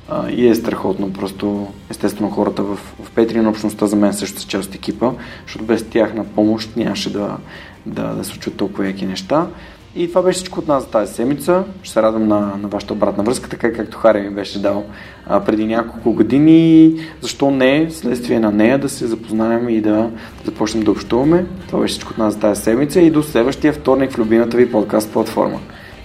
А, 0.09 0.29
и 0.29 0.47
е 0.47 0.55
страхотно. 0.55 1.13
Просто, 1.13 1.67
естествено, 1.89 2.29
хората 2.29 2.63
в, 2.63 2.75
в 2.75 3.11
Петрин 3.15 3.47
общността 3.47 3.87
за 3.87 3.95
мен 3.95 4.13
също 4.13 4.41
са 4.41 4.47
част 4.47 4.69
от 4.69 4.75
екипа, 4.75 5.11
защото 5.45 5.65
без 5.65 5.89
тях 5.89 6.13
на 6.13 6.23
помощ 6.23 6.75
нямаше 6.75 7.13
да, 7.13 7.37
да, 7.85 8.13
да 8.13 8.23
случват 8.23 8.55
толкова 8.55 8.87
яки 8.87 9.05
неща. 9.05 9.47
И 9.95 10.07
това 10.09 10.21
беше 10.21 10.37
всичко 10.37 10.59
от 10.59 10.67
нас 10.67 10.83
за 10.83 10.89
тази 10.89 11.13
седмица. 11.13 11.63
Ще 11.83 11.93
се 11.93 12.01
радвам 12.01 12.27
на, 12.27 12.39
на 12.39 12.67
вашата 12.67 12.93
обратна 12.93 13.23
връзка, 13.23 13.49
така 13.49 13.73
както 13.73 13.97
Хари 13.97 14.21
ми 14.21 14.29
беше 14.29 14.61
дал 14.61 14.83
а, 15.27 15.39
преди 15.39 15.65
няколко 15.65 16.13
години. 16.13 16.93
Защо 17.21 17.51
не, 17.51 17.91
следствие 17.91 18.39
на 18.39 18.51
нея, 18.51 18.79
да 18.79 18.89
се 18.89 19.07
запознаем 19.07 19.69
и 19.69 19.81
да 19.81 20.09
започнем 20.45 20.83
да 20.83 20.91
общуваме. 20.91 21.45
Това 21.67 21.79
беше 21.79 21.91
всичко 21.91 22.11
от 22.11 22.17
нас 22.17 22.33
за 22.33 22.39
тази 22.39 22.61
седмица 22.61 23.01
и 23.01 23.11
до 23.11 23.23
следващия 23.23 23.73
вторник 23.73 24.11
в 24.11 24.19
любимата 24.19 24.57
ви 24.57 24.71
подкаст 24.71 25.13
платформа. 25.13 25.59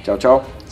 Чао, 0.04 0.18
чао! 0.18 0.38